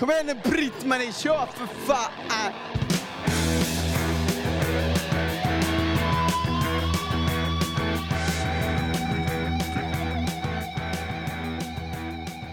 Kom 0.00 0.10
igen 0.10 0.26
nu 0.26 0.34
Britt-Marie, 0.34 1.12
kör 1.12 1.46
för 1.46 1.66
fan! 1.66 2.12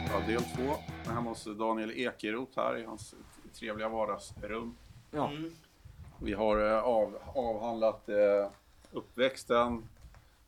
Ja, 0.09 0.19
del 0.27 0.41
två. 0.43 0.75
Hemma 1.11 1.29
hos 1.29 1.43
Daniel 1.43 1.91
Ekeroth 1.91 2.59
här 2.59 2.77
i 2.77 2.85
hans 2.85 3.15
trevliga 3.53 3.89
vardagsrum. 3.89 4.75
Ja. 5.11 5.31
Vi 6.21 6.33
har 6.33 6.71
eh, 6.71 6.79
av, 6.79 7.17
avhandlat 7.35 8.09
eh, 8.09 8.49
uppväxten, 8.91 9.89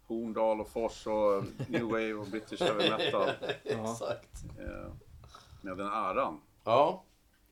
Horndal 0.08 0.62
och 0.62 0.70
Fors 0.70 1.08
och 1.08 1.44
New 1.68 1.84
Wave 1.84 2.14
och 2.14 2.28
British 2.28 2.62
Heavy 2.62 2.90
Metal 2.90 3.30
Exakt. 3.64 4.44
eh, 4.60 4.92
med 5.62 5.78
den 5.78 5.88
äran. 5.88 6.42
Ja, 6.70 7.04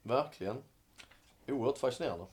verkligen. 0.03 0.57
Oerhört 1.47 1.77
fascinerande. 1.77 2.25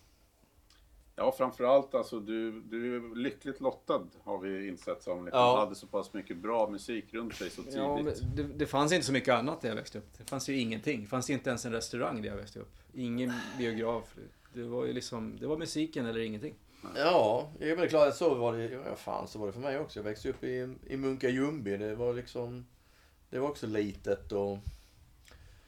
Ja, 1.16 1.33
framförallt 1.33 1.95
alltså 1.95 2.20
du, 2.20 2.60
du 2.60 2.97
är 2.97 3.16
lyckligt 3.16 3.60
lottad 3.60 4.02
har 4.24 4.38
vi 4.38 4.69
insett 4.69 5.02
som 5.02 5.24
liksom, 5.24 5.41
Ja. 5.41 5.59
hade 5.59 5.74
så 5.74 5.87
pass 5.87 6.12
mycket 6.12 6.37
bra 6.37 6.70
musik 6.70 7.15
runt 7.15 7.34
sig 7.34 7.51
så 7.51 7.62
tidigt. 7.62 7.77
Ja, 7.79 8.02
det, 8.37 8.43
det 8.43 8.66
fanns 8.66 8.93
inte 8.93 9.07
så 9.07 9.12
mycket 9.12 9.34
annat 9.34 9.60
där 9.60 9.69
jag 9.69 9.77
växte 9.77 9.98
upp. 9.98 10.19
Det 10.19 10.24
fanns 10.30 10.48
ju 10.48 10.59
ingenting. 10.59 11.01
Det 11.01 11.07
fanns 11.07 11.30
inte 11.30 11.51
ens 11.51 11.65
en 11.65 11.73
restaurang 11.73 12.23
där 12.23 12.29
jag 12.29 12.37
växte 12.37 12.60
upp. 12.60 12.73
Ingen 12.95 13.32
biograf. 13.59 14.15
Det 14.55 14.62
var 14.62 14.85
ju 14.85 14.93
liksom, 14.93 15.37
det 15.41 15.46
var 15.46 15.57
musiken 15.57 16.07
eller 16.07 16.21
ingenting. 16.21 16.55
Ja, 16.96 17.48
jag 17.59 17.69
är 17.69 17.77
väl 17.77 17.88
klar 17.88 18.07
att 18.09 18.16
så 18.16 18.35
var 18.35 18.52
det, 18.57 18.65
ja 18.71 18.96
fan 18.96 19.29
så 19.29 19.38
var 19.38 19.46
det 19.46 19.52
för 19.52 19.60
mig 19.60 19.79
också. 19.79 19.98
Jag 19.98 20.05
växte 20.05 20.29
upp 20.30 20.45
i, 20.45 20.74
i 20.87 20.96
Munka 20.96 21.29
Ljungby. 21.29 21.77
Det 21.77 21.95
var 21.95 22.15
liksom, 22.15 22.66
det 23.30 23.38
var 23.38 23.48
också 23.48 23.66
litet 23.66 24.32
och 24.32 24.59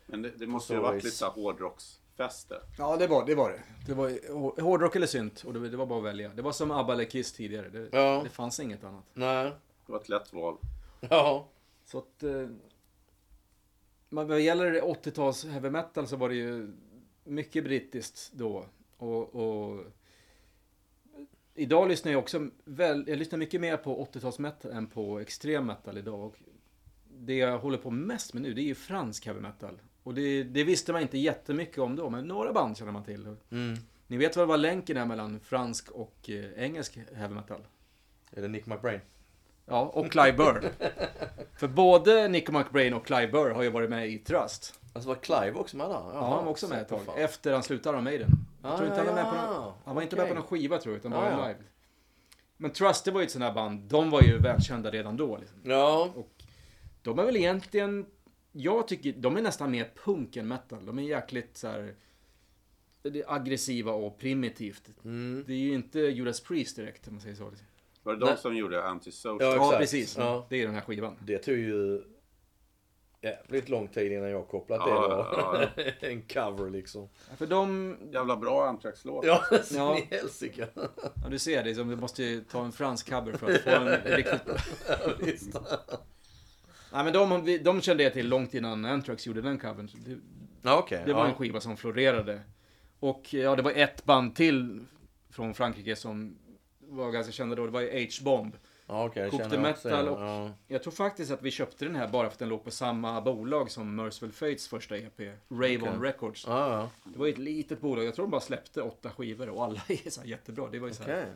Men 0.06 0.22
det, 0.22 0.30
det 0.30 0.46
måste 0.46 0.72
ju 0.72 0.78
ha 0.78 0.86
varit 0.86 1.04
lite 1.04 1.24
hårdrocksfester. 1.26 2.60
Ja, 2.78 2.96
det 2.96 3.06
var 3.06 3.26
det. 3.26 3.34
Var 3.34 3.50
det. 3.50 3.62
det 3.86 3.94
var 3.94 4.08
hår- 4.32 4.60
hårdrock 4.60 4.96
eller 4.96 5.06
synt. 5.06 5.42
Och 5.46 5.52
det, 5.54 5.68
det 5.68 5.76
var 5.76 5.86
bara 5.86 5.98
att 5.98 6.04
välja. 6.04 6.28
Det 6.34 6.42
var 6.42 6.52
som 6.52 6.70
ABBA 6.70 6.92
eller 6.92 7.04
Kiss 7.04 7.32
tidigare. 7.32 7.68
Det, 7.68 7.88
Ja. 7.92 8.20
det 8.24 8.30
fanns 8.30 8.60
inget 8.60 8.84
annat. 8.84 9.04
nej, 9.14 9.52
Det 9.86 9.92
var 9.92 10.00
ett 10.00 10.08
lätt 10.08 10.32
val. 10.32 10.56
ja. 11.00 11.48
Så 11.84 11.98
att... 11.98 12.22
Eh, 12.22 12.48
men 14.08 14.28
vad 14.28 14.40
gäller 14.40 14.80
80-tals 14.80 15.44
heavy 15.44 15.70
metal 15.70 16.06
så 16.06 16.16
var 16.16 16.28
det 16.28 16.34
ju 16.34 16.72
mycket 17.24 17.64
brittiskt 17.64 18.32
då. 18.34 18.66
Och, 18.96 19.34
och 19.34 19.84
idag 21.54 21.88
lyssnar 21.88 22.12
jag 22.12 22.18
också 22.18 22.48
väl, 22.64 23.04
jag 23.06 23.18
lyssnar 23.18 23.38
mycket 23.38 23.60
mer 23.60 23.76
på 23.76 24.04
80-tals 24.12 24.38
metal 24.38 24.70
än 24.72 24.86
på 24.86 25.18
extrem 25.20 25.66
metal 25.66 25.98
idag. 25.98 26.20
Och 26.26 26.36
det 27.18 27.34
jag 27.36 27.58
håller 27.58 27.78
på 27.78 27.90
mest 27.90 28.32
med 28.34 28.42
nu 28.42 28.54
det 28.54 28.60
är 28.60 28.64
ju 28.64 28.74
fransk 28.74 29.26
heavy 29.26 29.40
metal. 29.40 29.78
Och 30.06 30.14
det, 30.14 30.42
det 30.42 30.64
visste 30.64 30.92
man 30.92 31.02
inte 31.02 31.18
jättemycket 31.18 31.78
om 31.78 31.96
då, 31.96 32.10
men 32.10 32.28
några 32.28 32.52
band 32.52 32.76
känner 32.76 32.92
man 32.92 33.04
till. 33.04 33.36
Mm. 33.50 33.78
Ni 34.06 34.16
vet 34.16 34.36
väl 34.36 34.46
vad 34.46 34.60
länken 34.60 34.96
är 34.96 35.04
mellan 35.06 35.40
fransk 35.40 35.90
och 35.90 36.30
eh, 36.30 36.64
engelsk 36.64 36.98
heavy 37.14 37.34
metal? 37.34 37.60
Är 38.30 38.42
det 38.42 38.48
Nick 38.48 38.66
McBrain? 38.66 39.00
Ja, 39.66 39.80
och 39.80 40.10
Clive 40.10 40.32
Burr. 40.32 40.70
För 41.58 41.68
både 41.68 42.28
Nico 42.28 42.52
McBrain 42.52 42.94
och 42.94 43.06
Clive 43.06 43.28
Burr 43.28 43.50
har 43.50 43.62
ju 43.62 43.70
varit 43.70 43.90
med 43.90 44.08
i 44.08 44.18
Trust. 44.18 44.80
Alltså 44.92 45.08
var 45.08 45.16
Clive 45.16 45.52
också 45.52 45.76
med 45.76 45.86
där? 45.88 45.94
Ja, 46.14 46.34
han 46.36 46.44
var 46.44 46.50
också 46.50 46.68
med 46.68 46.80
ett 46.80 46.88
tag. 46.88 47.00
Fan. 47.02 47.18
Efter 47.18 47.52
han 47.52 47.62
slutade 47.62 47.94
med 47.96 48.04
Maiden. 48.04 48.30
Jag 48.62 48.72
Ah, 48.72 48.76
tror 48.76 48.88
inte 48.88 49.00
han 49.00 49.06
var 49.06 49.14
med 49.14 49.24
på 49.32 49.36
ja, 49.36 49.52
någon, 49.60 49.72
Han 49.84 49.94
var 49.94 50.02
inte 50.02 50.16
med 50.16 50.28
på 50.28 50.34
någon 50.34 50.42
skiva 50.42 50.78
tror 50.78 50.94
jag, 50.94 50.98
utan 50.98 51.12
Ah, 51.12 51.16
bara 51.20 51.30
ja. 51.30 51.46
live. 51.48 51.58
Men 52.56 52.70
Trust, 52.70 53.04
det 53.04 53.10
var 53.10 53.20
ju 53.20 53.24
ett 53.24 53.30
sånt 53.32 53.44
här 53.44 53.52
band. 53.54 53.80
De 53.80 54.10
var 54.10 54.22
ju 54.22 54.38
välkända 54.38 54.90
redan 54.90 55.16
då. 55.16 55.36
Liksom. 55.36 55.58
Ja, 55.62 56.10
De 57.02 57.18
är 57.18 57.24
väl 57.24 57.36
egentligen... 57.36 58.06
Jag 58.58 58.88
tycker 58.88 59.12
de 59.12 59.36
är 59.36 59.42
nästan 59.42 59.70
mer 59.70 59.90
punk 60.04 60.36
än 60.36 60.48
metal. 60.48 60.86
De 60.86 60.98
är 60.98 61.02
jäkligt 61.02 61.56
så 61.56 61.68
här... 61.68 61.94
Det 63.02 63.20
är 63.20 63.32
aggressiva 63.34 63.92
och 63.92 64.18
primitivt. 64.18 64.90
mm. 65.04 65.44
Det 65.46 65.52
är 65.52 65.56
ju 65.58 65.74
inte 65.74 65.98
Judas 66.00 66.40
Priest 66.40 66.76
direkt, 66.76 67.08
om 67.08 67.14
man 67.14 67.20
säger 67.20 67.36
så. 67.36 67.52
Var 68.02 68.12
det 68.14 68.18
de 68.20 68.26
Nej. 68.26 68.36
som 68.38 68.56
gjorde 68.56 68.84
Antisocial? 68.84 69.38
Ja, 69.40 69.72
Ja, 69.72 69.78
precis. 69.78 70.16
Ja. 70.16 70.46
Det 70.50 70.56
är 70.62 70.66
den 70.66 70.74
här 70.74 70.80
skivan. 70.80 71.16
det 71.22 71.38
tog 71.38 71.56
ju 71.56 72.02
jävligt 73.22 73.68
lång 73.68 73.88
tid 73.88 74.12
innan 74.12 74.30
jag 74.30 74.48
kopplat 74.48 74.84
det. 74.84 74.90
Ja, 74.90 75.68
var 75.78 75.84
en 76.00 76.22
cover 76.22 76.70
liksom. 76.70 77.08
För 77.36 77.46
de... 77.46 77.96
Jävla 78.12 78.36
bra 78.36 78.66
Anthrax-låt. 78.68 79.26
Ja, 79.26 79.44
Ja. 79.50 79.60
ja. 79.70 79.98
i 79.98 80.06
helsike. 80.10 80.68
Ja, 80.74 81.28
du 81.30 81.38
ser 81.38 81.64
det. 81.64 81.74
Som 81.74 81.88
vi 81.88 81.96
måste 81.96 82.22
ju 82.22 82.40
ta 82.40 82.64
en 82.64 82.72
fransk 82.72 83.10
cover 83.10 83.32
för 83.32 83.52
att 83.52 83.60
få 83.60 83.70
en 83.70 83.88
riktigt 84.16 84.44
bra... 84.44 84.56
Ja. 85.52 85.98
Nej, 86.96 87.04
men 87.04 87.12
de, 87.12 87.58
de 87.62 87.80
kände 87.80 88.02
jag 88.02 88.12
till 88.12 88.28
långt 88.28 88.54
innan 88.54 88.84
Anthrax 88.84 89.26
gjorde 89.26 89.40
den 89.42 89.58
covern. 89.58 89.90
Det, 90.62 90.70
okej. 90.70 91.02
det 91.06 91.12
var 91.12 91.20
ja. 91.20 91.28
en 91.28 91.34
skiva 91.34 91.60
som 91.60 91.76
florerade. 91.76 92.40
Och 93.00 93.34
ja, 93.34 93.56
det 93.56 93.62
var 93.62 93.72
ett 93.72 94.04
band 94.04 94.34
till 94.34 94.84
från 95.30 95.54
Frankrike 95.54 95.96
som 95.96 96.38
var 96.80 97.10
ganska 97.10 97.32
kända 97.32 97.56
då. 97.56 97.66
Det 97.66 97.72
var 97.72 97.80
ju 97.80 98.04
H-Bomb. 98.04 98.56
Okej. 98.86 99.22
det 99.22 99.30
Kokte 99.30 99.58
metal 99.58 100.08
och- 100.08 100.20
Ja. 100.20 100.50
Jag 100.68 100.82
tror 100.82 100.92
faktiskt 100.92 101.30
att 101.30 101.42
vi 101.42 101.50
köpte 101.50 101.84
den 101.84 101.96
här 101.96 102.08
bara 102.08 102.26
för 102.28 102.32
att 102.32 102.38
den 102.38 102.48
låg 102.48 102.64
på 102.64 102.70
samma 102.70 103.20
bolag 103.20 103.70
som 103.70 103.96
Merciful 103.96 104.32
Fates 104.32 104.68
första 104.68 104.96
EP. 104.96 105.20
Rave 105.48 105.76
On 105.76 105.88
Okej. 105.88 106.00
Records. 106.00 106.44
Ja, 106.46 106.72
ja. 106.72 107.10
Det 107.12 107.18
var 107.18 107.26
ju 107.26 107.32
ett 107.32 107.38
litet 107.38 107.80
bolag. 107.80 108.04
Jag 108.04 108.14
tror 108.14 108.24
de 108.26 108.30
bara 108.30 108.40
släppte 108.40 108.82
åtta 108.82 109.10
skivor 109.10 109.48
och 109.48 109.64
alla 109.64 109.80
är 109.88 110.10
så 110.10 110.20
jättebra. 110.24 110.68
Det 110.70 110.78
var 110.78 110.88
ju 110.88 110.94
så 110.94 111.02
här. 111.02 111.20
Okej. 111.22 111.32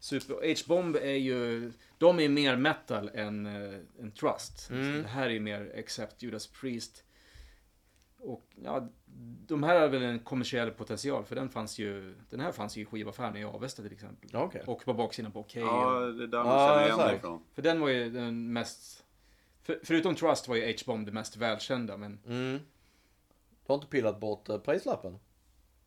Super... 0.00 0.34
H-Bomb 0.34 0.96
är 0.96 1.14
ju... 1.14 1.72
De 1.98 2.20
är 2.20 2.28
mer 2.28 2.56
metal 2.56 3.10
än, 3.14 3.46
äh, 3.46 3.78
än 4.00 4.12
Trust. 4.12 4.70
Mm. 4.70 5.02
Det 5.02 5.08
här 5.08 5.26
är 5.26 5.30
ju 5.30 5.40
mer 5.40 5.74
Accept 5.78 6.22
Judas 6.22 6.46
Priest. 6.46 7.04
Och 8.18 8.46
ja, 8.64 8.88
de 9.46 9.62
här 9.62 9.80
har 9.80 9.88
väl 9.88 10.02
en 10.02 10.18
kommersiell 10.18 10.70
potential 10.70 11.24
för 11.24 11.36
den 11.36 11.48
fanns 11.48 11.78
ju... 11.78 12.14
Den 12.30 12.40
här 12.40 12.52
fanns 12.52 12.76
ju 12.76 12.82
i 12.82 12.84
skivaffären 12.84 13.36
i 13.36 13.44
Avesta 13.44 13.82
till 13.82 13.92
exempel. 13.92 14.30
Okej. 14.36 14.62
Och 14.66 14.84
på 14.84 14.94
baksidan 14.94 15.32
på 15.32 15.40
Okej. 15.40 15.62
Ja, 15.62 16.00
det 16.00 16.24
är 16.24 16.26
där 16.26 16.44
man 16.44 16.68
känner 16.68 16.86
igen 16.86 16.98
det 16.98 17.16
ifrån. 17.16 17.42
För 17.54 17.62
den 17.62 17.80
var 17.80 17.88
ju 17.88 18.10
den 18.10 18.52
mest... 18.52 19.04
För, 19.62 19.80
förutom 19.84 20.14
Trust 20.14 20.48
var 20.48 20.56
ju 20.56 20.66
H-Bomb 20.66 21.06
det 21.06 21.12
mest 21.12 21.36
välkända 21.36 21.96
men... 21.96 22.18
Mm. 22.26 22.58
Du 23.66 23.72
har 23.72 23.74
inte 23.74 23.86
pillat 23.86 24.20
bort 24.20 24.48
uh, 24.48 24.58
prislappen? 24.58 25.18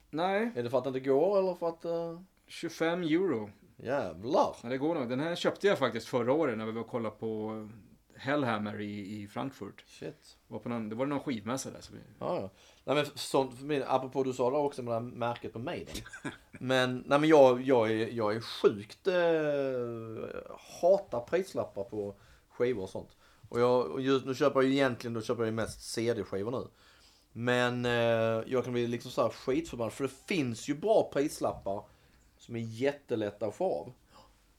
Nej, 0.10 0.52
Är 0.56 0.64
det 0.64 0.70
för 0.70 0.78
att 0.78 0.84
det 0.84 0.88
inte 0.88 1.00
går 1.00 1.40
eller 1.40 1.56
för 1.56 1.70
att... 1.70 1.86
Uh... 1.86 2.22
25 2.48 3.04
euro. 3.04 3.50
Jävlar! 3.78 4.56
Ja, 4.64 4.70
det 4.70 4.78
går 4.78 4.96
nog. 4.96 5.10
Den 5.10 5.20
här 5.20 5.36
köpte 5.36 5.68
jag 5.68 5.80
faktiskt 5.80 6.08
förra 6.08 6.34
året 6.34 6.58
när 6.58 6.66
vi 6.66 6.72
var 6.72 6.82
och 6.82 6.88
kollade 6.88 7.16
på 7.16 7.70
Hellhammer 8.16 8.82
i, 8.82 9.22
i 9.22 9.28
Frankfurt. 9.28 9.84
Shit. 9.88 10.38
Var 10.48 10.60
på 10.60 10.70
någon, 10.70 10.90
det 10.90 10.96
var 10.96 11.06
någon 11.06 11.20
skivmässa 11.20 11.72
där. 11.72 11.82
Så 11.82 11.94
vi, 11.94 12.00
Ja, 12.20 12.36
ja. 12.42 12.50
Nej 12.84 12.96
men 12.96 13.06
sånt, 13.16 13.58
för 13.58 13.66
min, 13.66 13.84
apropå 13.88 14.24
du 14.24 14.34
sa 14.34 14.50
det 14.50 14.58
också 14.58 14.84
med 14.84 14.92
det 14.92 14.96
här 14.96 15.02
märket 15.02 15.54
på 15.54 15.60
Maiden. 15.60 15.96
Men, 16.60 17.04
nej 17.08 17.20
men 17.20 17.30
jag, 17.30 17.62
jag, 17.62 17.92
är, 17.92 18.08
jag 18.08 18.36
är 18.36 18.42
sjukt, 18.42 19.08
eh, 19.08 20.42
hatar 20.82 21.20
prislappar 21.20 21.84
på 21.84 22.16
skivor 22.50 22.84
och 22.84 22.90
sånt. 22.90 23.18
Och 23.50 23.60
jag, 23.60 23.86
och 23.86 24.02
just, 24.02 24.26
nu 24.26 24.36
köper 24.36 24.62
jag 24.62 24.70
ju 24.70 24.76
egentligen, 24.76 25.14
då 25.14 25.22
köper 25.22 25.42
jag 25.42 25.48
ju 25.48 25.56
mest 25.56 25.82
CD-skivor 25.82 26.52
nu. 26.52 26.68
Men 27.32 27.86
eh, 27.86 28.44
jag 28.54 28.64
kan 28.64 28.74
bli 28.74 28.88
liksom 28.88 29.12
så 29.12 29.22
här 29.22 29.30
skitförbannad 29.30 29.94
för 29.94 30.04
det 30.04 30.14
finns 30.28 30.70
ju 30.70 30.76
bra 30.76 31.10
prislappar 31.14 31.84
som 32.46 32.56
är 32.56 32.60
jättelätta 32.60 33.46
att 33.46 33.56
få 33.56 33.66
av. 33.80 33.94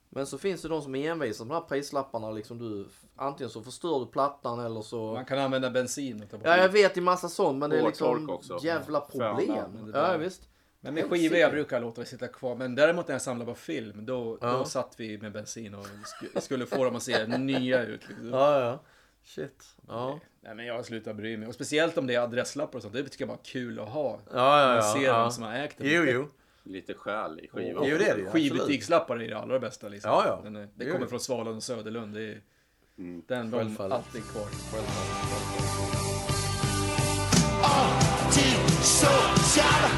Men 0.08 0.26
så 0.26 0.38
finns 0.38 0.62
det 0.62 0.68
de 0.68 0.82
som 0.82 0.94
är 0.94 1.10
envisa 1.10 1.44
med 1.44 1.54
de 1.56 1.60
här 1.60 1.68
prislapparna 1.68 2.30
liksom 2.30 2.58
du, 2.58 2.86
antingen 3.16 3.50
så 3.50 3.62
förstör 3.62 4.00
du 4.00 4.06
plattan 4.06 4.60
eller 4.60 4.82
så 4.82 5.12
man 5.12 5.24
kan 5.24 5.38
använda 5.38 5.70
bensin 5.70 6.26
Ja, 6.42 6.56
jag 6.56 6.58
det. 6.60 6.68
vet 6.68 6.96
i 6.96 7.00
massa 7.00 7.28
sånt, 7.28 7.58
men 7.58 7.70
det 7.70 7.78
är 7.78 7.86
liksom 7.86 8.30
också. 8.30 8.58
jävla 8.62 9.00
problem. 9.00 9.90
det 9.92 9.98
Ja, 9.98 10.16
visst. 10.16 10.48
Men 10.80 10.94
med 10.94 11.04
skivor 11.10 11.36
jag 11.38 11.50
brukar 11.52 11.80
låta 11.80 12.00
det 12.00 12.06
sitta 12.06 12.28
kvar. 12.28 12.54
Men 12.54 12.74
däremot 12.74 13.08
när 13.08 13.14
jag 13.14 13.22
samlar 13.22 13.46
på 13.46 13.54
film, 13.54 14.06
då, 14.06 14.38
Ja. 14.40 14.52
då 14.52 14.64
satt 14.64 14.94
vi 15.00 15.18
med 15.18 15.32
bensin 15.32 15.74
och 15.74 15.86
sk- 15.86 16.40
skulle 16.40 16.66
få 16.66 16.84
dem 16.84 16.96
att 16.96 17.02
se 17.02 17.26
nya 17.26 17.82
ut. 17.84 18.08
Liksom. 18.08 18.28
Ja, 18.28 18.60
ja. 18.60 18.80
Shit. 19.24 19.64
Ja. 19.88 20.18
Nej 20.40 20.54
men 20.54 20.66
jag 20.66 20.84
slutar 20.84 21.14
bry 21.14 21.36
mig. 21.36 21.48
Och 21.48 21.54
speciellt 21.54 21.98
om 21.98 22.06
det 22.06 22.14
är 22.14 22.20
adresslappar 22.20 22.76
och 22.76 22.82
sånt. 22.82 22.94
Det 22.94 23.02
tycker 23.02 23.22
jag 23.22 23.28
bara 23.28 23.38
är 23.40 23.44
kul 23.44 23.80
att 23.80 23.88
ha. 23.88 24.18
Ja, 24.32 24.60
ja, 24.60 24.66
Man 24.66 24.76
ja. 24.76 24.92
ser 24.94 25.00
ja. 25.04 25.22
vem 25.22 25.30
som 25.30 25.44
har 25.44 25.54
ägt 25.54 25.78
den. 25.78 25.86
Jo, 25.90 26.02
jo. 26.04 26.28
Lite 26.64 26.94
själ 26.94 27.40
i 27.40 27.48
skivan. 27.48 27.84
Jo, 27.88 27.98
det 27.98 28.06
är 28.08 28.14
det 28.14 28.20
ju, 28.20 28.26
Skivbutikslappar 28.30 29.16
är 29.22 29.28
det 29.28 29.38
allra 29.38 29.58
bästa. 29.58 29.88
Liksom. 29.88 30.10
Ja, 30.10 30.24
ja. 30.26 30.40
Den 30.44 30.56
är, 30.56 30.68
det 30.74 30.84
Jo, 30.84 30.92
kommer 30.92 31.06
från 31.06 31.20
Svalund 31.20 31.56
och 31.56 31.62
Söderlund. 31.62 32.14
Det 32.14 32.22
är, 32.22 32.40
Mm. 32.98 33.22
Den 33.28 33.50
var 33.50 33.58
Självfallet. 33.58 33.92
alltid 33.98 34.22
kvar. 34.24 34.46
Antisocial, 38.54 39.90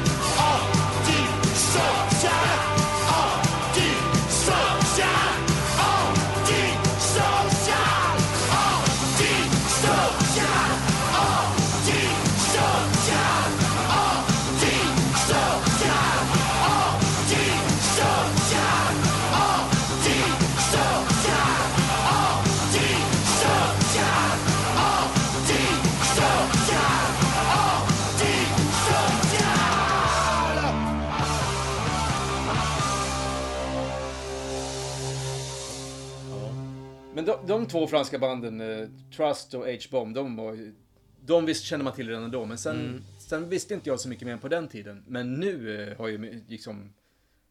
de, 37.47 37.67
två 37.67 37.87
franska 37.87 38.19
banden, 38.19 38.61
eh, 38.61 38.87
Trust 39.15 39.53
och 39.53 39.65
H-Bomb, 39.65 40.15
de 40.15 40.35
var 40.35 40.73
De 41.21 41.45
visst 41.45 41.63
kände 41.63 41.83
man 41.83 41.93
till 41.93 42.07
redan 42.09 42.31
då, 42.31 42.45
men 42.45 42.57
sen, 42.57 42.79
Mm. 42.79 43.01
sen 43.19 43.49
visste 43.49 43.73
inte 43.73 43.89
jag 43.89 43.99
så 43.99 44.09
mycket 44.09 44.27
mer 44.27 44.37
på 44.37 44.47
den 44.47 44.67
tiden. 44.67 45.03
Men 45.07 45.33
nu 45.33 45.81
eh, 45.91 45.97
har 45.97 46.07
ju 46.07 46.43
liksom... 46.47 46.93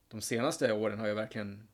De 0.08 0.20
senaste 0.20 0.72
åren 0.72 0.98
har 0.98 1.06
jag 1.06 1.14
verkligen 1.14 1.68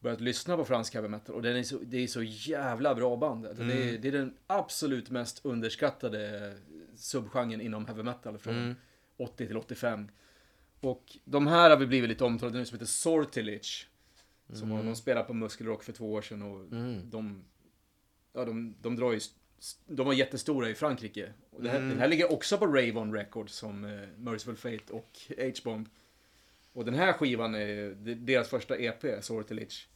börjat 0.00 0.20
lyssna 0.20 0.56
på 0.56 0.64
fransk 0.64 0.94
heavy 0.94 1.08
metal 1.08 1.34
och 1.34 1.42
den 1.42 1.56
är 1.56 1.62
så, 1.62 1.78
det 1.82 1.96
är 1.98 2.06
så 2.06 2.22
jävla 2.22 2.94
bra 2.94 3.16
band. 3.16 3.46
Alltså, 3.46 3.62
Det, 3.64 3.72
Mm. 3.72 3.94
är, 3.94 3.98
det 3.98 4.08
är 4.08 4.12
den 4.12 4.34
absolut 4.46 5.10
mest 5.10 5.40
underskattade 5.44 6.52
subgenren 6.96 7.60
inom 7.60 7.86
heavy 7.86 8.02
metal 8.02 8.38
från 8.38 8.54
Mm. 8.56 8.74
80 9.18 9.46
till 9.46 9.56
85. 9.56 10.08
Och 10.80 11.16
de 11.24 11.46
här 11.46 11.70
har 11.70 11.76
vi 11.76 11.86
blivit 11.86 12.08
lite 12.08 12.24
omtalade 12.24 12.58
nu 12.58 12.64
som 12.64 12.74
heter 12.74 12.86
Sortilich. 12.86 13.86
Som 14.52 14.72
Mm. 14.72 14.86
de 14.86 14.96
spelade 14.96 15.26
på 15.26 15.34
Muskelrock 15.34 15.82
för 15.82 15.92
två 15.92 16.12
år 16.12 16.22
sedan 16.22 16.42
och 16.42 16.64
de, 17.10 17.42
ja, 18.32 18.44
de, 18.44 18.74
de 18.80 18.96
drar 18.96 19.12
ju, 19.12 19.20
de 19.86 20.06
var 20.06 20.12
jättestora 20.12 20.70
i 20.70 20.74
Frankrike. 20.74 21.32
Och 21.50 21.62
det 21.62 21.70
här, 21.70 21.76
Mm. 21.76 21.88
Den 21.90 21.98
här 21.98 22.08
ligger 22.08 22.32
också 22.32 22.58
på 22.58 22.66
Ravon 22.66 23.12
Records 23.14 23.54
som 23.54 23.84
eh, 23.84 24.08
Merciful 24.16 24.56
Fate 24.56 24.92
och 24.92 25.18
H-Bomb. 25.28 25.88
Och 26.72 26.84
den 26.84 26.94
här 26.94 27.12
skivan 27.12 27.54
är 27.54 27.94
deras 28.14 28.48
första 28.48 28.76
EP, 28.78 29.24
Sortilich. 29.24 29.88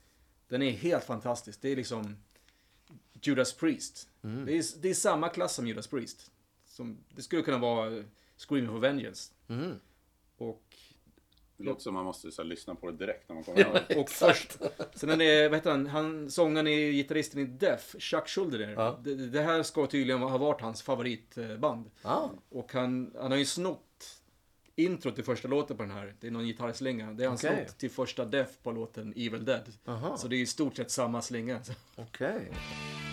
Den 0.48 0.62
är 0.62 0.70
helt 0.70 1.04
fantastisk. 1.04 1.62
Det 1.62 1.68
är 1.68 1.76
liksom 1.76 2.16
Judas 3.22 3.52
Priest. 3.52 4.08
Mm. 4.22 4.44
Det, 4.46 4.52
är, 4.58 4.64
det 4.82 4.90
är 4.90 4.94
samma 4.94 5.28
klass 5.28 5.54
som 5.54 5.66
Judas 5.66 5.86
Priest. 5.86 6.30
Som, 6.66 6.98
det 7.08 7.22
skulle 7.22 7.42
kunna 7.42 7.58
vara 7.58 8.04
Screaming 8.36 8.70
for 8.70 8.78
Vengeance. 8.78 9.32
Mm. 9.48 9.72
Och 10.36 10.76
Det 11.62 11.68
låter 11.68 11.82
som 11.82 11.94
man 11.94 12.04
måste 12.04 12.30
så 12.30 12.42
här, 12.42 12.48
lyssna 12.48 12.74
på 12.74 12.90
det 12.90 12.96
direkt 12.96 13.28
när 13.28 13.34
man 13.34 13.44
kommer 13.44 13.64
hem. 13.64 13.76
Och 14.00 14.10
först, 14.10 14.58
sen 14.94 15.10
är 15.10 15.16
det, 15.16 15.48
vad 15.48 15.58
heter 15.58 15.70
han, 15.70 15.86
han 15.86 16.30
sångaren 16.30 16.66
är 16.66 16.92
gitarristen 16.92 17.40
i 17.40 17.44
Def, 17.44 17.94
Chuck 17.98 18.28
Schuldiner. 18.28 18.72
Ja. 18.72 18.98
Det, 19.04 19.14
det 19.14 19.42
här 19.42 19.62
ska 19.62 19.86
tydligen 19.86 20.22
ha 20.22 20.38
varit 20.38 20.60
hans 20.60 20.82
favoritband. 20.82 21.90
Ah. 22.02 22.28
Och 22.48 22.72
han, 22.72 23.14
han 23.20 23.30
har 23.30 23.38
ju 23.38 23.44
snott 23.44 24.22
intro 24.76 25.10
till 25.10 25.24
första 25.24 25.48
låten 25.48 25.76
på 25.76 25.82
den 25.82 25.92
här. 25.92 26.14
Det 26.20 26.26
är 26.26 26.30
någon 26.30 26.46
gitarrslinga. 26.46 27.12
Det 27.12 27.24
är 27.24 27.28
han 27.28 27.36
Okej. 27.36 27.64
snott 27.66 27.78
till 27.78 27.90
första 27.90 28.24
Def 28.24 28.48
på 28.62 28.72
låten 28.72 29.12
Evil 29.16 29.44
Dead. 29.44 29.72
Aha. 29.86 30.16
Så 30.16 30.28
det 30.28 30.36
är 30.36 30.40
i 30.40 30.46
stort 30.46 30.76
sett 30.76 30.90
samma 30.90 31.22
slinga. 31.22 31.60
Okej. 31.96 32.52
Så 32.52 33.11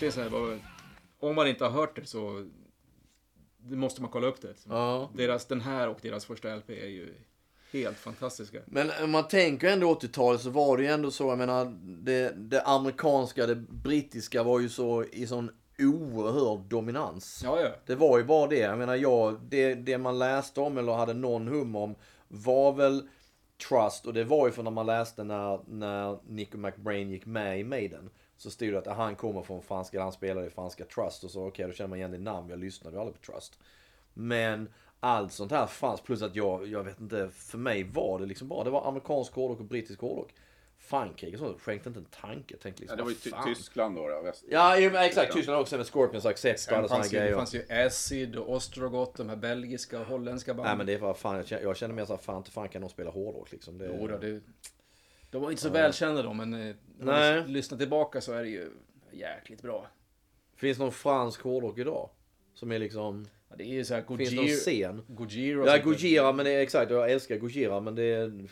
det 0.00 0.12
så 0.12 0.20
här, 0.20 0.30
bara, 0.30 0.58
om 1.20 1.34
man 1.34 1.48
inte 1.48 1.64
har 1.64 1.70
hört 1.70 1.96
det 1.96 2.06
så 2.06 2.48
det 3.58 3.76
måste 3.76 4.02
man 4.02 4.10
kolla 4.10 4.26
upp 4.26 4.40
det. 4.40 4.54
Ja. 4.68 5.10
Deras, 5.14 5.46
den 5.46 5.60
här 5.60 5.88
och 5.88 5.98
deras 6.02 6.24
första 6.24 6.56
LP 6.56 6.70
är 6.70 6.86
ju 6.86 7.14
helt 7.72 7.98
fantastiska. 7.98 8.58
Men 8.66 8.90
om 9.02 9.10
man 9.10 9.28
tänker 9.28 9.68
ändå 9.68 9.94
80-talet 9.94 10.40
så 10.40 10.50
var 10.50 10.76
det 10.76 10.82
ju 10.82 10.88
ändå 10.88 11.10
så, 11.10 11.24
jag 11.24 11.38
menar, 11.38 11.64
det, 12.04 12.32
det 12.36 12.62
amerikanska, 12.62 13.46
det 13.46 13.54
brittiska 13.56 14.42
var 14.42 14.60
ju 14.60 14.68
så 14.68 15.04
i 15.04 15.26
sån 15.26 15.50
oerhörd 15.78 16.60
dominans. 16.60 17.40
Ja, 17.44 17.60
ja. 17.60 17.68
Det 17.86 17.94
var 17.94 18.18
ju 18.18 18.24
bara 18.24 18.46
det. 18.46 18.58
Jag 18.58 18.78
menar, 18.78 18.96
jag, 18.96 19.40
det, 19.48 19.74
det 19.74 19.98
man 19.98 20.18
läste 20.18 20.60
om 20.60 20.78
eller 20.78 20.92
hade 20.92 21.14
någon 21.14 21.48
hum 21.48 21.76
om 21.76 21.94
var 22.28 22.72
väl 22.72 23.08
Trust 23.68 24.06
och 24.06 24.14
det 24.14 24.24
var 24.24 24.46
ju 24.46 24.52
för 24.52 24.62
när 24.62 24.70
man 24.70 24.86
läste 24.86 25.24
när, 25.24 25.60
när 25.66 26.18
Nico 26.26 26.58
McBrain 26.58 27.10
gick 27.10 27.26
med 27.26 27.60
i 27.60 27.64
Maiden. 27.64 28.10
Så 28.38 28.50
stod 28.50 28.72
det 28.72 28.78
att 28.78 28.96
han 28.96 29.16
kommer 29.16 29.42
från 29.42 29.62
franska, 29.62 30.02
han 30.02 30.12
spelade 30.12 30.46
i 30.46 30.50
franska 30.50 30.84
Trust 30.84 31.24
och 31.24 31.30
så 31.30 31.46
okej 31.46 31.66
då 31.66 31.72
känner 31.72 31.88
man 31.88 31.98
igen 31.98 32.10
det 32.10 32.18
namn, 32.18 32.50
jag 32.50 32.58
lyssnade 32.58 32.96
ju 32.96 33.00
aldrig 33.00 33.20
på 33.20 33.32
Trust. 33.32 33.58
Men 34.14 34.68
allt 35.00 35.32
sånt 35.32 35.52
här 35.52 35.66
fanns, 35.66 36.00
plus 36.00 36.22
att 36.22 36.36
jag, 36.36 36.66
jag 36.66 36.84
vet 36.84 37.00
inte, 37.00 37.28
för 37.32 37.58
mig 37.58 37.84
var 37.84 38.18
det 38.18 38.26
liksom 38.26 38.48
bara, 38.48 38.64
det 38.64 38.70
var 38.70 38.88
amerikansk 38.88 39.32
hårdrock 39.32 39.60
och 39.60 39.64
brittisk 39.64 40.00
hårdrock. 40.00 40.34
Frankrike 40.78 41.36
och 41.36 41.38
sånt, 41.38 41.60
skänkte 41.60 41.88
inte 41.88 42.00
en 42.00 42.06
tanke. 42.06 42.56
Tänkte 42.56 42.82
Ja, 42.82 42.94
liksom, 42.94 42.96
det 42.96 43.02
var 43.02 43.10
ju 43.10 43.16
fan. 43.16 43.54
Tyskland 43.54 43.96
då, 43.96 44.08
då 44.08 44.22
väst. 44.22 44.44
Ja, 44.48 44.76
exakt. 45.04 45.32
Tyskland 45.32 45.60
också 45.60 45.76
med 45.76 45.86
Scorpions 45.86 46.26
Accept 46.26 46.66
och 46.70 46.76
alla 46.76 46.88
fanns, 46.88 47.12
ju, 47.12 47.18
det 47.18 47.24
grejer. 47.24 47.36
fanns 47.36 47.54
ju 47.54 47.64
Acid 47.70 48.36
och 48.36 48.52
Ostrogoth, 48.54 49.12
de 49.16 49.28
här 49.28 49.36
belgiska 49.36 50.00
och 50.00 50.06
holländska 50.06 50.54
banden. 50.54 50.70
Nej 50.70 50.76
men 50.76 50.86
det 50.86 51.00
bara 51.00 51.14
fan, 51.14 51.36
jag 51.36 51.46
känner, 51.46 51.62
jag 51.62 51.76
känner 51.76 51.94
mer 51.94 52.04
såhär, 52.04 52.20
fan 52.22 52.42
till 52.42 52.52
fan 52.52 52.68
kan 52.68 52.80
de 52.82 52.90
spela 52.90 53.10
hårdrock 53.10 53.52
liksom. 53.52 53.78
Det, 53.78 53.86
Jo 54.00 54.06
då, 54.06 54.18
det, 54.18 54.40
de 55.30 55.42
var 55.42 55.50
inte 55.50 55.62
så 55.62 55.70
välkända 55.70 56.22
då, 56.22 56.32
men 56.32 56.54
eh, 56.54 56.74
när 56.98 57.06
Nej. 57.20 57.40
man 57.40 57.52
lyssnar 57.52 57.78
tillbaka 57.78 58.20
så 58.20 58.32
är 58.32 58.42
det 58.42 58.48
ju 58.48 58.70
jäkligt 59.12 59.62
bra. 59.62 59.86
Finns 60.56 60.78
det 60.78 60.84
någon 60.84 60.92
fransk 60.92 61.42
hårdrock 61.42 61.78
idag? 61.78 62.10
Som 62.54 62.72
är 62.72 62.78
liksom, 62.78 63.26
Ja, 63.48 63.56
det 63.56 63.64
är 63.64 63.66
ju 63.74 63.84
så 63.84 63.94
här 63.94 64.16
finns 64.16 64.30
det 64.30 64.36
någon 64.36 64.44
Gojira. 64.44 64.56
scen? 64.58 65.04
Gojira 65.08 65.66
Ja. 65.76 65.82
Gojira, 65.84 66.32
men 66.32 66.44
det 66.44 66.50
är 66.52 66.60
exakt, 66.60 66.90
jag 66.90 67.10
älskar 67.12 67.36
Gojira 67.38 67.80
men 67.80 67.94
det 67.94 68.02
är, 68.02 68.48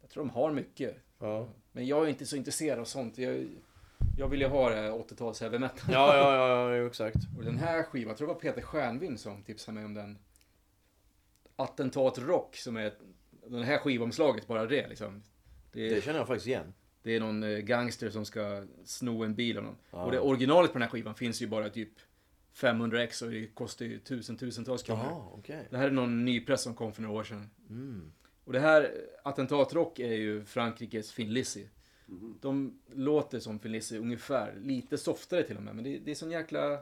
Jag 0.00 0.10
tror 0.10 0.22
de 0.24 0.30
har 0.30 0.52
mycket. 0.52 0.96
ja. 1.18 1.48
Men 1.72 1.86
jag 1.86 2.04
är 2.04 2.08
inte 2.08 2.26
så 2.26 2.36
intresserad 2.36 2.78
av 2.78 2.84
sånt. 2.84 3.18
Jag, 3.18 3.46
jag 4.18 4.28
vill 4.28 4.40
ju 4.40 4.46
ha 4.46 4.70
det 4.70 4.90
80-tals 4.90 5.40
heavy 5.40 5.58
metal. 5.58 5.90
Ja, 5.92 6.16
ja, 6.16 6.36
ja, 6.36 6.76
ja, 6.76 6.86
exakt. 6.86 7.16
Och 7.38 7.44
den 7.44 7.58
här 7.58 7.82
skivan, 7.82 8.08
jag 8.08 8.16
tror 8.18 8.28
det 8.28 8.34
var 8.34 8.40
Peter 8.40 8.62
Stjärnvind 8.62 9.20
som 9.20 9.42
tipsade 9.42 9.74
mig 9.74 9.84
om 9.84 9.94
den. 9.94 10.18
Attentat 11.56 12.18
Rock, 12.18 12.56
som 12.56 12.76
är 12.76 12.92
den 13.46 13.62
här 13.62 13.78
skivomslaget, 13.78 14.46
bara 14.46 14.66
det 14.66 14.88
liksom. 14.88 15.22
Det 15.76 15.88
är, 15.90 15.94
Det 15.94 16.00
känner 16.02 16.18
jag 16.18 16.26
faktiskt 16.26 16.46
igen. 16.46 16.74
det 17.02 17.16
är 17.16 17.20
någon 17.20 17.42
eh, 17.42 17.58
gangster 17.58 18.10
som 18.10 18.24
ska 18.24 18.64
sno 18.84 19.24
en 19.24 19.34
bil 19.34 19.58
av 19.58 19.64
någon. 19.64 19.76
Ja. 19.90 20.04
Och 20.04 20.12
det 20.12 20.20
originalet 20.20 20.72
på 20.72 20.78
den 20.78 20.82
här 20.82 20.90
skivan 20.90 21.14
finns 21.14 21.42
ju 21.42 21.46
bara 21.46 21.68
typ 21.70 21.92
500 22.52 23.02
ex 23.02 23.22
och 23.22 23.30
det 23.30 23.46
kostar 23.46 23.86
ju 23.86 23.98
tusen, 23.98 24.36
tusentals 24.36 24.82
kronor. 24.82 25.04
Jaha, 25.04 25.26
okej. 25.34 25.66
Det 25.70 25.76
här 25.76 25.86
är 25.86 25.90
någon 25.90 26.24
nypress 26.24 26.62
som 26.62 26.74
kom 26.74 26.92
för 26.92 27.02
några 27.02 27.18
år 27.18 27.24
sedan. 27.24 27.50
Mm. 27.70 28.12
Och 28.44 28.52
det 28.52 28.60
här, 28.60 28.92
Attentat 29.24 29.72
Rock, 29.74 29.98
är 29.98 30.12
ju 30.14 30.44
Frankrikes 30.44 31.14
Thin 31.14 31.32
Lizzy. 31.32 31.66
Mhm. 32.06 32.38
De 32.40 32.78
låter 32.94 33.40
som 33.40 33.58
Thin 33.58 33.72
Lizzy 33.72 33.98
ungefär, 33.98 34.54
lite 34.60 34.98
softare 34.98 35.42
till 35.42 35.56
och 35.56 35.62
med. 35.62 35.74
Men 35.74 35.84
det, 35.84 35.98
det 35.98 36.10
är 36.10 36.14
sån 36.14 36.30
jäkla 36.30 36.78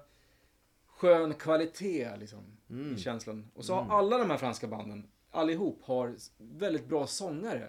skön 0.87 1.35
kvalitet 1.35 2.11
liksom, 2.21 2.45
Mm. 2.71 2.95
i 2.95 2.99
känslan. 2.99 3.51
Och 3.55 3.65
så 3.65 3.75
har 3.75 3.99
alla 3.99 4.19
de 4.19 4.31
här 4.31 4.37
franska 4.37 4.67
banden, 4.67 5.07
allihop, 5.31 5.81
har 5.83 6.15
väldigt 6.39 6.87
bra 6.87 7.07
sångare. 7.07 7.69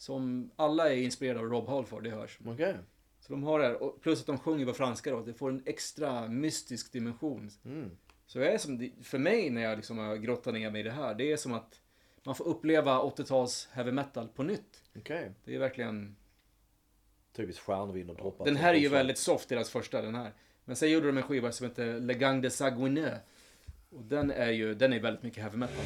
Som 0.00 0.50
alla 0.56 0.92
är 0.92 0.96
inspirerade 0.96 1.40
av 1.40 1.46
Rob 1.46 1.68
Halford, 1.68 2.04
det 2.04 2.10
hörs. 2.10 2.38
Okej. 2.44 2.76
Så 3.20 3.32
de 3.32 3.42
har 3.42 3.58
det 3.58 3.64
här, 3.64 3.82
och 3.82 4.00
plus 4.00 4.20
att 4.20 4.26
de 4.26 4.38
sjunger 4.38 4.66
på 4.66 4.72
franska 4.72 5.10
då, 5.10 5.20
det 5.20 5.34
får 5.34 5.50
en 5.50 5.62
extra 5.66 6.28
mystisk 6.28 6.92
dimension. 6.92 7.50
Mm. 7.64 7.90
Så 8.26 8.38
jag 8.38 8.54
är 8.54 8.58
som, 8.58 8.90
för 9.02 9.18
mig 9.18 9.50
när 9.50 9.62
jag 9.62 9.76
liksom 9.76 9.98
har 9.98 10.16
grottat 10.16 10.54
ner 10.54 10.70
mig 10.70 10.80
i 10.80 10.82
det 10.82 10.90
här, 10.90 11.14
det 11.14 11.32
är 11.32 11.36
som 11.36 11.54
att 11.54 11.80
man 12.22 12.34
får 12.34 12.44
uppleva 12.44 12.98
80-tals 12.98 13.68
heavy 13.72 13.92
metal 13.92 14.28
på 14.28 14.42
nytt. 14.42 14.82
Okej. 14.96 15.32
Det 15.44 15.54
är 15.54 15.58
verkligen... 15.58 16.16
Typiskt 17.32 17.62
stjärnvind 17.62 18.10
och 18.10 18.16
droppar. 18.16 18.44
Den 18.44 18.56
här 18.56 18.74
är 18.74 18.78
ju 18.78 18.88
väldigt 18.88 19.18
soft, 19.18 19.48
deras 19.48 19.70
första, 19.70 20.02
den 20.02 20.14
här. 20.14 20.32
Men 20.64 20.76
sen 20.76 20.90
gjorde 20.90 21.06
de 21.06 21.16
en 21.16 21.22
skiva 21.22 21.52
som 21.52 21.66
heter 21.66 22.00
Le 22.00 22.14
Gang 22.14 22.40
de 22.40 22.50
Saguenay. 22.50 23.14
Och 23.90 24.04
den 24.04 24.30
är 24.30 24.50
ju, 24.50 24.74
den 24.74 24.92
är 24.92 25.00
väldigt 25.00 25.22
mycket 25.22 25.42
heavy 25.42 25.56
metal. 25.56 25.84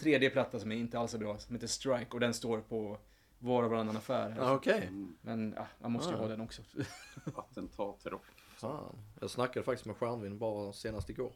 Tredje 0.00 0.30
platta 0.30 0.58
som 0.58 0.72
är 0.72 0.76
inte 0.76 0.98
alls 0.98 1.10
så 1.10 1.18
bra, 1.18 1.38
som 1.38 1.54
heter 1.54 1.66
Strike. 1.66 2.06
Och 2.10 2.20
den 2.20 2.34
står 2.34 2.58
på 2.60 2.98
var 3.38 3.62
och 3.62 3.70
varannan 3.70 3.96
affär. 3.96 4.34
Ja, 4.38 4.52
Okej. 4.54 4.82
Mm. 4.88 5.16
Men 5.20 5.54
ja, 5.56 5.66
man 5.78 5.92
måste 5.92 6.10
ju 6.12 6.16
Ah. 6.16 6.20
ha 6.20 6.28
den 6.28 6.40
också. 6.40 6.62
Attentat 7.36 8.00
till 8.00 8.10
rock. 8.10 8.24
Fan. 8.56 8.96
Jag 9.20 9.30
snackade 9.30 9.64
faktiskt 9.64 9.86
med 9.86 9.96
Stjärnvin 9.96 10.38
bara 10.38 10.72
senast 10.72 11.10
igår. 11.10 11.32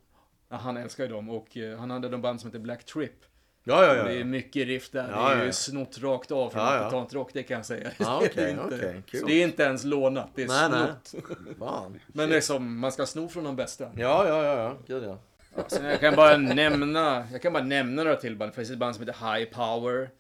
Ja, 0.48 0.56
han 0.56 0.76
älskar 0.76 1.04
ju 1.04 1.10
dem 1.10 1.30
och 1.30 1.56
eh, 1.56 1.78
han 1.78 1.90
hade 1.90 2.08
de 2.08 2.22
band 2.22 2.40
som 2.40 2.48
heter 2.50 2.58
Black 2.58 2.84
Trip. 2.84 3.24
Ja, 3.66 3.84
ja, 3.96 4.04
Det 4.04 4.12
är 4.20 4.24
mycket 4.24 4.66
riff 4.66 4.90
där. 4.90 5.10
Ja, 5.10 5.28
det 5.28 5.32
är 5.34 5.36
ja, 5.36 5.40
ju 5.40 5.46
ja. 5.46 5.52
snott 5.52 5.98
rakt 5.98 6.30
av 6.30 6.50
från 6.50 6.62
Ja, 6.62 6.90
ja. 6.92 7.06
Rock, 7.12 7.30
det 7.32 7.42
kan 7.42 7.56
jag 7.56 7.66
säga. 7.66 7.90
Ja, 7.98 8.22
Det 8.34 8.40
är 8.42 8.50
inte- 8.50 8.64
okej, 8.76 9.02
kul. 9.06 9.24
Det 9.26 9.32
är 9.32 9.44
inte 9.44 9.62
ens 9.62 9.84
lånat, 9.84 10.28
det 10.34 10.42
är 10.42 10.48
Nej, 10.48 10.70
nej. 10.70 10.92
snott. 11.04 11.24
Fan. 11.58 12.00
Men 12.06 12.28
det 12.28 12.36
är 12.36 12.40
som, 12.40 12.78
man 12.78 12.92
ska 12.92 13.06
sno 13.06 13.28
från 13.28 13.44
de 13.44 13.56
bästa. 13.56 13.84
Ja, 13.96 14.28
ja, 14.28 14.44
ja, 14.44 14.56
ja. 14.62 14.76
Gud 14.86 15.04
ja. 15.04 15.18
Ja, 15.56 15.64
sen 15.68 15.84
jag 15.84 16.00
kan 16.00 16.16
bara 16.16 16.36
nämna, 16.36 17.26
jag 17.32 17.42
kan 17.42 17.52
bara 17.52 17.64
nämna 17.64 18.02
några 18.04 18.16
till 18.16 18.36
band. 18.36 18.52
Det 18.52 18.56
finns 18.56 18.70
ett 18.70 18.78
band 18.78 18.94
som 18.96 19.06
heter 19.06 19.34
High 19.38 19.50
Power. 19.50 20.10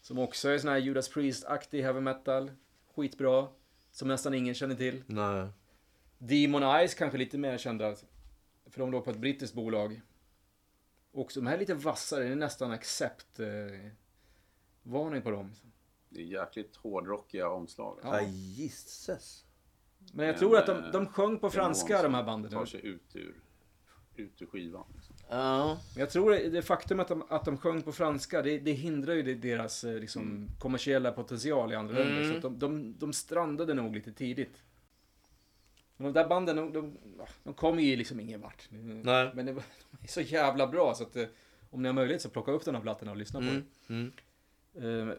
Som 0.00 0.18
också 0.18 0.48
är 0.48 0.58
sån 0.58 0.70
här 0.70 0.78
Judas 0.78 1.08
Priest-aktig 1.14 1.82
heavy 1.82 2.00
metal. 2.00 2.50
Skitbra. 2.94 3.48
Som 3.90 4.08
nästan 4.08 4.34
ingen 4.34 4.54
känner 4.54 4.74
till. 4.74 5.02
Nej. 5.06 5.48
Demon 6.18 6.62
Eyes 6.62 6.94
kanske 6.94 7.18
lite 7.18 7.38
mer 7.38 7.58
kända. 7.58 7.96
För 8.70 8.80
de 8.80 8.90
låg 8.90 9.04
på 9.04 9.10
ett 9.10 9.16
brittiskt 9.18 9.54
bolag. 9.54 10.00
Och 11.12 11.32
de 11.34 11.46
här 11.46 11.54
är 11.54 11.58
lite 11.58 11.74
vassare, 11.74 12.24
det 12.24 12.30
är 12.30 12.36
nästan 12.36 12.70
accept 12.70 13.40
eh, 13.40 13.46
varning 14.82 15.22
på 15.22 15.30
dem. 15.30 15.52
Det 16.08 16.20
är 16.20 16.24
jäkligt 16.24 16.76
hårdrockiga 16.76 17.48
omslag. 17.48 17.98
Ja. 18.02 18.20
Ja, 18.20 18.26
gisses. 18.28 19.44
Men 20.12 20.26
jag 20.26 20.32
Men, 20.32 20.38
tror 20.38 20.58
att 20.58 20.66
de, 20.66 20.84
eh, 20.84 20.90
de 20.90 21.06
sjöng 21.06 21.38
på 21.38 21.50
franska 21.50 22.02
de 22.02 22.14
här 22.14 22.22
banden. 22.22 22.50
tar 22.50 22.66
sig 22.66 22.86
ut 22.86 23.16
ur, 23.16 23.34
ut 24.20 24.42
ur 24.42 24.46
skivan. 24.46 24.84
Liksom. 24.94 25.14
Ja. 25.28 25.80
Jag 25.96 26.10
tror 26.10 26.30
det, 26.30 26.48
det 26.48 26.62
faktum 26.62 27.00
att 27.00 27.08
de, 27.08 27.24
att 27.28 27.44
de 27.44 27.58
sjöng 27.58 27.82
på 27.82 27.92
franska, 27.92 28.42
det, 28.42 28.58
det 28.58 28.72
hindrar 28.72 29.14
ju 29.14 29.34
deras 29.34 29.84
eh, 29.84 29.98
liksom, 30.00 30.48
kommersiella 30.58 31.12
potential 31.12 31.72
i 31.72 31.74
andra 31.76 31.96
Mm. 32.02 32.08
länder. 32.14 32.30
Så 32.30 32.36
att 32.36 32.42
de, 32.42 32.58
de, 32.58 32.94
de 32.98 33.12
strandade 33.12 33.74
nog 33.74 33.94
lite 33.94 34.12
tidigt. 34.12 34.62
Men 35.96 36.12
de 36.12 36.20
där 36.20 36.28
banden, 36.28 36.56
de, 36.56 36.72
de, 36.72 36.96
de 37.44 37.54
kom 37.54 37.80
ju 37.80 37.96
liksom 37.96 38.20
ingen 38.20 38.40
vart. 38.40 38.68
Nej. 38.70 39.30
Men 39.34 39.46
det, 39.46 39.52
de 39.52 39.60
är 40.02 40.08
så 40.08 40.20
jävla 40.20 40.66
bra 40.66 40.94
så 40.94 41.02
att 41.02 41.16
eh, 41.16 41.24
om 41.70 41.82
ni 41.82 41.88
har 41.88 41.94
möjlighet 41.94 42.22
så 42.22 42.28
plocka 42.30 42.52
upp 42.52 42.64
den 42.64 42.74
här 42.74 42.82
plattorna 42.82 43.10
och 43.10 43.16
lyssna 43.16 43.40
på 43.40 43.46
Mm. 43.46 43.64
Mm. 43.88 44.12
den. 44.72 45.08
Eh, 45.10 45.14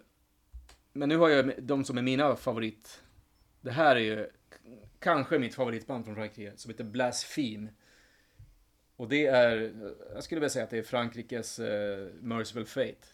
Men 0.93 1.09
nu 1.09 1.17
har 1.17 1.29
jag 1.29 1.51
de 1.63 1.83
som 1.85 1.97
är 1.97 2.01
mina 2.01 2.35
favorit. 2.35 3.01
Det 3.61 3.71
här 3.71 3.95
är 3.95 3.99
ju 3.99 4.29
kanske 4.99 5.39
mitt 5.39 5.55
favoritband 5.55 6.05
från 6.05 6.15
Frankrike 6.15 6.53
som 6.55 6.71
heter 6.71 6.83
Blaspheme. 6.83 7.69
Och 8.97 9.07
det 9.09 9.25
är, 9.25 9.73
jag 10.13 10.23
skulle 10.23 10.39
vilja 10.39 10.49
säga 10.49 10.63
att 10.63 10.69
det 10.69 10.77
är 10.77 10.83
Frankrikes 10.83 11.59
uh, 11.59 11.65
Merciful 12.21 12.65
Fate. 12.65 13.07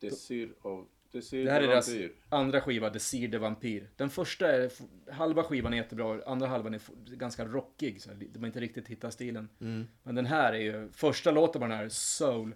Desir 0.00 0.54
of... 0.62 0.86
Desir 1.12 1.44
Det 1.44 1.50
här 1.50 1.60
är 1.60 1.66
de 1.66 1.68
deras 1.68 1.90
andra 2.28 2.60
skiva, 2.60 2.90
Desir 2.90 3.28
de 3.28 3.38
Vampire. 3.38 3.86
Den 3.96 4.10
första 4.10 4.52
är, 4.52 4.70
halva 5.12 5.42
skivan 5.42 5.72
är 5.72 5.76
jättebra, 5.76 6.20
andra 6.26 6.46
halvan 6.46 6.74
är 6.74 6.80
ganska 7.16 7.44
rockig. 7.44 8.02
Så 8.02 8.10
de 8.32 8.38
har 8.38 8.46
inte 8.46 8.60
riktigt 8.60 8.88
hittat 8.88 9.12
stilen. 9.12 9.48
Mm. 9.60 9.86
Men 10.02 10.14
den 10.14 10.26
här 10.26 10.52
är 10.52 10.58
ju, 10.58 10.88
första 10.92 11.30
låten 11.30 11.60
på 11.60 11.66
den 11.68 11.78
här, 11.78 11.88
Soul. 11.88 12.54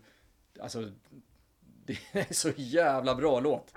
Alltså, 0.61 0.81
det 1.85 1.99
är 2.13 2.35
så 2.35 2.51
jävla 2.57 3.15
bra 3.15 3.41
låt. 3.41 3.73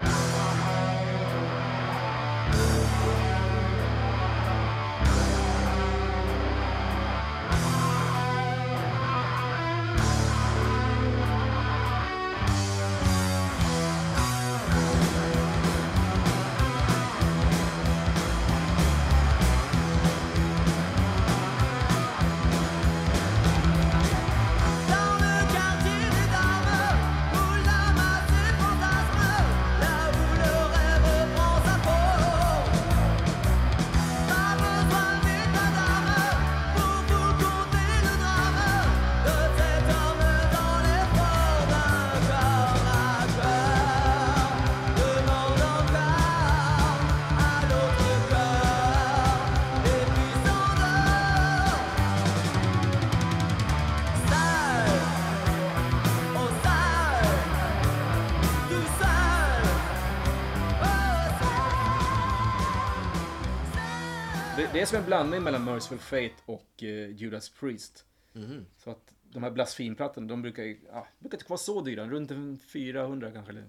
Som 64.91 64.99
en 64.99 65.05
blandning 65.05 65.43
mellan 65.43 65.65
Merciful 65.65 65.97
Fate 65.99 66.33
och 66.45 66.83
eh, 66.83 67.09
Judas 67.09 67.49
Priest. 67.49 68.05
Mhm. 68.33 68.65
Så 68.77 68.91
att 68.91 69.13
de 69.23 69.43
här 69.43 69.51
blasfemplattorna, 69.51 70.27
de 70.27 70.41
brukar 70.41 70.63
ju, 70.63 70.79
ja, 70.91 71.07
brukar 71.19 71.37
inte 71.37 71.49
vara 71.49 71.57
så 71.57 71.81
dyra, 71.81 72.07
runt 72.07 72.31
en 72.31 72.59
400 72.59 73.31
kanske. 73.31 73.51
eller- 73.51 73.67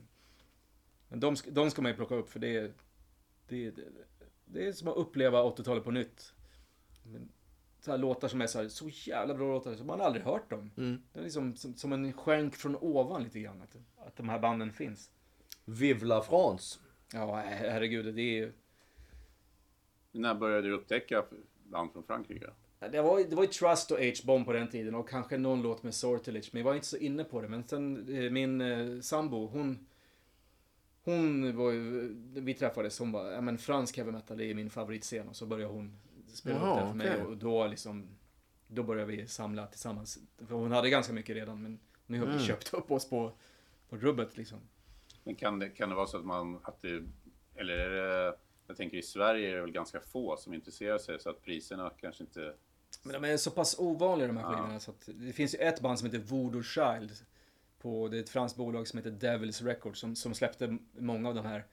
Men 1.08 1.20
de, 1.20 1.36
de 1.50 1.70
ska 1.70 1.82
man 1.82 1.90
ju 1.90 1.96
plocka 1.96 2.14
upp 2.14 2.30
för 2.30 2.40
det 2.40 2.56
är, 2.56 2.72
det, 3.48 3.66
är- 3.66 3.72
det 4.44 4.66
är 4.68 4.72
som 4.72 4.88
att 4.88 4.96
uppleva 4.96 5.42
80-talet 5.42 5.84
på 5.84 5.90
nytt. 5.90 6.32
Så 7.80 7.90
här 7.90 7.98
låtar 7.98 8.28
som 8.28 8.40
är 8.40 8.46
så, 8.46 8.60
här, 8.62 8.68
så 8.68 8.88
jävla 8.92 9.34
bra 9.34 9.46
låtar 9.52 9.74
som 9.74 9.86
man 9.86 10.00
aldrig 10.00 10.24
hört 10.24 10.50
dem. 10.50 10.70
Mm. 10.76 11.02
Det 11.12 11.18
är 11.20 11.24
liksom 11.24 11.56
som, 11.56 11.74
som 11.74 11.92
en 11.92 12.12
skänk 12.12 12.54
från 12.56 12.76
ovan 12.76 13.24
lite 13.24 13.40
grann. 13.40 13.62
Att, 13.62 13.76
att 14.06 14.16
de 14.16 14.28
här 14.28 14.38
banden 14.38 14.72
finns. 14.72 15.10
Vive 15.64 16.06
la 16.06 16.22
France. 16.22 16.78
Ja, 17.12 17.36
herregud, 17.46 18.14
det 18.14 18.22
är 18.22 18.34
ju... 18.34 18.52
När 20.12 20.34
började 20.34 20.68
du 20.68 20.74
upptäcka 20.74 21.24
band 21.64 21.92
från 21.92 22.02
Frankrike? 22.02 22.50
Det 22.78 23.02
var, 23.02 23.24
det 23.30 23.36
var 23.36 23.42
ju 23.42 23.48
Trust 23.48 23.90
och 23.90 23.98
H-bomb 23.98 24.46
på 24.46 24.52
den 24.52 24.68
tiden 24.70 24.94
och 24.94 25.08
kanske 25.08 25.38
någon 25.38 25.62
låt 25.62 25.82
med 25.82 25.94
Sortilege, 25.94 26.48
men 26.52 26.60
jag 26.60 26.64
var 26.66 26.74
inte 26.74 26.86
så 26.86 26.96
inne 26.96 27.24
på 27.24 27.40
det. 27.40 27.48
Men 27.48 27.64
sen 27.68 28.16
eh, 28.24 28.30
min 28.30 28.60
eh, 28.60 29.00
sambo, 29.00 29.46
hon... 29.46 29.86
Hon 31.04 31.56
var 31.56 31.70
ju, 31.70 32.14
vi 32.40 32.54
träffades, 32.54 32.98
hon 32.98 33.12
bara, 33.12 33.32
ja 33.32 33.40
men 33.40 33.58
fransk 33.58 33.96
heavy 33.96 34.10
metal 34.12 34.36
det 34.38 34.44
är 34.44 34.54
min 34.54 34.70
favoritscen 34.70 35.28
och 35.28 35.36
så 35.36 35.46
började 35.46 35.72
hon 35.72 35.98
spela 36.26 36.56
Jaha, 36.56 36.72
upp 36.72 36.80
det 36.80 36.88
för 36.88 36.94
mig 36.94 37.22
och 37.22 37.36
då 37.36 37.66
liksom, 37.66 38.08
då 38.66 38.82
började 38.82 39.12
vi 39.12 39.26
samla 39.26 39.66
tillsammans. 39.66 40.18
För 40.48 40.54
hon 40.54 40.72
hade 40.72 40.90
ganska 40.90 41.12
mycket 41.12 41.36
redan 41.36 41.62
men 41.62 41.80
nu 42.06 42.18
har 42.18 42.26
vi 42.26 42.32
Mm. 42.32 42.44
köpt 42.44 42.74
upp 42.74 42.90
oss 42.90 43.10
på, 43.10 43.32
på 43.88 43.96
rubbet 43.96 44.36
liksom. 44.36 44.58
Men 45.24 45.34
kan 45.34 45.58
det, 45.58 45.68
kan 45.68 45.88
det 45.88 45.94
vara 45.94 46.06
så 46.06 46.18
att 46.18 46.24
man, 46.24 46.58
att 46.62 46.82
det, 46.82 47.02
eller 47.54 47.74
är 47.78 47.90
det, 47.90 48.36
jag 48.72 48.76
tänker 48.76 48.96
i 48.96 49.02
Sverige 49.02 49.50
är 49.50 49.54
det 49.54 49.60
väl 49.60 49.70
ganska 49.72 50.00
få 50.00 50.36
som 50.36 50.54
intresserar 50.54 50.98
sig 50.98 51.20
så 51.20 51.30
att 51.30 51.42
priserna 51.42 51.90
kanske 52.00 52.22
inte, 52.22 52.54
Men 53.02 53.12
de 53.22 53.24
är 53.24 53.36
så 53.36 53.50
pass 53.50 53.78
ovanliga 53.78 54.26
de 54.26 54.36
här 54.36 54.44
Ja. 54.44 54.52
skivorna 54.52 54.80
så 54.80 54.90
att 54.90 55.08
det 55.14 55.32
finns 55.32 55.54
ju 55.54 55.58
ett 55.58 55.80
band 55.80 55.98
som 55.98 56.06
heter 56.06 56.18
Voodoo 56.18 56.62
Child. 56.62 57.12
På, 57.78 58.08
det 58.08 58.16
är 58.16 58.20
ett 58.20 58.28
franskt 58.28 58.56
bolag 58.56 58.88
som 58.88 58.98
heter 58.98 59.10
Devils 59.10 59.62
Records 59.62 60.00
som, 60.00 60.16
som 60.16 60.34
släppte 60.34 60.78
många 60.92 61.28
av 61.28 61.34
de 61.34 61.46
här. 61.46 61.64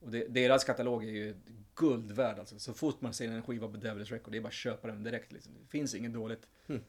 Och 0.00 0.10
det, 0.10 0.26
deras 0.28 0.64
katalog 0.64 1.04
är 1.04 1.10
ju 1.10 1.34
guld 1.74 2.12
värd 2.12 2.38
alltså. 2.38 2.58
Så 2.58 2.74
fort 2.74 3.00
man 3.00 3.14
ser 3.14 3.28
en 3.28 3.42
skiva 3.42 3.68
på 3.68 3.76
Devils 3.76 4.10
Records, 4.10 4.30
det 4.30 4.36
är 4.36 4.42
bara 4.42 4.48
att 4.48 4.54
köpa 4.54 4.88
den 4.88 5.02
direkt 5.02 5.32
liksom. 5.32 5.52
Det 5.62 5.66
finns 5.70 5.94
inget 5.94 6.12
dåligt. 6.12 6.46
Hmm. 6.66 6.80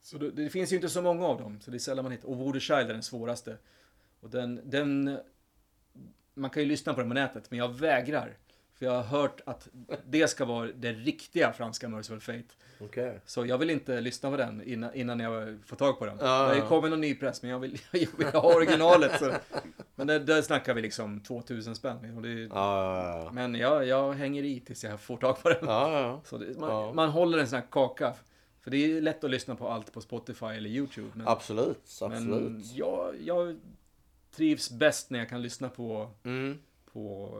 Så 0.00 0.18
det, 0.18 0.30
det 0.30 0.48
finns 0.48 0.72
ju 0.72 0.76
inte 0.76 0.88
så 0.88 1.02
många 1.02 1.26
av 1.26 1.38
dem, 1.40 1.60
så 1.60 1.70
det 1.70 1.76
är 1.76 1.78
sällan 1.78 2.04
man 2.04 2.12
hittar. 2.12 2.28
Och 2.28 2.36
Voodoo 2.36 2.60
Child 2.60 2.90
är 2.90 2.92
den 2.92 3.02
svåraste. 3.02 3.56
Och 4.20 4.30
den, 4.30 4.60
den... 4.64 5.18
Man 6.34 6.50
kan 6.50 6.62
ju 6.62 6.68
lyssna 6.68 6.94
på 6.94 7.00
den 7.00 7.10
på 7.10 7.14
nätet, 7.14 7.50
men 7.50 7.58
jag 7.58 7.68
vägrar. 7.68 8.36
För 8.78 8.86
jag 8.86 8.92
har 8.92 9.02
hört 9.02 9.40
att 9.46 9.68
det 10.06 10.28
ska 10.30 10.44
vara 10.44 10.68
det 10.74 10.92
riktiga 10.92 11.52
franska 11.52 11.88
Merciful 11.88 12.20
Fate. 12.20 12.44
Okej. 12.80 13.20
Så 13.26 13.46
jag 13.46 13.58
vill 13.58 13.70
inte 13.70 14.00
lyssna 14.00 14.30
på 14.30 14.36
den 14.36 14.62
innan, 14.62 14.94
innan 14.94 15.20
jag 15.20 15.58
får 15.66 15.76
tag 15.76 15.98
på 15.98 16.06
den. 16.06 16.16
Ja, 16.20 16.26
det 16.42 16.48
har 16.48 16.54
ju 16.54 16.60
kommit 16.62 16.90
någon 16.90 17.00
ny 17.00 17.14
press, 17.14 17.42
men 17.42 17.50
jag 17.50 17.58
vill, 17.58 17.78
jag 17.92 18.08
vill 18.18 18.26
ha 18.26 18.54
originalet. 18.56 19.18
Så. 19.18 19.32
Men 19.94 20.06
där, 20.06 20.20
där 20.20 20.42
snackar 20.42 20.74
vi 20.74 20.82
liksom 20.82 21.20
2000 21.20 21.74
spänn. 21.74 22.22
Det, 22.22 22.42
ja. 22.54 23.30
Men 23.32 23.54
jag, 23.54 23.86
jag 23.86 24.12
hänger 24.12 24.42
i 24.42 24.60
tills 24.60 24.84
jag 24.84 25.00
får 25.00 25.16
tag 25.16 25.42
på 25.42 25.48
den. 25.48 25.58
Ja. 25.62 26.20
Så 26.24 26.38
det, 26.38 26.58
man, 26.58 26.94
man 26.94 27.08
håller 27.08 27.38
en 27.38 27.48
sån 27.48 27.58
här 27.58 27.66
kaka. 27.70 28.14
För 28.60 28.70
det 28.70 28.76
är 28.76 29.00
lätt 29.00 29.24
att 29.24 29.30
lyssna 29.30 29.54
på 29.56 29.68
allt 29.68 29.92
på 29.92 30.00
Spotify 30.00 30.46
eller 30.46 30.70
YouTube. 30.70 31.08
Men, 31.14 31.28
Absolut, 31.28 31.98
men 32.00 32.12
absolut. 32.12 32.66
jag, 32.74 33.14
jag 33.24 33.56
trivs 34.36 34.70
bäst 34.70 35.10
när 35.10 35.18
jag 35.18 35.28
kan 35.28 35.42
lyssna 35.42 35.68
på, 35.68 36.10
Mm. 36.24 36.58
på 36.92 37.30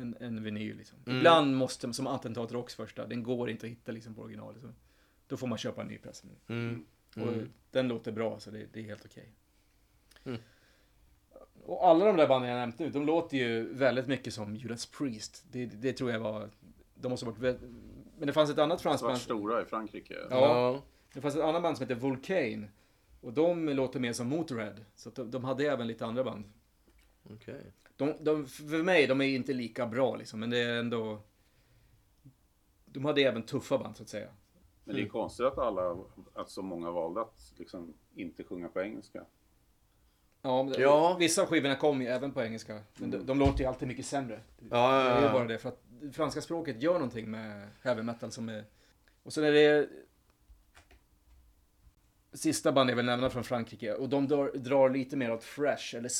en, 0.00 0.16
en 0.20 0.42
vinyl. 0.42 0.76
Liksom. 0.76 0.98
Mm. 1.06 1.18
Ibland 1.18 1.56
måste, 1.56 1.92
som 1.92 2.06
Attentat 2.06 2.52
Rocks 2.52 2.74
första, 2.74 3.06
den 3.06 3.22
går 3.22 3.50
inte 3.50 3.66
att 3.66 3.72
hitta 3.72 3.92
liksom, 3.92 4.14
på 4.14 4.22
original. 4.22 4.54
Så 4.60 4.72
då 5.26 5.36
får 5.36 5.46
man 5.46 5.58
köpa 5.58 5.82
en 5.82 5.88
ny 5.88 5.98
press. 5.98 6.24
Mm. 6.48 6.84
Och 7.16 7.32
den 7.70 7.88
låter 7.88 8.12
bra, 8.12 8.40
så 8.40 8.50
det, 8.50 8.66
det 8.72 8.80
är 8.80 8.84
helt 8.84 9.04
okej. 9.04 9.32
Mm. 10.24 10.40
Och 11.64 11.88
alla 11.88 12.04
de 12.04 12.16
där 12.16 12.28
banden 12.28 12.50
jag 12.50 12.58
nämnt 12.58 12.78
nu, 12.78 12.90
de 12.90 13.06
låter 13.06 13.36
ju 13.36 13.74
väldigt 13.74 14.06
mycket 14.06 14.34
som 14.34 14.56
Judas 14.56 14.86
Priest. 14.86 15.44
Det, 15.50 15.66
det 15.66 15.92
tror 15.92 16.10
jag 16.10 16.20
var... 16.20 16.50
De 16.94 17.08
måste 17.08 17.26
varit... 17.26 17.60
Men 18.18 18.26
det 18.26 18.32
fanns 18.32 18.50
ett 18.50 18.58
annat 18.58 18.82
franskt 18.82 19.04
band... 19.06 19.18
stora 19.18 19.62
i 19.62 19.64
Frankrike. 19.64 20.14
Ja. 20.30 20.82
Det 21.12 21.20
fanns 21.20 21.36
ett 21.36 21.42
annat 21.42 21.62
band 21.62 21.76
som 21.76 21.88
heter 21.88 22.00
Vulcane. 22.00 22.68
Och 23.20 23.32
de 23.32 23.68
låter 23.68 24.00
mer 24.00 24.12
som 24.12 24.28
Motörhead. 24.28 24.76
Så 24.94 25.08
att 25.08 25.14
de, 25.14 25.30
de 25.30 25.44
hade 25.44 25.64
även 25.64 25.86
lite 25.86 26.06
andra 26.06 26.24
band. 26.24 26.44
Okej. 27.22 27.72
De, 27.96 28.14
de, 28.20 28.46
för 28.46 28.82
mig, 28.82 29.06
de 29.06 29.20
är 29.20 29.24
inte 29.24 29.52
lika 29.52 29.86
bra 29.86 30.16
liksom, 30.16 30.40
men 30.40 30.50
det 30.50 30.58
är 30.58 30.78
ändå... 30.78 31.22
De 32.84 33.04
hade 33.04 33.20
även 33.20 33.42
tuffa 33.42 33.78
band 33.78 33.96
så 33.96 34.02
att 34.02 34.08
säga. 34.08 34.28
Men 34.84 34.96
det 34.96 35.02
är 35.02 35.06
konstigt 35.08 35.46
att 35.46 35.58
alla, 35.58 35.96
att 36.34 36.50
så 36.50 36.62
många 36.62 36.90
valde 36.90 37.20
att 37.20 37.52
liksom 37.56 37.94
inte 38.14 38.44
sjunga 38.44 38.68
på 38.68 38.80
engelska. 38.80 39.24
Ja, 40.42 40.62
men 40.62 40.74
Ja. 40.80 41.16
vissa 41.20 41.42
av 41.42 41.48
skivorna 41.48 41.76
kom 41.76 42.02
ju 42.02 42.08
även 42.08 42.32
på 42.32 42.42
engelska. 42.42 42.80
Men 42.96 43.10
de, 43.10 43.18
de 43.26 43.38
låter 43.38 43.60
ju 43.60 43.64
alltid 43.66 43.88
mycket 43.88 44.06
sämre. 44.06 44.40
Ja, 44.58 44.66
ja, 44.70 45.04
Det 45.04 45.10
är 45.10 45.20
ju 45.20 45.26
ja. 45.26 45.32
bara 45.32 45.44
det, 45.44 45.58
för 45.58 45.68
att 45.68 45.82
det 45.88 46.12
franska 46.12 46.40
språket 46.40 46.82
gör 46.82 46.92
någonting 46.94 47.30
med 47.30 47.68
heavy 47.82 48.02
metal 48.02 48.30
som 48.32 48.48
är... 48.48 48.64
Och 49.22 49.32
sen 49.32 49.44
är 49.44 49.52
det... 49.52 49.88
Sista 52.36 52.72
band 52.72 52.90
jag 52.90 52.96
vill 52.96 53.04
nämna 53.04 53.30
från 53.30 53.44
Frankrike, 53.44 53.94
och 53.94 54.08
de 54.08 54.28
drar, 54.28 54.50
drar 54.54 54.90
lite 54.90 55.16
mer 55.16 55.32
åt 55.32 55.44
fresh, 55.44 55.96
eller 55.96 56.10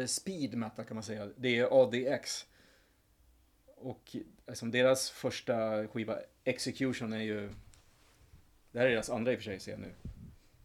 eh, 0.00 0.06
speed 0.06 0.54
metal 0.54 0.84
kan 0.84 0.94
man 0.94 1.02
säga. 1.02 1.28
Det 1.36 1.58
är 1.58 1.82
ADX. 1.82 2.46
Och 3.76 4.16
alltså, 4.46 4.66
deras 4.66 5.10
första 5.10 5.86
skiva, 5.88 6.18
Execution, 6.44 7.12
är 7.12 7.22
ju... 7.22 7.50
Det 8.72 8.78
här 8.78 8.86
är 8.86 8.90
deras 8.90 9.10
andra 9.10 9.32
i 9.32 9.34
och 9.34 9.38
för 9.38 9.44
sig, 9.44 9.60
ser 9.60 9.70
jag 9.70 9.80
nu. 9.80 9.92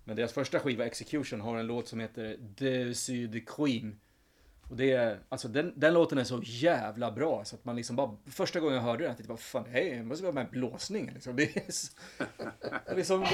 Men 0.03 0.15
deras 0.15 0.33
första 0.33 0.59
skiva, 0.59 0.85
Execution, 0.85 1.41
har 1.41 1.57
en 1.57 1.67
låt 1.67 1.87
som 1.87 1.99
heter 1.99 2.37
De 2.39 2.93
Sud 2.93 3.47
Queen. 3.49 3.99
Och 4.69 4.75
det 4.75 4.91
är, 4.91 5.19
alltså 5.29 5.47
den, 5.47 5.73
den 5.75 5.93
låten 5.93 6.17
är 6.17 6.23
så 6.23 6.41
jävla 6.43 7.11
bra 7.11 7.45
så 7.45 7.55
att 7.55 7.65
man 7.65 7.75
liksom 7.75 7.95
bara, 7.95 8.11
första 8.25 8.59
gången 8.59 8.75
jag 8.75 8.83
hörde 8.83 8.97
den, 8.97 9.07
jag 9.07 9.17
tänkte 9.17 9.27
bara, 9.33 9.37
fan 9.37 9.63
det 9.63 9.69
här 9.69 9.79
är- 9.81 10.03
måste 10.03 10.23
vara 10.23 10.33
med 10.33 10.49
blåsning 10.49 11.11
liksom. 11.13 11.35
Det 11.35 11.57
är 11.57 11.71
så, 11.71 11.87
det 12.89 12.95
liksom, 12.95 13.23
Et 13.23 13.29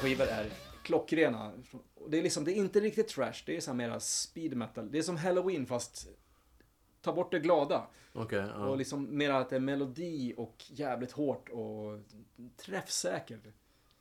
skivor 0.00 0.24
är 0.24 0.50
klockrena. 0.82 1.52
Och 1.94 2.10
Det 2.10 2.18
är 2.18 2.22
liksom, 2.22 2.44
det 2.44 2.52
är 2.52 2.56
inte 2.56 2.80
riktigt 2.80 3.08
trash, 3.08 3.42
det 3.46 3.56
är 3.56 3.60
så 3.60 3.70
här 3.70 3.76
mera 3.76 4.00
speed 4.00 4.56
metal. 4.56 4.90
Det 4.90 4.98
är 4.98 5.02
som 5.02 5.16
Halloween 5.16 5.66
fast 5.66 6.08
ta 7.00 7.12
bort 7.12 7.30
det 7.30 7.38
glada. 7.38 7.86
Okej, 8.12 8.44
Och 8.44 8.68
ja. 8.68 8.74
liksom 8.74 9.18
mer 9.18 9.30
att 9.30 9.50
det 9.50 9.56
är 9.56 9.60
melodi 9.60 10.34
och 10.36 10.64
jävligt 10.68 11.12
hårt 11.12 11.48
och 11.48 11.98
träffsäkert. 12.56 13.40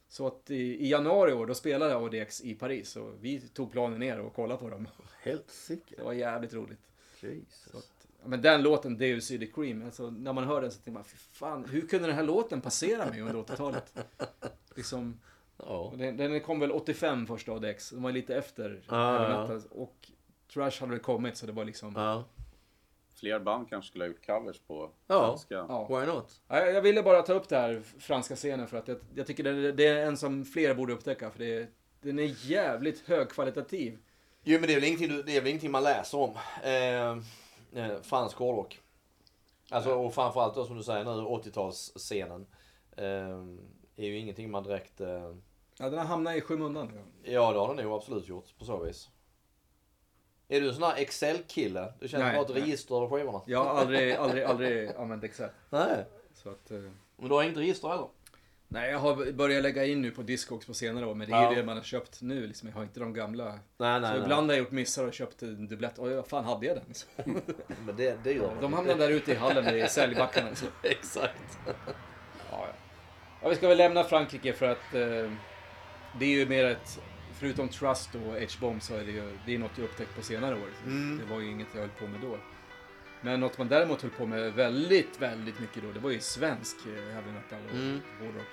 Så 0.08 0.28
att 0.28 0.52
i, 0.52 0.56
i 0.56 0.90
januari 0.90 1.34
år, 1.34 1.46
då 1.46 1.54
spelade 1.54 1.96
ADX 1.96 2.42
i 2.42 2.56
Paris 2.56 2.96
och 2.96 3.14
vi 3.22 3.40
tog 3.42 3.72
planen 3.72 4.00
ner 4.00 4.20
och 4.20 4.34
kollade 4.34 4.60
på 4.60 4.70
dem. 4.70 4.88
Helt 5.22 5.50
sick. 5.50 5.94
Det 5.98 6.04
var 6.04 6.14
jävligt 6.14 6.54
roligt. 6.54 6.80
Jesus. 7.20 7.92
Men 8.26 8.42
den 8.42 8.64
låten, 8.64 8.98
Deus 8.98 9.26
City 9.26 9.52
Cream, 9.56 9.86
alltså, 9.86 10.10
när 10.10 10.34
man 10.34 10.44
hör 10.44 10.62
den 10.62 10.72
så 10.72 10.78
tänker 10.78 10.92
man, 10.92 11.04
fy 11.04 11.18
fan, 11.18 11.66
hur 11.66 11.88
kunde 11.88 12.08
den 12.08 12.16
här 12.16 12.24
låten 12.24 12.62
passera 12.62 13.10
mig 13.10 13.22
under 13.22 13.36
80-talet? 13.36 13.94
Liksom, 14.76 15.20
Ja. 15.60 15.94
den, 15.98 16.18
den 16.18 16.42
kom 16.42 16.60
väl 16.60 16.72
85 16.72 17.28
första 17.28 17.52
ADX, 17.52 17.90
de 17.90 18.04
var 18.04 18.12
lite 18.12 18.36
efter 18.36 18.82
Ah, 18.88 19.30
ja. 19.30 19.60
Och 19.72 20.12
Trash 20.54 20.72
hade 20.80 20.92
väl 20.92 21.00
kommit 21.00 21.38
så 21.38 21.46
det 21.46 21.52
var 21.52 21.66
liksom, 21.66 21.94
Ja. 21.96 22.24
Fler 23.16 23.40
band 23.40 23.70
kanske 23.70 23.90
skulle 23.90 24.04
ha 24.04 24.08
gjort 24.10 24.26
covers 24.26 24.60
på 24.60 24.92
Ja. 25.08 25.20
franska. 25.28 25.56
ja. 25.56 25.88
Why 25.90 26.06
not? 26.06 26.42
Ja, 26.48 26.60
Jag 26.60 26.74
jag 26.74 26.82
ville 26.82 27.04
bara 27.04 27.22
ta 27.22 27.34
upp 27.34 27.50
det 27.50 27.58
här 27.58 27.82
franska 28.00 28.36
scenen 28.36 28.68
för 28.68 28.78
att 28.78 28.88
jag, 28.88 28.98
jag 29.16 29.28
tycker 29.28 29.44
det, 29.44 29.72
det 29.72 29.88
är 29.88 30.06
en 30.06 30.18
som 30.18 30.46
fler 30.46 30.76
borde 30.76 30.94
upptäcka. 30.94 31.32
För 31.32 31.40
det, 31.40 31.70
den 32.02 32.20
är 32.20 32.52
jävligt 32.52 33.08
högkvalitativ. 33.08 34.00
Jo 34.44 34.60
men 34.60 34.68
det 34.68 34.74
är 34.74 34.76
väl 34.76 34.84
ingenting, 34.84 35.24
det 35.26 35.36
är 35.38 35.42
väl 35.42 35.48
ingenting 35.50 35.72
man 35.72 35.84
läser 35.84 36.18
om. 36.18 36.32
Eh, 36.64 37.10
eh, 37.86 38.02
fransk 38.02 38.38
hårdrock. 38.38 38.80
Alltså 39.72 39.92
och 39.94 40.14
framförallt 40.14 40.56
då 40.56 40.66
som 40.66 40.78
du 40.78 40.84
säger 40.84 41.04
nu 41.06 41.12
80-talsscenen. 41.12 42.46
Eh, 42.98 43.44
är 43.96 44.06
ju 44.08 44.18
ingenting 44.18 44.52
man 44.52 44.64
direkt... 44.64 45.02
Eh, 45.02 45.36
Ja, 45.82 45.90
den 45.90 46.00
har 46.00 46.06
hamnat 46.06 46.36
i 46.36 46.42
skymundan. 46.42 46.92
ja 47.24 47.52
det 47.54 47.60
har 47.60 47.76
den 47.76 47.86
nog 47.86 47.94
absolut 47.96 48.28
gjort 48.28 48.58
på 48.60 48.66
så 48.66 48.78
vis. 48.84 49.10
Är 50.48 50.62
du 50.62 50.68
en 50.68 50.74
sån 50.74 50.84
här 50.84 50.96
Excel-kille? 50.98 51.94
Du 52.00 52.08
känner 52.08 52.34
bara 52.34 52.42
ett 52.46 52.50
register 52.56 52.96
av 52.96 53.10
skivorna? 53.10 53.42
Jag 53.46 53.64
har 53.64 53.80
aldrig, 53.82 54.14
aldrig, 54.14 54.44
aldrig 54.44 54.90
använt 54.96 55.24
Excel. 55.24 55.50
Nej. 55.70 56.06
Så 56.34 56.50
att, 56.50 56.72
eh, 56.72 56.78
Men 57.18 57.30
du 57.30 57.36
har 57.36 57.44
inget 57.44 57.58
register 57.58 57.88
heller? 57.88 58.08
nej, 58.68 58.92
jag 58.92 59.00
har 59.00 59.32
börjat 59.32 59.64
lägga 59.64 59.86
in 59.86 60.02
nu 60.02 60.12
på 60.12 60.22
Discogs 60.22 60.66
på 60.66 60.74
senare 60.74 61.06
år. 61.06 61.16
Men 61.16 61.30
det 61.30 61.36
är 61.36 61.42
Ja. 61.44 61.50
ju 61.50 61.56
det 61.56 61.64
man 61.64 61.78
har 61.78 61.84
köpt 61.84 62.22
nu. 62.22 62.48
Liksom. 62.48 62.68
Jag 62.70 62.76
har 62.76 62.84
inte 62.84 63.00
de 63.00 63.14
gamla. 63.14 63.46
Nej, 63.46 63.60
nej, 63.78 64.02
så 64.02 64.08
nej. 64.14 64.20
ibland 64.24 64.50
har 64.50 64.56
jag 64.58 64.64
gjort 64.64 64.72
missar 64.72 65.08
och 65.08 65.14
köpt 65.14 65.42
en 65.42 65.68
dubblett. 65.68 66.00
Oj, 66.00 66.14
vad 66.14 66.28
fan 66.28 66.44
hade 66.46 66.66
jag 66.66 66.78
den? 66.78 66.94
Så, 66.94 67.08
Men 67.86 67.96
det, 67.98 68.24
det 68.24 68.34
gör 68.34 68.58
de 68.62 68.74
hamnar 68.74 68.96
där 68.96 69.10
ute 69.10 69.32
i 69.32 69.36
hallen 69.36 69.76
i 69.76 69.88
säljbackarna. 69.90 70.56
Så. 70.56 70.66
Exakt. 70.84 71.60
Ja, 71.68 71.74
ja. 72.52 72.66
ja, 73.42 73.50
vi 73.50 73.56
ska 73.56 73.68
väl 73.68 73.78
lämna 73.78 74.04
Frankrike 74.04 74.54
för 74.54 74.66
att 74.66 74.94
eh, 74.94 75.32
det 76.20 76.26
är 76.26 76.30
ju 76.30 76.46
mer 76.46 76.66
ett... 76.66 77.02
Förutom 77.40 77.70
Trust 77.70 78.16
och 78.16 78.22
H-bomb 78.22 78.82
så 78.82 78.96
är 78.96 79.04
det 79.04 79.12
ju 79.12 79.38
det 79.46 79.56
är 79.56 79.60
något 79.60 79.72
jag 79.78 79.84
upptäckt 79.84 80.16
på 80.16 80.22
senare 80.22 80.56
år. 80.56 80.70
Mm. 80.86 81.18
Det 81.18 81.34
var 81.34 81.40
ju 81.42 81.52
inget 81.52 81.68
jag 81.74 81.82
höll 81.82 81.90
på 81.90 82.08
med 82.08 82.22
då. 82.22 82.38
Men 83.22 83.40
något 83.40 83.58
man 83.58 83.68
däremot 83.68 84.02
höll 84.02 84.12
på 84.12 84.26
med 84.26 84.54
väldigt, 84.54 85.22
väldigt 85.22 85.60
mycket 85.60 85.84
då, 85.84 85.92
det 85.92 86.00
var 86.00 86.10
ju 86.12 86.20
svensk 86.20 86.76
eh, 86.86 87.14
heavy 87.14 87.32
metal 87.32 87.60
och 87.70 87.76
Mm. 87.76 88.02
hårdrock. 88.20 88.48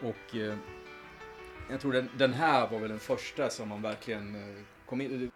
Och 0.00 0.36
eh, 0.36 0.56
jag 1.70 1.80
tror 1.80 1.92
den, 1.92 2.08
den 2.16 2.32
här 2.34 2.68
var 2.70 2.78
väl 2.78 2.88
den 2.88 2.98
första 2.98 3.50
som 3.50 3.68
man 3.68 3.82
verkligen 3.82 4.34
eh, 4.34 4.62
kom 4.86 5.00
in... 5.00 5.30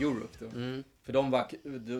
Europe 0.00 0.38
då. 0.38 0.46
Mm. 0.46 0.84
För 1.02 1.12
de, 1.12 1.30
var, 1.30 1.50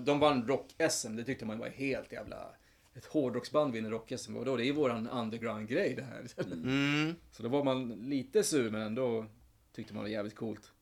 de 0.01 0.19
vann 0.19 0.47
rock-SM, 0.49 1.17
det 1.17 1.25
tyckte 1.25 1.45
man 1.45 1.59
var 1.59 1.69
helt 1.69 2.13
jävla... 2.13 2.51
Ett 2.95 3.07
hårdrocksband 3.07 3.73
vinner 3.73 3.91
rock-SM, 3.91 4.37
och 4.37 4.45
då 4.45 4.57
det 4.57 4.63
är 4.63 4.67
ju 4.67 4.73
våran 4.73 5.09
underground-grej 5.09 5.95
det 5.95 6.03
här. 6.03 6.53
Mm. 6.53 7.15
Så 7.33 7.43
då 7.43 7.49
var 7.49 7.65
man 7.65 7.89
lite 7.89 8.43
sur, 8.43 8.71
men 8.71 8.83
ändå 8.83 9.27
tyckte 9.73 9.95
man 9.95 10.05
det 10.05 10.09
var 10.09 10.13
jävligt 10.13 10.35
coolt. 10.35 10.73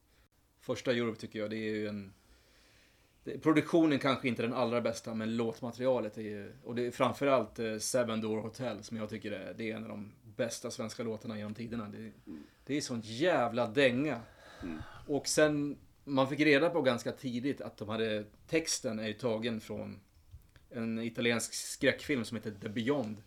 Första 0.60 0.92
Europe 0.92 1.20
tycker 1.20 1.38
jag, 1.38 1.50
det 1.50 1.56
är 1.56 1.74
ju 1.74 1.88
en... 1.88 2.12
Produktionen 3.42 3.98
kanske 3.98 4.28
inte 4.28 4.42
den 4.42 4.52
allra 4.52 4.80
bästa, 4.80 5.14
men 5.14 5.36
låtmaterialet 5.36 6.18
är 6.18 6.22
ju... 6.22 6.52
Och 6.64 6.74
det 6.74 6.86
är 6.86 6.90
framförallt 6.90 7.58
eh, 7.58 7.78
Seven 7.78 8.20
Door 8.20 8.40
Hotel 8.40 8.82
som 8.82 8.96
jag 8.96 9.10
tycker 9.10 9.32
är, 9.32 9.54
det 9.54 9.70
är 9.70 9.76
en 9.76 9.82
av 9.82 9.88
de 9.88 10.12
bästa 10.36 10.70
svenska 10.70 11.02
låtarna 11.02 11.36
genom 11.36 11.54
tiderna. 11.54 11.88
Det, 11.88 12.12
det 12.66 12.76
är 12.76 12.80
sånt 12.80 13.04
jävla 13.04 13.66
dänga. 13.66 14.20
Och 15.06 15.26
sen, 15.28 15.78
man 16.06 16.28
fick 16.28 16.40
reda 16.40 16.70
på 16.70 16.82
ganska 16.82 17.12
tidigt 17.12 17.60
att 17.60 17.76
de 17.76 17.88
hade... 17.88 18.24
Texten 18.48 18.98
är 18.98 19.06
ju 19.06 19.12
tagen 19.12 19.60
från 19.60 20.00
en 20.70 20.98
italiensk 20.98 21.54
skräckfilm 21.54 22.24
som 22.24 22.36
heter 22.36 22.54
The 22.62 22.68
Beyond. 22.68 23.22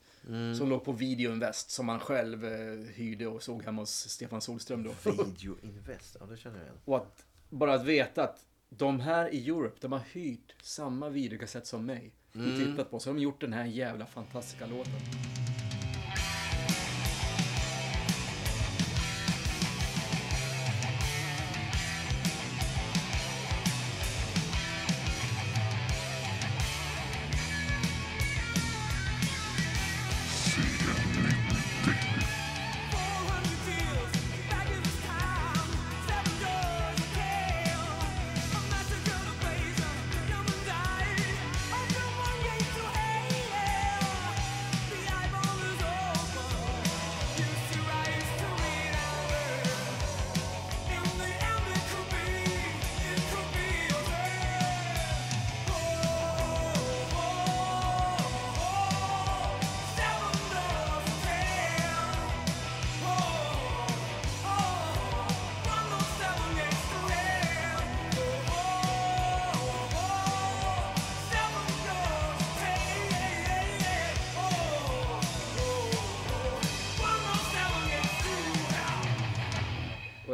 Som 0.57 0.69
låg 0.69 0.85
på 0.85 0.91
Video 0.91 1.31
Invest 1.31 1.71
som 1.71 1.85
man 1.85 1.99
själv 1.99 2.45
eh, 2.45 2.93
hyrde 2.93 3.27
och 3.27 3.43
såg 3.43 3.63
hemma 3.63 3.81
hos 3.81 4.09
Stefan 4.09 4.41
Solström 4.41 4.83
då. 4.83 5.11
Video 5.11 5.55
Invest, 5.63 6.17
ja 6.19 6.25
det 6.25 6.37
känner 6.37 6.57
jag 6.57 6.65
igen. 6.65 6.77
Och 6.85 6.97
att, 6.97 7.25
bara 7.49 7.73
att 7.73 7.85
veta 7.85 8.23
att 8.23 8.45
de 8.69 8.99
här 8.99 9.33
i 9.33 9.49
Europe, 9.49 9.77
de 9.81 9.91
har 9.91 10.01
hyrt 10.11 10.55
samma 10.61 11.09
videokassett 11.09 11.67
som 11.67 11.85
mig. 11.85 12.11
Och 12.33 12.59
tittat 12.59 12.91
på, 12.91 12.99
så 12.99 13.09
har 13.09 13.15
de 13.15 13.21
gjort 13.21 13.41
den 13.41 13.53
här 13.53 13.65
jävla 13.65 14.05
fantastiska 14.05 14.65
låten. 14.65 14.93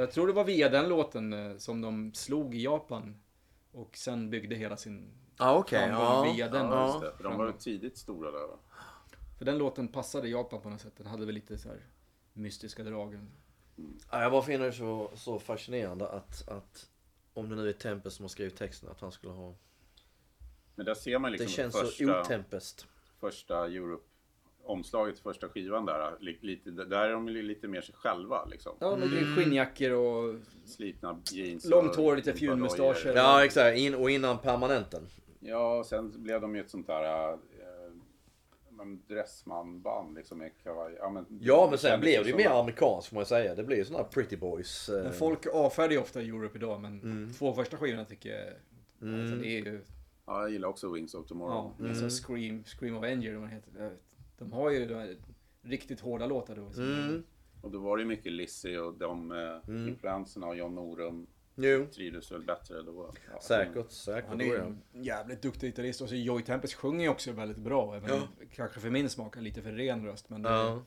Jag 0.05 0.13
tror 0.13 0.27
det 0.27 0.33
var 0.33 0.43
via 0.43 0.69
den 0.69 0.89
låten 0.89 1.33
eh, 1.33 1.57
som 1.57 1.81
de 1.81 2.13
slog 2.13 2.55
i 2.55 2.63
Japan. 2.63 3.21
Och 3.71 3.97
sen 3.97 4.29
byggde 4.29 4.55
hela 4.55 4.77
sin... 4.77 5.11
Ja 5.37 5.57
okej, 5.57 5.79
Framgång 5.79 6.27
ja. 6.27 6.33
via 6.33 6.49
den. 6.49 6.65
ja. 6.65 6.87
Just 6.87 7.01
det, 7.01 7.17
för 7.17 7.23
de 7.23 7.37
var 7.37 7.51
tidigt 7.51 7.97
stora 7.97 8.31
där 8.31 8.47
va? 8.47 8.59
För 9.37 9.45
den 9.45 9.57
låten 9.57 9.87
passade 9.87 10.29
Japan 10.29 10.61
på 10.61 10.69
något 10.69 10.81
sätt. 10.81 10.93
Den 10.97 11.07
hade 11.07 11.25
väl 11.25 11.35
lite 11.35 11.57
så 11.57 11.69
här 11.69 11.79
mystiska 12.33 12.83
drag. 12.83 13.19
Ja, 14.11 14.21
jag 14.21 14.31
bara 14.31 14.41
finner 14.41 14.65
det 14.65 14.71
så, 14.73 15.11
så 15.15 15.39
fascinerande 15.39 16.09
att, 16.09 16.47
att 16.47 16.89
om 17.33 17.49
det 17.49 17.55
nu 17.55 17.69
är 17.69 17.73
Tempest 17.73 18.15
som 18.15 18.23
har 18.23 18.29
skrivit 18.29 18.57
texten, 18.57 18.89
att 18.89 19.01
han 19.01 19.11
skulle 19.11 19.33
ha... 19.33 19.55
Men 20.75 20.85
där 20.85 20.93
ser 20.95 21.19
man 21.19 21.31
Det 21.31 21.37
liksom 21.37 21.53
känns 21.53 21.75
första, 21.79 22.05
så 22.05 22.21
otempest. 22.21 22.87
första 23.19 23.65
Europe 23.65 24.05
omslaget 24.65 25.15
till 25.15 25.23
första 25.23 25.49
skivan 25.49 25.85
där. 25.85 26.11
li- 26.19 26.37
Lite, 26.41 26.69
där 26.71 26.99
är 27.07 27.11
de 27.11 27.27
lite 27.29 27.67
mer 27.67 27.81
sig 27.81 27.95
själva 27.95 28.45
liksom. 28.45 28.71
Ja, 28.79 28.95
med 28.95 29.07
mm. 29.07 29.35
skinnjackor 29.35 29.91
och 29.91 30.35
Slitna 30.65 31.19
jeans. 31.31 31.65
Långt 31.65 31.89
och 31.97 32.03
hår, 32.03 32.15
lite 32.15 32.33
fjunmustascher. 32.33 33.13
Ja 33.15 33.45
exakt, 33.45 33.77
In, 33.77 33.95
och 33.95 34.09
innan 34.11 34.37
permanenten. 34.37 35.01
Ja, 35.39 35.77
och 35.79 35.85
sen 35.85 36.23
blev 36.23 36.41
de 36.41 36.55
ju 36.55 36.61
ett 36.61 36.69
sånt 36.69 36.87
där 36.87 37.31
äh, 37.31 37.37
Dressman-band 39.07 40.15
liksom 40.15 40.37
med 40.37 40.51
kavaj. 40.63 40.95
Ja 40.99 41.09
men, 41.09 41.25
Ja 41.41 41.67
men 41.69 41.79
sen 41.79 41.99
blev 41.99 42.23
det 42.23 42.29
ju 42.29 42.35
mer 42.35 42.49
amerikanskt 42.49 43.07
får 43.09 43.15
man 43.15 43.25
säga. 43.25 43.55
Det 43.55 43.63
blir 43.63 43.77
ju 43.77 43.85
såna 43.85 43.97
här 43.99 44.05
pretty 44.05 44.37
boys. 44.37 44.89
eh, 44.89 45.03
Men 45.03 45.13
folk 45.13 45.47
avfärdar 45.53 45.91
ju 45.91 45.97
ofta 45.97 46.21
Europe 46.21 46.57
idag, 46.57 46.81
men 46.81 47.01
Mm. 47.01 47.33
två 47.33 47.53
första 47.53 47.77
skivorna 47.77 48.05
tycker 48.05 48.29
jag... 48.29 48.47
Alltså, 49.21 49.35
det 49.35 49.47
är 49.47 49.65
ju... 49.65 49.81
Ja, 50.25 50.41
jag 50.41 50.49
gillar 50.51 50.67
också 50.67 50.91
Wings 50.91 51.13
of 51.13 51.27
Tomorrow. 51.27 51.71
Ja, 51.79 51.87
alltså 51.89 52.09
Scream, 52.09 52.63
Scream 52.63 52.97
of 52.97 53.03
Anger, 53.03 53.33
vad 53.33 53.43
den 53.43 53.49
heter. 53.51 53.91
De 54.37 54.51
har 54.53 54.69
ju 54.69 54.85
de 54.85 54.93
här 54.93 55.17
riktigt 55.61 55.99
hårda 55.99 56.25
låtar 56.25 56.55
då. 56.55 56.81
Mm. 56.81 57.23
Och 57.61 57.71
då 57.71 57.79
var 57.79 57.97
det 57.97 58.03
ju 58.03 58.07
mycket 58.07 58.31
Lizzie 58.31 58.79
och 58.79 58.93
de 58.93 59.31
eh, 59.31 59.87
influenserna 59.87 60.47
och 60.47 60.57
John 60.57 60.75
Norum 60.75 61.27
Jo, 61.55 61.87
trivdes 61.95 62.31
väl 62.31 62.43
bättre 62.43 62.81
då. 62.81 63.13
Ja, 63.33 63.41
säkert, 63.41 63.91
säkert. 63.91 64.29
Han 64.29 64.41
är 64.41 64.45
ju 64.45 64.53
ja. 64.53 64.63
en 64.63 65.03
jävligt 65.03 65.41
duktig 65.41 65.67
gitarrist. 65.67 66.01
Och 66.01 66.09
så 66.09 66.15
Joy 66.15 66.41
Tempest 66.41 66.73
sjunger 66.73 67.03
ju 67.03 67.09
också 67.09 67.31
väldigt 67.31 67.57
bra. 67.57 67.95
Även 67.95 68.21
Kanske 68.55 68.79
för 68.79 68.89
min 68.89 69.09
smak, 69.09 69.35
lite 69.35 69.61
för 69.61 69.71
ren 69.71 70.05
röst. 70.05 70.29
Men 70.29 70.43
Ja. 70.43 70.83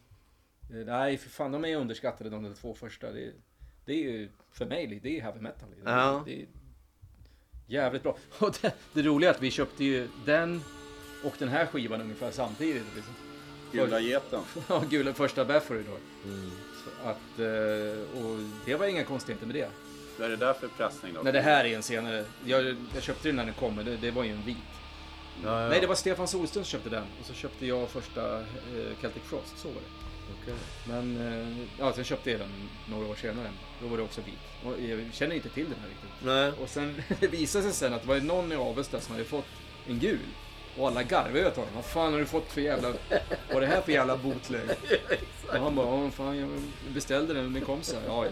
det, 0.71 0.85
nej, 0.85 1.19
för 1.19 1.31
fan 1.31 1.53
de 1.53 1.65
är 1.65 1.77
underskattade 1.77 2.31
de 2.31 2.55
två 2.55 2.75
första. 2.75 3.13
Det, 3.13 3.33
det 3.85 3.93
är 3.93 4.13
ju, 4.13 4.29
för 4.51 4.67
mig, 4.67 5.01
det 5.03 5.19
är 5.19 5.23
heavy 5.23 5.41
metal. 5.41 5.69
Det, 5.71 5.91
Ja. 5.91 6.23
det 6.27 6.43
är 6.43 6.47
jävligt 7.67 8.03
bra. 8.03 8.17
Och 8.41 8.59
det, 8.63 8.75
det 8.95 9.03
roliga 9.03 9.31
är 9.31 9.35
att 9.35 9.43
vi 9.43 9.51
köpte 9.51 9.85
ju 9.85 10.09
den 10.27 10.61
och 11.25 11.35
den 11.39 11.49
här 11.49 11.67
skivan 11.67 12.01
ungefär 12.01 12.31
samtidigt. 12.31 12.95
Liksom. 12.97 13.15
Gula 13.73 14.01
geten. 14.01 14.41
Ja, 14.69 14.83
gula 14.91 15.15
första 15.15 15.45
Baffery 15.45 15.83
då. 15.83 16.29
Mm. 16.31 16.51
Så 16.85 17.09
att, 17.09 17.39
eh, 17.39 18.23
och 18.25 18.39
det 18.65 18.75
var 18.75 18.87
inga 18.87 19.05
konstigheter 19.05 19.47
med 19.47 19.55
det. 19.55 19.69
Vad 20.19 20.27
är 20.27 20.31
det 20.31 20.37
där 20.37 20.53
för 20.53 20.69
pressning 20.69 21.15
då? 21.15 21.21
Nej, 21.23 21.33
det 21.33 21.41
här 21.41 21.65
är 21.65 21.77
en 21.77 21.83
senare. 21.83 22.25
Jag, 22.45 22.77
jag 22.95 23.03
köpte 23.03 23.29
den 23.29 23.37
när 23.37 23.45
den 23.45 23.55
kom, 23.55 23.75
men 23.75 23.85
det, 23.85 23.97
det 23.97 24.11
var 24.11 24.25
ju 24.25 24.31
en 24.33 24.43
vit. 24.47 24.57
Ja, 25.45 25.63
ja. 25.63 25.69
Nej, 25.69 25.81
det 25.81 25.87
var 25.87 25.95
Stefan 25.95 26.29
Solström 26.29 26.65
som 26.65 26.71
köpte 26.71 26.91
den. 26.91 27.05
Och 27.21 27.27
så 27.27 27.33
köpte 27.35 27.67
jag 27.67 27.89
första 27.89 28.39
eh, 28.41 28.45
Celtic 29.01 29.23
Frost, 29.23 29.59
så 29.59 29.69
var 29.69 29.75
det. 29.75 30.09
Okej. 30.43 30.55
Men, 30.89 31.33
eh, 31.33 31.67
ja, 31.79 31.93
sen 31.93 32.05
köpte 32.05 32.31
jag 32.31 32.41
den 32.41 32.51
några 32.91 33.07
år 33.07 33.15
senare. 33.15 33.51
Då 33.83 33.89
var 33.89 33.97
det 33.97 34.03
också 34.03 34.21
vit. 34.21 34.35
Och 34.65 34.83
jag 34.83 35.15
känner 35.15 35.37
inte 35.37 35.49
till 35.49 35.65
den 35.65 35.79
här 35.81 35.89
riktigt. 35.89 36.11
Nej. 36.25 36.53
Och 36.63 36.69
sen, 36.69 37.03
det 37.21 37.27
visade 37.27 37.65
sig 37.65 37.73
sen 37.73 37.95
att 37.95 38.03
det 38.03 38.09
var 38.09 38.21
någon 38.21 38.53
i 38.53 38.57
Avesta 38.57 39.01
som 39.01 39.13
hade 39.13 39.25
fått 39.25 39.47
en 39.89 39.99
gul. 39.99 40.19
Och 40.79 40.89
alla 40.89 41.03
garvade 41.03 41.47
åt 41.49 41.57
honom. 41.57 41.71
Vad 41.75 41.85
fan 41.85 42.13
har 42.13 42.21
du 42.21 42.27
fått 42.27 42.53
för 42.53 42.61
jävla... 42.61 42.89
Vad 43.49 43.57
är 43.57 43.61
det 43.61 43.67
här 43.67 43.81
för 43.81 43.93
jävla 43.93 44.17
bootleg? 44.17 44.61
Och 45.49 45.55
han 45.59 45.75
bara, 45.75 45.87
"Ja, 46.05 46.11
fan 46.11 46.37
jag 46.39 46.49
beställde 46.95 47.35
den 47.35 47.43
med 47.43 47.53
min 47.53 47.65
kompisar. 47.65 48.01
Ja, 48.07 48.25
ja. 48.25 48.31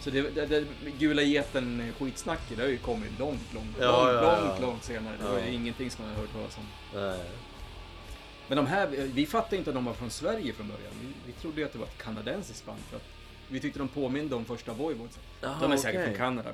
Så 0.00 0.10
det, 0.10 0.22
det, 0.22 0.46
det 0.46 0.64
gula 0.98 1.22
geten 1.22 1.92
skitsnacket, 1.98 2.56
det 2.56 2.62
har 2.62 2.70
ju 2.70 2.78
kommit 2.78 3.18
långt, 3.18 3.54
långt, 3.54 3.76
Ja, 3.80 4.02
långt, 4.12 4.14
ja, 4.22 4.38
ja. 4.38 4.46
långt, 4.48 4.60
långt 4.60 4.84
senare. 4.84 5.14
Det 5.22 5.28
var 5.28 5.38
ju 5.38 5.52
ingenting 5.54 5.90
som 5.90 6.04
man 6.04 6.14
hade 6.14 6.26
hört 6.26 6.32
talas 6.36 6.56
om. 6.58 6.66
Nej. 7.00 7.20
Men 8.48 8.56
de 8.56 8.66
här, 8.66 8.86
vi 9.14 9.26
fattade 9.26 9.56
inte 9.56 9.70
att 9.70 9.74
de 9.76 9.84
var 9.84 9.92
från 9.92 10.10
Sverige 10.10 10.52
från 10.52 10.68
början. 10.68 10.92
Vi, 11.00 11.06
vi 11.26 11.32
trodde 11.32 11.60
ju 11.60 11.66
att 11.66 11.72
det 11.72 11.78
var 11.78 11.86
ett 11.86 12.02
kanadensiskt 12.02 12.66
band. 12.66 12.78
För 12.90 12.96
att 12.96 13.02
vi 13.48 13.60
tyckte 13.60 13.78
de 13.78 13.88
påminde 13.88 14.34
om 14.34 14.44
första 14.44 14.72
Voivods. 14.72 15.18
Jaha, 15.40 15.56
De 15.60 15.72
är 15.72 15.76
säkert 15.76 16.00
okej. 16.00 16.06
från 16.06 16.16
Kanada. 16.16 16.50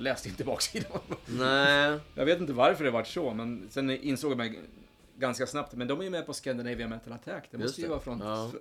Jag 0.00 0.04
läste 0.04 0.28
inte 0.28 0.44
baksidan. 0.44 1.00
Nej. 1.26 1.98
Jag 2.14 2.24
vet 2.24 2.40
inte 2.40 2.52
varför 2.52 2.84
det 2.84 2.90
vart 2.90 3.06
så, 3.06 3.34
men 3.34 3.68
sen 3.70 3.90
insåg 3.90 4.30
jag 4.30 4.38
mig 4.38 4.58
ganska 5.16 5.46
snabbt. 5.46 5.74
Men 5.74 5.88
de 5.88 6.00
är 6.00 6.04
ju 6.04 6.10
med 6.10 6.26
på 6.26 6.32
Scandinavian 6.32 6.90
Metal 6.90 7.12
Attack. 7.12 7.48
Det 7.50 7.56
Just 7.56 7.62
måste 7.64 7.80
ju 7.80 7.86
det. 7.86 7.90
vara 7.90 8.00
från... 8.00 8.20
Ja. 8.20 8.52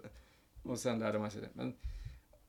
Och 0.64 0.80
sen 0.80 1.00
lärde 1.00 1.20
man 1.20 1.32
sig 1.32 1.42
det. 1.42 1.48
Men 1.54 1.76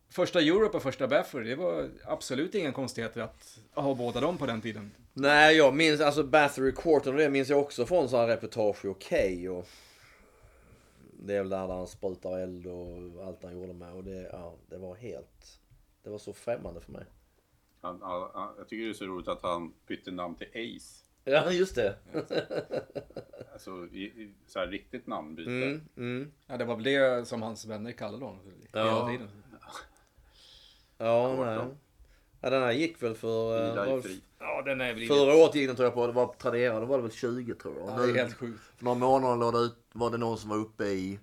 första 0.08 0.40
Europe 0.40 0.76
och 0.76 0.82
första 0.82 1.08
Baffer, 1.08 1.40
det 1.40 1.54
var 1.54 1.88
absolut 2.04 2.54
inga 2.54 2.72
konstigheter 2.72 3.20
att 3.20 3.58
ha 3.74 3.94
båda 3.94 4.20
dem 4.20 4.38
på 4.38 4.46
den 4.46 4.60
tiden. 4.60 4.90
Nej, 5.12 5.56
jag 5.56 5.74
minns 5.74 6.00
alltså 6.00 6.22
Bathory 6.22 6.72
Quarton 6.72 7.12
och 7.14 7.20
det 7.20 7.30
minns 7.30 7.48
jag 7.48 7.60
också 7.60 7.86
från 7.86 8.08
sådana 8.08 8.28
reportage 8.28 8.84
i 8.84 8.88
Okej 8.88 9.48
och 9.50 9.68
det 11.22 11.34
är 11.34 11.38
väl 11.38 11.48
där 11.48 11.68
han 11.68 11.86
sprutar 11.86 12.38
eld 12.38 12.66
och 12.66 13.26
allt 13.26 13.42
han 13.42 13.52
gjorde 13.52 13.72
med 13.72 13.92
och 13.92 14.04
det, 14.04 14.28
ja, 14.32 14.54
det 14.68 14.78
var 14.78 14.94
helt, 14.94 15.60
det 16.02 16.10
var 16.10 16.18
så 16.18 16.32
främmande 16.32 16.80
för 16.80 16.92
mig. 16.92 17.04
Han, 17.80 18.02
han, 18.02 18.30
han, 18.34 18.54
jag 18.58 18.68
tycker 18.68 18.84
det 18.84 18.90
är 18.90 18.94
så 18.94 19.04
roligt 19.06 19.28
att 19.28 19.42
han 19.42 19.72
bytte 19.86 20.10
namn 20.10 20.34
till 20.34 20.46
Ace. 20.48 21.04
Ja, 21.24 21.50
just 21.50 21.74
det. 21.74 21.96
Alltså 23.52 23.70
i, 23.92 24.02
i, 24.04 24.34
så 24.46 24.58
här 24.58 24.66
riktigt 24.66 25.06
namnbyte. 25.06 25.50
Mm, 25.50 25.80
mm. 25.96 26.32
Ja, 26.46 26.56
det 26.56 26.64
var 26.64 26.74
väl 26.76 26.84
det 26.84 27.28
som 27.28 27.42
hans 27.42 27.66
vänner 27.66 27.92
kallade 27.92 28.24
honom. 28.24 28.40
Hela 28.72 28.86
Ja. 28.86 29.08
tiden. 29.08 29.28
Ja, 30.98 31.44
nej. 31.44 31.66
Ja, 32.40 32.50
den 32.50 32.62
här 32.62 32.72
gick 32.72 33.02
väl 33.02 33.14
för... 33.14 33.68
eh, 33.68 33.74
var-. 33.74 34.02
Ja, 34.38 34.62
den 34.62 34.80
är 34.80 34.94
väl 34.94 35.06
Förra 35.08 35.34
året 35.34 35.54
gick 35.54 35.66
den 35.68 35.76
tror 35.76 35.86
jag 35.86 35.94
på, 35.94 36.06
det 36.06 36.12
var 36.12 36.32
Tradera, 36.32 36.80
då 36.80 36.86
var 36.86 36.96
det 36.96 37.02
väl 37.02 37.12
20 37.12 37.54
tror 37.54 37.74
jag. 37.78 37.88
Ja, 37.90 38.06
det 38.06 38.10
är 38.12 38.14
helt 38.24 38.36
sjukt. 38.36 38.60
För 38.76 38.84
några 38.84 38.98
månader 38.98 39.36
låg 39.36 39.52
det 39.54 39.58
ut, 39.58 39.76
var 39.92 40.10
det 40.10 40.18
någon 40.18 40.38
som 40.38 40.50
var 40.50 40.56
uppe 40.56 40.84
i, 40.84 41.18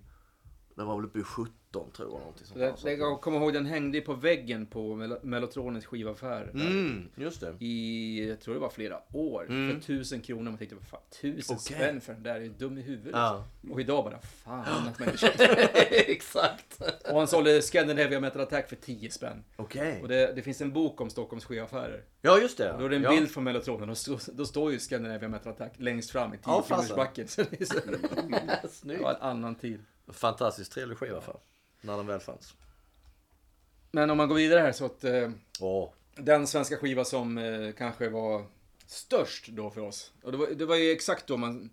den 0.78 0.86
var 0.86 0.96
väl 0.96 1.04
uppe 1.04 1.18
i 1.18 1.22
17 1.22 1.52
tror 1.72 2.08
jag. 2.08 2.18
Någonting 2.18 2.46
sånt 2.46 2.60
där. 2.60 2.74
Det, 2.84 2.92
jag 2.92 3.20
kommer 3.20 3.38
ihåg, 3.40 3.52
den 3.52 3.66
hängde 3.66 4.00
på 4.00 4.14
väggen 4.14 4.66
på 4.66 4.94
Mel- 4.94 5.18
Mellotronens 5.22 5.86
skivaffär. 5.86 6.50
där 6.54 6.60
Mm, 6.66 7.08
just 7.16 7.40
det. 7.40 7.54
I, 7.60 8.28
jag 8.28 8.40
tror 8.40 8.54
det 8.54 8.60
var 8.60 8.68
flera 8.70 8.98
år. 9.12 9.46
Mm. 9.48 9.74
För 9.80 9.86
tusen 9.86 10.20
kronor. 10.20 10.42
Man 10.50 10.58
tänkte, 10.58 10.76
vad 10.76 10.86
fan, 10.86 11.00
tusen 11.22 11.56
Okej. 11.56 11.76
spänn 11.76 12.00
för 12.00 12.12
den 12.12 12.22
där. 12.22 12.34
Är 12.34 12.40
du 12.40 12.48
dum 12.48 12.78
i 12.78 12.82
huvudet? 12.82 13.12
Ja. 13.14 13.44
Och 13.70 13.80
idag 13.80 14.04
bara, 14.04 14.18
fan 14.20 14.60
att 14.88 14.98
man 14.98 15.08
inte 15.08 15.18
köpte. 15.18 15.44
Exakt. 15.90 16.80
Och 17.10 17.18
han 17.18 17.26
sålde 17.26 17.62
Scandinavia 17.62 18.20
Metal 18.20 18.40
Attack 18.42 18.68
för 18.68 18.76
10 18.76 19.10
spänn. 19.10 19.44
Okej. 19.56 19.98
Och 20.02 20.08
det, 20.08 20.32
det 20.34 20.42
finns 20.42 20.60
en 20.60 20.72
bok 20.72 21.00
om 21.00 21.10
Stockholms 21.10 21.44
skivaffärer. 21.44 22.04
Ja, 22.22 22.38
just 22.38 22.58
det. 22.58 22.76
Då 22.78 22.84
är 22.84 22.88
det 22.88 22.96
en 22.96 23.02
ja. 23.02 23.10
bild 23.10 23.30
från 23.30 23.44
Mellotronen 23.44 23.90
och 23.90 23.96
då, 24.06 24.18
då 24.32 24.44
står 24.46 24.72
ju 24.72 24.78
Scandinavia 24.78 25.28
Metal 25.28 25.52
Attack 25.52 25.72
längst 25.76 26.10
fram 26.10 26.34
i 26.34 26.38
Ja, 26.44 26.64
10 26.68 26.76
fasen. 26.76 26.96
backen. 26.96 27.28
Så 27.28 27.42
det 27.50 27.60
är 27.60 27.64
så- 27.64 27.74
det 28.62 28.68
Snyggt. 28.68 29.02
var 29.02 29.10
en 29.10 29.20
annan 29.20 29.54
tid. 29.54 29.80
Fantastiskt 30.12 30.72
trevlig 30.72 30.98
skiva 30.98 31.20
för. 31.20 31.40
När 31.80 31.96
den 31.96 32.06
väl 32.06 32.20
fanns. 32.20 32.54
Men 33.90 34.10
om 34.10 34.16
man 34.16 34.28
går 34.28 34.36
vidare 34.36 34.60
här 34.60 34.72
så 34.72 34.84
att 34.84 35.04
eh, 35.04 35.30
Åh. 35.60 35.90
den 36.16 36.46
svenska 36.46 36.76
skiva 36.76 37.04
som 37.04 37.38
eh, 37.38 37.72
kanske 37.72 38.08
var 38.08 38.44
störst 38.86 39.48
då 39.48 39.70
för 39.70 39.80
oss. 39.80 40.12
Och 40.22 40.32
det 40.32 40.38
var, 40.38 40.46
det 40.46 40.64
var 40.66 40.76
ju 40.76 40.90
exakt 40.90 41.26
då 41.26 41.36
man 41.36 41.70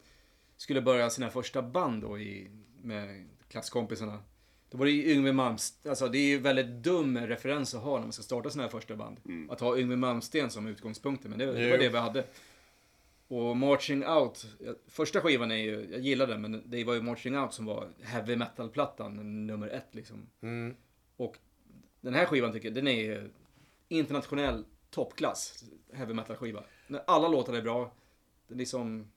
skulle 0.57 0.81
börja 0.81 1.09
sina 1.09 1.29
första 1.29 1.61
band 1.61 2.01
då 2.01 2.19
i, 2.19 2.49
med 2.81 3.27
klasskompisarna. 3.47 4.19
Då 4.69 4.77
var 4.77 4.85
det 4.85 4.91
ju 4.91 5.11
Yngwie 5.13 5.33
Malmsteen, 5.33 5.89
alltså 5.89 6.07
det 6.07 6.17
är 6.17 6.27
ju 6.27 6.39
väldigt 6.39 6.67
dum 6.67 7.17
referens 7.17 7.73
att 7.75 7.81
ha 7.81 7.93
när 7.93 8.01
man 8.01 8.13
ska 8.13 8.23
starta 8.23 8.49
sina 8.49 8.63
här 8.63 8.69
första 8.69 8.95
band. 8.95 9.19
Att 9.49 9.59
ha 9.59 9.77
Yngwie 9.77 9.97
Malmsteen 9.97 10.49
som 10.49 10.67
utgångspunkten, 10.67 11.29
men 11.29 11.39
det, 11.39 11.45
det 11.45 11.71
var 11.71 11.77
det 11.77 11.89
vi 11.89 11.97
hade. 11.97 12.23
Och 13.27 13.57
Marching 13.57 14.07
Out, 14.07 14.45
ja, 14.59 14.73
första 14.87 15.21
skivan 15.21 15.51
är 15.51 15.55
ju, 15.55 15.87
jag 15.91 15.99
gillar 16.01 16.27
den, 16.27 16.41
men 16.41 16.63
det 16.65 16.83
var 16.83 16.93
ju 16.93 17.01
Marching 17.01 17.37
Out 17.37 17.53
som 17.53 17.65
var 17.65 17.89
heavy 18.01 18.35
metal-plattan, 18.35 19.45
nummer 19.47 19.67
ett 19.67 19.95
liksom. 19.95 20.29
Mm. 20.41 20.75
Och 21.17 21.37
den 22.01 22.13
här 22.13 22.25
skivan 22.25 22.51
tycker 22.51 22.67
jag, 22.67 22.75
den 22.75 22.87
är 22.87 23.01
ju 23.01 23.29
internationell 23.87 24.65
toppklass 24.89 25.63
heavy 25.93 26.13
metal-skiva. 26.13 26.63
Alla 27.07 27.27
låtar 27.27 27.53
är 27.53 27.61
bra. 27.61 27.91
Det 28.47 28.53
är 28.53 28.57
liksom, 28.57 29.11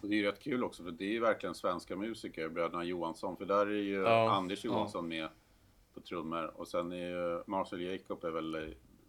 Och 0.00 0.08
det 0.08 0.14
är 0.14 0.16
ju 0.16 0.26
rätt 0.26 0.40
kul 0.40 0.64
också 0.64 0.84
för 0.84 0.90
det 0.90 1.04
är 1.04 1.12
ju 1.12 1.20
verkligen 1.20 1.54
svenska 1.54 1.96
musiker, 1.96 2.48
bröderna 2.48 2.84
Johansson. 2.84 3.36
För 3.36 3.44
där 3.44 3.66
är 3.66 3.82
ju 3.82 4.02
Ja. 4.02 4.30
Anders 4.30 4.64
Johansson 4.64 5.08
med 5.08 5.28
på 5.94 6.00
trummor. 6.00 6.60
Och 6.60 6.68
sen 6.68 6.92
är 6.92 6.96
ju 7.10 7.42
Marcel 7.46 7.82
Jacob 7.82 8.24
är 8.24 8.30
väl 8.30 8.54
eh, 8.54 8.60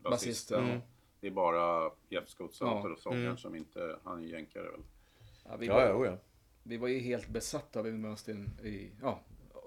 Basist, 0.04 0.52
ja. 0.52 0.68
Ja. 0.68 0.82
Det 1.26 1.30
är 1.30 1.34
bara 1.34 1.92
Jeff 2.10 2.30
Scott 2.30 2.58
Ja. 2.62 2.90
och 2.92 3.00
sångaren 3.00 3.24
Mm. 3.26 3.38
som 3.38 3.56
inte, 3.56 3.96
han 4.04 4.24
är 4.24 4.28
jänkare 4.28 4.64
väl. 4.64 4.80
ja, 5.46 5.58
vi, 5.60 5.66
Ja, 5.68 5.74
var, 5.74 5.82
ja, 5.82 5.94
oh 5.94 6.06
ja. 6.06 6.18
vi 6.64 6.78
var 6.78 6.88
ju 6.88 7.00
helt 7.00 7.28
besatta 7.28 7.80
av 7.80 7.88
Yngwie 7.88 8.02
Malmsteen 8.02 8.50
i, 8.64 8.92
ja, 9.02 9.20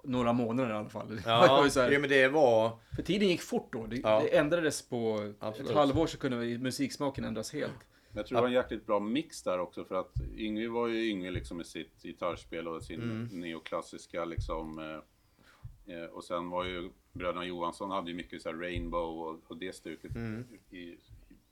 några 0.04 0.32
månader 0.32 0.70
i 0.70 0.72
alla 0.72 0.88
fall. 0.88 1.08
Det 1.16 1.26
var 1.26 1.46
Ja, 1.46 1.64
ju 1.64 1.70
så 1.70 1.80
här- 1.80 1.90
jo, 1.92 2.00
men 2.00 2.10
det 2.10 2.28
var... 2.28 2.78
För 2.96 3.02
tiden 3.02 3.28
gick 3.28 3.40
fort 3.40 3.72
då. 3.72 3.86
Det, 3.86 3.96
Ja. 3.96 4.20
det 4.20 4.36
ändrades 4.38 4.88
på 4.88 5.32
Absolut. 5.38 5.70
ett 5.70 5.76
halvår 5.76 6.06
så 6.06 6.18
kunde 6.18 6.58
musiksmaken 6.58 7.24
ändras 7.24 7.52
helt. 7.52 7.72
Men 8.10 8.16
jag 8.16 8.26
tror 8.26 8.36
det 8.36 8.42
var 8.42 8.48
en 8.48 8.54
jäkligt 8.54 8.86
bra 8.86 9.00
mix 9.00 9.42
där 9.42 9.58
också 9.58 9.84
för 9.84 9.94
att 9.94 10.12
Yngwie 10.36 10.68
var 10.68 10.86
ju 10.88 11.10
Yngwie 11.10 11.30
liksom 11.30 11.56
med 11.56 11.66
sitt 11.66 12.02
gitarrspel 12.02 12.68
och 12.68 12.82
sin 12.82 13.02
Mm. 13.02 13.28
neoklassiska 13.40 14.24
liksom. 14.24 14.78
Eh, 14.78 15.94
eh, 15.96 16.04
och 16.06 16.24
sen 16.24 16.50
var 16.50 16.64
ju 16.64 16.90
bröderna 17.12 17.44
Johansson 17.44 17.90
hade 17.90 18.10
ju 18.10 18.16
mycket 18.16 18.42
så 18.42 18.48
här 18.48 18.56
Rainbow 18.56 19.20
och, 19.20 19.40
och 19.46 19.56
det 19.56 19.72
stuket 19.74 20.14
Mm. 20.14 20.44
i, 20.70 20.96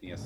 i, 0.07 0.11
med 0.11 0.17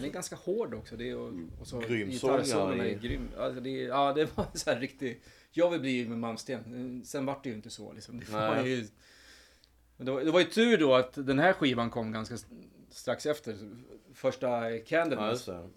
den 0.00 0.10
är 0.10 0.12
ganska 0.14 0.36
hård 0.36 0.74
också. 0.74 0.96
Det 0.96 1.10
är, 1.10 1.16
och, 1.16 1.32
och 1.60 1.66
så 1.66 1.78
Grym 1.80 2.08
gitarrsolona 2.10 2.44
sångare. 2.44 2.90
är 2.90 2.98
grym. 2.98 3.28
Alltså 3.38 3.60
det, 3.60 3.70
är, 3.84 3.88
ja, 3.88 4.12
det 4.12 4.36
var 4.36 4.46
så 4.54 4.70
här 4.70 4.80
riktigt... 4.80 5.22
Jag 5.50 5.70
vill 5.70 5.80
bli 5.80 6.08
med 6.08 6.18
Malmsten. 6.18 7.02
Sen 7.04 7.26
vart 7.26 7.44
det 7.44 7.48
ju 7.50 7.54
inte 7.56 7.70
så 7.70 7.92
liksom. 7.92 8.20
Det 8.20 8.32
var 8.32 8.62
ju... 8.64 8.86
Men 9.96 10.06
det, 10.06 10.12
var, 10.12 10.20
det 10.24 10.30
var 10.30 10.40
ju 10.40 10.46
tur 10.46 10.78
då 10.78 10.94
att 10.94 11.12
den 11.26 11.38
här 11.38 11.52
skivan 11.52 11.90
kom 11.90 12.12
ganska 12.12 12.36
strax 12.90 13.26
efter. 13.26 13.56
Första 14.14 14.70
Ja, 14.70 14.84
Candlemass. 14.86 15.44
det. 15.44 15.68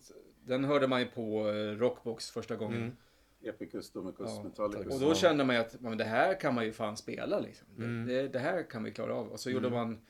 den 0.45 0.63
hörde 0.63 0.88
man 0.88 0.99
ju 0.99 1.05
på 1.07 1.49
eh, 1.49 1.53
Rockbox 1.77 2.31
första 2.31 2.55
gången. 2.55 2.77
Mm. 2.81 2.95
Epicus, 3.43 3.91
Domicus, 3.91 4.27
Ja, 4.29 4.43
Metallicus. 4.43 4.93
Och 4.93 4.99
då 4.99 5.15
kände 5.15 5.43
man 5.43 5.55
ju 5.55 5.62
att 5.62 5.81
men 5.81 5.97
det 5.97 6.03
här 6.03 6.39
kan 6.39 6.55
man 6.55 6.65
ju 6.65 6.71
fan 6.73 6.97
spela 6.97 7.39
liksom. 7.39 7.67
Det- 7.75 7.84
Mm. 7.84 8.07
Det, 8.07 8.27
det 8.27 8.39
här 8.39 8.69
kan 8.69 8.84
vi 8.84 8.91
klara 8.91 9.15
av. 9.15 9.27
Och 9.27 9.39
så 9.39 9.49
gjorde 9.49 9.69
man 9.69 10.01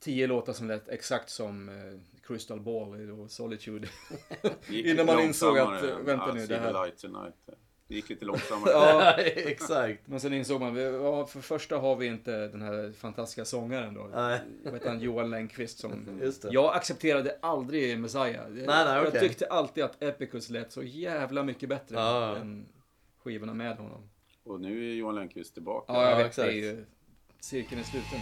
tio 0.00 0.26
låtar 0.26 0.52
som 0.52 0.68
lät 0.68 0.88
exakt 0.88 1.30
som 1.30 1.68
eh, 1.68 2.19
Crystal 2.30 2.60
Ball 2.60 3.10
och 3.10 3.30
Solitude. 3.30 3.88
Innan 4.70 5.06
man 5.06 5.20
insåg 5.20 5.58
att, 5.58 5.82
än 5.82 6.04
vänta 6.04 6.30
I 6.30 6.34
nu, 6.34 6.46
det 6.46 6.56
här- 6.58 6.90
tonight. 6.90 7.34
Det 7.88 7.94
gick 7.96 8.08
lite 8.08 8.24
långsammare. 8.24 8.70
ja, 8.74 9.12
Exakt. 9.22 10.06
men 10.08 10.20
sen 10.20 10.32
insåg 10.32 10.60
man, 10.60 10.76
ja, 10.76 11.26
för 11.26 11.40
första 11.40 11.78
har 11.78 11.96
vi 11.96 12.06
inte 12.06 12.48
den 12.48 12.62
här 12.62 12.92
fantastiska 12.92 13.44
sångaren 13.44 13.94
då. 13.94 14.10
Nej. 14.14 14.40
Vad 14.64 14.74
heter 14.74 14.88
han? 14.88 15.00
Johan 15.00 15.30
Längqvist 15.30 15.78
som... 15.78 16.18
Just 16.22 16.42
det. 16.42 16.48
Jag 16.52 16.74
accepterade 16.76 17.38
aldrig 17.42 17.98
Messiah. 17.98 18.26
Jag, 18.34 18.50
Nej, 18.52 18.64
nej, 18.66 18.86
jag 18.96 19.06
okej. 19.08 19.20
tyckte 19.20 19.46
alltid 19.46 19.84
att 19.84 20.02
Epicus 20.02 20.50
lät 20.50 20.72
så 20.72 20.82
jävla 20.82 21.42
mycket 21.42 21.68
bättre 21.68 21.96
Ja. 21.96 22.36
än 22.36 22.66
skivorna 23.24 23.54
med 23.54 23.76
honom. 23.76 24.10
Och 24.44 24.60
nu 24.60 24.90
är 24.90 24.94
Johan 24.94 25.14
Lönnqvist 25.14 25.54
tillbaka. 25.54 25.92
Ja, 25.92 26.02
jag 26.02 26.12
Ja, 26.12 26.16
vet. 26.16 26.26
exakt. 26.26 26.48
Det 26.48 26.52
är 26.52 26.56
ju 26.56 26.84
cirkeln 27.40 27.80
är 27.80 27.84
sluten. 27.84 28.18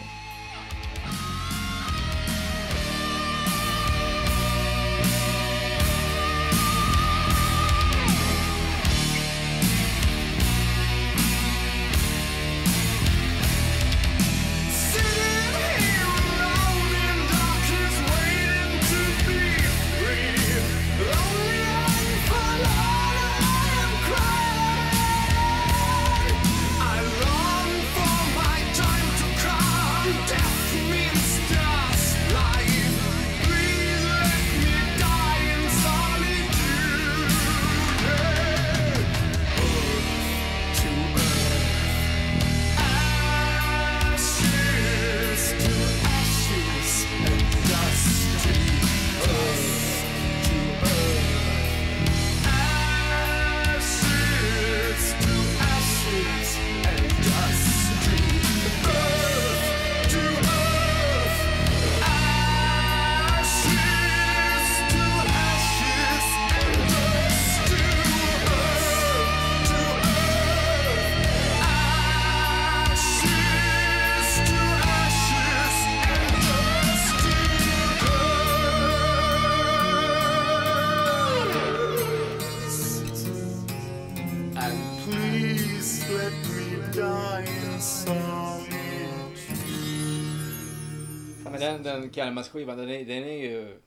Men 92.16 92.34
den, 92.66 92.76
den 92.76 92.88
är, 92.90 93.04
den 93.04 93.24
är 93.24 93.50
ju... 93.50 93.80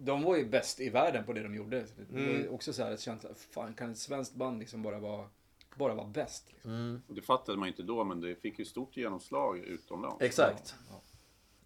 De 0.00 0.22
var 0.22 0.36
ju 0.36 0.48
bäst 0.48 0.80
i 0.80 0.88
världen 0.90 1.24
på 1.24 1.32
det 1.32 1.42
de 1.42 1.54
gjorde. 1.54 1.86
Det 2.10 2.12
var 2.12 2.20
ju 2.20 2.48
också 2.48 2.72
så 2.72 2.82
här 2.84 2.92
ett 2.92 3.00
känsla, 3.00 3.30
fan 3.34 3.74
kan 3.74 3.90
ett 3.90 3.98
svenskt 3.98 4.34
band 4.34 4.58
liksom 4.58 4.82
bara 4.82 4.98
vara, 4.98 5.28
bara 5.76 5.94
vara 5.94 6.06
bäst? 6.06 6.52
Liksom? 6.52 7.02
Och 7.08 7.14
Det 7.14 7.22
fattade 7.22 7.58
man 7.58 7.68
inte 7.68 7.82
då, 7.82 8.04
men 8.04 8.20
det 8.20 8.36
fick 8.36 8.58
ju 8.58 8.64
stort 8.64 8.96
genomslag 8.96 9.58
utomlands. 9.58 10.22
Exakt. 10.22 10.74
Ja. 10.90 11.02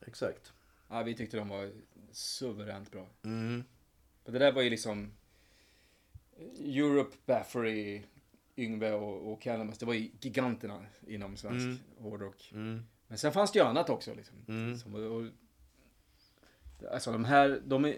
Exakt. 0.06 0.52
Ja, 0.88 1.02
vi 1.02 1.14
tyckte 1.14 1.36
de 1.36 1.48
var 1.48 1.70
suveränt 2.12 2.90
bra. 2.90 3.06
Mm. 3.24 3.64
För 4.24 4.32
det 4.32 4.38
där 4.38 4.52
var 4.52 4.62
ju 4.62 4.70
liksom 4.70 5.12
Europe, 6.58 7.16
Baffery, 7.26 8.02
Yngve 8.56 8.92
och, 8.92 9.32
och 9.32 9.42
Candlemass. 9.42 9.78
Det 9.78 9.86
var 9.86 9.94
ju 9.94 10.10
giganterna 10.20 10.86
inom 11.06 11.36
svensk 11.36 11.64
Mm. 11.64 11.78
hårdrock. 11.98 12.50
Mm. 12.54 12.82
Men 13.12 13.18
sen 13.18 13.32
fanns 13.32 13.52
det 13.52 13.58
ju 13.58 13.64
annat 13.64 13.90
också. 13.90 14.14
Liksom. 14.14 14.36
Mm. 14.48 14.76
Som, 14.76 14.94
och, 14.94 15.24
alltså 16.92 17.12
de 17.12 17.24
här, 17.24 17.62
de, 17.64 17.94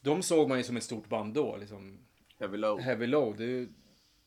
de 0.00 0.22
såg 0.22 0.48
man 0.48 0.58
ju 0.58 0.64
som 0.64 0.76
ett 0.76 0.82
stort 0.82 1.08
band 1.08 1.34
då. 1.34 1.56
Liksom. 1.56 1.98
Heavy 2.38 2.56
Low. 2.56 2.80
Heavy 2.80 3.06
Low, 3.06 3.36
det, 3.36 3.68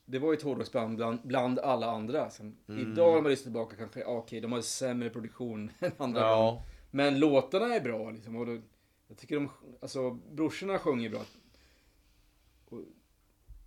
det 0.06 0.20
var 0.20 0.32
ju 0.32 0.38
ett 0.38 0.44
hårdrocksband 0.44 0.96
bland, 0.96 1.20
bland 1.24 1.60
alla 1.60 1.92
andra. 1.92 2.30
Som, 2.30 2.58
Mm. 2.68 2.92
Idag 2.92 3.14
när 3.14 3.22
man 3.22 3.32
lyssnar 3.32 3.44
tillbaka 3.44 3.76
kanske, 3.76 4.04
okej, 4.04 4.42
de 4.42 4.52
har 4.52 4.62
sämre 4.62 5.10
produktion 5.10 5.72
än 5.80 5.92
andra 5.98 6.22
band. 6.22 6.34
Ja. 6.34 6.64
Men 6.92 7.20
låtarna 7.20 7.76
är 7.76 7.82
bra 7.82 8.12
liksom. 8.12 8.36
Och 8.36 8.46
då, 8.46 8.58
jag 9.08 9.18
tycker 9.18 9.36
de, 9.36 9.50
alltså 9.82 10.12
brorsorna 10.12 10.80
sjunger 10.80 11.10
bra. 11.10 11.22
Och, 12.66 12.82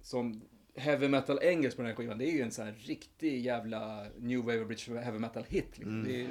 som 0.01 0.43
heavy 0.79 1.09
metal 1.09 1.39
engelskt 1.43 1.77
på 1.77 1.83
den 1.83 1.91
här 1.91 1.97
skivan, 1.97 2.19
det 2.19 2.25
är 2.25 2.33
ju 2.33 2.43
en 2.43 2.51
sån 2.51 2.65
här 2.65 2.75
riktig 2.79 3.45
jävla 3.45 4.07
new 4.19 4.41
wave 4.41 4.61
of 4.61 4.67
British 4.67 4.89
heavy 4.89 5.19
metal 5.19 5.45
hit. 5.49 5.79
Liksom. 5.79 6.05
Det 6.05 6.27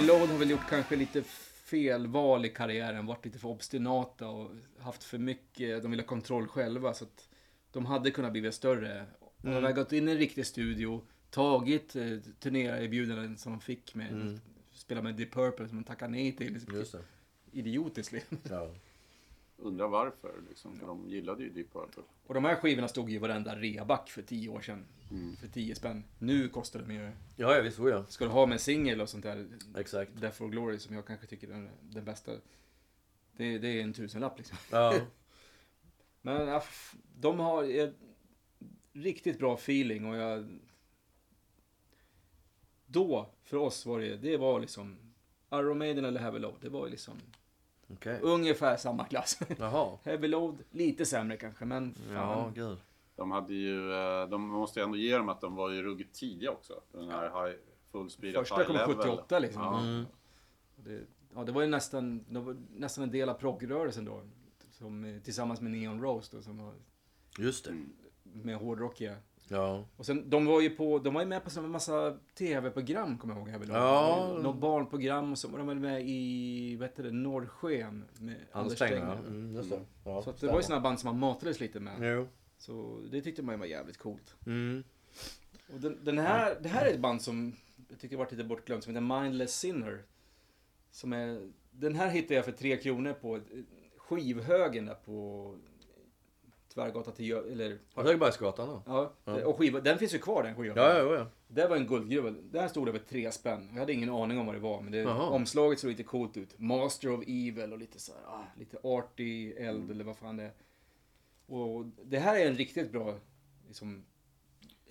Load 0.00 0.28
har 0.28 0.38
väl 0.38 0.50
gjort 0.50 0.68
kanske 0.68 0.96
lite 0.96 1.22
fel 1.70 2.06
val 2.06 2.44
i 2.44 2.48
karriären, 2.48 3.06
varit 3.06 3.24
lite 3.24 3.38
för 3.38 3.48
obstinata 3.48 4.28
och 4.28 4.50
haft 4.78 5.04
för 5.04 5.18
mycket, 5.18 5.82
de 5.82 5.90
vill 5.90 6.00
ha 6.00 6.06
kontroll 6.06 6.46
själva. 6.48 6.94
Så 6.94 7.04
att 7.04 7.28
de 7.72 7.86
hade 7.86 8.10
kunnat 8.10 8.32
bli 8.32 8.52
större. 8.52 9.06
Och 9.20 9.34
de 9.42 9.54
hade 9.54 9.72
gått 9.72 9.92
in 9.92 10.08
i 10.08 10.12
en 10.12 10.18
riktig 10.18 10.46
studio, 10.46 11.02
tagit 11.30 11.96
eh, 11.96 12.18
turnéerbjudanden 12.40 13.36
som 13.38 13.52
de 13.52 13.60
fick 13.60 13.94
med, 13.94 14.40
spela 14.72 15.02
med 15.02 15.14
Deep 15.14 15.32
Purple 15.32 15.68
som 15.68 15.76
de 15.78 15.84
tackade 15.84 16.10
nej 16.12 16.32
till. 16.36 16.52
Idiotiskt 17.52 18.12
liksom. 18.12 18.38
Ja. 18.50 18.70
Undrar 19.58 19.88
varför, 19.88 20.42
liksom, 20.48 20.76
för 20.76 20.86
de 20.86 21.08
gillade 21.08 21.42
ju 21.42 21.50
Deep 21.50 21.72
Purple. 21.72 22.02
Och 22.26 22.34
de 22.34 22.44
här 22.44 22.56
skivorna 22.56 22.88
stod 22.88 23.10
ju 23.10 23.16
i 23.16 23.18
varenda 23.18 23.56
reaback 23.56 24.10
för 24.10 24.22
tio 24.22 24.48
år 24.48 24.60
sedan. 24.60 24.86
För 25.40 25.48
tio 25.48 25.74
spänn. 25.74 26.04
Nu 26.18 26.48
kostar 26.48 26.80
de 26.80 26.94
ju... 26.94 27.10
Ja, 27.36 27.56
ja 27.56 27.62
visst. 27.62 27.78
Oh, 27.78 27.90
ja. 27.90 28.04
Ska 28.06 28.24
du 28.24 28.30
ha 28.30 28.46
med 28.46 28.60
singel 28.60 29.00
och 29.00 29.08
sånt 29.08 29.22
där, 29.22 29.46
Exakt. 29.76 30.20
Death 30.20 30.36
for 30.36 30.48
Glory 30.48 30.78
som 30.78 30.94
jag 30.94 31.06
kanske 31.06 31.26
tycker 31.26 31.48
är 31.48 31.70
den, 31.80 32.04
bästa. 32.04 32.32
Det, 33.36 33.58
det 33.58 33.68
är 33.68 33.82
en 33.82 33.92
tusenlapp 33.92 34.38
liksom. 34.38 34.58
Ja. 34.70 34.94
Men 36.22 36.48
ja, 36.48 36.62
de 37.16 37.38
har 37.38 37.64
ett 37.64 37.94
riktigt 38.92 39.38
bra 39.38 39.54
feeling 39.54 40.06
och 40.06 40.16
jag... 40.16 40.58
Då, 42.86 43.30
för 43.44 43.56
oss 43.56 43.86
var 43.86 44.00
det, 44.00 44.16
det 44.16 44.36
var 44.36 44.60
liksom 44.60 44.96
Iron 45.52 45.78
Maiden 45.78 46.04
eller 46.04 46.20
Heavy 46.20 46.38
Load. 46.38 46.56
Det 46.60 46.68
var 46.68 46.88
liksom 46.88 47.20
Okej. 47.92 48.20
ungefär 48.22 48.76
samma 48.76 49.04
klass. 49.04 49.38
Jaha. 49.58 49.98
Heavy 50.04 50.28
Load, 50.28 50.56
lite 50.70 51.06
sämre 51.06 51.36
kanske, 51.36 51.64
men 51.64 51.94
fan. 51.94 52.14
Ja, 52.14 52.52
gud. 52.54 52.78
De 53.16 53.30
hade 53.30 53.54
ju, 53.54 53.92
eh, 53.92 54.28
de 54.28 54.48
måste 54.48 54.80
ju 54.80 54.84
ändå 54.84 54.96
ge 54.96 55.16
dem 55.16 55.28
att 55.28 55.40
de 55.40 55.54
var 55.54 55.70
ju 55.70 55.82
ruggigt 55.82 56.14
tidiga 56.14 56.50
också. 56.50 56.80
Den 56.92 57.10
här 57.10 57.46
high, 57.46 57.56
full 57.92 58.10
speed 58.10 58.34
Första 58.34 58.64
kom 58.64 58.76
level. 58.76 58.96
78 58.96 59.38
liksom. 59.38 59.62
Ja. 59.62 59.80
Mm. 59.80 60.04
Det, 60.76 61.00
ja, 61.34 61.44
det 61.44 61.52
var 61.52 61.62
ju 61.62 61.68
nästan, 61.68 62.24
det 62.28 62.40
var 62.40 62.56
nästan 62.76 63.04
en 63.04 63.10
del 63.10 63.28
av 63.28 63.34
proggrörelsen 63.34 64.04
då. 64.04 64.22
Som, 64.70 65.20
tillsammans 65.24 65.60
med 65.60 65.72
Neon 65.72 66.02
Rose 66.02 66.36
då, 66.36 66.42
som 66.42 66.58
var 66.58 66.74
Just 67.38 67.64
det. 67.64 67.70
Mm. 67.70 67.90
med 68.24 68.56
hårdrockiga. 68.56 69.16
Ja. 69.48 69.84
Och 69.96 70.06
sen, 70.06 70.30
de 70.30 70.46
var 70.46 70.60
ju 70.60 70.70
på, 70.70 70.98
de 70.98 71.14
var 71.14 71.20
ju 71.20 71.26
med 71.26 71.44
på 71.44 71.60
en 71.60 71.70
massa 71.70 72.18
tv-program, 72.38 73.18
kommer 73.18 73.34
jag 73.34 73.40
ihåg. 73.40 73.48
Här 73.48 73.58
väl. 73.58 73.68
Ja. 73.68 74.38
Något 74.42 74.56
barnprogram 74.56 75.32
och 75.32 75.38
så 75.38 75.48
var 75.48 75.58
de 75.58 75.66
väl 75.66 75.80
med 75.80 76.02
i, 76.08 76.76
vad 76.76 76.88
hette 76.88 77.02
det, 77.02 77.10
Norrsken 77.10 78.04
med 78.18 78.36
Anders 78.52 78.78
Tenger. 78.78 79.12
Mm, 79.12 79.54
just 79.54 79.70
det. 79.70 79.80
Ja, 80.04 80.22
Så 80.22 80.30
att 80.30 80.40
det 80.40 80.46
var 80.46 80.56
ju 80.56 80.62
sådana 80.62 80.82
band 80.82 81.00
som 81.00 81.06
man 81.08 81.18
matades 81.18 81.60
lite 81.60 81.80
med. 81.80 82.16
Jo. 82.16 82.28
Så 82.58 83.00
det 83.10 83.20
tyckte 83.20 83.42
man 83.42 83.54
ju 83.54 83.58
var 83.58 83.66
jävligt 83.66 83.98
coolt. 83.98 84.34
Mm. 84.46 84.84
Och 85.72 85.80
den, 85.80 86.04
den 86.04 86.18
här, 86.18 86.58
det 86.62 86.68
här 86.68 86.86
är 86.86 86.94
ett 86.94 87.00
band 87.00 87.22
som 87.22 87.56
jag 87.88 87.98
tycker 88.00 88.16
varit 88.16 88.32
lite 88.32 88.44
bortglömt, 88.44 88.84
som 88.84 88.94
heter 88.94 89.20
Mindless 89.22 89.58
Sinner. 89.58 90.02
Som 90.90 91.12
är, 91.12 91.50
den 91.70 91.94
här 91.94 92.08
hittade 92.08 92.34
jag 92.34 92.44
för 92.44 92.52
tre 92.52 92.76
kronor 92.76 93.12
på 93.12 93.40
skivhögen 93.96 94.86
där 94.86 94.94
på 94.94 95.54
Tvärgatan 96.76 97.14
till 97.14 97.24
Gö- 97.34 97.52
eller 97.52 97.78
Högbergsgatan 97.94 98.68
då? 98.68 98.82
Ja, 98.86 99.12
Ja. 99.24 99.46
och 99.46 99.58
skiva, 99.58 99.80
den 99.80 99.98
finns 99.98 100.14
ju 100.14 100.18
kvar 100.18 100.42
den 100.42 100.54
skivan. 100.54 100.76
Ja, 100.76 100.98
ja, 100.98 101.14
ja. 101.14 101.26
Det 101.48 101.66
var 101.68 101.76
en 101.76 101.86
guldgruva. 101.86 102.30
Där 102.30 102.68
stod 102.68 102.86
det 102.86 102.90
över 102.90 102.98
tre 102.98 103.32
spänn. 103.32 103.68
Jag 103.72 103.80
hade 103.80 103.92
ingen 103.92 104.10
aning 104.10 104.38
om 104.38 104.46
vad 104.46 104.54
det 104.54 104.58
var, 104.60 104.80
men 104.80 104.92
det, 104.92 105.06
omslaget 105.06 105.78
såg 105.78 105.90
lite 105.90 106.02
coolt 106.02 106.36
ut. 106.36 106.58
Master 106.58 107.12
of 107.12 107.20
Evil 107.26 107.72
och 107.72 107.78
lite 107.78 107.98
så 108.00 108.12
här, 108.12 108.20
ah, 108.26 108.44
lite 108.56 108.78
arty 108.82 109.52
eld 109.52 109.90
eller 109.90 110.04
vad 110.04 110.16
fan 110.16 110.36
det 110.36 110.42
är. 110.42 110.52
Och 111.46 111.84
det 112.04 112.18
här 112.18 112.36
är 112.40 112.46
en 112.48 112.54
riktigt 112.56 112.92
bra, 112.92 113.14
liksom, 113.66 114.04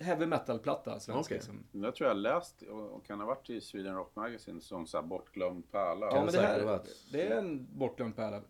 heavy 0.00 0.26
metal-platta, 0.26 1.00
svensk 1.00 1.20
Okej. 1.28 1.36
liksom. 1.36 1.66
Den 1.72 1.80
där 1.80 1.90
tror 1.90 2.08
jag 2.08 2.16
läst 2.16 2.62
och 2.62 2.90
och 2.90 3.06
kan 3.06 3.20
ha 3.20 3.26
varit 3.26 3.50
i 3.50 3.60
Sweden 3.60 3.94
Rock 3.94 4.16
Magazine 4.16 4.60
som 4.60 4.86
så 4.86 4.96
här 4.96 5.04
bortglömd 5.06 5.70
pärla. 5.72 6.06
Ja, 6.06 6.18
det 6.18 6.24
men 6.24 6.34
det 6.34 6.40
här, 6.40 6.80
det 7.12 7.22
är 7.26 7.38
en 7.38 7.66
bortglömd 7.78 8.16
pärla. 8.16 8.42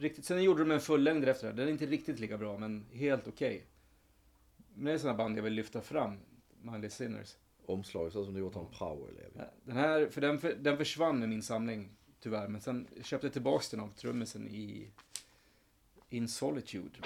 Riktigt, 0.00 0.24
sen 0.24 0.42
gjorde 0.42 0.64
de 0.64 0.70
en 0.70 0.80
fullängd 0.80 1.28
efter 1.28 1.46
det. 1.46 1.52
Den 1.52 1.68
är 1.68 1.72
inte 1.72 1.86
riktigt 1.86 2.18
lika 2.18 2.38
bra, 2.38 2.58
men 2.58 2.86
helt 2.92 3.28
okej. 3.28 3.66
Men 4.74 4.84
det 4.84 4.92
är 4.92 4.98
sådana 4.98 5.18
band 5.18 5.38
jag 5.38 5.42
vill 5.42 5.52
lyfta 5.52 5.80
fram. 5.80 6.16
Miley 6.62 6.90
Sinners. 6.90 7.36
Omslaget 7.66 8.12
ser 8.12 8.20
ut 8.20 8.24
som 8.24 8.34
du 8.34 8.40
gjort 8.40 8.56
en 8.56 8.66
powerelev. 8.78 9.30
Den 9.64 9.76
här, 9.76 10.06
för 10.06 10.20
den, 10.20 10.38
för 10.38 10.54
den 10.54 10.76
försvann 10.76 11.22
i 11.22 11.26
min 11.26 11.42
samling, 11.42 11.90
tyvärr. 12.20 12.48
Men 12.48 12.60
sen 12.60 12.88
köpte 13.02 13.26
jag 13.26 13.32
tillbaks 13.32 13.70
den 13.70 13.80
av 13.80 13.88
trummisen 13.88 14.48
i 14.48 14.90
In 16.10 16.28
Solitude. 16.28 16.98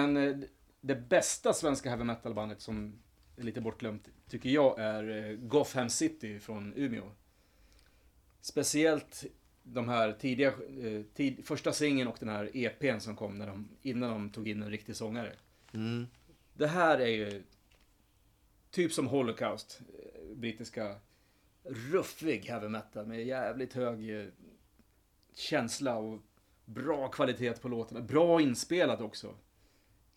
Men 0.00 0.16
eh, 0.16 0.36
det 0.80 0.94
bästa 0.94 1.52
svenska 1.52 1.88
heavy 1.90 2.04
metal 2.04 2.34
bandet 2.34 2.60
som 2.60 3.02
är 3.36 3.42
lite 3.42 3.60
bortglömt 3.60 4.08
tycker 4.28 4.50
jag 4.50 4.78
är 4.78 5.30
eh, 5.30 5.36
Gotham 5.36 5.90
City 5.90 6.38
från 6.38 6.72
Umeå. 6.76 7.10
Speciellt 8.40 9.24
de 9.62 9.88
här 9.88 10.12
tidiga, 10.12 10.48
eh, 10.48 11.02
tid, 11.14 11.46
första 11.46 11.72
singeln 11.72 12.08
och 12.08 12.16
den 12.20 12.28
här 12.28 12.50
EPn 12.54 12.98
som 12.98 13.16
kom 13.16 13.38
när 13.38 13.46
de, 13.46 13.68
innan 13.82 14.10
de 14.10 14.30
tog 14.30 14.48
in 14.48 14.62
en 14.62 14.70
riktig 14.70 14.96
sångare. 14.96 15.32
Mm. 15.72 16.06
Det 16.54 16.66
här 16.66 16.98
är 16.98 17.06
ju 17.06 17.42
typ 18.70 18.92
som 18.92 19.06
Holocaust, 19.06 19.80
brittiska 20.34 20.96
ruffig 21.64 22.44
heavy 22.44 22.68
metal 22.68 23.06
med 23.06 23.26
jävligt 23.26 23.72
hög 23.72 24.30
känsla 25.34 25.96
och 25.96 26.20
bra 26.64 27.08
kvalitet 27.08 27.52
på 27.52 27.68
låtarna. 27.68 28.00
Bra 28.00 28.40
inspelat 28.40 29.00
också. 29.00 29.34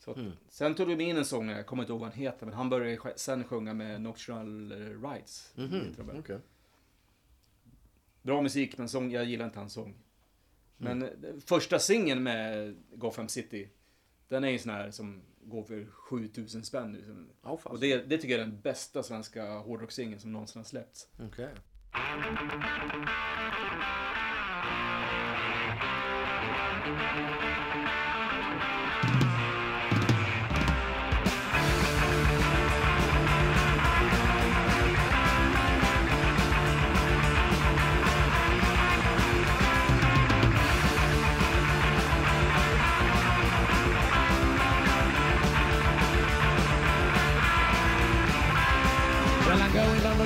Så 0.04 0.12
att, 0.12 0.18
Sen 0.50 0.76
tog 0.76 0.88
de 0.88 1.02
in 1.02 1.18
en 1.18 1.26
sångare, 1.26 1.58
jag 1.58 1.66
kommer 1.66 1.84
inte 1.84 1.94
ihåg 1.94 2.00
vad 2.00 2.10
han 2.10 2.20
heter, 2.20 2.46
men 2.46 2.56
han 2.56 2.70
började 2.70 3.14
sen 3.16 3.44
sjunga 3.44 3.74
med 3.74 4.02
Nocturnal 4.02 4.72
Rights. 5.04 5.54
Heter 5.56 6.04
de. 6.04 6.20
okej. 6.20 6.40
Bra 8.22 8.42
musik, 8.42 8.78
men 8.78 8.90
sång, 8.90 9.12
jag 9.12 9.26
gillar 9.26 9.46
inte 9.46 9.60
hans 9.60 9.74
sång. 9.74 9.96
Men 10.78 11.04
eh, 11.04 11.10
första 11.46 11.80
singeln 11.80 12.24
med 12.24 12.76
Gotham 12.96 13.28
City, 13.28 13.70
den 14.28 14.44
är 14.44 14.50
ju 14.50 14.60
sån 14.60 14.72
här 14.72 14.92
som 14.92 15.22
går 15.42 15.64
för 15.64 15.86
7000 15.86 16.64
spänn 16.64 16.92
nu. 16.92 17.28
Fast. 17.44 17.66
Och 17.66 17.80
det, 17.80 17.98
det 17.98 18.18
tycker 18.18 18.38
jag 18.38 18.42
är 18.42 18.48
den 18.48 18.62
bästa 18.62 19.04
svenska 19.04 19.58
hårdrockssingeln 19.58 20.20
som 20.20 20.32
någonsin 20.32 20.60
har 20.60 20.66
släppts. 20.66 21.08
Okej. 21.20 21.50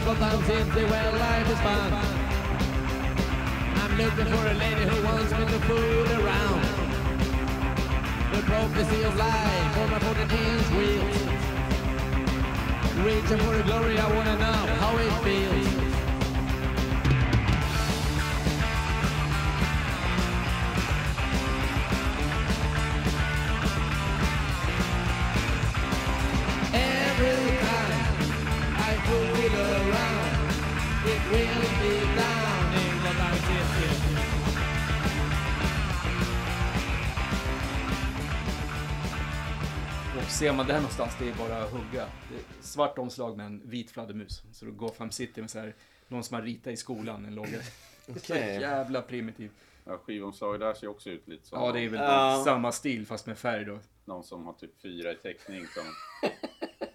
Down 0.08 0.16
to 0.16 0.22
Gotham 0.22 0.44
City 0.46 0.86
where 0.86 1.12
life 1.12 1.50
is 1.50 1.60
fun. 1.60 1.94
I'm 3.76 3.98
looking 3.98 4.26
for 4.34 4.48
a 4.48 4.54
lady 4.54 4.84
who 4.84 5.04
wants 5.06 5.32
me 5.34 5.40
to 5.40 5.60
fool 5.68 6.12
around. 6.22 6.62
The 8.32 8.42
prophecy 8.44 9.04
of 9.04 9.18
life 9.18 9.74
for 9.74 9.88
my 9.88 10.00
14 10.00 10.40
inch 10.40 10.70
wheels. 10.78 11.18
Reaching 13.06 13.40
for 13.40 13.58
the 13.58 13.64
glory, 13.64 14.00
I 14.00 14.16
wanna 14.16 14.38
know 14.38 14.76
how 14.80 14.96
it 14.98 15.12
feels. 15.26 15.67
Ser 40.40 40.54
man 40.54 40.68
det 40.68 40.74
här 40.74 40.80
någonstans, 40.80 41.14
det 41.20 41.30
är 41.30 41.34
bara 41.36 41.64
att 41.64 41.72
hugga. 41.72 42.06
Svart 42.62 42.98
omslag 42.98 43.38
med 43.38 43.46
en 43.46 43.62
vit 43.70 43.92
fladdermus. 43.92 44.42
Så 44.52 44.66
då 44.66 44.72
Gotham 44.72 45.12
City 45.12 45.42
med 45.42 45.50
så 45.50 45.60
här, 45.60 45.76
någon 46.08 46.24
som 46.24 46.36
har 46.36 46.42
ritat 46.42 46.74
i 46.74 46.78
skolan, 46.78 47.26
en 47.26 47.36
logga. 47.36 47.60
Så 48.06 48.12
Okej. 48.34 48.62
jävla 48.62 49.02
primitiv. 49.02 49.52
Ja, 49.86 49.98
skivomslaget 49.98 50.60
där 50.62 50.74
ser 50.74 50.88
också 50.88 51.10
ut 51.10 51.28
lite 51.28 51.48
som 51.48 51.60
Ja, 51.62 51.72
det 51.72 51.80
är 51.80 51.90
väl 51.90 52.00
Ja. 52.02 52.42
samma 52.46 52.72
stil 52.72 53.06
fast 53.06 53.26
med 53.26 53.38
färg 53.38 53.66
då. 53.66 53.80
någon 54.06 54.24
som 54.24 54.46
har 54.46 54.54
typ 54.54 54.82
fyra 54.82 55.12
i 55.12 55.16
teckning. 55.16 55.66
Som, 55.68 55.84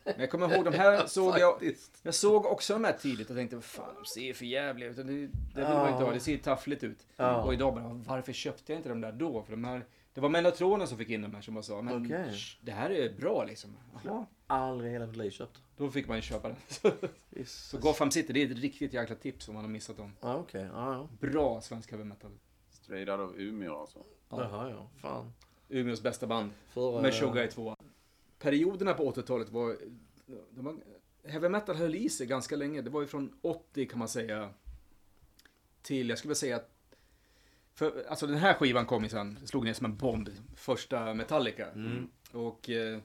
Men 0.05 0.21
jag 0.21 0.31
kommer 0.31 0.55
ihåg 0.55 0.65
de 0.65 0.75
här 0.75 1.07
såg 1.07 1.39
jag. 1.39 1.73
Jag 2.03 2.15
såg 2.15 2.47
också 2.47 2.73
de 2.73 2.85
här 2.85 2.93
tidigt 2.93 3.31
och 3.31 3.37
tänkte, 3.37 3.57
vad 3.57 3.65
fan, 3.65 3.95
de 3.95 4.05
ser 4.05 4.33
för 4.35 4.45
jävliga 4.45 4.89
ut. 4.91 4.97
Det, 4.97 5.03
det 5.03 5.11
vill 5.11 5.29
man 5.65 5.93
inte 5.93 6.05
ha, 6.05 6.13
det 6.13 6.21
ser 6.21 6.37
taffligt 6.39 6.85
ut. 6.85 7.07
Ja. 7.17 7.43
Och 7.43 7.55
idag 7.55 7.75
bara, 7.75 7.89
varför 8.07 8.33
köpte 8.33 8.73
jag 8.73 8.79
inte 8.79 8.89
de 8.89 9.01
där 9.01 9.13
då? 9.13 9.43
För 9.43 9.51
de 9.51 9.65
här, 9.65 9.85
det 10.15 10.21
var 10.21 10.29
Mellatronen 10.29 10.89
som 10.89 10.99
fick 10.99 11.11
in 11.11 11.23
de 11.23 11.35
här 11.35 11.43
som 11.43 11.55
bara 11.55 11.63
sa, 11.63 11.83
men 11.83 12.05
Okej. 12.05 12.33
sh, 12.33 12.59
det 12.61 12.73
här 12.73 12.91
är 12.91 13.15
bra 13.15 13.45
liksom. 13.45 13.77
Jaha. 14.05 14.27
Aldrig 14.47 14.91
i 14.91 14.93
hela 14.93 15.07
mitt 15.07 15.17
liv 15.17 15.31
köpt. 15.31 15.63
Då 15.77 15.91
fick 15.91 16.09
man 16.09 16.17
ju 16.17 16.23
köpa 16.23 16.49
den. 16.49 16.57
Så 16.69 16.93
Jesus. 17.31 17.81
Gotham 17.81 18.11
City, 18.11 18.33
det 18.33 18.43
är 18.43 18.51
ett 18.51 18.59
riktigt 18.59 18.93
jäkla 18.93 19.17
tips 19.17 19.49
om 19.49 19.55
man 19.55 19.65
har 19.65 19.71
missat 19.71 19.97
dem. 19.97 20.13
Ja, 20.21 20.37
okej. 20.37 20.69
Ja, 20.73 20.95
ja. 20.95 21.29
Bra 21.29 21.61
svensk 21.61 21.91
heavy 21.91 22.05
metal. 22.05 22.31
straight 22.71 23.09
out 23.09 23.31
of 23.31 23.37
Umeå 23.37 23.81
alltså. 23.81 23.99
Jaha, 24.29 24.71
ja. 24.71 24.91
Fan. 25.01 25.33
Umeås 25.69 26.03
bästa 26.03 26.27
band. 26.27 26.51
För, 26.69 27.03
Med 27.03 27.09
eh, 27.11 27.15
Sugar 27.15 27.45
i 27.45 27.49
två. 27.49 27.77
Perioderna 28.39 28.95
på 28.95 29.13
80-talet 29.13 29.51
var... 29.51 29.77
De 30.51 30.65
var 30.65 30.77
heavy 31.25 31.49
metal 31.49 31.77
höll 31.77 31.95
i 31.95 32.09
sig 32.09 32.27
ganska 32.27 32.57
länge. 32.57 32.83
Det 32.83 32.91
var 32.91 33.01
ju 33.01 33.07
från 33.07 33.39
80 33.43 33.87
kan 33.87 33.99
man 33.99 34.09
säga 34.09 34.51
till, 35.83 36.09
jag 36.09 36.19
skulle 36.19 36.29
vilja 36.29 36.41
säga 36.41 36.61
för, 37.91 38.05
alltså 38.09 38.27
den 38.27 38.37
här 38.39 38.55
skivan 38.55 38.87
kom 38.87 39.03
ju 39.03 39.09
sen, 39.09 39.39
slog 39.45 39.65
ner 39.65 39.73
som 39.73 39.85
en 39.87 39.97
bomb. 39.97 40.29
Första 40.57 41.15
Metallica. 41.15 41.67
Och 42.33 42.71
eh, 42.71 42.99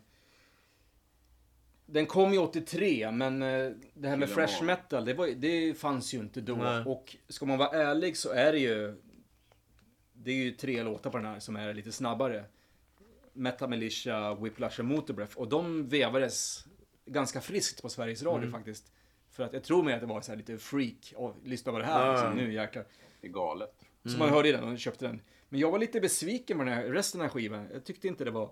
den 1.86 2.06
kom 2.06 2.34
ju 2.34 2.40
83, 2.40 3.12
men 3.12 3.42
eh, 3.42 3.72
det 3.94 4.08
här 4.10 4.18
med 4.18 4.30
fresh 4.30 4.64
metal, 4.64 5.06
det, 5.06 5.14
var, 5.14 5.28
det 5.28 5.74
fanns 5.74 6.14
ju 6.14 6.18
inte 6.18 6.42
då. 6.42 6.56
Nej. 6.56 6.84
Och 6.86 7.16
ska 7.28 7.46
man 7.46 7.58
vara 7.58 7.70
ärlig 7.70 8.18
så 8.18 8.30
är 8.30 8.52
det 8.52 8.60
ju 8.60 9.02
det 10.14 10.32
är 10.32 10.36
ju 10.36 10.52
tre 10.52 10.84
låtar 10.84 11.10
på 11.10 11.18
den 11.18 11.26
här 11.26 11.40
som 11.40 11.56
är 11.56 11.74
lite 11.74 11.92
snabbare. 11.92 12.44
Metal 13.34 13.70
Militia, 13.70 14.36
Whiplash 14.36 14.80
och 14.80 14.86
Motorbreath. 14.86 15.38
Och 15.38 15.48
de 15.48 15.88
vevades 15.90 16.66
ganska 17.06 17.42
friskt 17.42 17.82
på 17.82 17.90
Sveriges 17.90 18.24
Radio 18.24 18.38
Mm. 18.48 18.52
faktiskt. 18.52 18.92
För 19.32 19.44
att 19.44 19.54
jag 19.54 19.64
tror 19.64 19.84
mig 19.84 19.94
att 19.94 20.02
det 20.02 20.08
var 20.08 20.22
så 20.22 20.32
här 20.32 20.38
lite 20.38 20.58
freak. 20.58 21.14
Och 21.16 21.36
lyssna 21.44 21.72
på 21.72 21.78
det 21.80 21.86
här, 21.86 22.06
Ja, 22.06 22.12
liksom, 22.14 22.34
nu 22.34 22.54
jäklar. 22.54 22.86
Det 23.22 23.28
är 23.28 23.32
galet. 23.32 23.84
Så 24.08 24.16
Mm. 24.16 24.20
man 24.20 24.30
hörde 24.30 24.52
den 24.52 24.64
och 24.64 24.80
köpte 24.80 25.06
den. 25.08 25.22
Men 25.50 25.60
jag 25.60 25.72
var 25.72 25.80
lite 25.80 26.00
besviken 26.02 26.58
på 26.58 26.64
den 26.64 26.74
här, 26.74 26.84
resten 26.84 27.22
av 27.22 27.28
skivan. 27.30 27.68
Jag 27.74 27.84
tyckte 27.86 28.08
inte 28.08 28.24
det 28.26 28.32
var... 28.32 28.50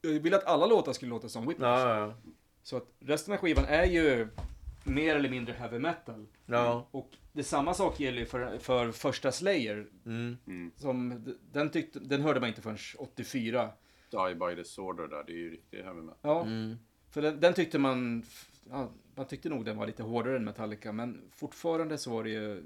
Jag 0.00 0.10
ville 0.10 0.36
att 0.36 0.44
alla 0.44 0.66
låtar 0.66 0.92
skulle 0.92 1.10
låta 1.10 1.28
som 1.28 1.46
Whiplash. 1.46 1.88
Ja, 1.88 1.98
ja, 2.00 2.14
Så 2.62 2.76
att 2.76 2.86
resten 3.00 3.34
av 3.34 3.40
skivan 3.40 3.64
är 3.64 3.84
ju 3.84 4.28
mer 4.84 5.16
eller 5.16 5.28
mindre 5.30 5.52
heavy 5.54 5.78
metal. 5.78 6.26
ja. 6.46 6.88
Och 6.90 7.10
det 7.32 7.44
samma 7.44 7.74
sak 7.74 8.00
gäller 8.00 8.18
ju 8.18 8.26
för, 8.26 8.58
för 8.58 8.92
första 8.92 9.32
Slayer. 9.32 9.86
Mm. 10.06 10.36
Mm. 10.46 10.70
Som, 10.76 11.24
den, 11.52 11.70
tyckte, 11.70 11.98
den 11.98 12.20
hörde 12.22 12.40
man 12.40 12.48
inte 12.48 12.62
förrän 12.62 12.78
84. 12.98 13.70
Die 14.10 14.34
by 14.34 14.56
the 14.56 14.64
Sword 14.64 14.96
där, 14.96 15.24
det 15.26 15.32
är 15.32 15.36
ju 15.36 15.50
riktigt 15.50 15.84
heavy 15.84 16.00
metal. 16.00 16.18
Ja, 16.22 16.42
Mm. 16.42 16.76
för 17.10 17.22
den, 17.22 17.40
den 17.40 17.54
tyckte 17.54 17.78
man... 17.78 18.22
Ja, 18.70 18.90
man 19.14 19.26
tyckte 19.26 19.48
nog 19.48 19.64
den 19.64 19.76
var 19.76 19.86
lite 19.86 20.02
hårdare 20.02 20.36
än 20.36 20.44
Metallica, 20.44 20.92
men 20.92 21.30
fortfarande 21.32 21.98
så 21.98 22.10
var 22.10 22.24
det 22.24 22.30
ju... 22.30 22.64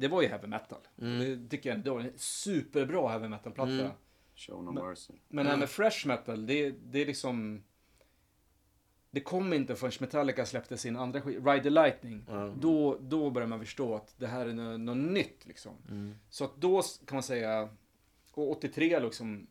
Det 0.00 0.08
var 0.08 0.22
ju 0.22 0.28
heavy 0.28 0.46
metal. 0.46 0.78
Mm. 1.00 1.42
Det 1.42 1.48
tycker 1.48 1.70
jag 1.70 1.76
ändå. 1.76 1.98
En 1.98 2.12
superbra 2.16 3.08
heavy 3.08 3.28
metal-platta. 3.28 3.70
Mm. 3.72 3.90
Show 4.34 4.64
no 4.64 4.72
Men- 4.72 4.84
mercy. 4.86 5.12
Men 5.28 5.44
det 5.44 5.50
här 5.50 5.58
med 5.58 5.68
fresh 5.68 6.06
metal, 6.06 6.46
det, 6.46 6.70
det 6.70 6.98
är 7.02 7.06
liksom... 7.06 7.62
Det 9.12 9.20
kom 9.20 9.52
inte 9.52 9.76
förrän 9.76 9.92
Metallica 10.00 10.46
släppte 10.46 10.76
sin 10.76 10.96
andra 10.96 11.20
skiva, 11.20 11.52
Ride 11.52 11.62
the 11.62 11.70
Lightning. 11.70 12.24
Ja. 12.28 12.54
Då, 12.60 12.98
då 13.00 13.30
börjar 13.30 13.48
man 13.48 13.58
förstå 13.60 13.94
att 13.94 14.14
det 14.18 14.26
här 14.26 14.46
är 14.46 14.52
något, 14.52 14.80
något 14.80 14.96
nytt 15.12 15.46
liksom. 15.46 15.72
Mm. 15.88 16.14
Så 16.30 16.44
att 16.44 16.56
då 16.56 16.82
kan 17.06 17.16
man 17.16 17.22
säga, 17.22 17.68
och 18.32 18.50
83 18.50 19.00
liksom, 19.00 19.46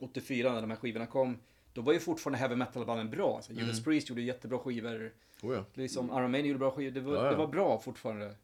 84 0.00 0.52
när 0.52 0.60
de 0.60 0.70
här 0.70 0.76
skivorna 0.76 1.06
kom, 1.06 1.38
då 1.72 1.80
var 1.82 1.92
ju 1.92 2.00
fortfarande 2.00 2.38
heavy 2.38 2.56
metal-banden 2.56 3.10
bra. 3.10 3.36
Alltså, 3.36 3.52
Judas 3.52 3.72
Mm. 3.72 3.84
Priest 3.84 4.08
gjorde 4.08 4.22
jättebra 4.22 4.58
skivor, 4.58 5.12
Oh, 5.42 5.54
ja. 5.54 5.64
liksom 5.74 6.06
Iron 6.10 6.30
Maiden 6.30 6.46
gjorde 6.48 6.58
bra 6.58 6.70
skivor, 6.70 6.90
det 6.94 7.00
var, 7.00 7.14
Ja, 7.14 7.24
ja. 7.24 7.30
det 7.30 7.36
var 7.36 7.46
bra 7.46 7.78
fortfarande. 7.80 8.34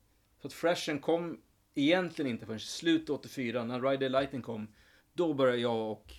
Så 0.41 0.47
att 0.47 0.53
freshen 0.53 0.99
kom 0.99 1.41
egentligen 1.75 2.31
inte 2.31 2.47
förrän 2.47 2.61
slutet 2.61 3.11
84, 3.11 3.65
när 3.65 3.81
Ride 3.81 3.99
the 3.99 4.09
Lightning 4.09 4.43
kom, 4.43 4.69
då 5.13 5.35
började 5.35 5.59
jag 5.59 5.91
och 5.91 6.13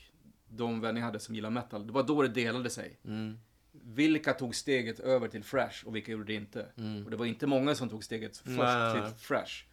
de 0.50 0.82
vänner 0.82 1.00
jag 1.00 1.06
hade 1.06 1.20
som 1.20 1.36
gillar 1.36 1.50
metal, 1.50 1.88
det 1.88 1.94
var 1.94 2.04
då 2.04 2.22
det 2.22 2.28
delade 2.28 2.70
sig. 2.70 3.00
Mm. 3.06 3.40
Vilka 3.72 4.34
tog 4.34 4.56
steget 4.56 5.00
över 5.00 5.28
till 5.28 5.44
fresh 5.44 5.88
och 5.88 5.96
vilka 5.96 6.12
gjorde 6.12 6.26
det 6.26 6.34
inte? 6.34 6.66
Mm. 6.78 7.06
Och 7.06 7.12
det 7.12 7.18
var 7.18 7.26
inte 7.26 7.48
många 7.48 7.76
som 7.76 7.90
tog 7.90 8.04
steget 8.04 8.38
först 8.38 8.58
Nej. 8.58 8.94
till 8.94 9.20
fresh. 9.20 9.66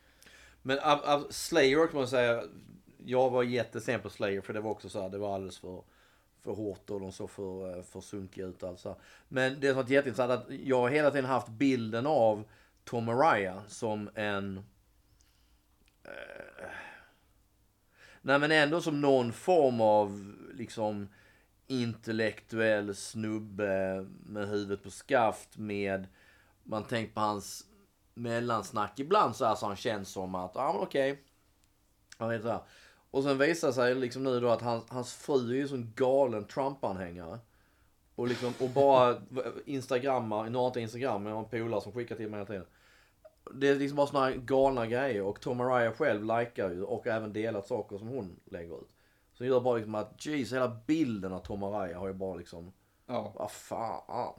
Men 0.62 0.78
av, 0.78 1.01
av 1.05 1.26
Slayer 1.30 1.86
kan 1.86 1.97
man 1.97 2.09
säga, 2.09 2.42
jag 3.05 3.30
var 3.30 3.42
jättesen 3.42 4.01
på 4.01 4.11
Slayer 4.11 4.40
för 4.40 4.53
det 4.53 4.61
var 4.61 4.70
också 4.70 4.88
så 4.88 5.03
här, 5.03 5.09
det 5.09 5.18
var 5.18 5.34
alldeles 5.34 5.59
för, 5.59 5.82
för 6.40 6.53
hårt 6.53 6.90
och 6.90 7.01
de 7.01 7.12
såg 7.12 7.30
för, 7.30 7.76
eh, 7.76 7.82
för 7.82 8.01
sunkiga 8.01 8.47
ut 8.47 8.62
alltså. 8.62 8.97
Men 9.28 9.61
det 9.61 9.68
som 9.68 9.76
var 9.76 9.90
jätteintressant 9.90 10.30
är 10.30 10.34
att 10.34 10.61
jag 10.61 10.78
har 10.78 10.88
hela 10.88 11.11
tiden 11.11 11.24
haft 11.24 11.49
bilden 11.49 12.07
av 12.07 12.44
Tom 12.87 13.05
Mariah 13.05 13.66
som 13.68 14.11
en... 14.14 14.57
Eh, 16.05 16.68
Nej 18.22 18.39
men 18.39 18.53
ändå 18.53 18.80
som 18.80 19.01
någon 19.01 19.32
form 19.32 19.80
av 19.80 20.34
liksom 20.55 21.09
intellektuell 21.66 22.95
snubbe 22.95 24.07
med 24.26 24.49
huvudet 24.49 24.82
på 24.82 24.91
skaft 24.91 25.57
med, 25.57 26.07
man 26.62 26.84
tänker 26.84 27.14
på 27.14 27.20
hans 27.20 27.66
mellansnack 28.14 29.01
ibland 29.01 29.37
så 29.37 29.45
här 29.45 29.55
så 29.55 29.66
han 29.66 29.76
känns 29.76 30.09
som 30.09 30.34
att, 30.34 30.53
ja 30.55 30.72
men 30.72 30.82
okej. 30.82 31.22
Han 32.18 32.28
vet. 32.28 32.45
Och 33.11 33.22
sen 33.22 33.39
visar 33.39 33.72
sig 33.72 33.95
liksom 33.95 34.24
nu 34.24 34.41
då 34.41 34.49
att 34.49 34.62
hans, 34.62 34.84
hans 34.91 35.14
fru 35.14 35.51
är 35.51 35.55
ju 35.55 35.74
en 35.74 35.93
galen 35.97 36.45
Trump-anhängare. 36.45 37.39
Och 38.14 38.28
liksom, 38.28 38.53
och 38.61 38.70
bara 38.70 39.22
instagrammar, 39.66 40.51
nu 40.51 40.57
har 40.57 40.64
jag 40.64 40.70
inte 40.70 40.80
instagram 40.80 41.22
men 41.22 41.30
jag 41.30 41.37
har 41.37 41.45
en 41.45 41.51
polare 41.51 41.80
som 41.80 41.93
skickar 41.93 42.16
till 42.16 42.30
mig 42.30 42.39
hela 42.39 42.47
tiden. 42.47 42.66
Det 43.55 43.68
är 43.68 43.74
liksom 43.76 43.97
bara 43.97 44.07
såna 44.07 44.24
här 44.24 44.32
galna 44.34 44.86
grejer 44.86 45.22
och 45.22 45.40
Tom 45.40 45.57
Mariah 45.57 45.92
själv 45.94 46.22
likar 46.24 46.70
ju 46.70 46.82
och 46.82 47.07
även 47.07 47.32
delat 47.32 47.66
saker 47.66 47.99
som 47.99 48.09
hon 48.09 48.40
lägger 48.44 48.74
ut. 48.80 48.90
Så 49.32 49.42
det 49.42 49.49
gör 49.49 49.61
bara 49.61 49.76
liksom 49.76 49.94
att, 49.94 50.26
jeez, 50.26 50.53
hela 50.53 50.76
bilden 50.86 51.32
av 51.32 51.38
Tom 51.38 51.61
Mariah 51.61 51.99
har 52.01 52.07
ju 52.07 52.12
bara 52.14 52.34
liksom, 52.34 52.72
Ja, 53.07 53.32
vad 53.36 53.51
fan. 53.51 54.03
ja, 54.09 54.36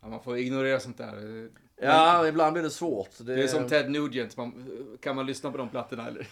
man 0.00 0.22
får 0.22 0.38
ignorera 0.38 0.80
sånt 0.80 0.98
där. 0.98 1.48
Ja, 1.76 2.26
ibland 2.28 2.52
blir 2.52 2.62
det 2.62 2.70
svårt. 2.70 3.10
Det 3.20 3.42
är 3.42 3.46
som 3.46 3.68
Ted 3.68 3.90
Nugent. 3.90 4.36
Man, 4.36 4.66
kan 5.00 5.16
man 5.16 5.26
lyssna 5.26 5.50
på 5.50 5.58
de 5.58 5.68
plattorna 5.68 6.08
eller? 6.08 6.28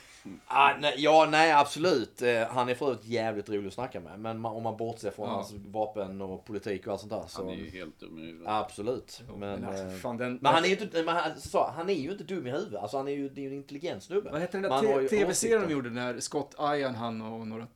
Ah, 0.46 0.70
nej, 0.80 0.94
ja, 0.98 1.28
nej 1.30 1.52
absolut. 1.52 2.22
Eh, 2.22 2.42
han 2.50 2.68
är 2.68 2.74
för 2.74 2.86
övrigt 2.86 3.04
jävligt 3.04 3.48
rolig 3.48 3.66
att 3.68 3.74
snacka 3.74 4.00
med. 4.00 4.20
Men 4.20 4.40
man, 4.40 4.52
om 4.56 4.62
man 4.62 4.76
bortser 4.76 5.10
från 5.10 5.28
Ja. 5.28 5.34
hans 5.34 5.52
vapen 5.66 6.20
och 6.20 6.44
politik 6.44 6.86
och 6.86 6.92
allt 6.92 7.00
sånt 7.00 7.12
där. 7.12 7.22
Så, 7.28 7.42
Han 7.42 7.50
är 7.50 7.54
ju 7.56 7.70
helt 7.70 8.00
dum 8.00 8.18
i 8.18 8.22
huvudet. 8.26 8.48
Absolut. 8.48 9.20
Men, 9.28 9.38
Men, 9.38 9.64
alltså, 9.64 9.90
fan, 10.02 10.16
den, 10.16 10.38
men 10.42 10.54
han 10.54 10.64
är 10.64 10.68
ju 10.68 10.76
inte, 10.76 11.02
men 11.02 11.16
han, 11.16 11.40
så, 11.40 11.70
han 11.76 11.90
är 11.90 11.94
ju 11.94 12.10
inte 12.12 12.24
dum 12.24 12.46
i 12.46 12.50
huvudet. 12.50 12.80
Alltså 12.82 12.96
han 12.96 13.08
är 13.08 13.12
ju, 13.12 13.28
det 13.28 13.40
är 13.40 13.42
ju 13.42 13.48
en 13.48 13.54
intelligent 13.56 14.02
snubbe. 14.02 14.30
Vad 14.30 14.40
heter 14.40 14.60
den 14.60 14.70
där 14.70 15.08
tv-serien 15.08 15.62
de 15.66 15.72
gjorde 15.72 15.90
när 15.90 16.20
Scott 16.20 16.54
Ian, 16.76 16.94
han 16.94 17.20
och 17.22 17.46
några, 17.46 17.66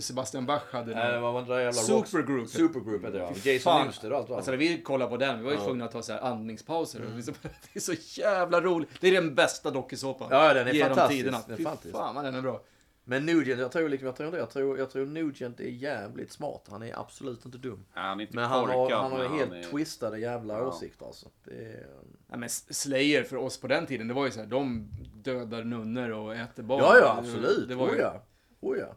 Sebastian 0.00 0.46
Bach 0.46 0.62
hade 0.72 1.12
någon- 1.12 1.22
vad 1.22 1.32
var 1.34 1.42
det 1.42 1.48
där 1.54 1.58
jävla 1.60 1.72
Supergroup. 1.72 2.48
Supergroup 2.48 3.04
heter 3.04 3.18
det. 3.44 3.52
Jason. 3.52 3.84
Newsted 3.84 4.12
och 4.12 4.18
allt 4.18 4.30
Alltså 4.30 4.50
när 4.50 4.58
vi 4.58 4.82
kollade 4.82 5.10
på 5.10 5.16
den, 5.16 5.38
vi 5.38 5.44
var 5.44 5.52
ju 5.52 5.58
Ja. 5.58 5.64
tvungna 5.64 5.84
att 5.84 5.92
ta 5.92 6.02
så 6.02 6.12
här 6.12 6.20
andningspauser. 6.20 7.00
Liksom, 7.16 7.34
det 7.42 7.76
är 7.78 7.80
så 7.80 8.20
jävla 8.20 8.60
roligt. 8.60 8.88
Det 9.00 9.08
är 9.08 9.12
den 9.12 9.34
bästa 9.34 9.70
dokusåpan. 9.70 10.28
Ja, 10.30 10.54
den 10.54 10.68
är 10.68 10.84
fantastisk. 10.84 11.18
tiderna. 11.18 11.38
Den 11.46 11.52
är 11.54 11.56
Fy 11.56 11.64
fantastisk. 11.92 11.96
fan 12.06 12.14
vad 12.14 12.24
den 12.24 12.34
är 12.34 12.42
bra. 12.42 12.62
Men 13.04 13.26
Nugent, 13.26 13.60
jag 13.60 13.72
tror 13.72 13.88
liksom, 13.88 14.06
jag 14.06 14.16
tror 14.16 14.26
inte, 14.26 14.38
jag 14.38 14.50
tror, 14.50 14.78
jag 14.78 14.90
tror 14.90 15.06
Nugent 15.06 15.60
är 15.60 15.64
jävligt 15.64 16.32
smart. 16.32 16.66
Han 16.70 16.82
är 16.82 17.00
absolut 17.00 17.44
inte 17.44 17.58
dum. 17.58 17.84
Nej, 17.94 18.04
han 18.04 18.20
är 18.20 18.22
inte 18.22 18.36
Men 18.36 18.44
han 18.44 18.60
har, 18.60 18.74
korkad, 18.74 18.98
han 19.02 19.12
har 19.12 19.18
men 19.18 19.38
helt 19.38 19.52
är... 19.52 19.62
twistade 19.62 20.18
jävla 20.18 20.54
Ja. 20.58 20.66
åsikter 20.66 21.06
alltså. 21.06 21.28
Det 21.44 21.54
är, 21.54 21.86
Ja, 22.30 22.36
men 22.36 22.48
Slayer 22.48 23.22
för 23.22 23.36
oss 23.36 23.60
på 23.60 23.66
den 23.66 23.86
tiden, 23.86 24.08
det 24.08 24.14
var 24.14 24.24
ju 24.24 24.30
så 24.30 24.40
här, 24.40 24.46
de 24.46 24.88
dödar 25.14 25.64
nunnor 25.64 26.10
och 26.10 26.34
äter 26.34 26.62
barn. 26.62 26.80
ja, 26.80 26.98
ja, 26.98 27.16
absolut. 27.18 27.68
Det 27.68 27.74
var 27.74 27.88
oh, 27.88 27.94
ju, 27.94 28.00
ja. 28.00 28.22
Oh, 28.60 28.78
ja. 28.78 28.96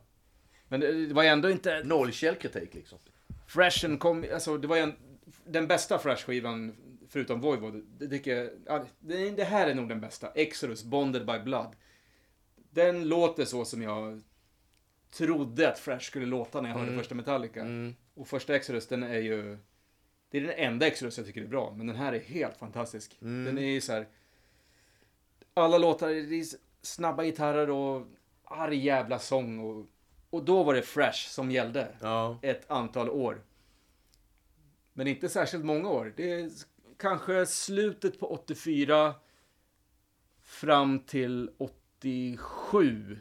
Men 0.68 0.80
det, 0.80 1.06
det 1.08 1.14
var 1.14 1.24
ju 1.24 1.30
ändå 1.30 1.50
inte... 1.50 1.84
Noll 1.84 2.12
källkritik 2.12 2.74
liksom. 2.74 3.00
Freshen 3.48 3.98
kom, 3.98 4.26
alltså 4.34 4.58
det 4.58 4.68
var 4.68 4.76
ju 4.76 4.82
en, 4.82 4.94
den 5.46 5.68
bästa 5.68 5.98
Fresh-skivan 5.98 6.76
förutom 7.10 7.42
Voivod. 7.42 7.86
Det, 8.00 8.08
tycker 8.08 8.36
jag, 8.36 8.50
ja, 8.66 8.86
det, 9.00 9.30
det 9.30 9.44
här 9.44 9.68
är 9.68 9.74
nog 9.74 9.90
den 9.90 10.02
bästa. 10.02 10.32
Exodus, 10.36 10.84
Bonded 10.84 11.26
by 11.26 11.40
Blood. 11.40 11.76
Den 12.74 13.08
låter 13.08 13.46
så 13.46 13.66
som 13.66 13.82
jag 13.82 14.22
trodde 15.12 15.70
att 15.70 15.80
Fresh 15.80 16.06
skulle 16.06 16.26
låta 16.26 16.62
när 16.62 16.70
jag 16.70 16.76
hörde 16.76 16.88
Mm. 16.88 17.00
första 17.00 17.16
Metallica. 17.16 17.62
Mm. 17.62 17.96
Och 18.14 18.28
första 18.28 18.56
Exodus, 18.56 18.88
den 18.88 19.04
är 19.04 19.20
ju... 19.20 19.58
Det 20.30 20.38
är 20.38 20.42
den 20.42 20.52
enda 20.52 20.88
Exodus 20.88 21.18
jag 21.18 21.28
tycker 21.28 21.42
är 21.42 21.48
bra, 21.48 21.74
men 21.78 21.88
den 21.88 21.96
här 21.96 22.14
är 22.14 22.20
helt 22.20 22.58
fantastisk. 22.58 23.18
Mm. 23.22 23.46
Den 23.46 23.58
är 23.64 23.72
ju 23.72 23.82
så 23.82 23.92
här... 23.94 24.08
Alla 25.54 25.78
låtar, 25.78 26.08
det 26.08 26.40
är 26.40 26.46
snabba 26.82 27.24
gitarrer 27.24 27.70
och 27.70 28.08
arg 28.44 28.78
jävla 28.78 29.20
sång 29.20 29.60
och... 29.60 29.86
Och 30.30 30.44
då 30.46 30.64
var 30.64 30.74
det 30.74 30.82
Fresh 30.82 31.28
som 31.30 31.52
gällde 31.52 31.88
Ja. 32.02 32.40
ett 32.42 32.72
antal 32.72 33.10
år. 33.10 33.42
Men 34.94 35.08
inte 35.08 35.30
särskilt 35.30 35.66
många 35.66 35.90
år. 35.90 36.14
Det 36.18 36.32
är 36.32 36.50
kanske 36.98 37.46
slutet 37.46 38.20
på 38.20 38.28
84 38.34 39.16
fram 40.42 41.00
till 41.00 41.52
87 42.02 43.18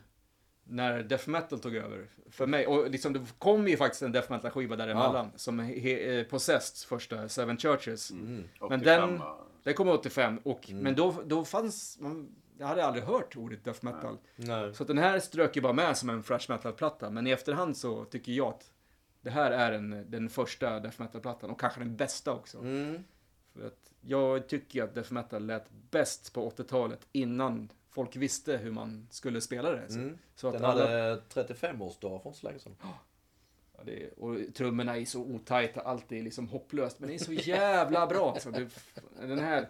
när 0.64 1.02
death 1.02 1.28
metal 1.28 1.58
tog 1.58 1.76
över 1.76 2.08
för 2.30 2.46
mig. 2.46 2.66
Och 2.66 2.90
liksom 2.90 3.12
det 3.12 3.20
kom 3.38 3.68
ju 3.68 3.76
faktiskt 3.76 4.02
en 4.02 4.12
death 4.12 4.32
metal 4.32 4.50
skiva 4.50 4.76
däremellan 4.76 5.30
som 5.36 5.60
he- 5.60 6.18
eh, 6.18 6.24
Possessed 6.24 6.88
första 6.88 7.28
Seven 7.28 7.56
Churches. 7.58 8.10
Mm. 8.10 8.44
85, 8.60 8.80
den-? 8.84 9.20
Den 9.62 9.74
kom 9.74 9.88
85 9.88 10.38
och 10.44 10.70
men 10.72 10.94
då, 10.94 11.14
då 11.26 11.44
fanns 11.44 11.98
man, 12.00 12.36
jag 12.58 12.66
hade 12.66 12.84
aldrig 12.84 13.04
hört 13.04 13.36
ordet 13.36 13.64
death 13.64 13.84
metal. 13.84 14.18
Nej. 14.36 14.74
Så 14.74 14.84
den 14.84 14.98
här 14.98 15.20
strök 15.20 15.56
ju 15.56 15.62
bara 15.62 15.72
med 15.72 15.96
som 15.96 16.10
en 16.10 16.22
thrash 16.22 16.46
metal-platta. 16.48 17.10
Men 17.10 17.26
i 17.26 17.30
efterhand 17.30 17.76
så 17.76 18.04
tycker 18.04 18.32
jag 18.32 18.48
att 18.48 18.70
det 19.22 19.30
här 19.30 19.50
är 19.50 19.72
en, 19.72 20.04
den 20.10 20.28
första 20.28 20.80
death 20.80 21.00
metal-plattan. 21.00 21.50
Och 21.50 21.60
kanske 21.60 21.80
den 21.80 21.96
bästa 21.96 22.32
också. 22.32 22.58
Mm. 22.58 23.04
För 23.54 23.66
att 23.66 23.90
jag 24.00 24.48
tycker 24.48 24.82
att 24.84 24.94
death 24.94 25.12
metal 25.12 25.46
lät 25.46 25.70
bäst 25.90 26.32
på 26.34 26.50
80-talet 26.50 27.06
innan 27.12 27.68
folk 27.91 28.16
visste 28.16 28.57
hur 28.57 28.70
man 28.70 29.07
skulle 29.11 29.41
spela 29.41 29.70
det. 29.70 29.88
Så, 29.93 29.99
Mm. 29.99 30.18
så 30.34 30.47
att 30.49 30.53
Den 30.53 30.64
alla, 30.64 30.80
hade 30.86 31.22
35-årsdag 31.34 32.22
för 32.22 32.32
så 32.32 32.47
länge 32.47 32.59
sedan. 32.59 32.76
ja, 32.82 33.82
det, 33.84 34.11
och 34.11 34.55
trummorna 34.55 34.97
är 34.97 35.05
så 35.05 35.20
otajta, 35.20 35.80
allt 35.80 36.12
är 36.12 36.22
liksom 36.22 36.49
hopplöst. 36.49 36.99
Men 37.01 37.09
det 37.09 37.14
är 37.14 37.18
så 37.18 37.32
jävla 37.32 38.07
bra. 38.07 38.32
Alltså, 38.32 38.51
det, 38.51 38.68
den 39.20 39.38
här, 39.38 39.68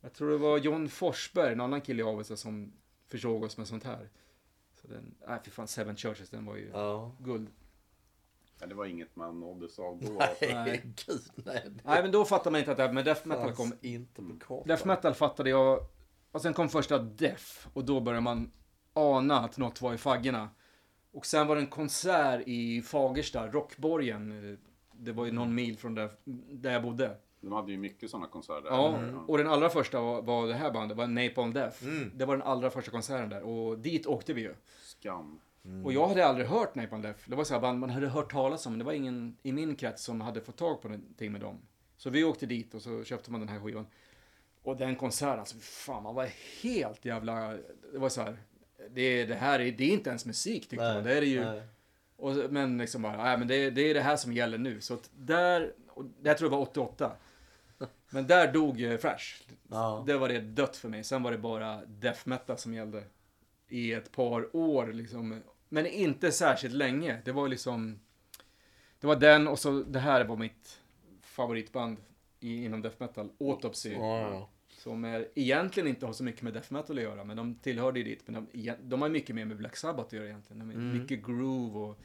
jag 0.00 0.12
tror 0.12 0.30
det 0.30 0.36
var 0.38 0.58
John 0.58 0.88
Forsberg, 0.88 1.52
en 1.52 1.60
annan 1.60 1.80
kille 1.80 2.00
i 2.02 2.04
Avesta 2.04 2.36
som 2.36 2.72
försåg 3.08 3.42
oss 3.42 3.56
med 3.58 3.66
sånt 3.68 3.84
här. 3.84 4.08
Så 4.80 4.88
den, 4.88 5.14
nej 5.28 5.38
fy 5.44 5.50
fan, 5.50 5.68
Seven 5.68 5.96
Churches, 5.96 6.30
den 6.30 6.46
var 6.46 6.56
ju 6.56 6.70
Ja. 6.72 7.12
guld. 7.18 7.48
Ja, 8.60 8.66
det 8.66 8.74
var 8.74 8.86
inget 8.86 9.16
man 9.16 9.40
nåddes 9.40 9.78
av 9.78 10.00
då. 10.00 10.12
Nej, 10.12 10.36
Nej. 10.40 10.82
gud 11.06 11.20
nej. 11.34 11.70
Nej, 11.84 12.02
men 12.02 12.12
då 12.12 12.24
fattar 12.24 12.50
man 12.50 12.58
inte 12.58 12.70
att 12.70 12.76
det 12.76 12.82
här 12.86 12.92
med 12.92 13.04
death 13.04 13.26
metal 13.26 13.52
kom. 13.52 13.72
inte 13.80 14.22
på 14.22 14.36
kartan. 14.40 14.68
Death 14.68 14.86
metal 14.86 15.14
fattade 15.14 15.50
jag. 15.50 15.86
Och 16.34 16.42
sen 16.42 16.54
kom 16.54 16.68
första 16.68 16.98
Death. 16.98 17.68
Och 17.72 17.84
då 17.84 18.00
började 18.00 18.20
man 18.20 18.52
ana 18.92 19.40
att 19.40 19.58
något 19.58 19.80
var 19.80 19.94
i 19.94 19.98
faggorna. 19.98 20.48
Och 21.12 21.26
sen 21.26 21.46
var 21.46 21.56
det 21.56 21.62
en 21.62 21.66
konsert 21.66 22.42
i 22.46 22.82
Fagersta, 22.82 23.46
Rockborgen. 23.46 24.58
Det 24.92 25.12
var 25.12 25.24
ju 25.24 25.32
någon 25.32 25.54
mil 25.54 25.78
från 25.78 25.94
där, 25.94 26.10
där 26.50 26.72
jag 26.72 26.82
bodde. 26.82 27.16
De 27.40 27.52
hade 27.52 27.72
ju 27.72 27.78
mycket 27.78 28.10
sådana 28.10 28.26
konserter. 28.26 28.68
Ja, 28.70 28.98
och 29.26 29.38
den 29.38 29.46
allra 29.46 29.70
första 29.70 30.00
var, 30.00 30.22
var 30.22 30.46
det 30.46 30.54
här 30.54 30.70
bandet, 30.70 30.96
var 30.96 31.06
Napalm 31.06 31.52
Death. 31.52 31.84
Mm. 31.84 32.10
Det 32.14 32.24
var 32.24 32.36
den 32.36 32.46
allra 32.46 32.70
första 32.70 32.90
konserten 32.90 33.28
där. 33.28 33.42
Och 33.42 33.78
dit 33.78 34.06
åkte 34.06 34.32
vi 34.32 34.40
ju. 34.40 34.54
Skam. 34.82 35.40
Och 35.84 35.92
jag 35.92 36.08
hade 36.08 36.26
aldrig 36.26 36.46
hört 36.46 36.74
Napalm 36.74 37.02
Death. 37.02 37.20
Det 37.26 37.36
var 37.36 37.44
så 37.44 37.54
här 37.54 37.60
band 37.60 37.78
man 37.78 37.90
hade 37.90 38.08
hört 38.08 38.32
talas 38.32 38.66
om, 38.66 38.72
men 38.72 38.78
det 38.78 38.84
var 38.84 38.92
ingen 38.92 39.36
i 39.42 39.52
min 39.52 39.76
krets 39.76 40.04
som 40.04 40.20
hade 40.20 40.40
fått 40.40 40.56
tag 40.56 40.82
på 40.82 40.88
någonting 40.88 41.32
med 41.32 41.40
dem. 41.40 41.58
Så 41.96 42.10
vi 42.10 42.24
åkte 42.24 42.46
dit 42.46 42.74
och 42.74 42.82
så 42.82 43.04
köpte 43.04 43.30
man 43.30 43.40
den 43.40 43.48
här 43.48 43.60
skivan. 43.60 43.86
Och 44.64 44.76
den 44.76 44.96
konserten, 44.96 45.38
alltså 45.38 45.56
fan 45.58 46.02
man 46.02 46.14
var 46.14 46.28
helt 46.62 47.04
jävla... 47.04 47.56
Det 47.92 47.98
var 47.98 48.08
så 48.08 48.22
här... 48.22 48.36
Det, 48.90 49.24
det 49.24 49.34
här 49.34 49.60
är, 49.60 49.72
det 49.72 49.84
är 49.84 49.92
inte 49.92 50.10
ens 50.10 50.26
musik 50.26 50.68
tyckte 50.68 50.84
Nej, 50.84 50.94
man. 50.94 51.04
Det 51.04 51.16
är 51.16 51.20
det 51.20 51.26
ju. 51.26 51.62
Och, 52.16 52.52
men 52.52 52.78
liksom 52.78 53.02
bara, 53.02 53.24
nej 53.24 53.38
men 53.38 53.48
det, 53.48 53.70
det 53.70 53.80
är 53.82 53.94
det 53.94 54.00
här 54.00 54.16
som 54.16 54.32
gäller 54.32 54.58
nu. 54.58 54.80
Så 54.80 54.94
att 54.94 55.10
där, 55.12 55.72
och 55.88 56.04
det 56.04 56.28
här 56.28 56.36
tror 56.36 56.50
jag 56.50 56.58
var 56.58 56.62
88. 56.62 57.12
Men 58.10 58.26
där 58.26 58.52
dog 58.52 58.82
eh, 58.82 58.96
Fresh. 58.98 59.42
Ja. 59.68 60.04
Det 60.06 60.16
var 60.16 60.28
det 60.28 60.40
dött 60.40 60.76
för 60.76 60.88
mig. 60.88 61.04
Sen 61.04 61.22
var 61.22 61.32
det 61.32 61.38
bara 61.38 61.84
death 61.86 62.28
metal 62.28 62.58
som 62.58 62.74
gällde. 62.74 63.04
I 63.68 63.92
ett 63.92 64.12
par 64.12 64.56
år 64.56 64.86
liksom. 64.86 65.42
Men 65.68 65.86
inte 65.86 66.32
särskilt 66.32 66.74
länge. 66.74 67.22
Det 67.24 67.32
var 67.32 67.48
liksom... 67.48 68.00
Det 69.00 69.06
var 69.06 69.16
den 69.16 69.48
och 69.48 69.58
så 69.58 69.70
det 69.82 69.98
här 69.98 70.24
var 70.24 70.36
mitt 70.36 70.80
favoritband 71.20 71.98
i, 72.40 72.64
inom 72.64 72.82
death 72.82 72.96
metal. 72.98 73.30
Autopsy. 73.40 73.92
Ja. 73.92 74.50
Som 74.84 75.04
är, 75.04 75.28
egentligen 75.34 75.88
inte 75.88 76.06
har 76.06 76.12
så 76.12 76.24
mycket 76.24 76.42
med 76.42 76.52
death 76.52 76.72
metal 76.72 76.98
att 76.98 77.04
göra. 77.04 77.24
Men 77.24 77.36
de 77.36 77.54
tillhörde 77.54 77.98
ju 78.00 78.04
dit. 78.04 78.28
Men 78.28 78.46
de, 78.52 78.72
de 78.82 79.02
har 79.02 79.08
mycket 79.08 79.34
mer 79.36 79.44
med 79.44 79.56
Black 79.56 79.76
Sabbath 79.76 80.06
att 80.06 80.12
göra 80.12 80.26
egentligen. 80.26 80.58
De 80.58 80.70
är 80.70 80.74
Mm. 80.74 80.98
Mycket 80.98 81.26
groove 81.26 81.78
och... 81.78 82.00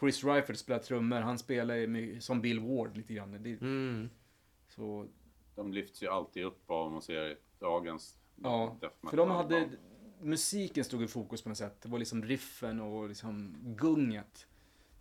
Chris 0.00 0.24
Reifert 0.24 0.56
spelar 0.56 0.80
trummor. 0.80 1.20
Han 1.20 1.38
spelar 1.38 1.74
ju 1.74 2.20
som 2.20 2.40
Bill 2.40 2.60
Ward 2.60 2.96
lite 2.96 3.14
grann. 3.14 3.42
Det, 3.42 3.60
Mm. 3.60 4.10
så 4.68 5.06
De 5.54 5.72
lyfts 5.72 6.02
ju 6.02 6.08
alltid 6.08 6.44
upp 6.44 6.70
av, 6.70 6.86
om 6.86 6.92
man 6.92 7.02
ser 7.02 7.36
dagens 7.60 8.18
Ja, 8.42 8.76
death 8.80 8.96
För 9.10 9.16
de 9.16 9.28
metal 9.28 9.42
hade, 9.44 9.68
musiken 10.20 10.84
stod 10.84 11.02
i 11.02 11.06
fokus 11.08 11.42
på 11.42 11.48
något 11.48 11.58
sätt. 11.58 11.82
Det 11.82 11.88
var 11.88 11.98
liksom 11.98 12.24
riffen 12.24 12.80
och 12.80 13.08
liksom 13.08 13.56
gunget. 13.62 14.46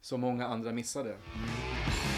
Som 0.02 0.22
många 0.22 0.48
andra 0.48 0.72
missade. 0.72 1.18
Bring 1.34 2.13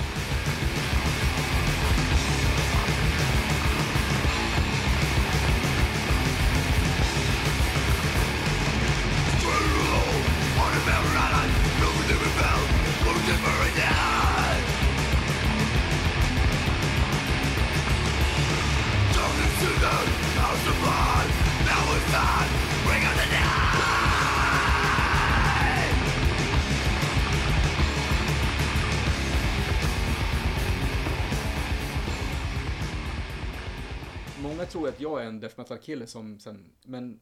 många 34.66 34.72
tror 34.72 34.88
att 34.90 35.00
jag 35.02 35.22
är 35.22 35.26
en 35.26 35.40
death 35.40 35.58
metal-kille 35.60 36.08
som 36.08 36.40
sen, 36.40 36.72
men 36.84 37.20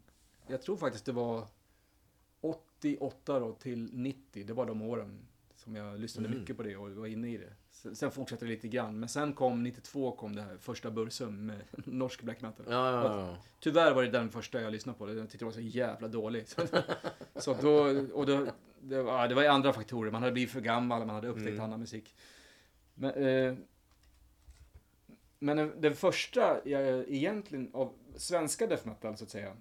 jag 0.47 0.61
tror 0.61 0.77
faktiskt 0.77 1.05
det 1.05 1.11
var 1.11 1.47
88 2.41 3.39
då 3.39 3.53
till 3.53 3.89
90, 3.93 4.43
det 4.45 4.53
var 4.53 4.65
de 4.65 4.81
åren 4.81 5.19
som 5.55 5.75
jag 5.75 5.99
lyssnade 5.99 6.27
Mm. 6.27 6.39
mycket 6.39 6.57
på 6.57 6.63
det 6.63 6.75
och 6.77 6.89
var 6.91 7.07
inne 7.07 7.27
i 7.29 7.37
det. 7.37 7.53
Sen, 7.71 7.95
sen 7.95 8.11
fortsatte 8.11 8.45
det 8.45 8.51
lite 8.51 8.67
grann, 8.67 8.99
men 8.99 9.09
sen 9.09 9.33
kom 9.33 9.63
92 9.63 10.11
kom 10.11 10.35
det 10.35 10.41
här 10.41 10.57
första 10.57 10.91
Bursum 10.91 11.45
med 11.45 11.61
norsk 11.85 12.21
black 12.21 12.41
metal. 12.41 12.65
Ja, 12.69 12.91
ja, 12.91 13.19
ja. 13.27 13.37
Tyvärr 13.59 13.93
var 13.93 14.03
det 14.03 14.09
den 14.09 14.29
första 14.29 14.61
jag 14.61 14.71
lyssnade 14.71 14.97
på. 14.97 15.09
Jag 15.13 15.29
tyckte 15.29 15.37
det 15.37 15.45
var 15.45 15.51
så 15.51 15.59
jävla 15.61 16.07
dålig. 16.07 16.47
Så, 16.47 16.61
så 17.35 17.53
då, 17.53 17.73
och 18.13 18.25
då, 18.25 18.47
det, 18.81 19.01
var, 19.03 19.27
det 19.27 19.35
var 19.35 19.43
andra 19.45 19.73
faktorer. 19.73 20.11
Man 20.11 20.21
hade 20.21 20.33
blivit 20.33 20.51
för 20.51 20.61
gammal, 20.61 21.05
man 21.05 21.15
hade 21.15 21.27
upptäckt 21.27 21.47
Mm. 21.49 21.61
annan 21.61 21.79
musik. 21.79 22.15
Men, 22.93 23.13
eh, 23.13 23.55
men 25.43 25.57
den, 25.57 25.81
den 25.81 25.95
första 25.95 26.61
jag 26.65 27.09
egentligen 27.09 27.69
av 27.73 27.93
svenska 28.15 28.67
death 28.67 28.87
metal 28.87 29.17
så 29.17 29.23
att 29.23 29.29
säga. 29.29 29.57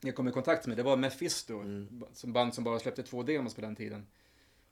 Jag 0.00 0.14
kom 0.14 0.28
i 0.28 0.32
kontakt 0.32 0.66
med, 0.66 0.76
det 0.76 0.82
var 0.82 0.96
Mephisto. 0.96 1.60
Mm. 1.60 2.04
Som 2.12 2.32
band 2.32 2.54
som 2.54 2.64
bara 2.64 2.78
släppte 2.78 3.02
två 3.02 3.22
demos 3.22 3.54
på 3.54 3.60
den 3.60 3.76
tiden. 3.76 4.06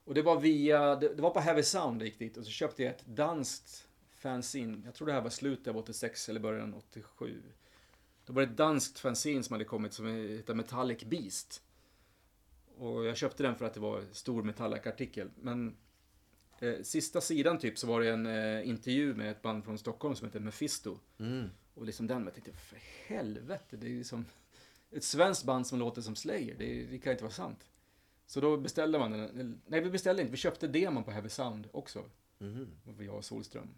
Och 0.04 0.14
det 0.14 0.22
var 0.22 0.40
via, 0.40 0.96
det, 0.96 1.14
det 1.14 1.22
var 1.22 1.30
på 1.30 1.40
Heavy 1.40 1.62
Sound 1.62 2.02
jag 2.02 2.06
gick 2.06 2.18
dit 2.18 2.36
och 2.36 2.44
så 2.44 2.50
köpte 2.50 2.82
jag 2.82 2.94
ett 2.94 3.06
danskt 3.06 3.88
fanzine. 4.10 4.82
Jag 4.84 4.94
tror 4.94 5.06
det 5.06 5.12
här 5.12 5.20
var 5.20 5.30
slutet 5.30 5.68
av 5.68 5.76
86 5.76 6.28
eller 6.28 6.40
början 6.40 6.74
av 6.74 6.78
87. 6.78 7.42
Då 8.26 8.32
var 8.32 8.42
det 8.42 8.48
ett 8.48 8.56
danskt 8.56 8.98
fanzine 8.98 9.42
som 9.42 9.54
hade 9.54 9.64
kommit 9.64 9.92
som 9.92 10.06
heter 10.06 10.54
Metallic 10.54 11.04
Beast. 11.04 11.62
Och 12.78 13.04
jag 13.04 13.16
köpte 13.16 13.42
den 13.42 13.56
för 13.56 13.64
att 13.64 13.74
det 13.74 13.80
var 13.80 14.02
stor 14.12 14.42
Metallic-artikel. 14.42 15.30
Men 15.36 15.76
eh, 16.62 16.82
sista 16.82 17.20
sidan 17.20 17.58
typ 17.58 17.78
så 17.78 17.86
var 17.86 18.00
det 18.00 18.10
en 18.10 18.26
eh, 18.26 18.68
intervju 18.68 19.14
med 19.14 19.30
ett 19.30 19.42
band 19.42 19.64
från 19.64 19.78
Stockholm 19.78 20.16
som 20.16 20.26
heter 20.26 20.40
Mephisto. 20.40 20.98
Mm. 21.18 21.50
Och 21.74 21.84
liksom 21.84 22.06
den, 22.06 22.24
jag 22.24 22.34
tänkte 22.34 22.52
för 22.52 22.78
helvete, 23.06 23.76
det 23.76 23.86
är 23.86 23.90
ju 23.90 24.04
som 24.04 24.24
ett 24.90 25.04
svenskt 25.04 25.44
band 25.44 25.66
som 25.66 25.78
låter 25.78 26.02
som 26.02 26.16
Slayer. 26.16 26.54
Det, 26.58 26.86
det 26.86 26.98
kan 26.98 27.12
inte 27.12 27.24
vara 27.24 27.32
sant. 27.32 27.66
Så 28.26 28.40
då 28.40 28.56
beställde 28.56 28.98
man 28.98 29.10
den. 29.10 29.60
Nej, 29.66 29.80
vi 29.80 29.90
beställde 29.90 30.22
inte. 30.22 30.30
Vi 30.30 30.36
köpte 30.36 30.68
demon 30.68 31.04
på 31.04 31.10
Heavy 31.10 31.28
Sound 31.28 31.68
också. 31.72 32.04
Och 32.96 33.04
jag 33.04 33.14
och 33.14 33.24
Solström. 33.24 33.68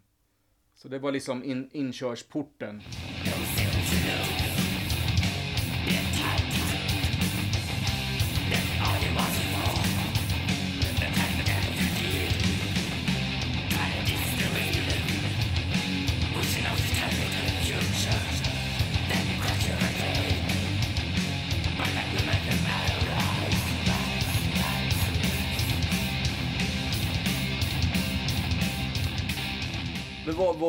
Så 0.75 0.87
det 0.87 0.99
var 0.99 1.11
liksom 1.11 1.43
in, 1.43 1.69
inkörsporten. 1.73 2.81
Men 3.25 4.50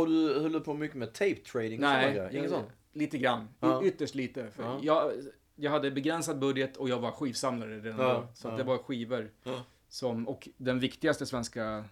var 0.04 0.06
du, 0.34 0.40
höll 0.40 0.52
du 0.52 0.60
på 0.60 0.74
mycket 0.74 0.96
med 0.96 1.12
tape 1.12 1.34
trading? 1.34 1.78
och 1.84 1.90
Nej? 1.90 2.28
Inget 2.32 2.50
sånt? 2.50 2.68
lite 2.92 3.18
grann. 3.18 3.48
Ja. 3.60 3.84
Ytterst 3.84 4.14
lite. 4.14 4.50
För 4.50 4.62
Ja. 4.62 4.78
jag, 4.82 5.12
jag 5.56 5.70
hade 5.70 5.90
begränsad 5.90 6.38
budget 6.38 6.76
och 6.76 6.88
jag 6.88 6.98
var 6.98 7.10
skivsamlare 7.10 7.80
redan 7.80 8.00
Ja, 8.00 8.12
då. 8.14 8.28
Så 8.34 8.56
det 8.56 8.62
var 8.62 8.78
skivor. 8.78 9.30
Ja. 9.44 9.62
Som, 9.88 10.28
och 10.28 10.48
den 10.56 10.78
viktigaste 10.80 11.26
svenska 11.26 11.84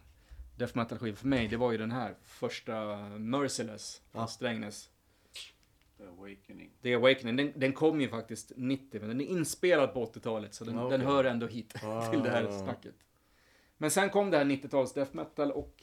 death 0.58 0.76
metal-skivan 0.76 1.16
för 1.16 1.26
mig, 1.26 1.48
det 1.48 1.56
var 1.56 1.72
ju 1.72 1.78
den 1.78 1.90
här. 1.90 2.14
Första 2.22 2.74
Merciless 3.18 4.02
Ja. 4.12 4.18
från 4.18 4.28
Strängnäs. 4.28 4.90
The 5.98 6.04
Awakening. 6.06 6.70
The 6.82 6.94
Awakening, 6.94 7.36
den, 7.36 7.52
den 7.56 7.72
kom 7.72 8.00
ju 8.00 8.08
faktiskt 8.08 8.52
90, 8.56 9.00
men 9.00 9.08
den 9.08 9.20
är 9.20 9.24
inspelad 9.24 9.94
på 9.94 10.06
80-talet. 10.06 10.54
Så 10.54 10.64
den, 10.64 10.78
okej. 10.78 10.98
den 10.98 11.06
hör 11.06 11.24
ändå 11.24 11.46
hit 11.46 11.74
Ja, 11.82 12.10
till 12.10 12.22
det 12.22 12.30
här 12.30 12.50
snacket. 12.64 12.94
Men 13.76 13.90
sen 13.90 14.10
kom 14.10 14.30
det 14.30 14.36
här 14.38 14.44
90-tals 14.44 14.92
death 14.92 15.16
metal 15.16 15.52
och 15.52 15.74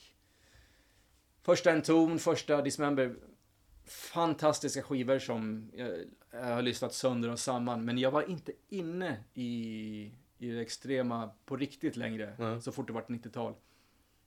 första 1.47 1.71
Entomb, 1.71 2.19
första 2.19 2.61
Dismember. 2.61 3.15
Fantastiska 3.85 4.81
skivor 4.81 5.19
som 5.19 5.71
jag, 5.73 5.89
har 6.43 6.61
lyssnat 6.61 6.93
sönder 6.93 7.31
och 7.31 7.39
samman. 7.39 7.85
Men 7.85 7.97
jag 7.97 8.11
var 8.11 8.29
inte 8.29 8.51
inne 8.69 9.17
i, 9.33 9.51
i 10.37 10.51
det 10.51 10.61
extrema 10.61 11.29
på 11.45 11.57
riktigt 11.57 11.95
längre. 11.95 12.35
Nej. 12.39 12.61
Så 12.61 12.71
fort 12.71 12.87
det 12.87 12.93
vart 12.93 13.09
90-tal. 13.09 13.53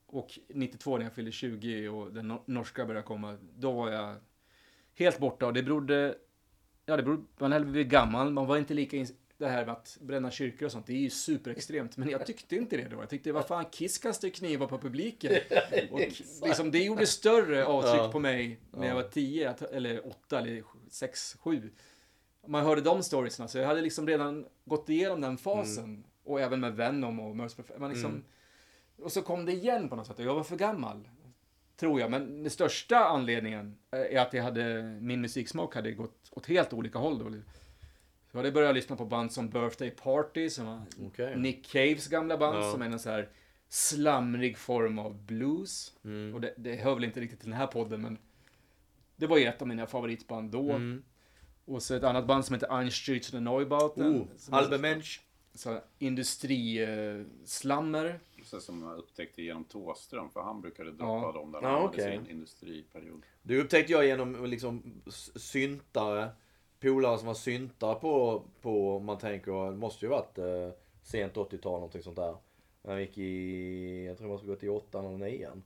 Och 0.06 0.38
92 0.48 0.98
när 0.98 1.04
jag 1.04 1.14
fyllde 1.14 1.32
20 1.32 1.88
och 1.88 2.12
den 2.12 2.32
no- 2.32 2.42
norska 2.44 2.86
började 2.86 3.06
komma. 3.06 3.38
Då 3.56 3.72
var 3.72 3.90
jag 3.90 4.16
helt 4.94 5.18
borta 5.18 5.46
och 5.46 5.52
det 5.52 5.62
berodde... 5.62 6.18
Ja, 6.86 6.96
det 6.96 7.02
berodde... 7.02 7.22
Man 7.38 7.52
hade 7.52 7.64
blivit 7.64 7.92
gammal. 7.92 8.30
Man 8.30 8.46
var 8.46 8.56
inte 8.56 8.74
lika... 8.74 8.96
Det 9.40 9.48
här 9.48 9.64
med 9.66 9.72
att 9.72 9.98
bränna 10.00 10.30
kyrkor 10.30 10.66
och 10.66 10.72
sånt, 10.72 10.86
det 10.86 10.92
är 10.92 10.96
ju 10.96 11.10
superextremt. 11.10 11.96
Men 11.96 12.08
jag 12.10 12.26
tyckte 12.26 12.56
inte 12.56 12.76
det 12.76 12.88
då. 12.88 12.96
Jag 12.96 13.08
tyckte, 13.10 13.32
vad 13.32 13.46
fan, 13.46 13.64
Kiss 13.64 13.98
kastar 13.98 14.28
ju 14.28 14.32
knivar 14.32 14.66
på 14.66 14.78
publiken. 14.78 15.32
Och 15.90 16.00
liksom, 16.46 16.70
det 16.70 16.78
gjorde 16.78 17.06
större 17.06 17.64
avtryck 17.64 17.94
Ja. 18.00 18.12
på 18.12 18.18
mig 18.18 18.60
när 18.70 18.86
jag 18.86 18.90
Ja. 18.98 19.02
var 19.02 19.08
10, 19.08 19.50
att- 19.50 19.62
eller 19.62 20.06
8, 20.08 20.38
eller 20.38 20.62
6, 20.90 21.36
7. 21.40 21.70
Man 22.46 22.64
hörde 22.64 22.80
de 22.80 23.02
storiesna, 23.02 23.48
så 23.48 23.58
jag 23.58 23.66
hade 23.66 23.80
liksom 23.80 24.06
redan 24.06 24.46
gått 24.64 24.88
igenom 24.88 25.20
den 25.20 25.38
fasen. 25.38 26.04
Och 26.24 26.40
även 26.40 26.60
med 26.60 26.76
Venom 26.76 27.20
och 27.20 27.36
man 27.36 27.46
liksom, 27.90 28.10
Mm. 28.10 28.24
Och 29.02 29.12
så 29.12 29.22
kom 29.22 29.44
det 29.44 29.52
igen 29.52 29.88
på 29.88 29.96
något 29.96 30.06
sätt. 30.06 30.18
och 30.18 30.24
Jag 30.24 30.34
var 30.34 30.44
för 30.44 30.56
gammal. 30.56 31.08
Tror 31.76 32.00
jag. 32.00 32.10
Men 32.10 32.42
den 32.42 32.50
största 32.50 32.96
anledningen 32.98 33.76
eh, 33.92 33.98
är 34.00 34.20
att 34.20 34.32
jag 34.32 34.42
hade, 34.42 34.82
min 35.00 35.20
musiksmak 35.20 35.74
hade 35.74 35.92
gått 35.92 36.28
åt 36.30 36.46
helt 36.46 36.72
olika 36.72 36.98
håll 36.98 37.18
då. 37.18 37.30
Så 38.30 38.36
jag 38.36 38.38
hade 38.38 38.52
börjat 38.52 38.74
lyssna 38.74 38.96
på 38.96 39.04
band 39.04 39.32
som 39.32 39.48
Birthday 39.48 39.90
Party, 39.90 40.50
som 40.50 40.66
var 40.66 40.82
Okej. 41.06 41.36
Nick 41.38 41.72
Caves 41.72 42.08
gamla 42.08 42.38
band, 42.38 42.58
Ja. 42.58 42.72
som 42.72 42.82
är 42.82 42.86
en 42.86 42.98
så 42.98 43.10
här 43.10 43.28
slamrig 43.68 44.58
form 44.58 44.98
av 44.98 45.22
blues. 45.22 45.92
Mm. 46.04 46.34
Och 46.34 46.40
det, 46.40 46.54
det 46.56 46.76
hör 46.76 46.94
väl 46.94 47.04
inte 47.04 47.20
riktigt 47.20 47.40
till 47.40 47.48
den 47.50 47.58
här 47.58 47.66
podden, 47.66 48.00
men 48.00 48.18
det 49.16 49.26
var 49.26 49.38
ju 49.38 49.44
ett 49.44 49.62
av 49.62 49.68
mina 49.68 49.86
favoritband 49.86 50.50
då. 50.50 50.70
Mm. 50.72 51.02
Och 51.64 51.82
så 51.82 51.94
ett 51.94 52.04
annat 52.04 52.26
band 52.26 52.44
som 52.44 52.54
heter 52.54 52.68
Einstürzen 52.68 53.40
Neubauten. 53.40 54.16
Oh, 54.16 54.26
Albemensch. 54.50 55.20
industrislammer. 55.98 58.20
Så 58.44 58.60
som 58.60 58.82
jag 58.82 58.98
upptäckte 58.98 59.42
genom 59.42 59.64
Tåström, 59.64 60.30
för 60.30 60.40
han 60.42 60.60
brukade 60.60 60.90
droppa 60.90 61.04
Ja. 61.26 61.32
dem 61.32 61.52
där 61.52 61.62
Ja, 61.62 61.68
han 61.68 61.82
okej. 61.82 62.04
hade 62.04 62.16
sin 62.24 62.30
industriperiod. 62.30 63.22
Det 63.42 63.58
upptäckte 63.60 63.92
jag 63.92 64.06
genom 64.06 64.44
liksom 64.46 65.00
syntare. 65.36 66.28
Polare 66.80 67.18
som 67.18 67.26
var 67.26 67.34
syntare 67.34 67.94
på, 67.94 68.42
på 68.60 68.98
man 68.98 69.18
tänker, 69.18 69.70
det 69.70 69.76
måste 69.76 70.04
ju 70.04 70.10
varit 70.10 70.38
eh, 70.38 70.70
sent 71.02 71.34
80-tal 71.34 71.72
någonting 71.72 72.02
sånt 72.02 72.16
där. 72.16 72.36
Jag 72.82 73.00
gick 73.00 73.18
i, 73.18 74.06
jag 74.06 74.18
tror 74.18 74.28
man 74.28 74.38
skulle 74.38 74.54
gått 74.54 74.62
i 74.62 74.68
åttan 74.68 75.06
eller 75.06 75.18
nian. 75.18 75.62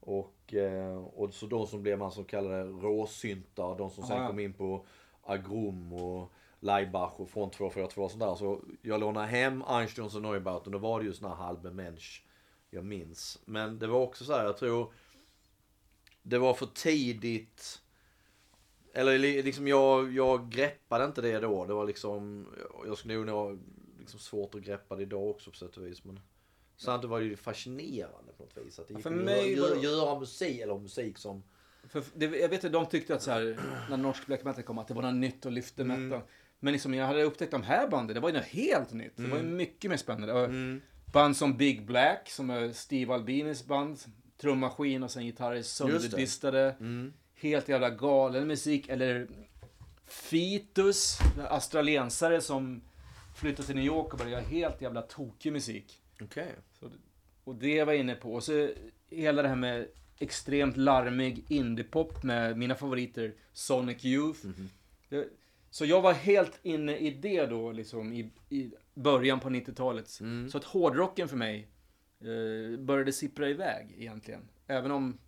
Och, 0.00 0.54
eh, 0.54 0.96
och 0.96 1.34
så 1.34 1.46
de 1.46 1.66
som 1.66 1.82
blev 1.82 1.98
man 1.98 2.12
som 2.12 2.24
kallade 2.24 2.64
råsyntare, 2.64 3.78
de 3.78 3.90
som 3.90 4.04
sen 4.04 4.16
Ja, 4.16 4.22
ja. 4.22 4.28
kom 4.28 4.38
in 4.38 4.52
på 4.52 4.86
Agrum 5.22 5.92
och 5.92 6.32
Leibach 6.60 7.20
och 7.20 7.28
Front 7.30 7.52
242 7.52 8.02
och 8.02 8.10
sånt 8.10 8.22
där. 8.22 8.34
Så 8.34 8.60
jag 8.82 9.00
lånade 9.00 9.26
hem 9.26 9.64
Einsteins 9.66 10.14
och 10.14 10.22
Neubauten, 10.22 10.72
då 10.72 10.78
var 10.78 11.00
det 11.00 11.06
ju 11.06 11.12
sån 11.12 11.28
här 11.28 11.36
halbe 11.36 11.70
Mensch 11.70 12.24
jag 12.70 12.84
minns. 12.84 13.38
Men 13.44 13.78
det 13.78 13.86
var 13.86 14.00
också 14.00 14.24
så 14.24 14.32
här, 14.32 14.44
jag 14.44 14.56
tror 14.56 14.92
det 16.22 16.38
var 16.38 16.54
för 16.54 16.66
tidigt. 16.66 17.81
Eller 18.94 19.18
li- 19.18 19.42
liksom 19.42 19.68
jag, 19.68 20.12
jag 20.12 20.50
greppade 20.50 21.04
inte 21.04 21.20
det 21.20 21.38
då. 21.40 21.64
Det 21.66 21.74
var 21.74 21.86
liksom, 21.86 22.46
jag 22.86 22.98
skulle 22.98 23.14
nog 23.18 23.28
ha 23.28 23.56
liksom 23.98 24.20
svårt 24.20 24.54
att 24.54 24.62
greppa 24.62 24.96
det 24.96 25.02
idag 25.02 25.30
också 25.30 25.50
på 25.50 25.56
sätt 25.56 25.76
och 25.76 25.86
vis. 25.86 26.04
Men 26.04 26.20
samtidigt 26.76 27.10
var 27.10 27.20
det 27.20 27.26
ju 27.26 27.36
fascinerande 27.36 28.32
på 28.36 28.42
något 28.42 28.66
vis. 28.66 28.78
Att 28.78 28.88
det 28.88 28.94
gick 28.94 29.02
För 29.02 29.10
att 29.10 29.16
mig 29.24 29.52
göra, 29.56 29.74
var 29.74 29.82
göra 29.82 30.20
musik, 30.20 30.60
eller 30.60 30.78
musik 30.78 31.18
som... 31.18 31.42
För 31.88 32.02
det, 32.14 32.24
jag 32.26 32.48
vet 32.48 32.64
att 32.64 32.72
de 32.72 32.86
tyckte 32.86 33.14
att 33.14 33.22
så 33.22 33.30
här, 33.30 33.58
när 33.90 33.96
norsk 33.96 34.26
black 34.26 34.44
metal 34.44 34.62
kom, 34.64 34.78
att 34.78 34.88
det 34.88 34.94
var 34.94 35.02
något 35.02 35.14
nytt 35.14 35.46
och 35.46 35.52
lyfte 35.52 35.82
Mm. 35.82 36.08
metal. 36.08 36.26
Men 36.60 36.72
liksom 36.72 36.94
jag 36.94 37.06
hade 37.06 37.22
upptäckt 37.22 37.50
de 37.52 37.62
här 37.62 37.88
banden, 37.88 38.14
det 38.14 38.20
var 38.20 38.28
ju 38.28 38.34
något 38.34 38.44
helt 38.44 38.92
nytt. 38.92 39.16
Det 39.16 39.22
var 39.22 39.38
Mm. 39.38 39.50
ju 39.50 39.56
mycket 39.56 39.90
mer 39.90 39.96
spännande. 39.96 40.32
Och 40.32 40.50
Band 41.12 41.36
som 41.36 41.56
Big 41.56 41.86
Black, 41.86 42.30
som 42.30 42.50
är 42.50 42.72
Steve 42.72 43.14
Albinis 43.14 43.66
band. 43.66 43.98
Trummaskin 44.40 45.02
och 45.02 45.10
sen 45.10 45.24
gitarrer 45.24 45.62
sönderdistade. 45.62 46.76
Mm. 46.80 47.12
Helt 47.42 47.68
jävla 47.68 47.90
galen 47.90 48.46
musik. 48.46 48.88
Eller 48.88 49.28
Fitus, 50.06 51.18
australiensare 51.48 52.40
som 52.40 52.82
flyttade 53.36 53.66
till 53.66 53.76
New 53.76 53.84
York 53.84 54.12
och 54.12 54.18
började 54.18 54.32
göra 54.32 54.50
helt 54.50 54.82
jävla 54.82 55.02
tokig 55.02 55.52
musik. 55.52 56.02
Okej. 56.20 56.54
Så, 56.72 56.90
och 57.44 57.54
det 57.54 57.84
var 57.84 57.92
jag 57.92 58.00
inne 58.00 58.14
på. 58.14 58.34
Och 58.34 58.44
så 58.44 58.70
hela 59.10 59.42
det 59.42 59.48
här 59.48 59.56
med 59.56 59.88
extremt 60.18 60.76
larmig 60.76 61.44
indiepop 61.48 62.22
med 62.22 62.58
mina 62.58 62.74
favoriter 62.74 63.34
Sonic 63.52 64.04
Youth. 64.04 64.46
Det, 65.08 65.28
så 65.70 65.84
jag 65.84 66.02
var 66.02 66.12
helt 66.12 66.58
inne 66.62 66.96
i 66.96 67.10
det 67.10 67.46
då, 67.46 67.72
liksom 67.72 68.12
i, 68.12 68.30
i 68.48 68.70
början 68.94 69.40
på 69.40 69.48
90-talet. 69.48 70.08
Så 70.50 70.58
att 70.58 70.64
hårdrocken 70.64 71.28
för 71.28 71.36
mig 71.36 71.68
eh, 72.20 72.78
började 72.78 73.12
sippra 73.12 73.48
iväg 73.48 73.94
egentligen. 73.98 74.48
Även 74.66 74.90
om 74.90 75.18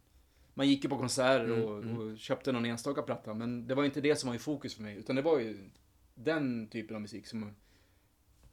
man 0.54 0.68
gick 0.68 0.84
ju 0.84 0.90
på 0.90 0.98
konserter 0.98 1.64
och, 1.64 1.78
och 1.84 2.18
köpte 2.18 2.52
någon 2.52 2.64
enstaka 2.64 3.02
platta. 3.02 3.34
Men 3.34 3.66
det 3.66 3.74
var 3.74 3.84
inte 3.84 4.00
det 4.00 4.16
som 4.16 4.28
var 4.28 4.36
i 4.36 4.38
fokus 4.38 4.74
för 4.74 4.82
mig. 4.82 4.96
Utan 4.96 5.16
det 5.16 5.22
var 5.22 5.38
ju 5.38 5.70
den 6.14 6.68
typen 6.68 6.96
av 6.96 7.02
musik 7.02 7.26
som 7.26 7.42
jag 7.42 7.50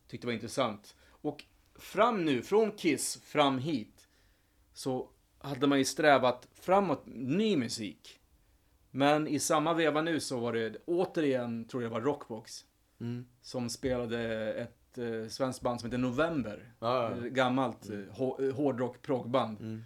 tyckte 0.08 0.28
var 0.28 0.34
intressant. 0.34 0.96
Och 1.10 1.44
fram 1.76 2.26
nu, 2.26 2.42
från 2.42 2.72
Kiss 2.72 3.22
fram 3.24 3.58
hit, 3.58 4.08
så 4.74 5.10
hade 5.38 5.68
man 5.68 5.78
ju 5.78 5.86
strävat 5.86 6.48
framåt 6.54 7.04
ny 7.06 7.58
musik. 7.58 8.20
Men 8.92 9.28
i 9.28 9.40
samma 9.40 9.74
veva 9.74 10.02
nu 10.02 10.20
så 10.20 10.40
var 10.40 10.54
det 10.54 10.78
återigen, 10.86 11.66
tror 11.66 11.84
jag 11.84 11.90
var 11.90 12.02
Rockbox, 12.02 12.66
Mm. 13.00 13.26
som 13.42 13.70
spelade 13.70 14.54
ett 14.54 14.98
eh, 14.98 15.28
svenskt 15.30 15.62
band 15.62 15.80
som 15.82 15.88
heter 15.88 15.98
November. 15.98 16.74
Ja, 16.80 17.16
ja. 17.18 17.28
Gammalt 17.30 17.90
eh, 17.90 17.96
hå- 17.98 18.48
eh, 18.50 18.56
hårdrock 18.56 19.02
proggband. 19.02 19.62
Mm. 19.62 19.84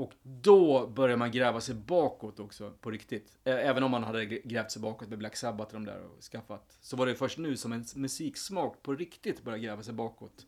Och 0.00 0.12
då 0.22 0.86
började 0.86 1.16
man 1.16 1.30
gräva 1.30 1.60
sig 1.60 1.74
bakåt 1.74 2.40
också, 2.40 2.70
på 2.80 2.90
riktigt. 2.90 3.38
Även 3.44 3.82
om 3.82 3.90
man 3.90 4.04
hade 4.04 4.26
grävt 4.26 4.70
sig 4.70 4.82
bakåt 4.82 5.08
med 5.08 5.18
Black 5.18 5.36
Sabbath 5.36 5.74
och 5.74 5.80
de 5.80 5.86
där 5.86 6.02
och 6.04 6.22
skaffat. 6.22 6.78
Så 6.80 6.96
var 6.96 7.06
det 7.06 7.14
först 7.14 7.38
nu 7.38 7.56
som 7.56 7.72
en 7.72 7.84
musiksmak 7.96 8.82
på 8.82 8.94
riktigt 8.94 9.42
började 9.42 9.64
gräva 9.64 9.82
sig 9.82 9.94
bakåt. 9.94 10.46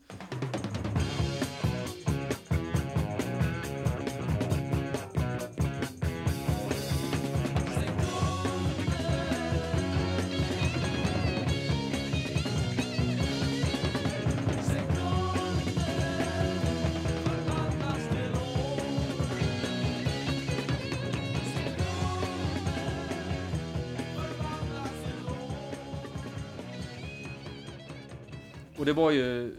Det 28.93 28.97
var 28.97 29.11
ju 29.11 29.57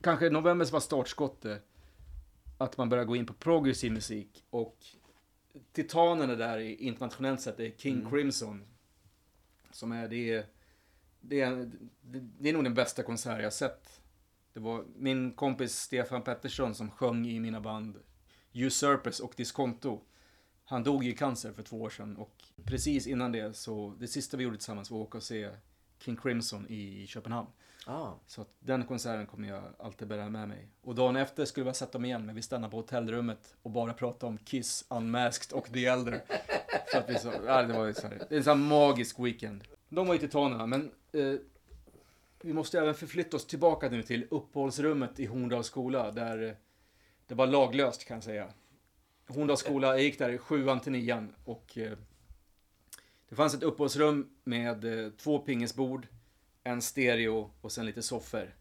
kanske 0.00 0.30
november 0.30 0.64
som 0.64 0.72
var 0.72 0.80
startskottet. 0.80 1.62
Att 2.58 2.76
man 2.76 2.88
började 2.88 3.06
gå 3.08 3.16
in 3.16 3.26
på 3.26 3.32
progressiv 3.34 3.92
musik. 3.92 4.44
Och 4.50 4.76
titanerna 5.72 6.34
där 6.34 6.58
i- 6.58 6.74
internationellt 6.74 7.40
sett 7.40 7.60
är 7.60 7.70
King 7.70 8.10
Crimson. 8.10 8.64
Som 9.70 9.92
är 9.92 10.08
det, 10.08 10.46
det, 11.20 11.40
är, 11.40 11.70
det, 12.02 12.20
det 12.20 12.48
är 12.48 12.52
nog 12.52 12.64
den 12.64 12.74
bästa 12.74 13.02
konsert 13.02 13.42
jag 13.42 13.52
sett. 13.52 14.00
Det 14.52 14.60
var 14.60 14.84
min 14.96 15.32
kompis 15.32 15.76
Stefan 15.76 16.22
Pettersson 16.22 16.74
som 16.74 16.90
sjöng 16.90 17.26
i 17.26 17.40
mina 17.40 17.60
band 17.60 17.96
Usurpers 18.52 19.20
och 19.20 19.32
Disconto. 19.36 20.00
Han 20.64 20.84
dog 20.84 21.06
i 21.06 21.12
cancer 21.12 21.52
för 21.52 21.62
två 21.62 21.82
år 21.82 21.90
sedan 21.90 22.16
och 22.16 22.44
precis 22.64 23.06
innan 23.06 23.32
det 23.32 23.56
så, 23.56 23.94
det 23.98 24.08
sista 24.08 24.36
vi 24.36 24.44
gjorde 24.44 24.56
tillsammans 24.56 24.90
var 24.90 25.00
att 25.00 25.06
åka 25.06 25.18
och 25.18 25.24
se 25.24 25.50
King 25.98 26.16
Crimson 26.16 26.66
i 26.68 27.06
Köpenhamn. 27.06 27.48
Ah. 27.86 28.12
Så 28.26 28.40
att 28.40 28.48
den 28.58 28.84
konserten 28.84 29.26
kommer 29.26 29.48
jag 29.48 29.62
alltid 29.78 30.08
bära 30.08 30.28
med 30.28 30.48
mig. 30.48 30.68
Och 30.82 30.94
dagen 30.94 31.16
efter 31.16 31.44
skulle 31.44 31.64
vi 31.64 31.68
ha 31.68 31.74
sett 31.74 31.92
dem 31.92 32.04
igen, 32.04 32.26
men 32.26 32.34
vi 32.34 32.42
stannade 32.42 32.70
på 32.70 32.76
hotellrummet 32.76 33.56
och 33.62 33.70
bara 33.70 33.92
pratade 33.92 34.30
om 34.30 34.38
Kiss, 34.38 34.84
Unmasked 34.88 35.58
och 35.58 35.72
The 35.72 35.86
Elder. 35.86 36.22
För 36.92 36.98
att 36.98 37.10
vi 37.10 37.18
så, 37.18 37.32
ja, 37.46 37.62
det 37.62 37.74
var 37.74 37.86
ju 37.86 37.94
så 37.94 38.06
här, 38.06 38.22
det 38.28 38.34
är 38.34 38.38
en 38.38 38.44
sån 38.44 38.58
här 38.62 38.68
magisk 38.68 39.18
weekend. 39.18 39.64
De 39.88 40.06
var 40.06 40.14
ju 40.14 40.20
titanerna, 40.20 40.66
men 40.66 40.90
eh, 41.12 41.34
vi 42.40 42.52
måste 42.52 42.78
även 42.78 42.94
förflytta 42.94 43.36
oss 43.36 43.46
tillbaka 43.46 43.88
nu 43.88 44.02
till 44.02 44.26
uppehållsrummet 44.30 45.20
i 45.20 45.26
Horndals 45.26 45.66
skola, 45.66 46.10
där 46.10 46.48
eh, 46.48 46.54
det 47.26 47.34
var 47.34 47.46
laglöst 47.46 48.04
kan 48.04 48.16
jag 48.16 48.24
säga. 48.24 48.48
Horndals 49.28 49.60
skola, 49.60 49.86
jag 49.86 50.02
gick 50.02 50.18
där 50.18 50.30
i 50.30 50.38
sjuan 50.38 50.80
till 50.80 50.92
nian 50.92 51.34
och 51.44 51.78
eh, 51.78 51.92
det 53.28 53.34
fanns 53.34 53.54
ett 53.54 53.62
uppehållsrum 53.62 54.30
med 54.44 54.84
eh, 54.84 55.10
två 55.10 55.38
pingisbord, 55.38 56.06
en 56.64 56.82
stereo 56.82 57.50
och 57.60 57.72
sen 57.72 57.86
lite 57.86 58.02
soffor. 58.02 58.54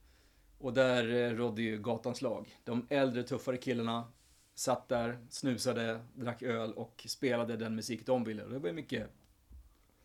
Och 0.58 0.74
där 0.74 1.14
eh, 1.14 1.36
rådde 1.36 1.62
ju 1.62 1.82
gatans 1.82 2.22
lag. 2.22 2.58
De 2.64 2.88
äldre 2.90 3.24
tuffare 3.24 3.58
killarna 3.58 4.12
satt 4.56 4.90
där, 4.90 5.26
snusade, 5.30 6.06
drack 6.14 6.42
öl 6.42 6.74
och 6.74 7.06
spelade 7.08 7.58
den 7.58 7.76
musik 7.76 8.06
de 8.06 8.24
ville. 8.24 8.44
Och 8.44 8.50
det 8.50 8.60
var 8.60 8.68
ju 8.68 8.74
mycket 8.74 9.10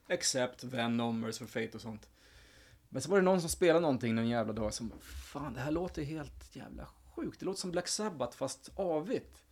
Accept, 0.08 0.64
Venom, 0.64 1.20
Mercy 1.20 1.38
for 1.38 1.46
Fate 1.46 1.76
och 1.76 1.80
sånt. 1.80 2.08
Men 2.88 3.02
så 3.02 3.10
var 3.10 3.18
det 3.18 3.24
någon 3.24 3.40
som 3.40 3.50
spelade 3.50 3.80
någonting 3.80 4.14
någon 4.14 4.28
jävla 4.28 4.52
dag 4.52 4.74
som 4.74 4.92
Fan, 5.00 5.54
det 5.54 5.60
här 5.60 5.70
låter 5.70 6.02
helt 6.02 6.56
jävla 6.56 6.88
sjukt. 7.14 7.40
Det 7.40 7.46
låter 7.46 7.60
som 7.60 7.70
Black 7.70 7.88
Sabbath 7.88 8.36
fast 8.36 8.70
avigt. 8.74 9.44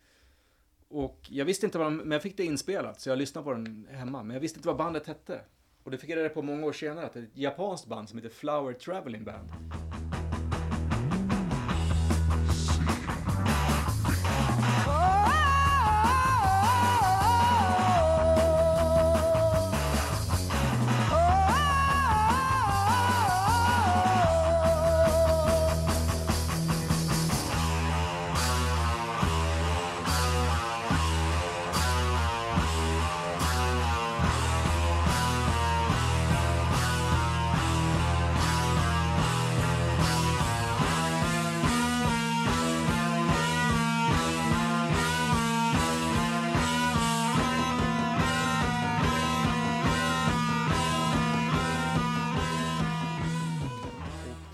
Och 0.87 1.27
jag 1.29 1.45
visste 1.45 1.65
inte 1.65 1.77
vad 1.77 1.87
de, 1.87 1.97
men 1.97 2.11
jag 2.11 2.21
fick 2.21 2.37
det 2.37 2.45
inspelat 2.45 3.01
så 3.01 3.09
jag 3.09 3.17
lyssnade 3.17 3.45
på 3.45 3.53
den 3.53 3.87
hemma. 3.91 4.23
Men 4.23 4.33
jag 4.33 4.41
visste 4.41 4.59
inte 4.59 4.67
vad 4.67 4.77
bandet 4.77 5.07
hette. 5.07 5.41
Och 5.87 5.91
det 5.91 5.97
fick 5.97 6.09
jag 6.09 6.17
reda 6.17 6.29
på 6.29 6.41
många 6.41 6.65
år 6.65 6.71
senare 6.71 7.05
att 7.05 7.13
det 7.13 7.19
är 7.19 7.23
ett 7.23 7.29
japanskt 7.33 7.87
band 7.87 8.09
som 8.09 8.17
heter 8.17 8.29
Flower 8.29 8.73
Traveling 8.73 9.23
Band. 9.23 9.49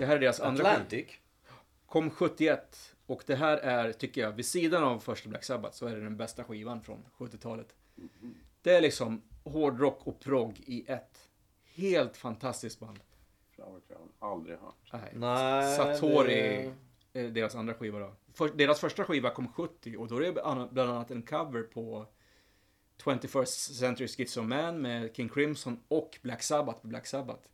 Det 0.04 0.08
här 0.08 0.16
är 0.16 0.20
deras 0.20 0.40
andra. 0.40 0.72
Atlantic. 0.72 1.08
Kom 1.86 2.10
71 2.10 2.96
och 3.06 3.24
det 3.26 3.36
här 3.36 3.58
är, 3.58 3.92
tycker 3.92 4.22
jag, 4.22 4.32
vid 4.32 4.46
sidan 4.46 4.84
av 4.84 5.00
första 5.00 5.30
Black 5.30 5.44
Sabbath 5.44 5.76
så 5.76 5.88
är 5.88 5.96
det 5.96 6.04
den 6.04 6.18
bästa 6.18 6.44
skivan 6.44 6.82
från 6.82 7.06
70-talet. 7.18 7.76
Det 8.62 8.72
är 8.72 8.82
liksom 8.82 9.22
hårdrock 9.44 10.08
och 10.08 10.20
prog 10.20 10.60
i 10.66 10.86
ett. 10.88 11.30
Helt 11.64 12.18
fantastiskt 12.18 12.80
band. 12.80 13.00
Flower 13.52 13.82
Crown, 13.88 14.12
aldrig 14.20 14.58
hört. 14.58 14.90
Nej. 14.94 15.12
Nej, 15.14 15.78
Satori, 15.78 16.72
är 17.14 17.30
deras 17.30 17.56
andra 17.56 17.74
skiva 17.74 18.00
då. 18.00 18.14
För, 18.34 18.50
deras 18.50 18.80
första 18.80 19.04
skiva 19.04 19.30
kom 19.30 19.48
70 19.54 19.98
och 19.98 20.08
då 20.08 20.18
är 20.18 20.22
det 20.22 20.32
bland 20.72 20.92
annat 20.92 21.12
en 21.12 21.22
cover 21.22 21.62
på 21.62 22.06
21st 23.04 23.46
Century 23.74 24.08
Schizo 24.08 24.42
Man 24.42 24.82
med 24.82 25.16
King 25.16 25.30
Crimson 25.30 25.84
och 25.88 26.20
Black 26.22 26.44
Sabbath 26.44 26.82
på 26.82 26.88
Black 26.88 27.08
Sabbath. 27.08 27.48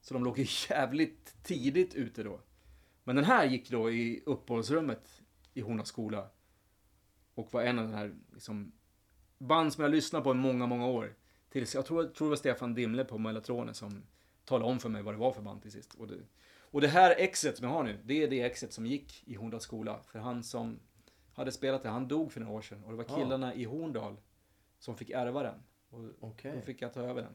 Så 0.00 0.14
de 0.14 0.24
låg 0.24 0.38
ju 0.38 0.46
jävligt 0.70 1.36
tidigt 1.42 1.94
ute 1.94 2.22
då. 2.22 2.40
Men 3.04 3.16
den 3.16 3.24
här 3.24 3.46
gick 3.46 3.70
då 3.70 3.90
i 3.90 4.22
uppehållsrummet 4.26 5.22
i 5.54 5.60
Hornas 5.60 5.88
skola. 5.88 6.30
Och 7.34 7.52
var 7.52 7.62
en 7.62 7.78
av 7.78 7.84
de 7.88 7.94
här 7.94 8.14
liksom, 8.32 8.72
band 9.38 9.72
som 9.72 9.82
jag 9.82 9.90
lyssnade 9.90 10.24
på 10.24 10.30
i 10.30 10.34
många, 10.34 10.66
många 10.66 10.86
år. 10.86 11.14
Tills, 11.48 11.74
jag 11.74 11.86
tror, 11.86 12.04
tror 12.04 12.26
det 12.26 12.30
var 12.30 12.36
Stefan 12.36 12.74
Dimle 12.74 13.04
på 13.04 13.18
Mellatronen 13.18 13.74
som 13.74 14.02
talade 14.44 14.70
om 14.70 14.78
för 14.78 14.88
mig 14.88 15.02
vad 15.02 15.14
det 15.14 15.18
var 15.18 15.32
för 15.32 15.42
band 15.42 15.62
till 15.62 15.72
sist. 15.72 15.94
Och 15.94 16.06
det, 16.06 16.18
och 16.60 16.80
det 16.80 16.88
här 16.88 17.14
exet 17.18 17.56
som 17.56 17.66
jag 17.66 17.74
har 17.74 17.84
nu, 17.84 17.98
det 18.04 18.22
är 18.22 18.30
det 18.30 18.40
exet 18.42 18.72
som 18.72 18.86
gick 18.86 19.22
i 19.26 19.34
Horndals 19.34 19.62
skola. 19.62 20.00
För 20.02 20.18
han 20.18 20.42
som 20.42 20.80
hade 21.32 21.52
spelat 21.52 21.82
det, 21.82 21.88
han 21.88 22.08
dog 22.08 22.32
för 22.32 22.40
några 22.40 22.52
år 22.54 22.62
sedan. 22.62 22.84
Och 22.84 22.90
det 22.90 22.96
var 22.96 23.04
Ah. 23.08 23.16
killarna 23.16 23.54
i 23.54 23.64
Horndal 23.64 24.16
som 24.78 24.96
fick 24.96 25.10
ärva 25.10 25.42
den. 25.42 25.62
Och 25.90 26.04
Okej. 26.20 26.52
då 26.56 26.60
fick 26.60 26.82
jag 26.82 26.92
ta 26.94 27.00
över 27.02 27.22
den. 27.22 27.34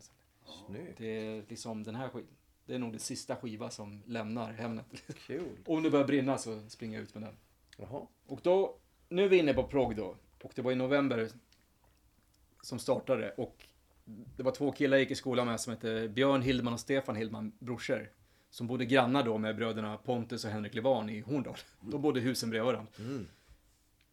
Snyggt. 0.68 0.98
Det 0.98 1.06
är 1.08 1.46
liksom 1.50 1.84
den 1.84 1.96
här 1.96 2.10
skivan. 2.10 2.30
Det 2.66 2.76
är 2.76 2.80
nog 2.80 2.94
det 2.94 3.00
sista 3.00 3.36
skiva 3.36 3.70
som 3.70 4.04
lämnar 4.06 4.54
Hemnet. 4.54 4.86
Kul. 5.28 5.58
Om 5.66 5.84
det 5.84 5.90
börjar 5.90 6.08
brinna 6.08 6.38
så 6.38 6.62
springer 6.68 6.98
jag 6.98 7.04
ut 7.04 7.14
med 7.14 7.24
den. 7.24 7.36
Jaha. 7.78 8.08
Och 8.28 8.40
då, 8.44 8.78
nu 9.10 9.24
är 9.24 9.30
vi 9.30 9.38
inne 9.38 9.54
på 9.54 9.64
prog 9.64 9.96
då. 9.96 10.16
Och 10.44 10.52
det 10.56 10.62
var 10.62 10.72
i 10.72 10.76
november 10.76 11.30
som 12.62 12.80
startade. 12.80 13.32
Och 13.32 13.68
det 14.06 14.44
var 14.44 14.52
två 14.52 14.72
killar 14.72 14.98
jag 14.98 15.02
gick 15.02 15.12
i 15.12 15.16
skolan 15.16 15.48
med 15.48 15.60
som 15.60 15.74
hette 15.74 16.08
Björn 16.08 16.42
Hildman 16.42 16.74
och 16.74 16.80
Stefan 16.80 17.16
Hildman, 17.16 17.52
brorsor. 17.60 18.10
Som 18.50 18.68
bodde 18.68 18.86
grannar 18.86 19.24
då 19.24 19.38
med 19.38 19.56
bröderna 19.56 19.98
Pontus 19.98 20.46
och 20.46 20.52
Henrik 20.52 20.74
Levan 20.74 21.10
i 21.10 21.20
Horndal. 21.20 21.58
De 21.80 22.02
bodde 22.02 22.20
husen 22.20 22.50
bredvid 22.50 22.66
varandra. 22.66 22.92
Mm. 23.00 23.28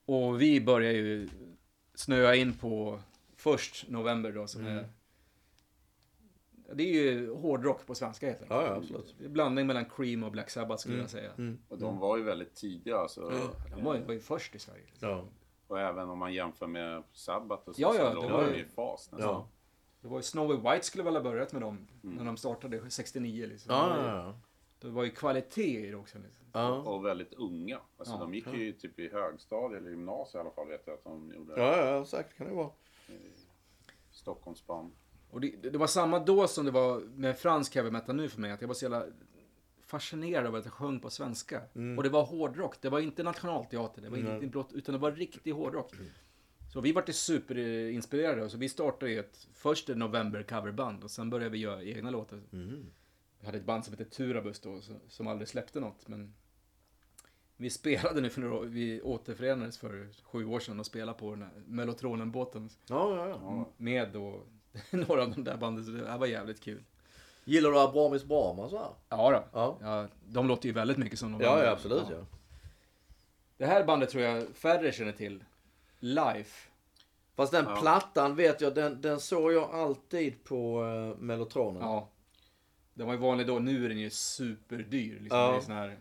Och 0.05 0.41
vi 0.43 0.61
började 0.61 0.99
ju 0.99 1.29
snöa 1.95 2.35
in 2.35 2.55
på 2.55 3.01
först 3.37 3.89
november 3.89 4.33
då 4.33 4.47
som 4.47 4.67
är... 4.67 4.89
Det 6.75 6.83
är 6.83 6.93
ju 7.12 7.33
hårdrock 7.35 7.87
på 7.87 7.95
svenska 7.95 8.27
helt 8.27 8.43
enkelt. 8.43 8.61
Ja, 8.61 8.66
ja, 8.66 8.75
absolut. 8.77 9.18
Blandning 9.18 9.66
mellan 9.66 9.85
Cream 9.85 10.23
och 10.23 10.33
Black 10.33 10.51
Sabbath 10.51 10.81
skulle 10.81 10.95
Mm. 10.95 11.03
jag 11.05 11.11
säga. 11.11 11.57
Och 11.68 11.79
de 11.79 11.99
var 11.99 12.16
ju 12.16 12.23
väldigt 12.23 12.55
tidiga. 12.55 12.97
Alltså, 12.97 13.33
De 13.77 13.85
var 13.85 13.95
ju, 13.97 14.05
var 14.05 14.12
ju 14.14 14.20
först 14.20 14.55
i 14.55 14.59
Sverige. 14.59 14.85
Liksom. 14.87 15.09
Ja. 15.09 15.25
Och 15.66 15.81
även 15.81 16.09
om 16.11 16.18
man 16.18 16.35
jämför 16.35 16.66
med 16.66 17.03
Sabbath 17.12 17.68
och 17.68 17.75
så, 17.75 17.83
Ja, 17.83 17.95
ja, 17.95 18.01
så 18.01 18.09
det 18.09 18.14
låg 18.29 18.31
var 18.31 18.45
de 18.47 18.55
ju- 18.55 18.62
i 18.62 18.64
fas 18.64 19.09
nästan. 19.12 19.29
Ja. 19.31 19.49
Det 20.01 20.09
var 20.09 20.16
ju 20.16 20.23
Snowy 20.23 20.57
White 20.57 20.83
skulle 20.87 21.05
väl 21.05 21.14
ha 21.14 21.23
börjat 21.23 21.53
med 21.53 21.62
dem 21.62 21.87
när 22.01 22.25
de 22.25 22.37
startade 22.37 22.91
69 22.91 23.47
liksom. 23.47 23.75
Ja, 23.75 23.83
det, 23.83 23.89
var 24.03 24.09
ja, 24.09 24.12
ju, 24.12 24.18
ja. 24.18 24.35
det 24.81 24.89
var 24.89 25.05
ju 25.05 25.11
kvalitet 25.11 25.87
i 25.87 25.91
det 25.91 25.97
också. 25.97 26.18
Liksom. 26.18 26.47
ja. 26.53 26.77
Och 26.79 27.05
väldigt 27.07 27.35
unga. 27.35 27.79
Alltså 27.99 28.14
Ja. 28.14 28.20
de 28.20 28.35
gick 28.35 28.47
ju 28.55 28.73
typ 28.73 28.99
i 28.99 29.09
högstadie 29.12 29.77
eller 29.79 29.91
gymnasiet 29.91 30.35
i 30.35 30.39
alla 30.39 30.51
fall 30.51 30.68
vet 30.68 30.83
jag 30.87 30.95
att 30.95 31.05
de 31.05 31.33
gjorde. 31.35 31.53
Ja, 31.61 31.87
ja, 31.87 32.05
säkert 32.05 32.37
kan 32.37 32.47
det 32.47 32.55
vara. 32.55 32.70
Stockholmsband. 34.11 34.93
Och 35.33 35.41
det, 35.41 35.70
det 35.70 35.78
var 35.78 35.87
samma 35.87 36.18
då 36.18 36.49
som 36.49 36.64
det 36.64 36.70
var 36.70 37.01
med 37.01 37.39
fransk 37.39 37.74
heavy 37.74 37.91
metal 37.91 38.16
nu 38.16 38.28
för 38.28 38.41
mig. 38.41 38.51
Att 38.51 38.61
jag 38.61 38.68
var 38.68 38.74
så 38.74 38.85
jävla 38.85 39.05
fascinerad 39.80 40.47
av 40.47 40.55
att 40.55 40.64
jag 40.64 40.74
sjöng 40.74 41.01
på 41.01 41.11
svenska. 41.11 41.61
Och 41.97 42.03
det 42.03 42.09
var 42.09 42.24
hårdrock. 42.24 42.80
Det 42.80 42.89
var 42.89 43.01
inte 43.01 43.22
nationalteater. 43.22 44.03
Det 44.03 44.09
var 44.09 44.18
inte 44.18 44.47
blott, 44.47 44.72
utan 44.72 44.93
det 44.93 44.99
var 44.99 45.12
riktig 45.12 45.53
hårdrock. 45.53 45.93
Så 46.72 46.80
vi 46.80 46.93
vart 46.93 47.14
superinspirerade. 47.14 48.51
Så 48.51 48.59
vi 48.59 48.68
startade 48.68 49.12
ett, 49.12 49.49
först 49.55 49.89
ett 49.89 49.97
november 49.97 50.43
coverband 50.43 51.05
och 51.05 51.11
sen 51.11 51.30
började 51.30 51.51
vi 51.51 51.59
göra 51.59 51.83
egna 51.83 52.11
låtar. 52.11 52.43
Vi 53.41 53.47
hade 53.47 53.59
ett 53.59 53.64
band 53.64 53.85
som 53.85 53.93
hette 53.93 54.05
Turabus 54.05 54.61
då, 54.61 54.80
som 55.09 55.26
aldrig 55.26 55.49
släppte 55.49 55.80
något. 55.80 56.09
Men 56.09 56.35
vi 57.57 57.70
spelade 57.70 58.20
nu 58.20 58.30
för 58.30 58.41
några 58.41 58.55
år, 58.55 58.64
vi 58.64 59.03
återförenades 59.03 59.78
för 59.78 60.09
sju 60.22 60.47
år 60.47 60.61
sedan 60.61 60.80
och 60.80 60.87
spelade 60.87 61.18
på 61.18 61.30
den 61.30 61.43
här 61.43 61.62
Mellotronen-båten. 61.66 62.70
Ja, 62.87 63.16
ja, 63.16 63.28
ja. 63.28 63.72
Med 63.76 64.12
då 64.12 64.43
några 64.91 65.23
av 65.23 65.31
de 65.31 65.45
där 65.45 65.57
banden, 65.57 65.85
så 65.85 65.91
det 65.91 66.11
här 66.11 66.18
var 66.18 66.27
jävligt 66.27 66.61
kul. 66.61 66.83
Gillar 67.45 67.70
du 67.70 67.79
Abramis 67.79 68.25
Brahma 68.25 68.68
så 68.68 68.79
här? 68.79 68.91
Ja, 69.09 69.31
då. 69.31 69.45
Ja. 69.53 69.79
Ja, 69.81 70.09
de 70.29 70.49
låter 70.49 70.66
ju 70.66 70.73
väldigt 70.73 70.97
mycket 70.97 71.18
som 71.18 71.33
de 71.33 71.41
Ja, 71.41 71.64
ja 71.64 71.70
absolut 71.70 72.07
ja. 72.11 72.27
Det 73.57 73.66
här 73.66 73.85
bandet 73.85 74.11
tror 74.11 74.23
jag 74.23 74.49
färre 74.55 74.93
känner 74.93 75.12
till. 75.12 75.45
Life. 75.99 76.68
Fast 77.35 77.53
den 77.53 77.64
Ja. 77.68 77.77
plattan 77.81 78.37
vet 78.37 78.61
jag, 78.61 78.75
den, 78.75 79.01
den 79.01 79.20
såg 79.20 79.53
jag 79.53 79.70
alltid 79.75 80.45
på 80.45 80.83
uh, 80.83 81.16
Mellotronen. 81.16 81.83
Ja. 81.83 82.09
Den 82.95 83.07
var 83.07 83.14
ju 83.14 83.20
vanlig 83.20 83.47
då, 83.47 83.59
nu 83.59 83.85
är 83.85 83.89
den 83.89 83.99
ju 83.99 84.11
superdyr. 84.11 85.20
Liksom. 85.20 85.39
Ja. 85.39 85.51
Det 85.51 85.57
är 85.57 85.61
sån 85.61 85.75
här 85.75 85.99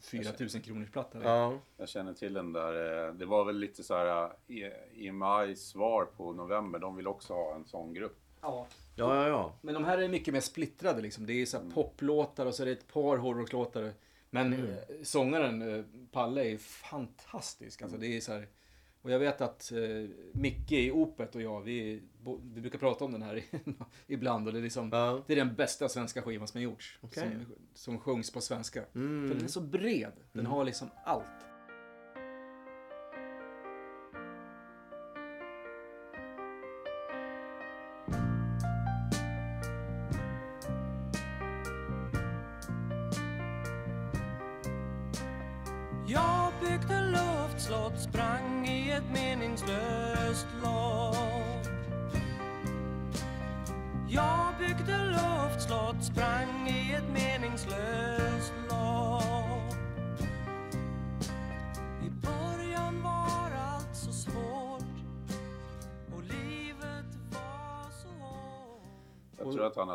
4000 0.00 0.60
kronors 0.62 0.90
platta. 0.90 1.18
Ja. 1.24 1.58
Jag 1.76 1.88
känner 1.88 2.12
till 2.14 2.32
den 2.34 2.52
där. 2.52 3.06
eh, 3.08 3.14
Det 3.14 3.26
var 3.26 3.44
väl 3.44 3.58
lite 3.58 3.82
så 3.82 3.94
här 3.94 4.24
eh, 4.48 5.06
EMIs 5.06 5.60
svar 5.68 6.04
på 6.04 6.32
november. 6.32 6.78
De 6.78 6.96
vill 6.96 7.06
också 7.06 7.32
ha 7.34 7.54
en 7.54 7.64
sån 7.64 7.94
grupp. 7.94 8.16
Ja. 8.40 8.66
Ja, 8.96 9.16
ja, 9.16 9.28
ja. 9.28 9.52
Men 9.60 9.74
de 9.74 9.84
här 9.84 9.98
är 9.98 10.08
mycket 10.08 10.34
mer 10.34 10.40
splittrade 10.40 11.02
liksom. 11.02 11.26
Det 11.26 11.32
är 11.32 11.46
så 11.46 11.58
här 11.58 11.70
poplåtar 11.74 12.46
och 12.46 12.54
så 12.54 12.62
är 12.62 12.66
det 12.66 12.72
ett 12.72 12.92
par 12.92 13.16
hårdrocklåtar. 13.16 13.92
Men 14.30 14.52
Mm. 14.52 14.66
eh, 14.70 14.76
sångaren 15.02 15.74
eh, 15.78 15.84
Palle 16.12 16.44
är 16.44 16.56
fantastisk. 16.58 17.82
Alltså, 17.82 17.98
det 17.98 18.16
är 18.16 18.20
så 18.20 18.32
här, 18.32 18.48
och 19.02 19.10
jag 19.10 19.18
vet 19.18 19.40
att 19.40 19.72
eh, 19.72 19.78
Micke 20.32 20.72
i 20.72 20.90
Opet 20.90 21.34
och 21.34 21.42
jag, 21.42 21.60
vi, 21.60 22.02
vi 22.54 22.60
brukar 22.60 22.78
prata 22.78 23.04
om 23.04 23.12
den 23.12 23.22
här 23.22 23.42
ibland. 24.06 24.46
Och 24.46 24.52
det, 24.52 24.58
är 24.58 24.62
liksom, 24.62 24.88
Ja. 24.92 25.24
det 25.26 25.32
är 25.32 25.36
den 25.36 25.54
bästa 25.54 25.88
svenska 25.88 26.22
skivan 26.22 26.48
som 26.48 26.58
har 26.58 26.62
gjorts. 26.62 26.98
Okej. 27.00 27.22
Som, 27.22 27.54
som 27.74 27.98
sjungs 27.98 28.32
på 28.32 28.40
svenska. 28.40 28.84
Mm. 28.94 29.28
För 29.28 29.34
den 29.34 29.44
är 29.44 29.48
så 29.48 29.60
bred. 29.60 30.12
Den 30.32 30.46
har 30.46 30.64
liksom 30.64 30.88
allt. 31.04 31.24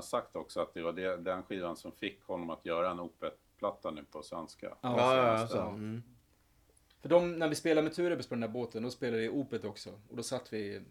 Sagt 0.05 0.35
också 0.35 0.61
att 0.61 0.73
det 0.73 0.81
var 0.81 0.91
det, 0.91 1.17
den 1.17 1.43
skivan 1.43 1.75
som 1.75 1.91
fick 1.91 2.23
honom 2.23 2.49
att 2.49 2.65
göra 2.65 2.91
en 2.91 2.99
Opet-platta 2.99 3.91
nu 3.91 4.03
på 4.11 4.23
svenska. 4.23 4.67
Ja, 4.67 4.77
Ja, 4.81 5.15
ja, 5.15 5.39
ja. 5.39 5.47
Så. 5.47 5.61
Mm. 5.61 6.03
För 7.01 7.09
de, 7.09 7.31
när 7.39 7.47
vi 7.47 7.55
spelade 7.55 7.83
med 7.83 7.93
Turebus 7.93 8.27
på 8.27 8.35
den 8.35 8.41
där 8.41 8.47
båten, 8.47 8.83
då 8.83 8.91
spelade 8.91 9.21
vi 9.21 9.29
Opet 9.29 9.65
också. 9.65 9.89
Och 10.09 10.15
då 10.15 10.23
satt 10.23 10.53
vi 10.53 10.81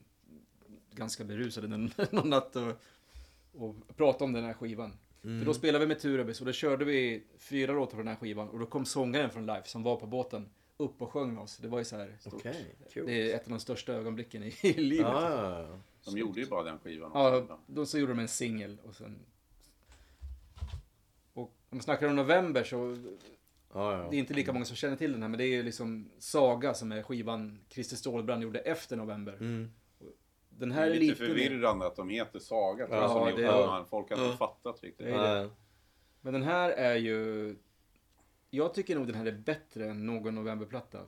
ganska 0.91 1.25
berusade 1.25 1.69
någon, 1.69 1.91
någon 2.11 2.31
natt 2.31 2.57
och, 2.57 2.73
och 3.53 3.97
pratade 3.97 4.25
om 4.25 4.33
den 4.33 4.45
här 4.45 4.55
skivan. 4.55 4.93
För 5.23 5.45
då 5.45 5.55
spelade 5.55 5.85
vi 5.85 5.89
med 5.89 6.01
Turebus 6.01 6.41
och 6.41 6.47
då 6.47 6.53
körde 6.53 6.85
vi 6.85 7.25
fyra 7.39 7.73
låtar 7.73 7.91
på 7.91 7.97
den 7.97 8.09
här 8.09 8.17
skivan. 8.17 8.49
Och 8.49 8.59
då 8.59 8.67
kom 8.67 8.85
sångaren 8.85 9.31
från 9.31 9.47
Life 9.47 9.69
som 9.69 9.83
var 9.83 9.97
på 9.97 10.07
båten 10.07 10.49
upp 10.77 11.03
och 11.03 11.13
sjöng 11.13 11.35
med 11.35 11.43
oss. 11.43 11.57
Det 11.57 11.69
var 11.69 11.79
ju 11.79 11.85
så 11.85 11.97
här. 11.97 12.19
Okej, 12.27 12.77
kul. 12.93 13.07
Det 13.07 13.33
är 13.33 13.37
ett 13.37 13.45
av 13.45 13.51
de 13.51 13.61
största 13.61 13.93
ögonblicken 13.93 14.43
i, 14.43 14.55
i 14.63 14.73
livet. 14.73 15.07
Ja, 15.07 15.79
ja, 16.05 16.11
ja. 16.11 16.13
De 16.15 16.19
gjorde 16.21 16.41
ju 16.41 16.47
bara 16.47 16.63
den 16.63 16.79
skivan. 16.79 17.11
Ja, 17.15 17.37
också. 17.37 17.59
då 17.67 17.87
så 17.87 17.99
gjorde 17.99 18.13
de 18.13 18.19
en 18.19 18.29
singel 18.29 18.79
och 18.85 18.95
sen... 18.95 19.19
Och 21.33 21.43
om 21.43 21.51
man 21.71 21.83
snackar 21.83 22.09
om 22.09 22.17
november 22.17 22.65
så 22.65 22.97
ja, 23.73 23.99
ja. 23.99 24.11
Det 24.11 24.17
är 24.17 24.19
inte 24.19 24.35
lika 24.35 24.53
många 24.53 24.65
som 24.65 24.77
känner 24.77 24.97
till 24.97 25.13
den 25.13 25.23
här, 25.23 25.29
men 25.29 25.39
det 25.39 25.45
är 25.45 25.57
ju 25.57 25.63
liksom 25.63 26.11
Saga 26.19 26.75
som 26.75 26.93
är 26.93 27.03
skivan 27.03 27.61
Christer 27.69 27.97
Stålbrand 27.97 28.43
gjorde 28.43 28.59
efter 28.59 28.97
november. 28.97 29.33
Mm. 29.33 29.71
Den 30.49 30.69
Det 30.69 30.75
här 30.75 30.83
är 30.83 30.91
är 30.91 30.95
lite 30.95 31.05
lite 31.05 31.27
förvirrande 31.27 31.87
att 31.87 31.97
de 31.97 32.09
heter 32.09 32.39
Saga. 32.39 32.87
Ja, 32.91 33.09
som 33.09 33.41
det 33.43 33.47
man- 33.47 33.87
Folk 33.87 34.11
har 34.11 34.25
inte 34.25 34.37
fattat 34.37 34.83
riktigt. 34.83 35.07
Det 35.07 35.17
Nej. 35.17 35.49
Men 36.21 36.33
den 36.33 36.43
här 36.43 36.71
är 36.71 36.97
ju... 36.97 37.57
Jag 38.51 38.75
tycker 38.75 38.97
nog 38.97 39.07
den 39.07 39.15
här 39.17 39.27
är 39.27 39.33
bättre 39.33 39.91
än 39.91 40.07
någon 40.07 40.35
novemberplatta. 40.35 41.01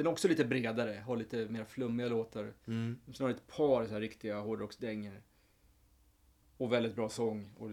Den 0.00 0.06
är 0.06 0.10
också 0.10 0.28
lite 0.28 0.44
bredare, 0.44 1.02
har 1.06 1.16
lite 1.16 1.48
mer 1.48 1.64
flummiga 1.64 2.08
låtar. 2.08 2.54
Mm. 2.66 2.98
Sen 3.12 3.26
har 3.26 3.30
ett 3.30 3.46
par 3.46 3.86
så 3.86 3.92
här 3.92 4.00
riktiga 4.00 4.40
hårdrocksdängor. 4.40 5.22
Och 6.56 6.72
väldigt 6.72 6.94
bra 6.94 7.08
sång. 7.08 7.50
Och. 7.58 7.70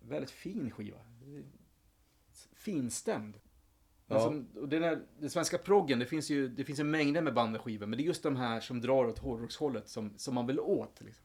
Väldigt 0.00 0.30
fin 0.30 0.70
skiva. 0.70 0.98
Finstämd. 2.52 3.40
Ja. 4.06 4.20
som, 4.20 4.48
och 4.54 4.68
den, 4.68 4.82
här, 4.82 5.02
den 5.18 5.30
svenska 5.30 5.58
proggen, 5.58 5.98
det 5.98 6.06
finns 6.06 6.30
ju 6.30 6.48
det 6.48 6.64
finns 6.64 6.80
ju 6.80 6.84
mängder 6.84 7.22
med 7.22 7.34
band 7.34 7.56
och 7.56 7.62
skivor. 7.62 7.86
Men 7.86 7.96
det 7.96 8.02
är 8.02 8.06
just 8.06 8.22
de 8.22 8.36
här 8.36 8.60
som 8.60 8.80
drar 8.80 9.04
åt 9.04 9.18
hårdrockshållet 9.18 9.88
som, 9.88 10.18
som 10.18 10.34
man 10.34 10.46
vill 10.46 10.60
åt. 10.60 11.00
Liksom. 11.00 11.24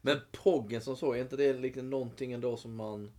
Men 0.00 0.20
proggen 0.32 0.80
som 0.80 0.96
så, 0.96 1.12
är 1.12 1.20
inte 1.20 1.36
det 1.36 1.52
liksom 1.52 1.90
någonting 1.90 2.32
ändå 2.32 2.56
som 2.56 2.76
man, 2.76 3.12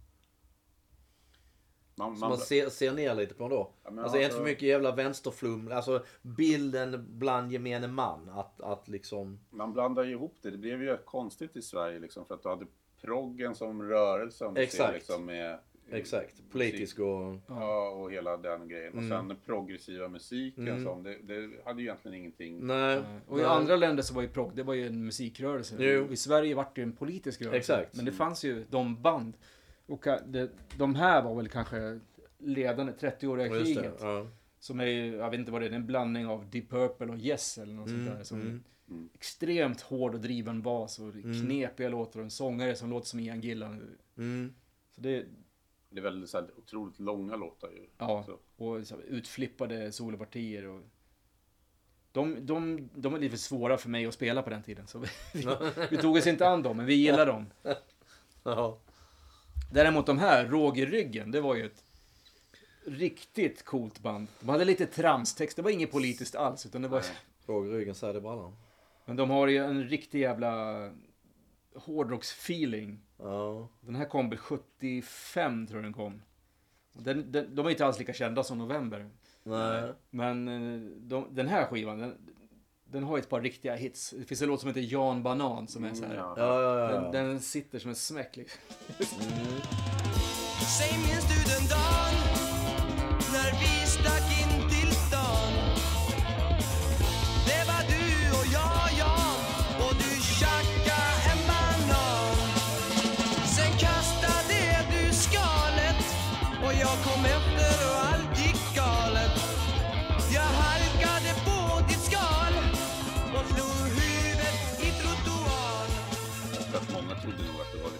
Man, 1.97 2.11
som 2.11 2.19
man, 2.19 2.29
man 2.29 2.37
ser, 2.37 2.69
ser 2.69 2.93
ner 2.93 3.15
lite 3.15 3.33
på 3.33 3.49
då? 3.49 3.71
Ja, 3.83 3.89
alltså 3.89 4.17
inte 4.17 4.25
alltså- 4.25 4.37
för 4.39 4.45
mycket 4.45 4.63
jävla 4.63 4.91
vänsterflum? 4.95 5.71
Alltså 5.71 6.03
bilden 6.21 7.05
bland 7.09 7.51
gemene 7.51 7.87
man. 7.87 8.29
Att, 8.29 8.61
att 8.61 8.87
liksom... 8.87 9.39
man 9.49 9.73
blandar 9.73 10.03
ju 10.03 10.11
ihop 10.11 10.35
det. 10.41 10.51
Det 10.51 10.57
blev 10.57 10.83
ju 10.83 10.97
konstigt 10.97 11.55
i 11.55 11.61
Sverige 11.61 11.99
liksom, 11.99 12.25
för 12.25 12.35
att 12.35 12.43
du 12.43 12.49
hade 12.49 12.65
proggen 13.01 13.55
som 13.55 13.83
rörelse. 13.83 14.45
Om 14.45 14.57
Exakt. 14.57 14.87
Ser, 14.87 14.93
liksom, 14.93 15.25
med, 15.25 15.59
Exakt. 15.91 16.41
Politisk 16.51 16.99
och... 16.99 17.35
Ja, 17.47 17.89
och 17.89 18.11
hela 18.11 18.37
den 18.37 18.67
grejen. 18.67 18.93
Och 18.93 18.99
Mm. 18.99 19.09
sen 19.09 19.27
den 19.27 19.37
progressiva 19.45 20.07
musiken. 20.07 20.67
Mm. 20.67 20.83
Som, 20.83 21.03
det, 21.03 21.17
det 21.23 21.49
hade 21.65 21.81
ju 21.81 21.87
egentligen 21.87 22.17
ingenting. 22.17 22.67
Nej. 22.67 23.01
Och 23.27 23.39
i 23.39 23.41
nej. 23.41 23.51
andra 23.51 23.75
länder 23.75 24.03
så 24.03 24.13
var 24.13 24.21
ju 24.21 24.27
progg, 24.27 24.51
det 24.55 24.63
var 24.63 24.73
ju 24.73 24.87
en 24.87 25.05
musikrörelse. 25.05 25.75
Jo. 25.79 26.07
I 26.11 26.15
Sverige 26.15 26.55
vart 26.55 26.75
det 26.75 26.81
ju 26.81 26.83
en 26.83 26.95
politisk 26.95 27.41
rörelse. 27.41 27.57
Exakt. 27.57 27.95
Men 27.95 28.05
det 28.05 28.11
fanns 28.11 28.43
ju 28.45 28.65
de 28.69 29.01
band. 29.01 29.33
Och 29.85 30.05
det, 30.27 30.49
de 30.77 30.95
här 30.95 31.21
var 31.21 31.35
väl 31.35 31.49
kanske 31.49 31.99
ledande 32.37 32.91
30-åriga 32.93 33.47
Ja, 33.47 33.53
kriget. 33.63 33.97
Ja. 34.01 34.27
Som 34.59 34.79
är, 34.79 34.85
ju- 34.85 35.15
jag 35.15 35.29
vet 35.31 35.39
inte 35.39 35.51
vad 35.51 35.61
det 35.61 35.67
är, 35.67 35.71
en 35.71 35.85
blandning 35.87 36.27
av 36.27 36.49
Deep 36.49 36.69
Purple 36.69 37.07
och 37.07 37.17
Yes 37.17 37.57
eller 37.57 37.73
något 37.73 37.89
Mm, 37.89 38.05
sånt 38.05 38.17
där. 38.17 38.23
Som 38.23 38.41
mm. 38.89 39.09
Extremt 39.13 39.81
hård 39.81 40.13
och 40.15 40.21
driven 40.21 40.61
bas 40.61 40.99
och 40.99 41.13
Mm. 41.13 41.41
knepiga 41.45 41.89
låtar 41.89 42.19
och 42.19 42.23
en 42.23 42.31
sångare 42.31 42.75
som 42.75 42.89
låter 42.89 43.07
som 43.07 43.19
Ian 43.19 43.41
Gillan. 43.41 43.97
Mm. 44.17 44.53
Så 44.91 45.01
det, 45.01 45.25
Det 45.89 45.99
är 45.99 46.03
väldigt 46.03 46.29
så 46.29 46.37
här, 46.37 46.49
otroligt 46.57 46.99
långa 46.99 47.35
låtar 47.35 47.69
ju. 47.71 47.87
ja, 47.97 48.23
Så. 48.25 48.63
och 48.65 48.87
så 48.87 48.95
här, 48.95 49.03
utflippade 49.03 49.91
solopartier 49.91 50.65
och 50.67 50.81
de, 52.11 52.45
de, 52.45 52.89
de 52.95 53.13
är 53.15 53.19
lite 53.19 53.37
svåra 53.37 53.77
för 53.77 53.89
mig 53.89 54.05
att 54.05 54.13
spela 54.13 54.41
på 54.41 54.49
den 54.49 54.63
tiden. 54.63 54.87
Så 54.87 54.99
vi, 54.99 55.07
vi, 55.33 55.45
vi 55.89 55.97
tog 55.97 56.15
oss 56.15 56.27
inte 56.27 56.47
an 56.47 56.63
dem, 56.63 56.77
men 56.77 56.85
vi 56.85 56.93
gillar 56.95 57.25
dem. 57.25 57.45
Ja. 58.43 58.79
Däremot 59.71 60.05
de 60.05 60.19
här, 60.19 60.45
Rågerryggen, 60.45 61.31
det 61.31 61.41
var 61.41 61.55
ju 61.55 61.65
ett 61.65 61.83
riktigt 62.85 63.65
coolt 63.65 63.99
band. 63.99 64.27
De 64.39 64.49
hade 64.49 64.65
lite 64.65 64.85
tramstext, 64.85 65.55
det 65.55 65.61
var 65.61 65.71
inget 65.71 65.91
politiskt 65.91 66.35
alls. 66.35 66.65
Utan 66.65 66.81
det 66.81 66.87
var, 66.87 67.03
Råg 67.45 67.67
i 67.67 67.69
ryggen, 67.69 67.95
säger 67.95 68.13
det 68.13 68.21
brallan. 68.21 68.55
men 69.05 69.15
de 69.15 69.29
har 69.29 69.47
ju 69.47 69.57
en 69.57 69.83
riktig 69.83 70.21
jävla 70.21 70.91
hårdrocksfeeling. 71.75 72.99
Ja. 73.17 73.67
Den 73.81 73.95
här 73.95 74.05
kom 74.05 74.29
väl 74.29 74.39
75 74.39 75.67
tror 75.67 75.77
jag 75.77 75.85
den 75.85 75.93
kom. 75.93 76.21
Den, 76.93 77.31
den, 77.31 77.55
de 77.55 77.65
är 77.65 77.69
inte 77.69 77.85
alls 77.85 77.99
lika 77.99 78.13
kända 78.13 78.43
som 78.43 78.57
November. 78.57 79.09
Nej. 79.43 79.93
Men 80.09 80.47
eh, 80.47 80.79
de, 80.97 81.35
den 81.35 81.47
här 81.47 81.65
skivan, 81.65 81.99
den, 81.99 82.17
den 82.91 83.03
har 83.03 83.17
ett 83.17 83.29
par 83.29 83.41
riktiga 83.41 83.75
hits. 83.75 84.13
Det 84.17 84.25
finns 84.25 84.41
en 84.41 84.47
låt 84.47 84.59
som 84.59 84.67
heter 84.67 84.81
Jan 84.81 85.23
Banan 85.23 85.67
som 85.67 85.83
är 85.83 85.93
så 85.93 86.05
här. 86.05 86.13
Mm, 86.13 86.25
ja. 86.25 86.33
Ja. 86.37 86.87
Den, 86.87 87.11
den 87.11 87.41
sitter 87.41 87.79
som 87.79 87.89
en 87.89 87.95
smäck 87.95 88.37
liksom. 88.37 88.59
Säg 90.77 90.97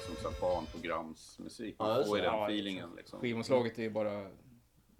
det 0.06 0.12
var 0.12 0.30
liksom 0.30 0.34
så 0.34 0.42
barnprogramsmusik. 0.42 1.76
Ja, 1.80 1.86
Man 1.86 2.06
får 2.06 2.18
ju 2.18 2.24
det. 2.24 2.30
den 2.30 2.40
Ja, 2.40 2.48
feelingen 2.48 2.90
liksom. 2.96 3.20
Skivomslaget 3.20 3.80
är 3.80 3.84
ju 3.84 3.90
bara... 3.90 4.32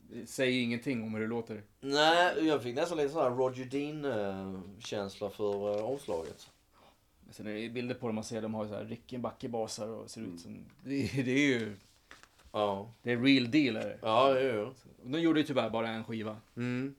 det 0.10 0.28
Säger 0.28 0.62
ingenting 0.62 1.04
om 1.04 1.14
hur 1.14 1.22
det 1.22 1.28
låter. 1.28 1.64
Nej, 1.80 2.48
jag 2.48 2.64
fick 2.64 2.76
nästan 2.76 2.98
lite 2.98 3.10
sån 3.10 3.24
här 3.24 3.30
Roger 3.30 3.66
Dean-känsla 3.66 5.30
för 5.30 5.78
uh, 5.78 5.86
omslaget. 5.86 6.50
Sen 7.32 7.48
är 7.48 7.54
det 7.54 7.70
bilder 7.70 7.96
på 7.96 8.08
dem 8.08 8.16
man 8.16 8.24
ser, 8.24 8.42
de 8.42 8.54
har 8.54 8.68
så 8.68 8.74
här 8.74 8.86
Rickenbacker-basar 8.86 9.88
och 9.88 10.10
ser 10.10 10.22
ut 10.22 10.40
som... 10.40 10.66
Det, 10.84 11.24
det 11.24 11.32
är 11.32 11.48
ju... 11.48 11.76
Ja. 12.52 12.94
Det 13.02 13.12
är 13.12 13.18
real 13.18 13.52
deal 13.52 13.76
är 13.76 13.90
det. 13.90 14.00
Ja, 14.02 14.40
jo, 14.40 14.52
jo. 14.54 14.74
Och 15.04 15.10
de 15.10 15.22
gjorde 15.22 15.40
ju 15.40 15.46
tyvärr 15.46 15.70
bara 15.70 15.90
en 15.90 16.04
skiva. 16.04 16.38
Mm. 16.56 16.96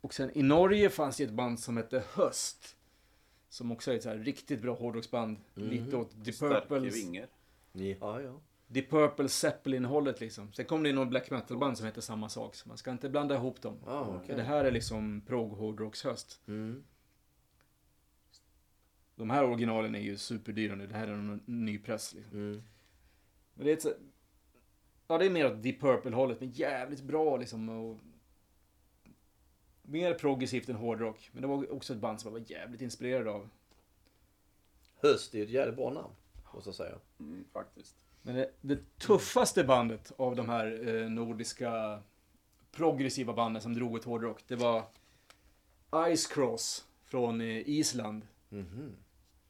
Och 0.00 0.14
sen 0.14 0.30
i 0.38 0.42
Norge 0.42 0.90
fanns 0.90 1.16
det 1.16 1.24
ett 1.24 1.30
band 1.30 1.60
som 1.60 1.76
hette 1.76 2.02
Höst. 2.14 2.76
Som 3.54 3.72
också 3.72 3.92
är 3.92 3.96
ett 3.96 4.02
så 4.02 4.08
här 4.08 4.18
riktigt 4.18 4.62
bra 4.62 4.74
hårdrocksband. 4.74 5.36
Lite 5.54 5.96
åt 5.96 6.24
The 6.24 6.32
Purples, 6.32 6.96
vingar. 6.96 7.26
Ja, 7.72 8.20
ja. 8.20 8.40
The 8.74 8.82
Purple 8.82 9.28
Zeppelin-hållet 9.28 10.20
liksom. 10.20 10.52
Sen 10.52 10.64
kom 10.64 10.82
det 10.82 10.88
in 10.88 10.94
någon 10.94 11.10
black 11.10 11.30
metal-band 11.30 11.76
som 11.78 11.86
heter 11.86 12.00
samma 12.00 12.28
sak. 12.28 12.54
Så 12.54 12.68
man 12.68 12.78
ska 12.78 12.90
inte 12.90 13.08
blanda 13.08 13.34
ihop 13.34 13.62
dem. 13.62 13.78
Ah. 13.86 14.20
För 14.26 14.36
det 14.36 14.42
här 14.42 14.64
är 14.64 14.70
liksom 14.70 15.20
prog 15.26 15.50
hårdrockshöst. 15.52 16.40
Mm. 16.46 16.84
De 19.16 19.30
här 19.30 19.44
originalen 19.44 19.94
är 19.94 20.00
ju 20.00 20.16
superdyra 20.16 20.74
nu. 20.74 20.86
Det 20.86 20.94
här 20.94 21.08
är 21.08 21.12
en 21.12 21.40
ny 21.46 21.78
press 21.78 22.14
liksom. 22.14 22.38
Mm. 22.38 22.62
Men 23.54 23.64
det 23.66 23.72
är 23.72 23.76
ett, 23.76 23.82
så- 23.82 23.94
Ja, 25.06 25.18
det 25.18 25.26
är 25.26 25.30
mer 25.30 25.46
åt 25.52 25.62
The 25.62 25.72
Purple-hållet, 25.72 26.40
men 26.40 26.50
jävligt 26.50 27.02
bra 27.02 27.36
liksom. 27.36 27.68
Och 27.68 28.00
mer 29.84 30.14
progressivt 30.14 30.68
än 30.68 30.76
hårdrock. 30.76 31.30
Men 31.32 31.42
det 31.42 31.48
var 31.48 31.72
också 31.72 31.92
ett 31.92 31.98
band 31.98 32.20
som 32.20 32.32
jag 32.32 32.40
var 32.40 32.50
jävligt 32.50 32.80
inspirerad 32.80 33.28
av. 33.28 33.48
Höst 34.96 35.34
är 35.34 35.42
ett 35.42 35.50
jävligt 35.50 35.76
bra 35.76 35.90
namn, 35.90 36.14
måste 36.54 36.68
jag 36.68 36.74
säga. 36.74 36.98
Mm, 37.20 37.44
faktiskt. 37.52 37.96
Men 38.22 38.34
det, 38.34 38.50
det 38.60 38.98
tuffaste 38.98 39.64
bandet 39.64 40.12
av 40.16 40.36
de 40.36 40.48
här 40.48 40.88
eh, 40.88 41.10
nordiska 41.10 42.02
progressiva 42.72 43.32
banden 43.32 43.62
som 43.62 43.74
drog 43.74 43.96
ett 43.96 44.04
hårdrock, 44.04 44.44
det 44.46 44.56
var 44.56 44.84
Ice 46.16 46.26
Cross 46.26 46.84
från 47.04 47.40
eh, 47.40 47.68
Island. 47.68 48.26
Mhm. 48.48 48.96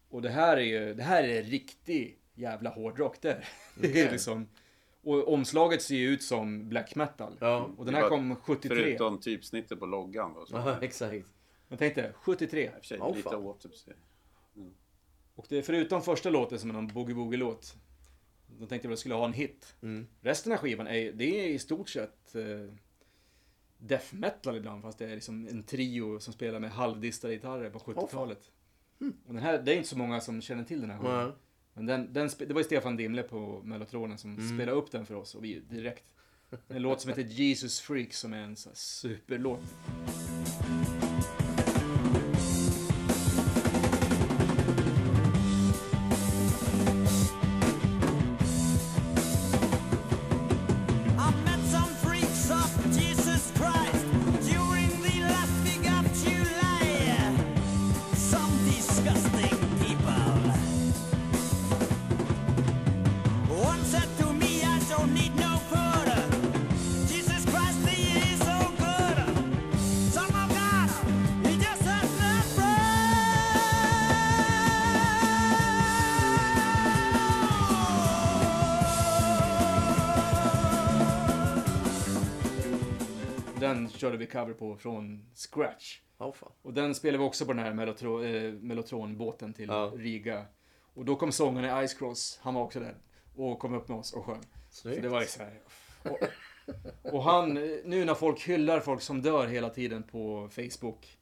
Och 0.09 0.23
det 0.23 0.31
här 0.31 0.57
är 0.57 0.61
ju, 0.61 0.95
det 0.95 1.03
här 1.03 1.25
är 1.25 1.43
riktig 1.43 2.19
jävla 2.35 2.71
hårdrock 2.71 3.21
det. 3.21 3.45
Det 3.81 4.01
är 4.01 4.13
liksom, 4.13 4.49
och 5.05 5.33
omslaget 5.33 5.83
ser 5.83 5.97
ju 5.97 6.09
ut 6.09 6.23
som 6.23 6.69
black 6.69 6.95
metal. 6.95 7.37
Ja. 7.41 7.71
Och 7.77 7.85
den 7.85 7.95
här 7.95 8.09
kom 8.09 8.37
73. 8.37 8.69
Förutom 8.77 9.21
typsnittet 9.21 9.79
på 9.79 9.87
loggan 9.87 10.35
då. 10.35 10.47
Så. 10.47 10.57
Ja, 10.57 10.79
exakt. 10.83 11.27
Men 11.69 11.79
tänk 11.79 11.95
dig, 11.95 12.13
73. 12.15 12.65
I 12.65 12.69
och 12.69 12.73
för 12.73 12.81
sig, 12.81 12.99
Åh, 13.01 13.17
lite 13.17 13.31
fan. 13.31 13.43
återse. 13.43 13.93
Och 15.35 15.47
det 15.49 15.59
är 15.59 15.63
förutom 15.63 16.03
första 16.03 16.31
låten 16.31 16.59
som 16.59 16.71
är 16.71 16.75
någon 16.75 16.91
boogie-woogie-låt. 16.91 17.77
De 18.47 18.67
tänkte 18.69 18.89
att 18.89 18.93
de 18.93 18.97
skulle 18.97 19.15
ha 19.15 19.25
en 19.25 19.33
hit. 19.33 19.77
Mm. 19.83 20.07
Resten 20.21 20.53
av 20.53 20.59
skivan 20.59 20.87
är, 20.87 21.13
det 21.13 21.41
är 21.41 21.49
i 21.49 21.59
stort 21.59 21.89
sett 21.89 22.35
eh, 22.35 22.75
death 23.79 24.15
metal 24.15 24.57
ibland. 24.57 24.83
Fast 24.83 24.99
det 24.99 25.05
är 25.07 25.15
liksom 25.15 25.49
en 25.49 25.63
trio 25.63 26.21
som 26.21 26.33
spelar 26.33 26.61
med 26.61 26.71
halvdistade 26.71 27.35
gitarrer 27.35 27.71
på 27.71 27.79
70-talet. 27.79 28.51
Och 29.27 29.35
den 29.35 29.43
här, 29.43 29.63
det 29.63 29.73
är 29.73 29.77
inte 29.77 29.89
så 29.89 29.99
många 29.99 30.21
som 30.21 30.41
känner 30.43 30.65
till 30.65 30.81
den 30.81 30.91
här 30.91 30.99
skivan. 30.99 31.33
Men 31.75 31.87
den, 31.87 32.13
den, 32.13 32.31
det 32.39 32.53
var 32.53 32.61
ju 32.61 32.65
Stefan 32.65 32.97
Dimle 32.97 33.23
på 33.23 33.63
Mellotronen 33.65 34.19
som 34.19 34.37
spelade 34.37 34.79
upp 34.79 34.91
den 34.91 35.07
för 35.07 35.15
oss 35.15 35.35
och 35.35 35.45
vi 35.45 35.61
direkt. 35.71 36.15
En 36.69 36.83
låt 36.83 37.01
som 37.01 37.09
heter 37.09 37.23
Jesus 37.23 37.81
Freak 37.81 38.13
som 38.13 38.33
är 38.33 38.39
en 38.39 38.57
så 38.57 38.69
här 38.69 38.77
superlåt. 38.77 39.61
Körde 84.05 84.17
vi 84.17 84.27
cover 84.27 84.55
på 84.55 84.77
från 84.77 85.27
scratch. 85.35 86.01
Ja, 86.19 86.33
fan. 86.33 86.53
Och 86.63 86.75
den 86.75 86.95
spelade 86.95 87.19
vi 87.19 87.25
också 87.29 87.47
på 87.47 87.53
den 87.53 87.65
här 87.65 87.73
Mellotro, 87.75 88.25
eh, 88.25 88.53
Mellotronbåten 88.53 89.53
till 89.53 89.69
Ja. 89.69 89.93
Riga. 89.97 90.47
Och 90.95 91.05
då 91.05 91.17
kom 91.17 91.33
sångaren 91.33 91.85
i 91.85 91.89
Ice 91.89 91.95
Cross, 91.95 92.39
han 92.43 92.55
var 92.55 92.63
också 92.63 92.81
där. 92.81 92.97
Och 93.37 93.59
kom 93.59 93.75
upp 93.75 93.89
med 93.89 93.99
oss 93.99 94.13
och 94.13 94.25
sjöng. 94.25 94.43
Så 94.71 94.81
Snyggt. 94.81 95.03
det 95.03 95.09
var 95.09 95.21
ju 95.21 95.27
så 95.27 95.43
här. 95.43 95.61
Och, 96.03 96.19
och 97.15 97.23
han, 97.23 97.57
eh, 97.57 97.63
nu 97.85 98.05
när 98.05 98.15
folk 98.15 98.49
hyllar 98.49 98.81
folk 98.81 99.01
som 99.01 99.23
dör 99.23 99.47
hela 99.47 99.71
tiden 99.71 100.03
på 100.03 100.49
Facebook. 100.51 101.19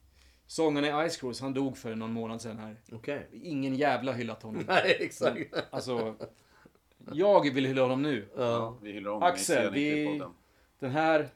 Sångaren 0.47 1.05
i 1.05 1.09
Ice 1.09 1.17
Cross, 1.17 1.41
han 1.41 1.53
dog 1.53 1.77
för 1.77 1.95
någon 1.95 2.13
månad 2.13 2.41
sedan 2.41 2.57
här. 2.59 2.75
Okej. 2.91 3.27
Ingen 3.31 3.75
jävla 3.75 4.11
hyllat 4.11 4.43
honom. 4.43 4.63
Nej, 4.67 4.97
exakt. 4.99 5.53
Alltså, 5.69 6.15
jag 7.11 7.53
vill 7.53 7.65
hylla 7.65 7.81
honom 7.81 8.01
nu. 8.01 8.29
Ja. 8.37 8.77
Vi 8.81 8.91
hyllar 8.91 9.11
om 9.11 9.23
Axel, 9.23 9.73
vi-. 9.73 10.21
Den 10.79 10.91
här, 10.91 11.29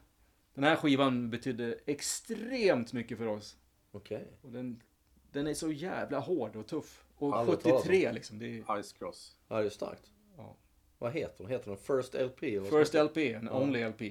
den 0.58 0.64
här 0.64 0.76
skivan 0.76 1.30
betydde 1.30 1.78
extremt 1.86 2.94
mycket 2.94 3.18
för 3.18 3.28
oss. 3.28 3.58
Okej. 3.92 4.28
Och 4.42 4.52
den, 4.52 4.84
den 5.32 5.48
är 5.48 5.54
så 5.54 5.72
jävla 5.72 6.20
hård 6.20 6.56
och 6.56 6.68
tuff. 6.68 7.06
Och 7.18 7.38
Aldrig 7.38 7.60
talat 7.60 7.76
om. 7.76 7.82
73 7.82 8.12
liksom. 8.12 8.40
Det 8.40 8.46
är 8.46 8.84
Ice 8.84 8.94
Cross. 8.94 9.38
Ja, 9.48 9.60
det 9.60 9.66
är 9.66 9.70
starkt. 9.70 10.12
Ja. 10.38 10.56
Vad 10.98 11.14
heter 11.14 11.44
den? 11.44 11.52
Heter 11.52 11.72
den 11.72 11.78
First 11.78 12.14
LP? 12.14 12.40
First 12.70 12.94
LP, 12.94 13.18
en 13.18 13.46
Ja. 13.46 13.62
Only 13.62 13.90
LP. 13.90 14.02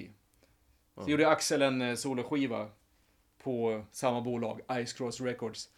Så 1.03 1.09
gjorde 1.09 1.27
Axel 1.27 1.61
en 1.61 1.81
eh, 1.81 1.95
soloskiva 1.95 2.69
på 3.37 3.83
samma 3.91 4.21
bolag, 4.21 4.61
Ice 4.85 4.93
Cross 4.93 5.21
Records. 5.21 5.69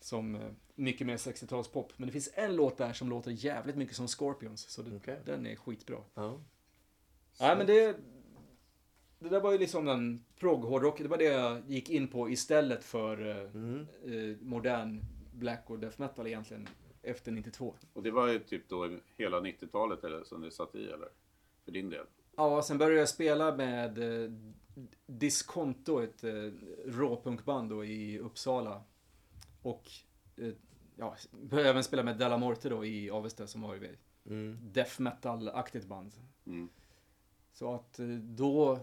Som 0.00 0.34
eh, 0.34 0.40
mycket 0.74 1.06
mer 1.06 1.16
60-talspop. 1.16 1.88
Men 1.96 2.06
det 2.06 2.12
finns 2.12 2.30
en 2.34 2.56
låt 2.56 2.76
där 2.78 2.92
som 2.92 3.08
låter 3.10 3.30
jävligt 3.30 3.76
mycket 3.76 3.96
som 3.96 4.08
Scorpions. 4.08 4.68
Så 4.68 4.82
det, 4.82 4.96
Okej. 4.96 5.18
den 5.24 5.46
är 5.46 5.56
skitbra. 5.56 5.98
Ja. 6.14 6.40
Nej 7.40 7.56
men 7.56 7.66
det... 7.66 7.96
Det 9.22 9.28
där 9.28 9.40
var 9.40 9.52
ju 9.52 9.58
liksom 9.58 9.84
den 9.84 10.24
prog-hårdrock. 10.38 10.98
Det 10.98 11.08
var 11.08 11.18
det 11.18 11.24
jag 11.24 11.62
gick 11.66 11.90
in 11.90 12.08
på 12.08 12.30
istället 12.30 12.84
för 12.84 13.30
eh, 13.30 13.36
Mm. 13.54 13.86
eh, 14.04 14.36
modern 14.40 15.00
black 15.32 15.64
och 15.70 15.78
death 15.78 16.00
metal 16.00 16.26
egentligen. 16.26 16.68
Efter 17.02 17.32
92. 17.32 17.74
Och 17.92 18.02
det 18.02 18.10
var 18.10 18.28
ju 18.28 18.38
typ 18.38 18.68
då 18.68 18.98
hela 19.16 19.40
90-talet 19.40 20.04
eller 20.04 20.24
som 20.24 20.40
det 20.40 20.50
satt 20.50 20.74
i 20.74 20.84
eller? 20.86 21.08
För 21.64 21.72
din 21.72 21.90
del? 21.90 22.06
Ja, 22.36 22.62
sen 22.62 22.78
började 22.78 22.98
jag 22.98 23.08
spela 23.08 23.56
med 23.56 23.98
eh, 24.24 24.30
Disconto, 25.06 26.02
ett 26.02 26.24
eh, 26.24 26.32
råpunkband 26.86 27.70
då 27.70 27.84
i 27.84 28.18
Uppsala. 28.18 28.82
Och 29.62 29.90
eh, 30.36 30.52
ja, 30.96 31.16
började 31.30 31.70
även 31.70 31.84
spela 31.84 32.02
med 32.02 32.18
Della 32.18 32.38
Morte 32.38 32.68
då 32.68 32.84
i 32.84 33.10
Avesta 33.10 33.46
som 33.46 33.62
var 33.62 33.74
ju 33.74 33.96
Mm. 34.26 34.58
death 34.72 35.00
metal-aktigt 35.00 35.86
band. 35.86 36.12
Mm. 36.46 36.68
Så 37.52 37.74
att 37.74 37.98
eh, 37.98 38.06
då, 38.06 38.78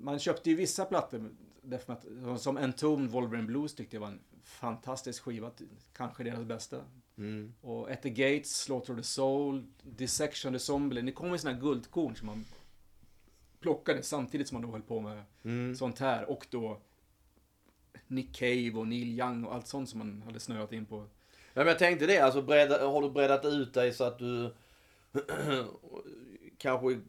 man 0.00 0.18
köpte 0.18 0.50
ju 0.50 0.56
vissa 0.56 0.84
plattor, 0.84 1.30
metal, 1.62 2.38
som 2.38 2.56
Entombed 2.56 3.10
Wolverine 3.10 3.46
Blues 3.46 3.74
tyckte 3.74 3.96
jag 3.96 4.00
var 4.00 4.08
en 4.08 4.20
fantastisk 4.42 5.22
skiva, 5.22 5.50
kanske 5.92 6.24
deras 6.24 6.44
bästa. 6.44 6.80
Mm. 7.18 7.54
Och 7.60 7.90
At 7.90 8.02
the 8.02 8.10
Gates, 8.10 8.56
Slaughter 8.62 8.92
of 8.92 8.98
the 8.98 9.04
Soul, 9.04 9.66
Dissection 9.82 10.52
the 10.52 10.58
Zombie, 10.58 11.00
det 11.02 11.12
kommer 11.12 11.38
ju 11.38 11.48
här 11.50 11.60
guldkorn 11.60 12.16
som 12.16 12.26
man 12.26 12.44
plockade 13.60 14.02
samtidigt 14.02 14.48
som 14.48 14.54
man 14.54 14.62
då 14.62 14.72
höll 14.72 14.82
på 14.82 15.00
med 15.00 15.22
Mm. 15.42 15.74
sånt 15.74 15.98
här. 15.98 16.30
Och 16.30 16.46
då 16.50 16.80
Nick 18.06 18.36
Cave 18.36 18.72
och 18.74 18.88
Neil 18.88 19.20
Young 19.20 19.44
och 19.44 19.54
allt 19.54 19.66
sånt 19.66 19.88
som 19.88 19.98
man 19.98 20.22
hade 20.22 20.40
snöat 20.40 20.72
in 20.72 20.86
på. 20.86 20.96
Ja, 21.54 21.60
men 21.60 21.66
jag 21.66 21.78
tänkte 21.78 22.06
det, 22.06 22.18
alltså 22.18 22.42
bredda, 22.42 22.86
har 22.88 23.02
du 23.02 23.10
breddat 23.10 23.44
ut 23.44 23.74
dig 23.74 23.92
så 23.92 24.04
att 24.04 24.18
du 24.18 24.54
kanske, 26.58 27.00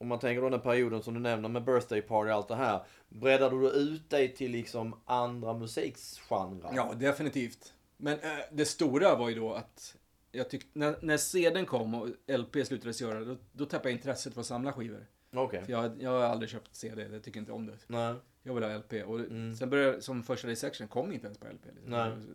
om 0.00 0.08
man 0.08 0.18
tänker 0.18 0.42
då 0.42 0.48
den 0.48 0.60
perioden 0.60 1.02
som 1.02 1.14
du 1.14 1.20
nämner 1.20 1.48
med 1.48 1.64
birthday 1.64 2.02
party 2.02 2.30
och 2.30 2.34
allt 2.36 2.48
det 2.48 2.54
här. 2.56 2.82
Breddade 3.08 3.60
du 3.60 3.70
ut 3.70 4.10
dig 4.10 4.34
till 4.34 4.50
liksom 4.50 5.00
andra 5.04 5.54
musikgenrer? 5.54 6.70
Ja, 6.74 6.92
definitivt. 6.96 7.74
Men 7.96 8.18
äh, 8.20 8.30
det 8.52 8.64
stora 8.64 9.16
var 9.16 9.28
ju 9.28 9.34
då 9.34 9.52
att 9.54 9.96
jag 10.32 10.50
tyckte, 10.50 10.78
när, 10.78 10.96
när 11.02 11.16
CDn 11.16 11.66
kom 11.66 11.94
och 11.94 12.08
LP 12.26 12.66
slutades 12.66 13.00
göra, 13.00 13.24
då, 13.24 13.36
då 13.52 13.64
tappade 13.66 13.88
jag 13.90 13.96
intresset 13.96 14.34
för 14.34 14.40
att 14.40 14.46
samla 14.46 14.72
skivor. 14.72 15.06
Okej. 15.32 15.64
För 15.64 15.72
jag, 15.72 16.02
jag 16.02 16.10
har 16.10 16.20
aldrig 16.20 16.50
köpt 16.50 16.74
CD, 16.74 17.08
jag 17.12 17.22
tycker 17.22 17.40
inte 17.40 17.52
om 17.52 17.66
det. 17.66 17.76
Nej. 17.86 18.14
Jag 18.42 18.54
vill 18.54 18.64
ha 18.64 18.76
LP. 18.78 18.92
Och 19.06 19.20
Mm. 19.20 19.56
sen 19.56 19.70
började, 19.70 20.02
som 20.02 20.22
första 20.22 20.48
dissection 20.48 20.88
kom 20.88 21.12
inte 21.12 21.26
ens 21.26 21.38
på 21.38 21.46
LP. 21.46 21.64
Liksom. 21.74 21.90
Nej. 21.90 22.10
Så 22.10 22.32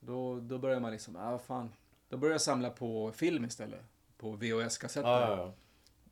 Då, 0.00 0.40
då 0.40 0.58
började 0.58 0.80
man 0.80 0.92
liksom, 0.92 1.16
ah 1.16 1.38
fan. 1.38 1.72
Då 2.08 2.16
började 2.16 2.34
jag 2.34 2.40
samla 2.40 2.70
på 2.70 3.12
film 3.12 3.44
istället. 3.44 3.80
På 4.18 4.30
VHS-kassetter. 4.36 5.08
Ja, 5.08 5.20
ja, 5.20 5.36
ja. 5.36 5.52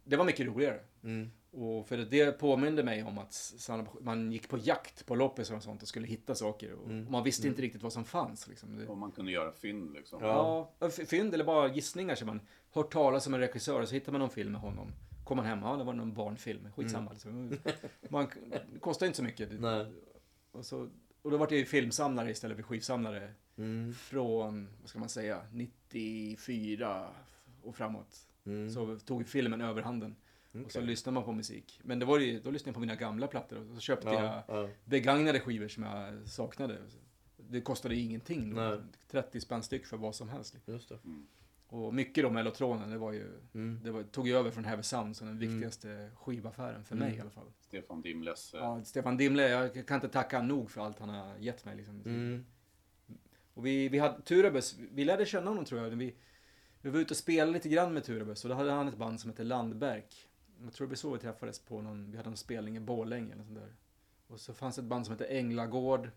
Det 0.05 0.17
var 0.17 0.25
mycket 0.25 0.47
roligare. 0.47 0.81
Mm. 1.03 1.31
Och 1.51 1.87
för 1.87 1.97
det 1.97 2.33
påminde 2.39 2.83
mig 2.83 3.03
om 3.05 3.19
att 3.19 3.55
man 4.01 4.33
gick 4.33 4.49
på 4.49 4.59
jakt 4.59 5.07
på 5.07 5.15
loppisar 5.15 5.57
och 5.57 5.63
sånt 5.63 5.83
och 5.83 5.89
skulle 5.89 6.07
hitta 6.07 6.35
saker. 6.35 6.73
Och, 6.73 6.87
Mm. 6.91 7.07
och 7.07 7.13
man 7.13 7.25
visste 7.25 7.49
inte 7.49 7.63
riktigt 7.63 7.83
vad 7.83 7.93
som 7.93 8.05
fanns. 8.05 8.49
Liksom. 8.49 8.77
Det, 8.77 8.87
Om 8.87 8.99
man 8.99 9.13
kunde 9.13 9.33
göra 9.33 9.53
fynd 9.53 9.93
liksom. 9.93 10.19
Ja. 10.23 10.71
Ja, 10.79 10.91
fynd 10.91 11.35
eller 11.35 11.45
bara 11.45 11.69
gissningar 11.75 12.15
som 12.15 12.27
man 12.27 12.41
hört 12.73 12.93
talas 12.93 13.27
om 13.27 13.35
en 13.35 13.41
regissör 13.41 13.81
och 13.81 13.89
så 13.89 13.95
hittar 13.95 14.13
man 14.13 14.19
någon 14.21 14.31
film 14.31 14.53
med 14.53 14.61
honom. 14.61 14.93
Kommer 15.25 15.43
man 15.43 15.49
hem, 15.51 15.61
ja 15.63 15.77
det 15.77 15.85
var 15.85 15.93
någon 15.93 16.15
barnfilm, 16.15 16.69
skitsamma. 16.77 17.13
Liksom. 17.13 17.57
Man, 18.09 18.27
det 18.73 18.79
kostar 18.81 19.07
inte 19.07 19.17
så 19.17 19.23
mycket. 19.23 19.51
Mm. 19.51 19.63
Nej. 19.79 19.93
Och, 20.53 20.65
så, 20.65 20.89
och 21.23 21.31
då 21.31 21.37
var 21.37 21.47
det 21.47 21.57
ju 21.57 21.65
filmsamlare 21.65 22.31
istället 22.31 22.57
för 22.57 22.63
skivsamlare. 22.63 23.33
Mm. 23.57 23.95
Från, 23.95 24.69
vad 24.81 24.89
ska 24.91 24.99
man 24.99 25.09
säga, 25.09 25.41
94 25.53 27.09
och 27.63 27.77
framåt. 27.77 28.27
Mm. 28.47 28.71
Så 28.71 28.99
tog 28.99 29.29
filmen 29.29 29.61
överhanden. 29.61 30.17
Och 30.65 30.73
så 30.73 30.81
lyssnade 30.81 31.15
man 31.15 31.25
på 31.25 31.33
musik. 31.33 31.81
Men 31.83 31.99
det 31.99 32.07
var 32.07 32.19
ju, 32.19 32.41
då 32.41 32.51
lyssnade 32.51 32.69
jag 32.69 32.75
på 32.75 32.81
mina 32.81 32.95
gamla 32.97 33.27
plattor. 33.27 33.59
Och 33.71 33.75
så 33.75 33.81
köpte 33.81 34.09
jag 34.09 34.25
Ja, 34.25 34.45
ja. 34.49 34.69
begagnade 34.85 35.41
skivor 35.41 35.69
som 35.69 35.83
jag 35.83 36.29
saknade. 36.29 36.79
Det 37.37 37.61
kostade 37.61 37.95
ju 37.95 38.01
ingenting. 38.03 38.55
Då. 38.55 38.61
Nej. 38.63 38.79
30 39.11 39.41
spänn 39.41 39.63
styck 39.63 39.87
för 39.87 39.97
vad 39.97 40.15
som 40.15 40.29
helst. 40.29 40.57
Just 40.67 40.89
det. 40.89 40.99
Och 41.69 41.95
mycket 41.95 42.25
då 42.25 42.31
Mellotronen, 42.31 42.91
det 42.91 42.99
var 42.99 43.13
ju, 43.13 43.31
Mm. 43.55 43.81
det 43.85 43.91
var, 43.91 44.03
tog 44.03 44.29
ju 44.29 44.35
över 44.37 44.51
från 44.51 44.65
Heavy 44.65 44.83
Sound 44.83 45.17
som 45.17 45.27
den 45.27 45.39
viktigaste 45.39 46.11
skivaffären 46.17 46.85
för 46.85 46.97
mig 46.97 47.07
Mm. 47.09 47.19
i 47.19 47.21
alla 47.21 47.31
fall. 47.31 47.47
Stefan 47.61 48.03
Dimles. 48.03 48.55
eh, 48.55 48.61
Ja, 48.61 48.85
Stefan 48.85 49.17
Dimle, 49.17 49.49
jag 49.49 49.87
kan 49.87 49.95
inte 49.95 50.09
tacka 50.09 50.43
nog 50.43 50.71
för 50.71 50.81
allt 50.81 50.99
han 50.99 51.09
har 51.09 51.37
gett 51.39 51.65
mig. 51.65 51.77
Liksom. 51.77 52.01
Mm. 52.07 52.45
Och 53.55 53.67
vi, 53.67 53.89
vi 53.89 53.99
hade 53.99 54.23
Turabus, 54.23 54.77
vi 54.93 55.05
lärde 55.05 55.27
känna 55.27 55.51
honom 55.51 55.65
tror 55.65 55.81
jag. 55.83 55.91
Vi, 55.91 56.15
vi 56.85 56.91
var 56.91 57.01
ute 57.01 57.13
och 57.13 57.17
spelade 57.19 57.53
lite 57.53 57.69
grann 57.69 57.95
med 57.95 58.05
Turabus 58.05 58.45
och 58.45 58.49
då 58.51 58.57
hade 58.57 58.71
han 58.71 58.89
ett 58.89 58.97
band 58.97 59.21
som 59.21 59.31
hette 59.31 59.45
Landberg. 59.45 60.05
Jag 60.63 60.73
tror 60.73 60.87
det 60.87 60.91
var 60.91 60.97
så 60.97 61.13
vi 61.13 61.19
träffades 61.19 61.59
på 61.59 61.83
någon, 61.83 62.11
vi 62.11 62.17
hade 62.17 62.29
en 62.29 62.37
spelning 62.37 62.77
i 62.77 62.81
Borlänge 62.81 63.33
eller 63.33 63.45
sånt 63.45 63.59
där. 63.59 63.75
Och 64.27 64.41
så 64.41 64.55
fanns 64.55 64.79
ett 64.79 64.85
band 64.85 65.07
som 65.07 65.13
hette 65.13 65.25
Änglagård 65.27 66.11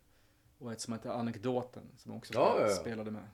och 0.57 0.71
ett 0.71 0.81
som 0.81 0.93
hette 0.93 1.13
Anekdoten 1.13 1.83
som 1.97 2.11
också 2.11 2.33
Ja, 2.33 2.51
spelade, 2.53 2.73
spelade 2.75 3.11
med. 3.11 3.27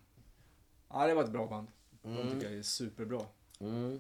Ja, 0.89 1.07
det 1.07 1.13
var 1.13 1.23
ett 1.23 1.31
bra 1.31 1.47
band. 1.47 1.67
De 2.01 2.11
Mm. 2.17 2.31
tycker 2.34 2.45
jag 2.49 2.57
är 2.59 2.61
superbra. 2.63 3.21
Mm. 3.59 3.99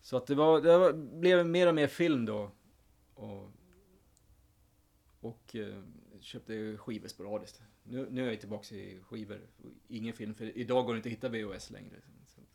Så 0.00 0.16
att 0.16 0.26
det, 0.26 0.34
var, 0.34 0.60
det 0.60 0.78
var, 0.78 0.92
blev 0.92 1.46
mer 1.46 1.68
och 1.68 1.74
mer 1.74 1.86
film 1.86 2.24
då. 2.26 2.50
Och, 3.14 3.50
och 5.20 5.56
eh, 5.56 5.82
köpte 6.20 6.76
skivor 6.76 7.08
sporadiskt. 7.08 7.62
Nu, 7.82 8.08
nu 8.10 8.26
är 8.26 8.30
jag 8.30 8.40
tillbaka 8.40 8.74
i 8.74 9.00
skivor. 9.02 9.40
Ingen 9.88 10.14
film, 10.14 10.34
för 10.34 10.58
idag 10.58 10.86
går 10.86 10.92
det 10.92 10.96
inte 10.96 11.08
att 11.08 11.12
hitta 11.12 11.28
VHS 11.28 11.70
längre. 11.70 11.96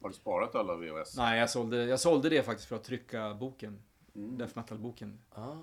Har 0.02 0.10
du 0.10 0.16
sparat 0.16 0.56
alla 0.56 0.76
VHS? 0.76 1.18
nej, 1.18 1.40
jag 1.40 1.50
sålde, 1.50 1.86
jag 1.86 2.00
sålde 2.00 2.30
det 2.30 2.44
faktiskt 2.44 2.70
för 2.70 2.76
att 2.76 2.84
trycka 2.84 3.34
boken. 3.34 3.82
Mm. 4.16 4.38
Death 4.38 4.58
Metal-boken. 4.58 5.20
Ah. 5.30 5.56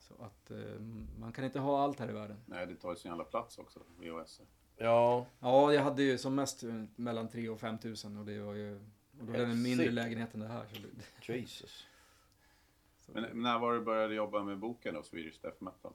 Så 0.00 0.14
att 0.24 0.50
eh, 0.50 0.80
man 1.18 1.32
kan 1.32 1.44
inte 1.44 1.58
ha 1.58 1.82
allt 1.82 1.98
här 1.98 2.08
i 2.08 2.12
världen. 2.12 2.36
Nej, 2.46 2.66
det 2.66 2.74
tar 2.74 2.90
ju 2.90 2.96
sin 2.96 3.08
jävla 3.10 3.24
plats 3.24 3.58
också, 3.58 3.80
VHS. 3.98 4.40
Ja. 4.76 5.26
Ja, 5.40 5.72
jag 5.72 5.82
hade 5.82 6.02
ju 6.02 6.18
som 6.18 6.34
mest 6.34 6.62
eh, 6.62 6.84
mellan 6.96 7.28
3 7.28 7.48
och 7.48 7.60
5 7.60 7.78
tusen 7.78 8.16
och 8.16 8.26
det 8.26 8.38
var 8.38 8.54
ju... 8.54 8.80
Och 9.20 9.26
då 9.26 9.32
är 9.32 9.38
det 9.38 9.44
en 9.44 9.62
mindre 9.62 9.90
lägenhet 9.90 10.34
än 10.34 10.40
det 10.40 10.48
här. 10.48 10.66
Jesus. 11.26 11.86
Men 13.06 13.42
när 13.42 13.58
var 13.58 13.72
du 13.74 13.80
började 13.80 14.14
jobba 14.14 14.42
med 14.42 14.58
boken 14.58 14.94
då, 14.94 15.02
Swedish 15.02 15.42
Death 15.42 15.62
Metal? 15.62 15.92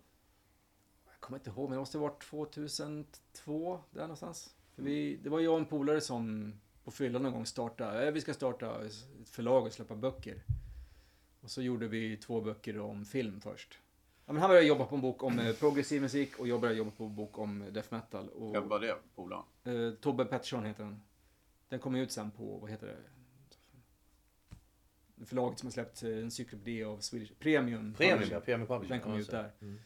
Kommer 1.27 1.39
inte 1.39 1.49
ihåg, 1.49 1.69
men 1.69 1.75
det 1.75 1.79
måste 1.79 1.97
ha 1.97 2.07
varit 2.07 2.23
2002, 2.23 3.79
där 3.91 4.01
någonstans. 4.01 4.55
För 4.75 4.83
vi, 4.83 5.15
det 5.23 5.29
var 5.29 5.39
jag 5.39 5.53
och 5.53 5.59
en 5.59 5.65
polare 5.65 6.01
som 6.01 6.53
på 6.83 6.91
fyllan 6.91 7.21
någon 7.23 7.33
gång 7.33 7.45
startade, 7.45 8.11
vi 8.11 8.21
ska 8.21 8.33
starta 8.33 8.85
ett 8.85 9.29
förlag 9.29 9.65
och 9.65 9.73
släppa 9.73 9.95
böcker. 9.95 10.43
Och 11.41 11.51
så 11.51 11.61
gjorde 11.61 11.87
vi 11.87 12.17
två 12.17 12.41
böcker 12.41 12.79
om 12.79 13.05
film 13.05 13.41
först. 13.41 13.79
Ja, 14.25 14.33
men 14.33 14.41
han 14.41 14.49
började 14.49 14.67
jobba 14.67 14.85
på 14.85 14.95
en 14.95 15.01
bok 15.01 15.23
om 15.23 15.39
eh, 15.39 15.55
progressiv 15.55 16.01
musik 16.01 16.39
och 16.39 16.47
jag 16.47 16.61
började 16.61 16.77
jobba 16.77 16.91
på 16.91 17.03
en 17.03 17.15
bok 17.15 17.37
om 17.37 17.65
death 17.71 17.93
metal. 17.93 18.29
Och, 18.29 18.55
Vem 18.55 18.67
var 18.67 18.79
det, 18.79 18.95
polaren? 19.15 19.45
eh, 19.63 19.91
Tobbe 19.93 20.25
Pettersson 20.25 20.65
heter 20.65 20.83
han. 20.83 21.01
Den 21.69 21.79
kom 21.79 21.95
ut 21.95 22.11
sen 22.11 22.31
på, 22.31 22.57
vad 22.57 22.69
heter 22.69 22.87
det? 22.87 22.97
Förlaget 25.25 25.59
som 25.59 25.67
har 25.67 25.71
släppt 25.71 26.03
eh, 26.03 26.17
en 26.17 26.31
cyklopedi 26.31 26.83
av 26.83 26.99
Swedish 26.99 27.33
Premium. 27.39 27.93
Premium, 27.93 28.29
ja. 28.31 28.39
Premium 28.39 28.67
Publishing. 28.67 28.89
Den 28.97 29.01
kom 29.01 29.19
ut 29.19 29.31
där. 29.31 29.51
Mm. 29.61 29.79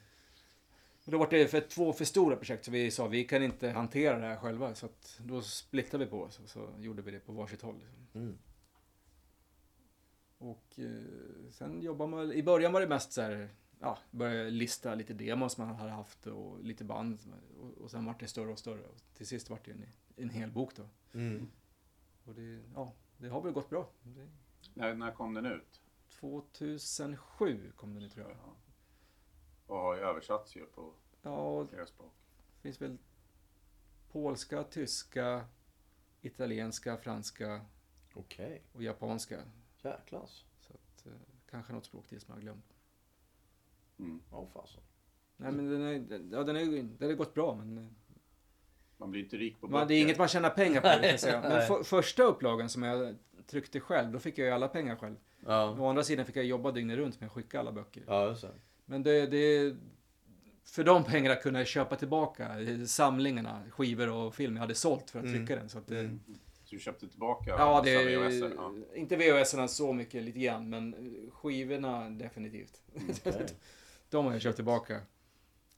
Och 1.12 1.14
då 1.14 1.20
var 1.20 1.30
det 1.30 1.48
för 1.48 1.62
två 1.62 1.94
för 1.94 2.06
stora 2.06 2.36
projekt 2.36 2.66
så 2.66 2.72
vi 2.72 2.92
sa 2.92 3.08
vi 3.08 3.24
kan 3.24 3.44
inte 3.44 3.70
hantera 3.70 4.18
det 4.18 4.26
här 4.26 4.38
själva. 4.38 4.76
Så 4.76 4.86
att 4.86 5.20
då 5.24 5.42
splittade 5.42 6.06
vi 6.06 6.12
på 6.12 6.22
oss 6.22 6.40
och 6.40 6.50
så 6.50 6.70
gjorde 6.80 7.02
vi 7.02 7.12
det 7.12 7.20
på 7.20 7.32
varsitt 7.32 7.62
håll. 7.62 7.76
Liksom. 7.80 8.22
Mm. 8.22 8.38
Och 10.38 10.80
eh, 10.80 11.52
sen 11.52 11.82
jobbade 11.82 12.12
man, 12.12 12.32
i 12.32 12.44
början 12.44 12.74
var 12.74 12.82
det 12.82 12.88
mest 12.88 13.14
så 13.14 13.22
här, 13.22 13.50
ja, 13.80 13.98
började 14.12 14.50
lista 14.50 14.96
lite 14.96 15.14
demos 15.14 15.58
man 15.58 15.68
hade 15.68 15.92
haft 15.92 16.28
och 16.28 16.64
lite 16.64 16.84
band. 16.84 17.20
Och, 17.60 17.78
och 17.78 17.92
sen 17.92 18.06
vart 18.06 18.20
det 18.20 18.28
större 18.28 18.52
och 18.52 18.60
större. 18.60 18.84
Och 18.84 18.98
till 19.14 19.28
sist 19.28 19.50
vart 19.50 19.66
det 19.66 19.72
en, 19.72 19.86
en 20.16 20.30
hel 20.30 20.52
bok 20.52 20.76
då. 20.76 20.84
Mm. 21.14 21.48
Och 22.26 22.36
det, 22.36 22.60
ja, 22.76 22.94
det 23.18 23.28
har 23.28 23.42
väl 23.42 23.54
gått 23.54 23.70
bra. 23.70 23.90
Det, 24.04 24.28
När, 24.74 24.94
när 24.94 25.12
kom 25.12 25.34
den 25.34 25.46
ut? 25.46 25.82
2007 26.10 27.72
kom 27.76 27.94
den 27.94 28.04
ut 28.04 28.14
tror 28.14 28.28
jag. 28.28 28.38
Ja. 28.38 28.56
Och 29.72 29.78
har 29.78 29.98
översatts 29.98 30.56
ju 30.56 30.66
på 30.66 30.94
Ja, 31.22 31.68
flera 31.68 31.86
språk. 31.86 32.12
det 32.56 32.62
finns 32.62 32.82
väl 32.82 32.98
polska, 34.12 34.64
tyska, 34.64 35.46
italienska, 36.22 36.98
franska 36.98 37.62
Okej. 38.14 38.62
och 38.74 38.84
japanska. 38.84 39.40
Jäklar. 39.82 40.26
Så 40.60 40.74
att, 40.74 41.06
eh, 41.06 41.12
kanske 41.50 41.74
något 41.74 41.86
språk 41.86 42.08
till 42.08 42.20
som 42.22 42.28
jag 42.32 42.36
har 42.36 42.42
glömt. 42.42 42.74
Mm. 44.00 44.22
Åh 44.32 44.48
fasen. 44.54 44.82
Nej 45.38 45.52
men 45.52 45.70
den, 45.70 45.82
är, 45.82 46.00
den- 46.00 46.30
ja, 46.32 46.44
den, 46.44 46.56
är, 46.56 46.84
den 47.00 47.10
har 47.10 47.16
gått 47.16 47.34
bra 47.34 47.56
men 47.56 47.78
eh, 47.78 47.86
Man 48.98 49.12
blir 49.12 49.24
inte 49.24 49.38
rik 49.38 49.62
på 49.62 49.68
man, 49.68 49.74
det 49.74 49.84
är 49.84 49.86
böcker. 49.88 49.96
inget 50.06 50.18
man 50.18 50.28
tjänar 50.28 50.50
pengar 50.50 50.82
på. 50.82 50.88
kan 50.88 51.04
jag 51.04 51.20
säga. 51.20 51.42
Men 51.42 51.68
för, 51.68 51.84
första 51.84 52.24
upplagan 52.24 52.70
som 52.70 52.84
jag 52.84 53.16
tryckte 53.48 53.80
själv, 53.80 54.12
då 54.12 54.20
fick 54.20 54.38
jag 54.38 54.46
ju 54.48 54.52
alla 54.54 54.68
pengar 54.68 54.96
själv. 54.96 55.16
Ja. 55.46 55.76
Å 55.80 55.88
andra 55.90 56.04
sidan 56.04 56.26
fick 56.26 56.36
jag 56.36 56.46
jobba 56.46 56.72
dygnet 56.72 56.98
runt 56.98 57.20
med 57.20 57.28
att 57.28 57.34
skicka 57.34 57.60
alla 57.60 57.72
böcker. 57.72 58.04
Ja, 58.08 58.28
just 58.28 58.42
det. 58.42 58.52
Men 58.92 59.04
det, 59.04 59.26
det 59.28 59.76
för 60.66 60.84
de 60.84 61.04
pengarna 61.04 61.36
kunde 61.36 61.60
jag 61.60 61.68
köpa 61.68 61.96
tillbaka 61.96 62.60
eh, 62.62 62.84
samlingarna, 62.86 63.62
skivor 63.70 64.10
och 64.10 64.36
film 64.36 64.54
jag 64.56 64.62
hade 64.62 64.76
sålt 64.76 65.10
för 65.10 65.20
att 65.20 65.26
Mm. 65.26 65.38
trycka 65.38 65.56
den. 65.60 65.70
Så 65.70 65.78
att 65.78 65.88
det, 65.88 66.00
Mm. 66.00 66.20
Så 66.66 66.76
du 66.76 66.80
köpte 66.82 67.08
tillbaka 67.08 67.50
Ja, 67.50 67.82
det 67.86 68.06
VHS? 68.06 68.52
Ja. 68.58 68.74
inte 68.96 69.16
VHS-erna 69.16 69.68
så 69.68 69.94
mycket, 69.94 70.24
lite 70.24 70.40
grann, 70.40 70.70
men 70.70 70.94
eh, 70.94 71.32
skivorna 71.32 72.10
definitivt. 72.10 72.82
Okej. 72.96 73.34
De 74.10 74.26
har 74.26 74.32
jag 74.34 74.42
köpt 74.42 74.56
tillbaka. 74.56 75.00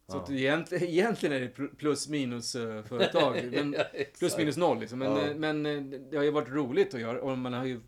Så 0.08 0.18
Ja. 0.18 0.24
att 0.24 0.30
egentligen, 0.30 0.84
egentligen 0.90 1.36
är 1.36 1.40
det 1.40 1.56
pl- 1.58 1.76
plus 1.76 2.10
minus 2.10 2.56
eh, 2.56 2.84
företag. 2.84 3.50
men 3.54 3.76
plus 4.20 4.38
minus 4.38 4.58
noll 4.58 4.80
liksom. 4.80 5.00
Men, 5.00 5.12
Ja. 5.12 5.22
eh, 5.28 5.36
men 5.36 5.66
eh, 5.66 5.82
det 5.82 6.18
har 6.18 6.24
ju 6.24 6.32
varit 6.32 6.50
roligt 6.50 6.94
att 6.94 7.02
göra 7.02 7.22
och 7.22 7.38
man 7.38 7.54
har 7.54 7.66
ju 7.66 7.80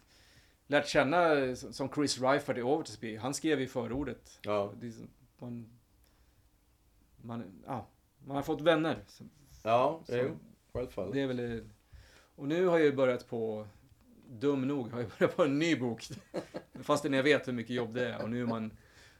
lärt 0.67 0.87
känna 0.87 1.33
eh, 1.35 1.53
som 1.53 1.73
som 1.73 1.89
Chris 1.89 2.21
Reifert 2.21 2.57
i 2.57 2.61
Overtosby. 2.61 3.15
Han 3.15 3.33
skrev 3.33 3.61
i 3.61 3.67
förordet. 3.67 4.39
Ja. 4.41 4.73
Man, 5.37 5.69
man, 7.21 7.43
ja, 7.65 7.87
man 8.25 8.35
har 8.35 8.43
fått 8.43 8.61
vänner. 8.61 9.03
Så 9.07 9.23
Ja, 9.63 10.01
Så- 10.05 10.15
jo. 10.17 10.37
Självfallet. 10.73 11.13
Det 11.13 11.21
är 11.21 11.27
väl... 11.27 11.69
Och 12.35 12.47
nu 12.47 12.65
har 12.67 12.77
jag 12.77 12.85
ju 12.85 12.95
börjat 12.95 13.29
på, 13.29 13.67
dum 14.29 14.67
nog, 14.67 14.91
har 14.91 14.99
jag 15.01 15.09
börjat 15.19 15.35
på 15.35 15.43
en 15.43 15.59
ny 15.59 15.75
bok. 15.75 16.07
Fastän 16.81 17.13
jag 17.13 17.23
vet 17.23 17.47
hur 17.47 17.53
mycket 17.53 17.75
jobb 17.75 17.93
det 17.93 18.09
är. 18.09 18.23
Och 18.23 18.29
nu 18.29 18.41
är 18.41 18.45
man, 18.45 18.71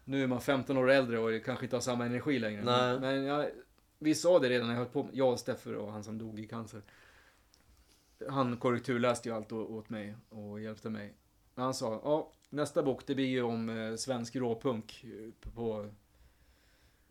nu 0.04 0.24
är 0.24 0.28
man 0.28 0.42
15 0.42 0.78
år 0.78 0.90
äldre 0.92 1.20
och 1.20 1.46
kanske 1.46 1.66
inte 1.66 1.76
har 1.76 1.82
samma 1.82 2.06
energi 2.06 2.40
längre. 2.40 2.64
Nej. 2.64 3.00
Men 3.00 3.24
jag, 3.24 3.50
vi 4.00 4.16
sa 4.16 4.40
det 4.40 4.50
redan 4.50 4.68
när 4.68 4.74
jag 4.74 4.80
höll 4.82 4.90
på, 4.92 5.08
jag 5.12 5.32
och 5.32 5.40
Steffer 5.40 5.76
och 5.76 5.92
han 5.92 6.04
som 6.04 6.18
dog 6.18 6.40
i 6.40 6.48
cancer. 6.48 6.82
Han 8.30 8.58
korrekturläste 8.58 9.30
ju 9.30 9.36
allt 9.36 9.52
åt 9.52 9.90
mig 9.90 10.16
och 10.30 10.60
hjälpte 10.62 10.90
mig. 10.90 11.14
Han 11.56 11.74
sa, 11.74 12.02
ja, 12.04 12.32
nästa 12.50 12.84
bok 12.84 13.08
det 13.08 13.16
blir 13.16 13.26
ju 13.26 13.42
om 13.42 13.70
eh, 13.70 13.96
svensk 13.96 14.36
råpunk 14.36 15.04
eh, 15.04 15.52
på 15.52 15.90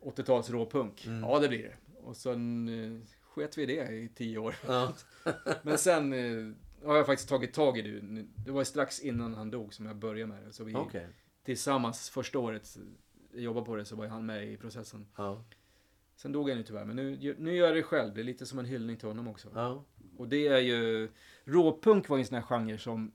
80-tals 0.01 0.49
råpunk. 0.49 1.05
Mm. 1.05 1.23
Ja, 1.23 1.39
det 1.39 1.47
blir 1.47 1.63
det. 1.63 1.75
Och 2.01 2.17
sen 2.17 2.69
eh, 2.69 3.07
sket 3.21 3.57
vi 3.57 3.63
i 3.63 3.65
det 3.65 3.91
i 3.91 4.09
tio 4.15 4.37
år. 4.37 4.55
Ja. 4.67 4.93
Men 5.63 5.77
sen 5.77 6.13
eh, 6.13 6.53
har 6.87 6.95
jag 6.95 7.05
faktiskt 7.05 7.29
tagit 7.29 7.53
tag 7.53 7.77
i 7.77 7.81
det. 7.81 8.25
Det 8.45 8.51
var 8.51 8.63
strax 8.63 8.99
innan 8.99 9.33
han 9.33 9.51
dog 9.51 9.73
som 9.73 9.85
jag 9.85 9.95
började 9.95 10.33
med 10.33 10.43
det. 10.43 10.53
Så 10.53 10.63
vi 10.63 10.75
Okej. 10.75 11.07
tillsammans 11.43 12.09
första 12.09 12.39
året 12.39 12.77
jag 13.35 13.43
jobbade 13.43 13.65
på 13.65 13.75
det 13.75 13.85
så 13.85 13.95
var 13.95 14.07
han 14.07 14.25
med 14.25 14.51
i 14.51 14.57
processen. 14.57 15.07
Ja. 15.17 15.43
Sen 16.15 16.31
dog 16.31 16.49
han 16.49 16.57
ju 16.57 16.63
tyvärr, 16.63 16.85
men 16.85 16.95
nu, 16.95 17.35
nu 17.39 17.55
gör 17.55 17.67
jag 17.67 17.75
det 17.75 17.83
själv. 17.83 18.13
Det 18.13 18.21
är 18.21 18.23
lite 18.23 18.45
som 18.45 18.59
en 18.59 18.65
hyllning 18.65 18.97
till 18.97 19.07
honom 19.07 19.27
också. 19.27 19.49
Ja. 19.55 19.83
Och 20.17 20.27
det 20.27 20.47
är 20.47 20.59
ju... 20.59 21.09
Råpunk 21.43 22.09
var 22.09 22.17
ju 22.17 22.21
en 22.21 22.27
sån 22.27 22.35
här 22.35 22.41
genre 22.41 22.77
som 22.77 23.11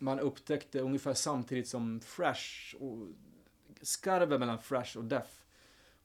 man 0.00 0.20
upptäckte 0.20 0.80
ungefär 0.80 1.14
samtidigt 1.14 1.68
som 1.68 2.00
Fresh 2.00 2.74
och 2.80 3.08
skarven 3.82 4.40
mellan 4.40 4.58
Fresh 4.58 4.98
och 4.98 5.04
Def. 5.04 5.42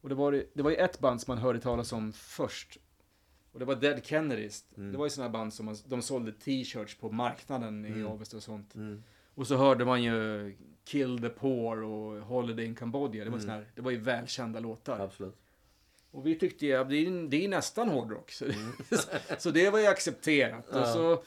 Och 0.02 0.10
det 0.10 0.16
var, 0.16 0.32
det- 0.32 0.46
det 0.54 0.64
var 0.64 0.70
ju 0.70 0.76
ett 0.78 1.00
band 1.00 1.22
som 1.22 1.32
man 1.36 1.44
hörde 1.44 1.60
talas 1.60 1.92
om 1.94 2.14
först. 2.14 2.78
Och 3.52 3.60
det 3.60 3.66
var 3.66 3.76
Dead 3.76 4.06
Kennedys. 4.06 4.66
Mm. 4.78 4.92
Det 4.92 4.98
var 4.98 5.10
ju 5.10 5.22
här 5.22 5.30
band 5.30 5.54
som 5.54 5.66
man, 5.66 5.76
de 5.86 6.02
sålde 6.02 6.32
t-shirts 6.32 6.96
på 6.98 7.12
marknaden 7.12 7.86
i 7.86 8.04
Avesta 8.04 8.38
och 8.38 8.44
sånt. 8.44 8.76
Mm. 8.76 9.04
Och 9.36 9.48
så 9.48 9.56
hörde 9.56 9.86
man 9.86 10.04
ju 10.04 10.56
Kill 10.84 11.22
the 11.22 11.30
Poor 11.30 11.84
och 11.84 12.22
Holiday 12.22 12.66
in 12.66 12.76
Cambodia. 12.76 13.24
Det 13.24 13.30
var, 13.30 13.38
Mm. 13.38 13.50
här, 13.50 13.66
det 13.76 13.82
var 13.82 13.92
ju 13.92 13.98
välkända 13.98 14.60
låtar. 14.60 15.00
Absolut. 15.00 15.38
Och 16.12 16.26
vi 16.28 16.36
tyckte 16.40 16.66
ju 16.66 16.74
att 16.74 16.90
det 16.90 16.96
är, 16.96 17.28
det 17.30 17.46
är 17.46 17.50
nästan 17.50 17.90
hårdrock. 17.90 18.32
Så, 18.32 18.46
så 19.38 19.52
det 19.52 19.70
var 19.70 19.80
ju 19.80 19.86
accepterat. 19.86 20.68
Och 20.70 20.76
Mm. 20.76 20.88
Ja. 20.88 20.94
så, 20.94 21.24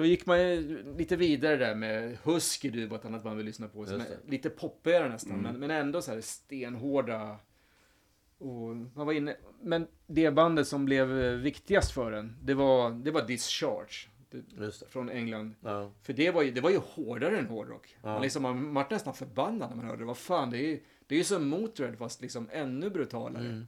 då 0.00 0.06
gick 0.06 0.26
man 0.26 0.40
ju 0.40 0.82
lite 0.98 1.16
vidare 1.16 1.56
där 1.56 1.74
med 1.74 2.18
Husky, 2.22 2.70
du 2.70 2.86
var 2.86 2.98
ett 2.98 3.04
annat 3.04 3.22
band 3.22 3.36
vi 3.36 3.42
lyssnade 3.42 3.72
på. 3.72 3.86
Som 3.86 4.02
lite 4.26 4.50
poppigare 4.50 5.08
nästan, 5.08 5.40
men, 5.40 5.60
men 5.60 5.70
ändå 5.70 6.02
så 6.02 6.12
här 6.12 6.20
stenhårda. 6.20 7.36
Och 8.38 8.76
man 8.76 9.06
var 9.06 9.12
inne, 9.12 9.36
men 9.62 9.86
det 10.06 10.30
bandet 10.30 10.66
som 10.66 10.84
blev 10.84 11.08
viktigast 11.36 11.92
för 11.92 12.12
en, 12.12 12.36
det 12.42 12.54
var, 12.54 12.90
det 12.90 13.10
var 13.10 13.26
Discharge. 13.26 14.08
Det, 14.30 14.90
från 14.90 15.10
England. 15.10 15.54
Ja. 15.60 15.90
För 16.02 16.12
det 16.12 16.30
var 16.30 16.42
ju, 16.42 16.50
det 16.50 16.60
var 16.60 16.70
ju 16.70 16.78
hårdare 16.78 17.38
än 17.38 17.46
hårdrock. 17.46 17.96
Ja. 18.02 18.08
Man, 18.08 18.22
liksom, 18.22 18.42
man 18.42 18.74
vart 18.74 18.90
nästan 18.90 19.14
förbannad 19.14 19.70
när 19.70 19.76
man 19.76 19.86
hörde 19.86 20.02
det. 20.02 20.06
Vad 20.06 20.18
fan, 20.18 20.50
det 20.50 20.58
är 20.58 20.68
ju 20.68 20.80
det 21.06 21.20
är 21.20 21.24
som 21.24 21.48
Motörhead 21.48 21.96
fast 21.96 22.22
liksom 22.22 22.48
ännu 22.52 22.90
brutalare. 22.90 23.44
Mm. 23.44 23.66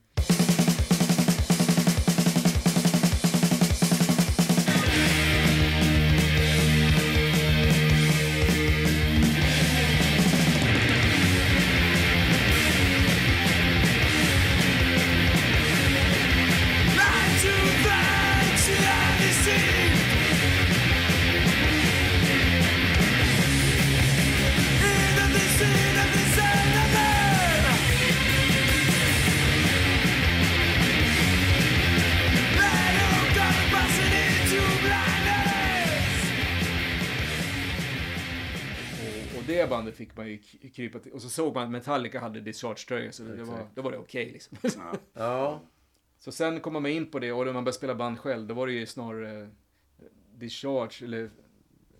Bandet 39.82 39.96
fick 39.96 40.16
man 40.16 40.28
ju 40.28 40.38
krypa 40.74 40.98
till. 40.98 41.12
Och 41.12 41.22
så 41.22 41.28
såg 41.28 41.54
man 41.54 41.64
att 41.64 41.70
Metallica 41.70 42.20
hade 42.20 42.40
Discharge-tröja, 42.40 43.12
så 43.12 43.22
det 43.22 43.44
var, 43.44 43.68
då 43.74 43.82
var 43.82 43.92
det 43.92 43.98
okej 43.98 44.30
liksom. 44.32 44.58
Ja. 44.62 44.92
Ja. 45.12 45.60
Så 46.18 46.32
sen 46.32 46.60
kom 46.60 46.72
man 46.72 46.86
in 46.86 47.10
på 47.10 47.18
det 47.18 47.32
och 47.32 47.46
när 47.46 47.52
man 47.52 47.64
började 47.64 47.76
spela 47.78 47.94
band 47.94 48.18
själv, 48.18 48.46
då 48.46 48.54
var 48.54 48.66
det 48.66 48.72
ju 48.72 48.86
snarare 48.86 49.40
eh, 49.42 49.48
Discharge, 50.34 51.04
eller 51.04 51.30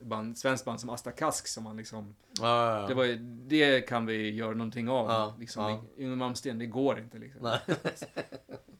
band, 0.01 0.39
svenskt 0.39 0.65
band 0.65 0.81
som 0.81 0.91
Asta 0.91 1.13
Kask 1.13 1.47
som 1.47 1.65
man 1.65 1.77
liksom... 1.77 2.15
Ja, 2.41 2.81
ja. 2.81 2.87
Det, 2.89 2.95
var 2.95 3.05
ju, 3.05 3.17
det 3.47 3.81
kan 3.89 4.07
vi 4.07 4.31
göra 4.31 4.55
någonting 4.55 4.89
av. 4.89 5.07
Ja, 5.11 5.37
liksom, 5.39 5.63
ja. 5.63 5.85
Yngwie 5.99 6.17
Malmsteen, 6.17 6.59
det 6.59 6.67
går 6.67 6.99
inte 6.99 7.19
liksom. 7.19 7.43
Nej. 7.43 7.61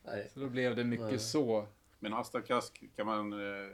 Nej. 0.05 0.31
Så 0.35 0.41
då 0.41 0.49
blev 0.49 0.77
det 0.77 0.85
mycket 0.85 1.07
Nej. 1.07 1.19
så. 1.19 1.67
Men 1.99 2.15
Asta 2.15 2.41
Kask, 2.41 2.85
kan 2.97 3.07
man... 3.07 3.33
eh, 3.33 3.69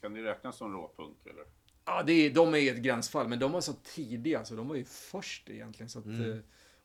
Kan 0.00 0.14
det 0.14 0.22
räknas 0.22 0.56
som 0.56 0.72
råpunk 0.72 1.16
eller? 1.26 1.44
Ja, 1.86 2.02
det 2.02 2.12
är, 2.12 2.30
de 2.30 2.54
är 2.54 2.72
ett 2.72 2.82
gränsfall, 2.82 3.28
men 3.28 3.38
de 3.38 3.52
var 3.52 3.60
så 3.60 3.72
tidiga, 3.72 4.44
så 4.44 4.54
de 4.54 4.68
var 4.68 4.76
ju 4.76 4.84
först 4.84 5.50
egentligen. 5.50 5.88
Så 5.88 5.98
att, 5.98 6.04
Mm. 6.04 6.30
eh, 6.32 6.38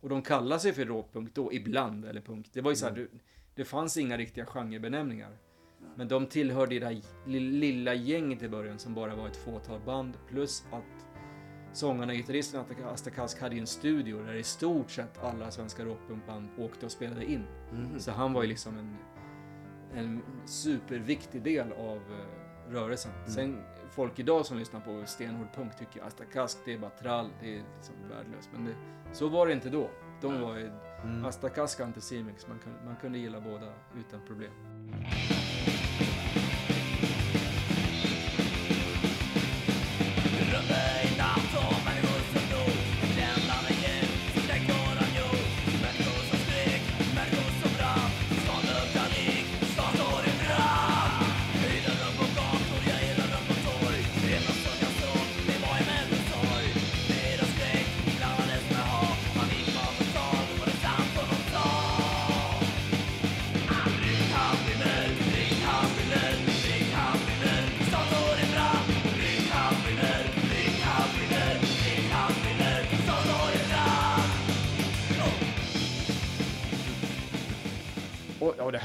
Och 0.03 0.09
de 0.09 0.21
kallar 0.21 0.57
sig 0.57 0.73
för 0.73 0.85
råpunk 0.85 1.33
då, 1.35 1.53
ibland, 1.53 2.05
eller 2.05 2.21
punk. 2.21 2.47
Det 2.53 2.61
var 2.61 2.71
ju 2.71 2.75
så 2.75 2.87
Mm. 2.87 2.99
här, 2.99 3.07
det, 3.11 3.19
det 3.55 3.65
fanns 3.65 3.97
inga 3.97 4.17
riktiga 4.17 4.45
genrebenämningar. 4.45 5.37
Men 5.95 6.07
de 6.07 6.25
tillhörde 6.27 6.79
det 6.79 7.01
li- 7.25 7.39
lilla 7.39 7.93
gänget 7.93 8.43
i 8.43 8.49
början 8.49 8.79
som 8.79 8.93
bara 8.93 9.15
var 9.15 9.27
ett 9.27 9.35
fåtal 9.37 9.81
band. 9.85 10.17
Plus 10.29 10.63
att 10.71 11.05
sångarna 11.73 12.11
och 12.11 12.17
gitarristen 12.17 12.63
Asta 12.85 13.09
Kask 13.09 13.41
hade 13.41 13.55
ju 13.55 13.61
en 13.61 13.67
studio 13.67 14.23
där 14.25 14.33
i 14.33 14.43
stort 14.43 14.91
sett 14.91 15.17
alla 15.23 15.51
svenska 15.51 15.85
rockpunkband 15.85 16.47
åkte 16.57 16.85
och 16.85 16.91
spelade 16.91 17.25
in. 17.25 17.43
Mhm. 17.73 17.99
Så 17.99 18.11
han 18.11 18.33
var 18.33 18.41
ju 18.43 18.49
liksom 18.49 18.77
en, 18.77 18.97
en 19.97 20.21
superviktig 20.45 21.41
del 21.43 21.71
av 21.73 21.97
eh, 21.97 22.71
rörelsen. 22.71 23.11
Mm. 23.11 23.27
Sen 23.29 23.61
folk 23.91 24.19
idag 24.19 24.45
som 24.45 24.57
lyssnar 24.57 24.79
på 24.79 25.03
stenhård 25.05 25.47
punk 25.55 25.77
tycker 25.77 26.03
Asta 26.03 26.25
Kask 26.25 26.57
det 26.65 26.73
är 26.73 26.77
bara 26.77 26.91
trall, 26.91 27.29
det 27.41 27.57
är 27.57 27.63
liksom 27.75 27.95
värdelöst. 28.09 28.49
Men 28.53 28.65
det, 28.65 28.75
så 29.13 29.29
var 29.29 29.47
det 29.47 29.53
inte 29.53 29.69
då. 29.69 29.89
De 30.21 30.41
var 30.41 30.55
ju 30.55 30.69
Mm. 31.03 31.25
Asta 31.25 31.49
Kask 31.49 31.79
och 31.79 31.85
Anticimex, 31.85 32.47
man, 32.47 32.59
man 32.85 32.95
kunde 32.95 33.19
gilla 33.19 33.41
båda 33.41 33.73
utan 33.99 34.21
problem. 34.27 34.51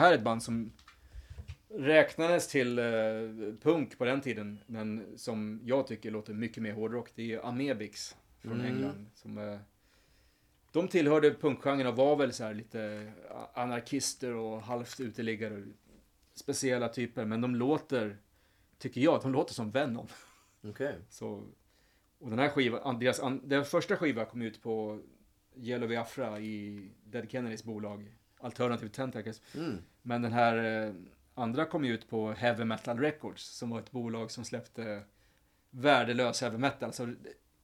Här 0.07 0.13
är 0.13 0.19
ett 0.19 0.25
band 0.25 0.43
som 0.43 0.73
räknades 1.69 2.49
till 2.49 2.79
eh, 2.79 2.85
punk 3.63 3.99
på 3.99 4.05
den 4.05 4.21
tiden, 4.21 4.59
men 4.67 5.07
som 5.17 5.61
jag 5.65 5.87
tycker 5.87 6.11
låter 6.11 6.35
mycket 6.35 6.63
mer 6.63 6.73
hårdrock. 6.73 7.11
Det 7.15 7.33
är 7.33 7.47
Amebix 7.49 8.17
från 8.39 8.53
Mm. 8.53 8.67
England. 8.67 9.07
Som, 9.15 9.39
eh, 9.39 9.59
de 10.73 10.89
tillhörde 10.89 11.35
punkgenren 11.35 11.87
och 11.87 11.97
var 11.97 12.17
väl 12.17 12.33
så 12.33 12.45
här 12.45 12.55
lite 12.55 13.13
anarkister 13.55 14.35
och 14.35 14.63
halvt 14.63 15.01
uteliggare. 15.01 15.65
Speciella 16.35 16.89
typer, 16.89 17.25
men 17.25 17.41
de 17.41 17.55
låter, 17.57 18.17
tycker 18.79 19.01
jag, 19.01 19.23
de 19.23 19.33
låter 19.33 19.55
som 19.55 19.71
Venom. 19.71 20.07
Så, 21.09 21.43
och 22.19 22.31
den 22.31 22.39
här 22.39 22.49
skivan, 22.49 22.99
deras, 22.99 23.21
den 23.43 23.65
första 23.65 23.97
skivan 23.97 24.27
kom 24.27 24.43
ut 24.43 24.63
på 24.63 25.01
Yellow 25.57 25.89
Biafra 25.89 26.41
i 26.41 26.89
Dead 27.05 27.31
Kennedys 27.31 27.65
bolag, 27.65 28.13
Alternative 28.47 28.89
Tentacles. 28.91 29.43
Mm. 29.55 29.79
Men 30.03 30.23
den 30.23 30.33
här 30.33 30.85
eh, 30.87 30.93
andra 31.35 31.65
kom 31.65 31.85
ju 31.85 31.95
ut 31.95 32.09
på 32.09 32.33
Heavy 32.33 32.65
Metal 32.65 32.99
Records, 32.99 33.43
som 33.43 33.71
var 33.71 33.79
ett 33.79 33.91
bolag 33.91 34.31
som 34.31 34.45
släppte 34.45 35.03
värdelös 35.71 36.41
heavy 36.41 36.59
metal. 36.59 36.93
Så 36.93 37.15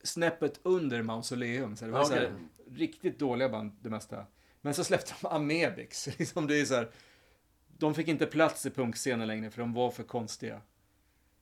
snäppet 0.03 0.61
under 0.63 1.03
Mausoleum. 1.03 1.77
Så 1.77 1.85
det 1.85 1.91
var 1.91 2.05
så 2.05 2.15
här, 2.15 2.33
riktigt 2.71 3.19
dåliga 3.19 3.49
band, 3.49 3.73
det 3.81 3.91
mesta. 3.91 4.27
Men 4.61 4.75
så 4.75 4.85
släppte 4.85 5.15
de 5.21 5.29
Amebix. 5.29 6.07
liksom 6.19 6.47
det 6.47 6.61
är 6.61 6.65
så 6.65 6.75
här, 6.75 6.91
de 7.79 7.95
fick 7.95 8.09
inte 8.09 8.27
plats 8.27 8.67
i 8.67 8.71
punkscenen 8.71 9.29
längre, 9.29 9.51
för 9.51 9.61
de 9.61 9.73
var 9.73 9.91
för 9.91 10.03
konstiga. 10.03 10.61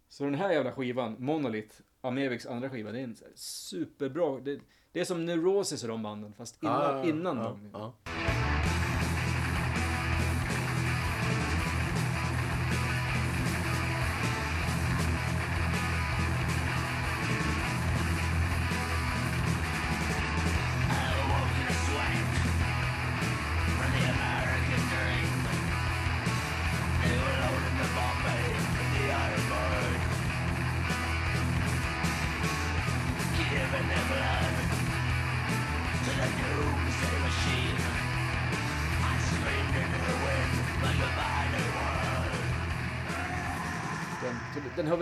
Så 0.09 0.25
den 0.25 0.35
här 0.35 0.53
jävla 0.53 0.73
skivan, 0.73 1.17
Monolith, 1.19 1.77
Amebix 2.01 2.47
andra 2.47 2.71
skiva, 2.71 2.93
det 2.93 3.01
är 3.01 3.05
en 3.05 3.17
superbra. 3.35 4.41
Det, 4.41 4.61
det 4.93 5.01
är 5.01 5.05
som 5.05 5.27
Neurosis 5.27 5.83
och 5.83 5.89
de 5.89 6.03
banden, 6.03 6.33
fast 6.33 6.62
innan, 6.62 6.99
ja. 6.99 7.05
innan 7.05 7.37
ja, 7.37 7.43
dem. 7.43 7.71
Ja. 7.73 7.95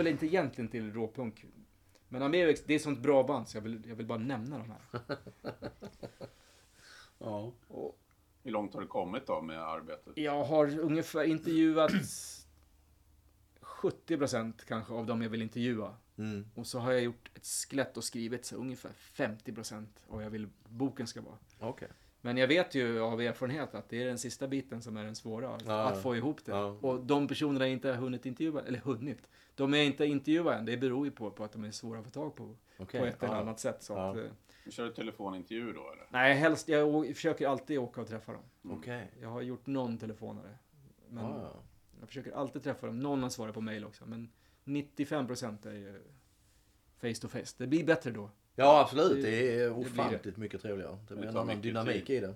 Väl 0.09 0.13
inte 0.13 0.25
egentligen 0.25 0.69
till 0.69 0.93
råpunk. 0.93 1.45
Men 2.07 2.21
Amerex, 2.21 2.63
det 2.65 2.73
är 2.73 2.75
ett 2.75 2.81
sånt 2.81 2.99
bra 2.99 3.23
band 3.23 3.47
så 3.47 3.57
jag 3.57 3.61
vill, 3.61 3.83
jag 3.87 3.95
vill 3.95 4.05
bara 4.05 4.17
nämna 4.17 4.57
de 4.57 4.69
här. 4.69 5.17
Ja. 7.21 7.53
Hur 8.43 8.51
långt 8.51 8.73
har 8.73 8.81
du 8.81 8.87
kommit 8.87 9.27
då 9.27 9.41
med 9.41 9.59
arbetet? 9.59 10.17
Jag 10.17 10.43
har 10.43 10.79
ungefär 10.79 11.23
intervjuat 11.23 11.91
70% 13.61 14.53
kanske 14.67 14.93
av 14.93 15.05
dem 15.05 15.21
jag 15.21 15.29
vill 15.29 15.41
intervjua. 15.41 15.95
Mm. 16.17 16.49
Och 16.55 16.67
så 16.67 16.79
har 16.79 16.91
jag 16.91 17.01
gjort 17.01 17.31
ett 17.35 17.45
skelett 17.45 17.97
och 17.97 18.03
skrivit 18.03 18.45
så 18.45 18.55
ungefär 18.55 18.91
50% 18.91 19.75
av 20.07 20.15
vad 20.15 20.23
jag 20.23 20.29
vill 20.29 20.49
boken 20.67 21.07
ska 21.07 21.21
vara. 21.21 21.37
Okej. 21.59 21.87
Men 22.21 22.37
jag 22.37 22.47
vet 22.47 22.75
ju 22.75 23.01
av 23.01 23.21
erfarenhet 23.21 23.75
att 23.75 23.89
det 23.89 24.01
är 24.01 24.05
den 24.05 24.17
sista 24.17 24.47
biten 24.47 24.81
som 24.81 24.97
är 24.97 25.03
den 25.03 25.15
svåra. 25.15 25.57
Ja. 25.65 25.81
Att 25.83 26.01
få 26.03 26.15
ihop 26.15 26.45
det. 26.45 26.51
Ja. 26.51 26.65
Och 26.81 26.99
de 27.05 27.27
personerna 27.27 27.65
jag 27.65 27.71
inte 27.73 27.87
har 27.89 27.95
hunnit 27.95 28.25
intervjua, 28.25 28.61
eller 28.61 28.79
hunnit. 28.79 29.29
De 29.55 29.73
jag 29.73 29.85
inte 29.85 30.05
intervjuat 30.05 30.59
än, 30.59 30.65
det 30.65 30.77
beror 30.77 31.05
ju 31.05 31.11
på, 31.11 31.31
på 31.31 31.43
att 31.43 31.51
de 31.51 31.63
är 31.63 31.71
svåra 31.71 31.99
att 31.99 32.05
få 32.05 32.11
tag 32.11 32.35
på. 32.35 32.55
Okej, 32.77 32.99
På 32.99 33.05
ett 33.05 33.23
eller 33.23 33.35
annat 33.35 33.59
sätt. 33.59 33.83
Så 33.83 33.93
Ja. 33.93 34.11
att, 34.11 34.17
eh, 34.17 34.23
Kör 34.69 34.85
du 34.85 34.93
telefonintervju 34.93 35.73
då 35.73 35.91
eller? 35.91 36.07
nej, 36.09 36.33
helst, 36.35 36.69
jag 36.69 37.15
försöker 37.15 37.47
alltid 37.47 37.79
åka 37.79 38.01
och 38.01 38.07
träffa 38.07 38.33
dem. 38.33 38.41
Okej. 38.69 39.11
Jag 39.21 39.29
har 39.29 39.41
gjort 39.41 39.67
någon 39.67 39.97
telefonare. 39.97 40.57
Men 41.09 41.23
ja. 41.25 41.53
jag 41.99 42.07
försöker 42.07 42.31
alltid 42.31 42.63
träffa 42.63 42.87
dem. 42.87 42.99
Någon 42.99 43.23
har 43.23 43.29
svarat 43.29 43.53
på 43.53 43.61
mail 43.61 43.85
också. 43.85 44.05
Men 44.05 44.31
95% 44.63 45.65
är 45.65 45.73
ju 45.73 46.01
face 47.01 47.21
to 47.21 47.27
face. 47.27 47.55
Det 47.57 47.67
blir 47.67 47.85
bättre 47.85 48.11
då. 48.11 48.29
Ja, 48.59 48.81
absolut. 48.81 49.23
Det- 49.23 49.29
Det 49.31 49.55
är 49.55 49.69
det 49.69 49.73
blir 49.75 49.91
ofantligt 49.91 50.37
mycket 50.37 50.61
trevligare. 50.61 50.97
Det 51.07 51.15
blir 51.15 51.27
en 51.27 51.33
tar 51.33 51.41
annan 51.41 51.61
dynamik 51.61 52.05
tid. 52.05 52.17
i 52.17 52.19
det. 52.19 52.33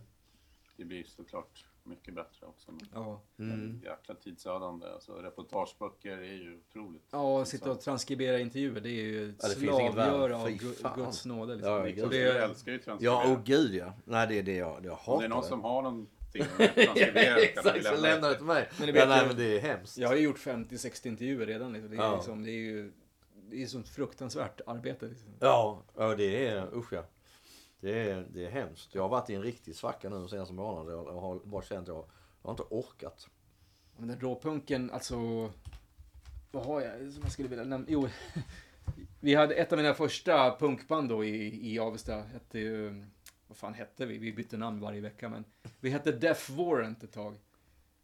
Det 0.77 0.85
blir 0.85 1.03
såklart 1.03 1.65
mycket 1.83 2.13
bättre 2.13 2.45
också. 2.47 2.71
Men 2.71 2.87
Ja. 2.93 3.21
Mm. 3.39 3.81
Jäkla 3.83 4.15
tidsödande. 4.15 4.87
Alltså, 4.87 5.13
reportageböcker 5.13 6.17
är 6.17 6.23
ju 6.33 6.57
otroligt. 6.69 7.03
Ja, 7.11 7.39
och 7.39 7.47
sitta 7.47 7.71
och 7.71 7.81
transkribera 7.81 8.39
intervjuer, 8.39 8.81
det 8.81 8.89
är 8.89 9.03
ju 9.03 9.29
ett 9.29 9.35
Ja, 9.41 9.47
det 9.47 9.53
slavgöra 9.55 10.37
av. 10.37 10.49
Guds 10.95 11.25
nåde. 11.25 11.55
Liksom. 11.55 11.71
Ja, 11.73 11.83
gud. 11.85 11.95
det, 11.97 12.07
det- 12.09 12.17
jag 12.17 12.43
älskar 12.49 12.71
ju 12.71 12.77
transkribera. 12.77 13.13
Ja, 13.23 13.31
åh 13.31 13.39
gud 13.45 13.75
ja. 13.75 13.93
Nej, 14.05 14.27
det 14.27 14.39
är 14.39 14.43
det 14.43 14.55
jag, 14.55 14.85
jag 14.85 14.91
hatar. 14.95 15.13
Om 15.13 15.19
det 15.19 15.25
är 15.25 15.29
någon 15.29 15.41
det. 15.41 15.47
som 15.47 15.61
har 15.61 15.83
att 15.83 15.93
kan 16.33 17.13
vi 17.13 17.43
Exakt, 17.43 17.67
så 17.85 17.91
lämna 17.91 18.01
lämna 18.01 18.27
det 18.27 18.33
det. 18.33 18.37
till 18.37 18.45
mig. 18.45 18.69
Men 18.77 18.87
det 18.87 18.93
vet 18.93 19.07
nej, 19.09 19.27
men 19.27 19.35
det 19.35 19.57
är 19.57 19.61
hemskt. 19.61 19.97
Jag 19.97 20.07
har 20.09 20.15
ju 20.15 20.21
gjort 20.21 20.37
50-60 20.39 21.07
intervjuer 21.07 21.45
redan. 21.45 21.73
Liksom. 21.73 21.91
Det, 21.91 21.97
är 21.97 22.01
Ja. 22.01 22.15
liksom, 22.15 22.43
det 22.43 22.51
är 22.51 22.53
ju 22.53 22.91
det 23.53 23.63
är 23.63 23.67
sånt 23.67 23.89
fruktansvärt 23.89 24.61
arbete. 24.65 25.05
Liksom. 25.05 25.29
Ja, 25.39 25.83
ja 25.97 26.15
det 26.15 26.47
är, 26.47 26.75
usch 26.77 26.93
ja. 26.93 27.03
Det 27.79 28.09
är, 28.09 28.27
det 28.33 28.45
är 28.45 28.49
hemskt. 28.49 28.95
Jag 28.95 29.01
har 29.01 29.09
varit 29.09 29.29
i 29.29 29.33
en 29.33 29.41
riktig 29.41 29.75
svacka 29.75 30.09
nu 30.09 30.15
de 30.15 30.29
senaste 30.29 30.53
månaderna. 30.53 31.11
Jag 31.11 31.21
har 31.21 31.39
bara 31.43 31.61
känt 31.61 31.81
att 31.81 31.87
jag, 31.87 32.05
jag 32.41 32.47
har 32.47 32.51
inte 32.51 32.63
orkat. 32.63 33.27
Men 33.97 34.07
den 34.07 34.19
råpunken, 34.19 34.91
alltså... 34.91 35.17
Vad 36.51 36.65
har 36.65 36.81
jag 36.81 37.13
som 37.13 37.21
jag 37.23 37.31
skulle 37.31 37.49
vilja 37.49 37.63
nämna? 37.63 37.87
Jo, 37.89 38.07
vi 39.19 39.35
hade 39.35 39.55
ett 39.55 39.71
av 39.71 39.77
mina 39.77 39.93
första 39.93 40.55
punkband 40.59 41.09
då 41.09 41.23
i, 41.23 41.71
i 41.73 41.79
Avesta. 41.79 42.21
Hette 42.21 42.59
ju, 42.59 43.05
vad 43.47 43.57
fan 43.57 43.73
hette 43.73 44.05
vi? 44.05 44.17
Vi 44.17 44.33
bytte 44.33 44.57
namn 44.57 44.79
varje 44.79 45.01
vecka. 45.01 45.29
Men 45.29 45.43
vi 45.79 45.89
hette 45.89 46.11
Death 46.11 46.51
Warrant 46.51 47.03
ett 47.03 47.11
tag. 47.11 47.35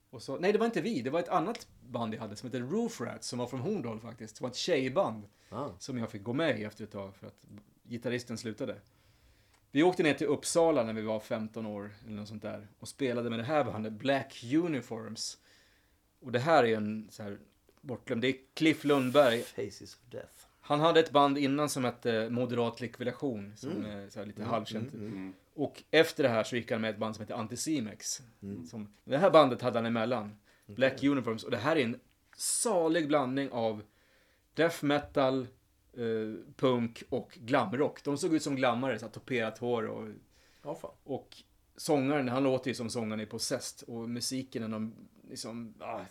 Och 0.09 0.21
så, 0.21 0.37
nej, 0.37 0.53
det 0.53 0.59
var 0.59 0.65
inte 0.65 0.81
vi. 0.81 1.01
Det 1.01 1.09
var 1.09 1.19
ett 1.19 1.29
annat 1.29 1.67
band 1.81 2.13
jag 2.13 2.19
hade 2.19 2.35
som 2.35 2.47
hette 2.47 2.59
Roof 2.59 3.01
Rats 3.01 3.27
som 3.27 3.39
var 3.39 3.47
från 3.47 3.59
Horndal 3.59 3.99
faktiskt. 3.99 4.35
Det 4.37 4.43
var 4.43 4.49
ett 4.49 4.55
tjejband. 4.55 5.23
Ah. 5.49 5.69
som 5.79 5.97
jag 5.97 6.11
fick 6.11 6.23
gå 6.23 6.33
med 6.33 6.59
i 6.59 6.63
efter 6.63 6.83
ett 6.83 6.91
tag 6.91 7.15
för 7.15 7.27
att 7.27 7.45
gitarristen 7.83 8.37
slutade. 8.37 8.75
Vi 9.71 9.83
åkte 9.83 10.03
ner 10.03 10.13
till 10.13 10.27
Uppsala 10.27 10.83
när 10.83 10.93
vi 10.93 11.01
var 11.01 11.19
15 11.19 11.65
år 11.65 11.91
eller 12.05 12.15
något 12.15 12.27
sånt 12.27 12.41
där 12.41 12.67
och 12.79 12.87
spelade 12.87 13.29
med 13.29 13.39
det 13.39 13.43
här 13.43 13.63
bandet, 13.63 13.93
Black 13.93 14.43
Uniforms. 14.53 15.37
Och 16.19 16.31
det 16.31 16.39
här 16.39 16.63
är 16.63 16.77
en 16.77 17.07
så 17.11 17.23
här 17.23 17.39
bortglömd, 17.81 18.21
det 18.21 18.27
är 18.27 18.35
Cliff 18.53 18.83
Lundberg. 18.83 19.41
Faces 19.41 19.95
of 19.95 20.01
Death. 20.11 20.48
Han 20.69 20.79
hade 20.79 20.99
ett 20.99 21.11
band 21.11 21.37
innan 21.37 21.69
som 21.69 21.83
hette 21.83 22.29
Moderat 22.29 22.81
Likvidation, 22.81 23.53
som 23.55 23.85
är 23.85 24.09
så 24.09 24.25
lite 24.25 24.43
halvkänt. 24.43 24.93
Mm. 24.93 25.33
Och 25.53 25.83
efter 25.91 26.23
det 26.23 26.29
här 26.29 26.43
så 26.43 26.55
gick 26.55 26.71
han 26.71 26.81
med 26.81 26.89
ett 26.89 26.97
band 26.97 27.15
som 27.15 27.23
heter 27.23 27.35
Anticimex. 27.35 28.21
Som, 28.69 28.93
det 29.03 29.17
här 29.17 29.31
bandet 29.31 29.61
hade 29.61 29.77
han 29.77 29.85
emellan. 29.85 30.37
Black 30.65 31.03
Uniforms. 31.03 31.43
Och 31.43 31.51
det 31.51 31.57
här 31.57 31.75
är 31.75 31.83
en 31.83 31.99
salig 32.37 33.07
blandning 33.07 33.49
av 33.51 33.83
death 34.53 34.85
metal, 34.85 35.47
eh, 35.93 36.55
punk 36.55 37.03
och 37.09 37.37
glamrock. 37.41 38.03
De 38.03 38.17
såg 38.17 38.33
ut 38.33 38.43
som 38.43 38.55
glammare, 38.55 38.99
så 38.99 39.05
här 39.05 39.13
toperat 39.13 39.57
hår 39.57 39.87
och, 39.87 40.07
Ja, 40.63 40.93
och 41.03 41.37
sångaren, 41.75 42.29
han 42.29 42.43
låter 42.43 42.69
ju 42.69 42.75
som 42.75 42.89
sångaren 42.89 43.21
i 43.21 43.25
Possessed. 43.25 43.89
Och 43.89 44.09
musiken 44.09 44.63
är 44.63 44.67
någon, 44.67 45.09
liksom, 45.29 45.73
ah, 45.79 46.01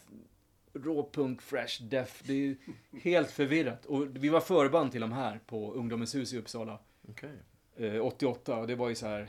råpunk, 0.84 1.42
fresh, 1.42 1.82
death. 1.82 2.12
Det 2.22 2.32
är 2.32 2.56
helt 3.02 3.30
förvirrat. 3.30 3.86
Och 3.86 4.06
vi 4.10 4.28
var 4.28 4.40
förband 4.40 4.92
till 4.92 5.00
de 5.00 5.12
här 5.12 5.40
på 5.46 5.72
Ungdomens 5.72 6.14
hus 6.14 6.32
i 6.32 6.38
Uppsala. 6.38 6.78
Okej. 7.08 7.30
eh, 7.76 8.06
88 8.06 8.56
och 8.56 8.66
det 8.66 8.74
var 8.74 8.88
ju 8.88 8.94
så 8.94 9.06
här 9.06 9.28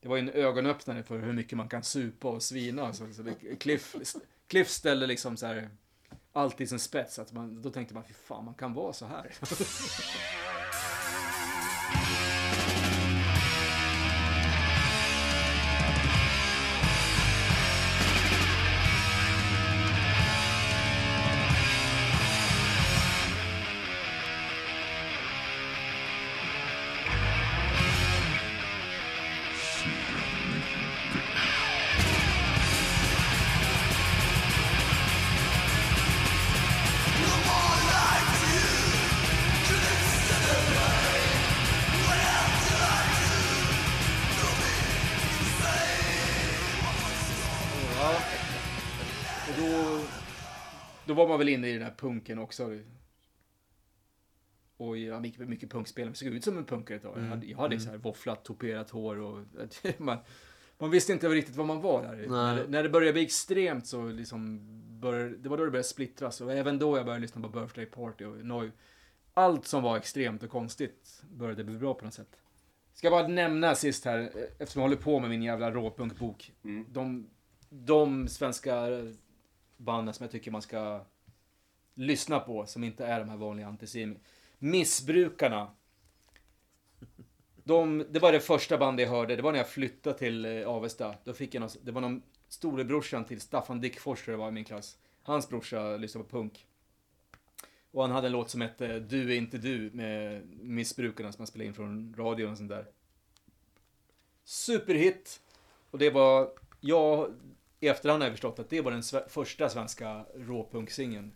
det 0.00 0.08
var 0.08 0.16
ju 0.16 0.22
en 0.22 0.30
ögonöppnare 0.30 1.02
för 1.02 1.18
hur 1.18 1.32
mycket 1.32 1.58
man 1.58 1.68
kan 1.68 1.82
supa 1.82 2.28
och 2.28 2.42
svina. 2.42 2.92
Så, 2.92 3.12
så 3.12 3.24
Cliff, 3.58 3.96
Cliff 4.46 4.68
ställde 4.68 5.06
liksom 5.06 5.36
så 5.36 5.46
här 5.46 5.70
allt 6.32 6.60
i 6.60 6.66
sin 6.66 6.78
spets. 6.78 7.18
Att 7.18 7.32
man, 7.32 7.62
då 7.62 7.70
tänkte 7.70 7.94
man, 7.94 8.04
fy 8.04 8.14
fan, 8.14 8.44
man 8.44 8.54
kan 8.54 8.74
vara 8.74 8.92
så 8.92 9.06
här. 9.06 9.30
väl 51.40 51.48
inne 51.48 51.68
i 51.68 51.72
den 51.72 51.82
här 51.82 51.94
punken 51.98 52.38
också. 52.38 52.78
Och 54.76 54.96
jag 54.98 55.26
gick 55.26 55.38
mycket 55.38 55.70
punkspel. 55.70 56.06
Jag 56.06 56.16
såg 56.16 56.28
ut 56.28 56.44
som 56.44 56.58
en 56.58 56.64
punkare 56.64 56.96
ett 56.96 57.02
tag. 57.02 57.18
Jag 57.18 57.22
hade, 57.22 57.46
jag 57.46 57.58
hade 57.58 57.80
så 57.80 57.90
här 57.90 57.96
våfflat, 57.96 58.44
toperat 58.44 58.90
hår 58.90 59.16
och 59.18 59.44
man, 59.98 60.18
man 60.78 60.90
visste 60.90 61.12
inte 61.12 61.28
riktigt 61.28 61.56
vad 61.56 61.66
man 61.66 61.80
var 61.80 62.02
där. 62.02 62.26
När, 62.28 62.56
det- 62.56 62.66
när 62.68 62.82
det 62.82 62.88
började 62.88 63.12
bli 63.12 63.22
extremt 63.22 63.86
så 63.86 64.06
liksom 64.08 64.60
började, 65.00 65.36
det 65.36 65.48
var 65.48 65.56
då 65.58 65.64
det 65.64 65.70
började 65.70 65.88
splittras. 65.88 66.40
Och 66.40 66.52
även 66.52 66.78
då 66.78 66.96
jag 66.96 67.04
började 67.06 67.22
lyssna 67.22 67.42
på 67.42 67.48
Birthday 67.48 67.86
Party 67.86 68.24
och 68.24 68.44
Noi. 68.44 68.70
Allt 69.34 69.66
som 69.66 69.82
var 69.82 69.96
extremt 69.96 70.42
och 70.42 70.50
konstigt 70.50 71.22
började 71.30 71.64
bli 71.64 71.78
bra 71.78 71.94
på 71.94 72.04
något 72.04 72.14
sätt. 72.14 72.36
Ska 72.94 73.10
bara 73.10 73.28
nämna 73.28 73.74
sist 73.74 74.04
här, 74.04 74.20
eftersom 74.58 74.80
jag 74.82 74.88
håller 74.88 75.02
på 75.02 75.20
med 75.20 75.30
min 75.30 75.42
jävla 75.42 75.70
råpunkbok. 75.70 76.52
Mm. 76.64 76.86
De, 76.92 77.30
de 77.68 78.28
svenska 78.28 78.86
banden 79.76 80.14
som 80.14 80.24
jag 80.24 80.30
tycker 80.30 80.50
man 80.50 80.62
ska 80.62 81.04
lyssna 82.00 82.40
på, 82.40 82.66
som 82.66 82.84
inte 82.84 83.06
är 83.06 83.20
de 83.20 83.28
här 83.28 83.36
vanliga 83.36 83.66
antisemi. 83.66 84.16
Missbrukarna. 84.58 85.70
De, 87.64 88.06
det 88.10 88.18
var 88.18 88.32
det 88.32 88.40
första 88.40 88.78
bandet 88.78 89.06
jag 89.06 89.10
hörde, 89.10 89.36
det 89.36 89.42
var 89.42 89.52
när 89.52 89.58
jag 89.58 89.68
flyttade 89.68 90.18
till 90.18 90.44
eh, 90.44 90.68
Avesta. 90.68 91.14
Då 91.24 91.32
fick 91.32 91.54
jag 91.54 91.60
någon, 91.60 91.70
det 91.82 91.92
var 91.92 92.00
någon 92.00 92.22
storebrorsan 92.48 93.24
till 93.24 93.40
Staffan 93.40 93.80
Dickfors, 93.80 94.24
tror 94.24 94.32
jag 94.32 94.38
det 94.38 94.42
var 94.42 94.48
i 94.48 94.52
min 94.52 94.64
klass. 94.64 94.98
Hans 95.22 95.48
brorsa 95.48 95.96
lyssnade 95.96 96.28
på 96.28 96.36
punk. 96.36 96.66
Och 97.90 98.02
han 98.02 98.10
hade 98.10 98.26
en 98.26 98.32
låt 98.32 98.50
som 98.50 98.60
hette 98.60 99.00
Du 99.00 99.32
är 99.32 99.36
inte 99.36 99.58
du 99.58 99.90
med 99.94 100.46
Missbrukarna 100.60 101.32
som 101.32 101.40
han 101.40 101.46
spelade 101.46 101.66
in 101.68 101.74
från 101.74 102.14
radion 102.18 102.50
och 102.50 102.56
sånt 102.56 102.70
där. 102.70 102.86
Superhit. 104.44 105.40
Och 105.90 105.98
det 105.98 106.10
var, 106.10 106.52
jag, 106.80 107.34
i 107.80 107.88
efterhand 107.88 108.22
har 108.22 108.28
jag 108.28 108.34
förstått 108.34 108.58
att 108.58 108.70
det 108.70 108.80
var 108.80 108.90
den 108.90 109.00
sve- 109.00 109.28
första 109.28 109.68
svenska 109.68 110.26
råpunksingen. 110.34 111.32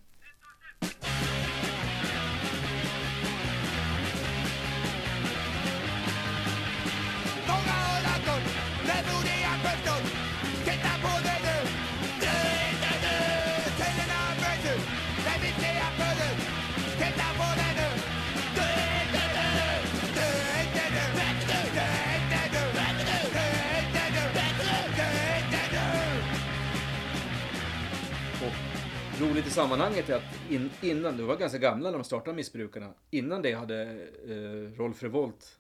Roligt 29.29 29.47
i 29.47 29.51
sammanhanget 29.51 30.09
är 30.09 30.17
att 30.17 30.51
in, 30.51 30.71
innan, 30.83 31.17
de 31.17 31.23
var 31.23 31.37
ganska 31.37 31.59
gamla 31.59 31.91
när 31.91 31.99
de 31.99 32.05
startade 32.05 32.37
Missbrukarna. 32.37 32.95
Innan 33.11 33.43
det 33.43 33.53
hade 33.53 33.83
eh, 34.29 34.79
Rolf 34.79 35.03
Revolt 35.03 35.59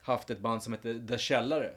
haft 0.00 0.30
ett 0.30 0.40
band 0.40 0.62
som 0.62 0.72
hette 0.72 1.06
The 1.08 1.18
Källare. 1.18 1.70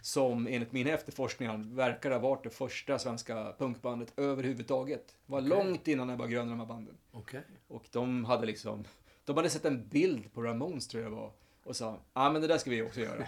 Som 0.00 0.46
enligt 0.46 0.72
mina 0.72 0.90
efterforskningar 0.90 1.74
verkar 1.74 2.10
ha 2.10 2.18
varit 2.18 2.44
det 2.44 2.50
första 2.50 2.98
svenska 2.98 3.54
punkbandet 3.58 4.12
överhuvudtaget. 4.16 5.06
Det 5.26 5.32
var 5.32 5.40
långt 5.40 5.88
innan 5.88 6.08
jag 6.08 6.16
var 6.16 6.26
grön 6.26 6.46
i 6.46 6.50
de 6.50 6.60
här 6.60 6.66
banden. 6.66 6.96
Okej. 7.10 7.42
Och 7.68 7.84
de 7.92 8.24
hade 8.24 8.46
liksom, 8.46 8.84
de 9.24 9.36
hade 9.36 9.50
sett 9.50 9.64
en 9.64 9.88
bild 9.88 10.32
på 10.32 10.42
Ramones 10.42 10.88
tror 10.88 11.02
jag 11.02 11.12
det 11.12 11.16
var. 11.16 11.32
Och 11.68 11.76
sa, 11.76 11.84
ja 11.84 12.00
ah, 12.12 12.30
men 12.30 12.42
det 12.42 12.48
där 12.48 12.58
ska 12.58 12.70
vi 12.70 12.82
också 12.82 13.00
göra. 13.00 13.26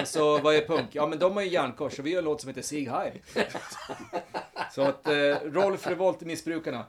och 0.00 0.08
så, 0.08 0.38
vad 0.38 0.54
är 0.54 0.66
punk? 0.66 0.88
Ja 0.92 1.06
men 1.06 1.18
de 1.18 1.32
har 1.32 1.42
ju 1.42 1.48
järnkors 1.48 1.98
och 1.98 2.06
vi 2.06 2.12
har 2.12 2.18
en 2.18 2.24
låt 2.24 2.40
som 2.40 2.48
heter 2.48 2.62
Sig 2.62 2.80
High. 2.80 3.12
så 4.72 4.82
att 4.82 5.06
eh, 5.06 5.36
Rolf 5.44 5.86
Revolt 5.86 6.22
i 6.22 6.24
Missbrukarna. 6.24 6.84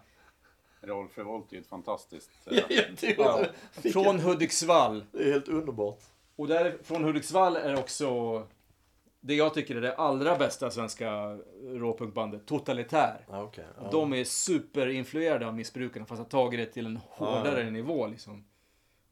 Rolf 0.82 1.18
Revolt 1.18 1.52
är 1.52 1.56
ju 1.56 1.62
ett 1.62 1.68
fantastiskt... 1.68 2.32
eh, 2.46 2.64
Ja, 3.18 3.46
från 3.94 4.20
Hudiksvall. 4.20 5.06
det 5.12 5.24
är 5.24 5.32
helt 5.32 5.48
underbart. 5.48 6.00
Och 6.36 6.48
där, 6.48 6.78
från 6.84 7.04
Hudiksvall 7.04 7.56
är 7.56 7.80
också 7.80 8.08
det 9.20 9.36
jag 9.36 9.54
tycker 9.54 9.76
är 9.76 9.82
det 9.82 9.96
allra 9.96 10.38
bästa 10.38 10.72
svenska 10.72 11.38
råpunkbandet, 11.64 12.46
Totalitär. 12.46 13.26
Okej. 13.28 13.66
Ja. 13.82 13.90
De 13.92 14.14
är 14.14 14.24
superinfluerade 14.24 15.48
av 15.48 15.56
missbrukarna 15.56 16.06
fast 16.06 16.20
har 16.20 16.30
tagit 16.30 16.60
det 16.60 16.66
till 16.66 16.86
en 16.86 17.00
hårdare 17.10 17.64
ja. 17.64 17.70
nivå 17.70 18.08
liksom. 18.08 18.46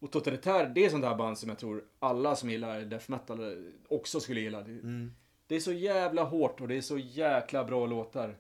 Och 0.02 0.12
Totalitär, 0.12 0.68
det 0.76 0.86
är 0.86 0.90
sånt 0.90 1.06
här 1.06 1.16
band 1.16 1.38
som 1.38 1.50
jag 1.50 1.60
tror 1.60 1.84
alla 2.00 2.36
som 2.36 2.50
gillar 2.50 2.82
death 2.82 3.12
metal 3.12 3.66
också 3.88 4.20
skulle 4.20 4.40
gilla. 4.40 4.62
Det, 4.62 4.72
Mm. 4.72 5.12
det 5.48 5.56
är 5.56 5.60
så 5.60 5.74
jävla 5.74 6.24
hårt 6.24 6.62
och 6.62 6.68
det 6.68 6.78
är 6.78 6.82
så 6.82 6.98
jäkla 6.98 7.64
bra 7.64 7.86
låtar. 7.86 8.38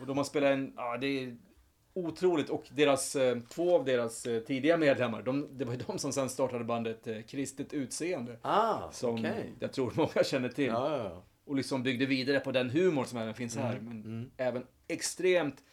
Och 0.00 0.06
de 0.06 0.16
har 0.16 0.24
spelat 0.24 0.50
en, 0.50 0.72
ja 0.76 0.96
det 0.96 1.06
är 1.06 1.36
otroligt. 1.94 2.48
Och 2.50 2.64
deras, 2.70 3.16
eh, 3.16 3.38
två 3.40 3.74
av 3.76 3.84
deras 3.84 4.26
eh, 4.26 4.40
tidiga 4.40 4.76
medlemmar, 4.76 5.22
de, 5.22 5.58
det 5.58 5.64
var 5.64 5.72
ju 5.72 5.78
de 5.86 5.98
som 5.98 6.12
sen 6.12 6.28
startade 6.28 6.64
bandet 6.64 7.06
eh, 7.06 7.22
Kristet 7.22 7.72
Utseende. 7.72 8.38
Ah, 8.42 8.90
Som 8.90 9.14
okej. 9.14 9.54
jag 9.60 9.72
tror 9.72 9.92
många 9.96 10.24
känner 10.24 10.48
till. 10.48 10.66
Ja, 10.66 10.96
ja, 10.98 11.04
ja. 11.04 11.22
Och 11.44 11.56
liksom 11.56 11.82
byggde 11.82 12.06
vidare 12.06 12.40
på 12.40 12.52
den 12.52 12.70
humor 12.70 13.04
som 13.04 13.18
även 13.18 13.34
finns 13.34 13.56
här. 13.56 13.80
Men 13.80 14.04
mm. 14.04 14.30
även 14.36 14.66
extremt 14.88 15.64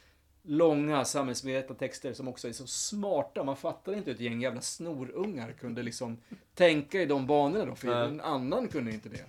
långa 0.47 1.05
samhällsmedvetna 1.05 1.75
texter 1.75 2.13
som 2.13 2.27
också 2.27 2.47
är 2.47 2.51
så 2.53 2.67
smarta. 2.67 3.43
Man 3.43 3.55
fattar 3.55 3.93
inte 3.93 4.09
hur 4.09 4.15
ett 4.15 4.21
gäng 4.21 4.41
jävla 4.41 4.61
snorungar 4.61 5.51
kunde 5.51 5.83
liksom 5.83 6.17
tänka 6.55 7.01
i 7.01 7.05
de 7.05 7.27
banorna 7.27 7.65
då. 7.65 7.75
För 7.75 7.87
en 8.03 8.21
annan 8.21 8.67
kunde 8.67 8.91
inte 8.91 9.09
det. 9.09 9.25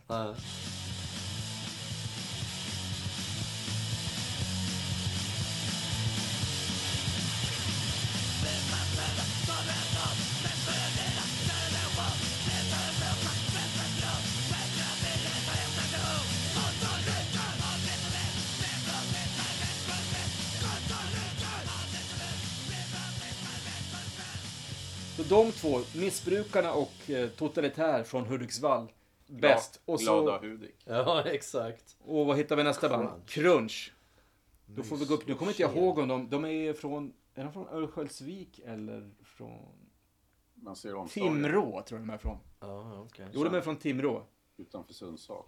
De 25.29 25.53
två, 25.53 25.79
Missbrukarna 25.97 26.73
och 26.73 27.11
eh, 27.11 27.29
Totalitär 27.29 28.03
från 28.05 28.27
Hudiksvall. 28.27 28.93
Bäst. 29.27 29.81
Och, 29.85 29.99
Glada 29.99 30.39
så, 30.39 30.45
Hudik. 30.47 30.75
ja, 30.85 31.23
exakt. 31.27 31.97
och 32.05 32.27
vad 32.27 32.37
hittar 32.37 32.57
vi 32.57 32.63
nästa 32.63 32.89
band? 32.89 33.09
Crunch. 33.27 33.93
Då 34.67 34.83
får 34.83 34.97
vi 34.97 35.05
gå 35.05 35.15
upp. 35.15 35.27
Nu 35.27 35.35
kommer 35.35 35.53
inte 35.53 35.63
jag 35.63 35.77
ihåg 35.77 35.99
om 35.99 36.09
de, 36.09 36.31
de 36.31 36.45
är 36.45 36.73
från, 36.73 37.13
är 37.35 37.45
de 37.45 37.53
från 37.53 37.69
Örnsköldsvik 37.69 38.59
eller 38.65 39.11
från 39.25 39.75
Man 40.55 40.77
ser 40.77 40.95
omslaget 40.95 41.33
Timrå 41.33 41.83
tror 41.87 42.01
jag 42.01 42.09
de 42.09 42.15
är 42.15 42.19
från. 42.19 42.39
Ja, 42.61 43.01
okej. 43.01 43.27
Jo, 43.33 43.45
de 43.45 43.55
är 43.55 43.61
från 43.61 43.77
Timrå. 43.77 44.27
utanför 44.57 44.95
Sundsvall. 44.95 45.43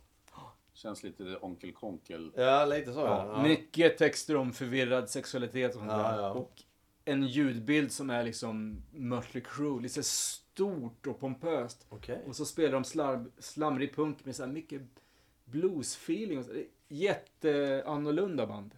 Känns 0.73 1.03
lite 1.03 1.37
Onkel 1.37 1.73
Konkel. 1.73 2.33
Ja, 2.37 2.65
lite 2.65 2.93
så 2.93 3.01
ja. 3.01 3.27
ja. 3.37 3.43
Mycket 3.43 3.99
texter 3.99 4.37
om 4.37 4.53
förvirrad 4.53 5.11
sexualitet 5.11 5.71
och 5.75 5.79
sånt 5.79 5.91
Ja, 5.91 5.97
där. 5.99 6.23
ja. 6.23 6.31
Och 6.33 6.63
en 7.05 7.27
ljudbild 7.27 7.93
som 7.93 8.11
är 8.11 8.25
liksom 8.25 8.83
Mötley 8.93 9.43
Crüe, 9.43 9.83
lite 9.83 10.03
stort 10.03 11.07
och 11.07 11.21
pompöst. 11.21 11.87
Okej. 11.89 12.23
Och 12.27 12.37
så 12.37 12.45
spelar 12.45 12.73
de 12.73 12.85
slarv, 12.85 13.31
slamrig 13.39 13.95
punk 13.95 14.25
med 14.25 14.37
så 14.37 14.45
här 14.45 14.53
mycket 14.53 14.83
blues-feeling. 15.45 16.45
Det 16.53 16.67
Jätteannorlunda 16.93 18.47
band. 18.47 18.75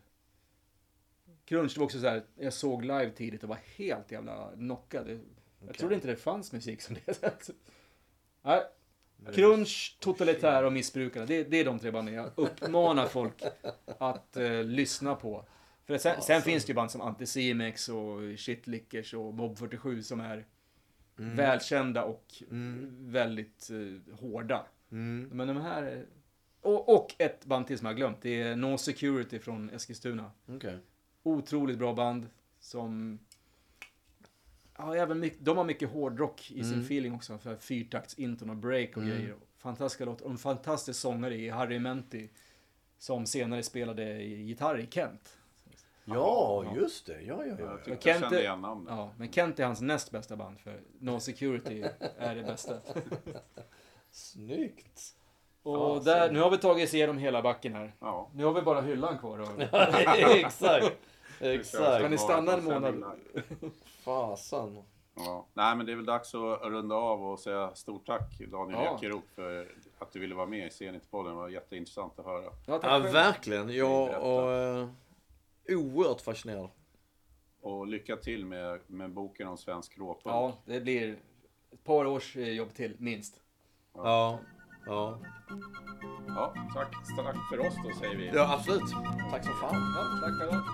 Crunch 1.44 1.78
var 1.78 1.84
också 1.84 2.00
så 2.00 2.06
här, 2.06 2.22
jag 2.36 2.52
såg 2.52 2.82
live 2.82 3.10
tidigt 3.10 3.42
och 3.42 3.48
var 3.48 3.58
helt 3.76 4.12
jävla 4.12 4.50
knockad. 4.54 5.08
Jag 5.10 5.20
Okej. 5.62 5.74
trodde 5.74 5.94
inte 5.94 6.06
det 6.06 6.16
fanns 6.16 6.52
musik 6.52 6.82
som 6.82 6.96
det. 7.04 7.22
Nej. 8.42 8.62
Crunch, 9.34 9.96
Totalitär 10.00 10.64
och 10.64 10.72
Missbrukarna. 10.72 11.26
Det, 11.26 11.44
det 11.44 11.60
är 11.60 11.64
de 11.64 11.78
tre 11.78 11.90
banden 11.90 12.14
jag 12.14 12.30
uppmanar 12.36 13.06
folk 13.06 13.42
att 13.98 14.36
eh, 14.36 14.64
lyssna 14.64 15.14
på. 15.14 15.44
För 15.86 15.98
sen, 15.98 16.22
sen 16.22 16.42
finns 16.42 16.64
det 16.64 16.70
ju 16.70 16.74
band 16.74 16.90
som 16.90 17.00
Anticimex 17.00 17.88
och 17.88 18.20
Shitlickers 18.38 19.14
och 19.14 19.34
Mob 19.34 19.58
47 19.58 20.02
som 20.02 20.20
är 20.20 20.44
välkända 21.16 22.04
och 22.04 22.42
väldigt 23.00 23.70
eh, 23.70 24.14
hårda. 24.18 24.66
Mm. 24.92 25.28
Men 25.32 25.48
de 25.48 25.56
här... 25.56 25.82
är- 25.82 26.06
Och, 26.60 26.94
och 26.94 27.14
ett 27.18 27.44
band 27.44 27.66
till 27.66 27.78
som 27.78 27.86
jag 27.86 27.92
har 27.92 27.96
glömt. 27.96 28.22
Det 28.22 28.42
är 28.42 28.56
No 28.56 28.78
Security 28.78 29.38
från 29.38 29.70
Eskilstuna. 29.70 30.30
Okej. 30.46 30.78
Otroligt 31.22 31.78
bra 31.78 31.94
band 31.94 32.26
som... 32.60 33.18
Ja, 34.78 34.96
även 34.96 35.20
mycket, 35.20 35.44
de 35.44 35.56
har 35.56 35.64
mycket 35.64 35.90
hårdrock 35.90 36.50
i 36.50 36.64
sin 36.64 36.80
feeling 36.80 37.14
också. 37.14 37.38
För 37.38 37.56
fyrtakts 37.56 38.14
inton 38.14 38.50
och 38.50 38.56
break 38.56 38.96
och 38.96 39.02
grejer. 39.02 39.34
Fantastiska 39.58 40.04
låtar. 40.04 40.24
Och 40.24 40.30
en 40.30 40.38
fantastisk 40.38 41.00
sångare 41.00 41.36
i 41.36 41.48
Harry 41.48 41.78
Menti. 41.78 42.28
Som 42.98 43.26
senare 43.26 43.62
spelade 43.62 44.22
gitarr 44.22 44.78
i 44.80 44.86
Kent. 44.90 45.38
Ja, 46.04 46.64
just 46.76 47.06
det. 47.06 47.20
Ja, 47.22 47.44
ja, 47.46 47.54
ja. 47.58 47.64
Jag 47.64 47.84
tyckte 47.84 48.08
jag 48.10 48.20
kände 48.20 48.40
igen 48.40 48.60
namnet. 48.60 48.94
Ja, 48.96 49.10
men 49.18 49.32
Kent 49.32 49.60
är 49.60 49.64
hans 49.64 49.80
näst 49.80 50.10
bästa 50.10 50.36
band. 50.36 50.60
För 50.60 50.80
No 50.98 51.20
Security 51.20 51.84
är 52.18 52.34
det 52.34 52.42
bästa. 52.42 52.74
Snyggt. 54.10 55.00
Och 55.62 55.76
Ja, 55.76 56.00
där, 56.04 56.26
så- 56.26 56.32
nu 56.32 56.40
har 56.40 56.50
vi 56.50 56.58
tagit 56.58 56.88
oss 56.88 56.94
igenom 56.94 57.18
hela 57.18 57.42
backen 57.42 57.74
här. 57.74 57.92
Ja. 58.00 58.28
Nu 58.34 58.44
har 58.44 58.52
vi 58.52 58.62
bara 58.62 58.80
hyllan 58.80 59.18
kvar. 59.18 59.38
Och... 59.38 59.48
Exakt. 60.36 60.86
Kan 61.38 61.50
Exakt. 61.50 62.10
ni 62.10 62.18
stanna 62.18 62.52
en 62.52 62.64
månad? 62.64 63.04
Fasan. 64.04 64.82
Ja. 65.14 65.46
Nej, 65.54 65.76
men 65.76 65.86
det 65.86 65.92
är 65.92 65.96
väl 65.96 66.04
dags 66.06 66.34
att 66.34 66.62
runda 66.62 66.94
av 66.94 67.22
och 67.24 67.38
säga 67.40 67.74
stort 67.74 68.06
tack 68.06 68.38
Daniel 68.38 68.78
Ja. 68.84 68.96
Ekerot 68.96 69.24
för 69.34 69.68
att 69.98 70.12
du 70.12 70.18
ville 70.20 70.34
vara 70.34 70.46
med 70.46 70.66
i 70.66 70.70
Zenit-podden. 70.70 71.28
Det 71.28 71.34
var 71.36 71.48
jätteintressant 71.48 72.18
att 72.18 72.24
höra. 72.24 72.44
Ja, 72.66 72.78
tack 72.78 72.84
Ja, 72.84 72.98
verkligen. 72.98 73.70
Jag 73.74 74.22
och, 74.22 74.52
eh, 74.52 74.88
oerhört 75.68 76.20
fascinerad. 76.20 76.68
Och 77.60 77.86
lycka 77.86 78.16
till 78.16 78.46
med, 78.46 78.80
med 78.86 79.12
boken 79.12 79.48
om 79.48 79.56
svensk 79.56 79.98
råpunk. 79.98 80.34
Ja, 80.34 80.58
det 80.64 80.80
blir 80.80 81.16
ett 81.72 81.84
par 81.84 82.04
års 82.06 82.36
eh, 82.36 82.48
jobb 82.48 82.74
till, 82.74 82.96
minst. 82.98 83.40
Ja. 83.94 84.38
Ja. 84.86 85.18
Ja, 86.28 86.54
tack, 86.74 86.92
tack 87.16 87.36
för 87.50 87.58
oss 87.58 87.74
då 87.84 87.98
säger 88.00 88.16
vi. 88.16 88.26
Ja, 88.26 88.54
absolut. 88.54 88.90
Tack 89.30 89.44
som 89.44 89.54
fan. 89.54 89.94
Ja, 89.96 90.20
tack 90.22 90.38
själva. 90.38 90.64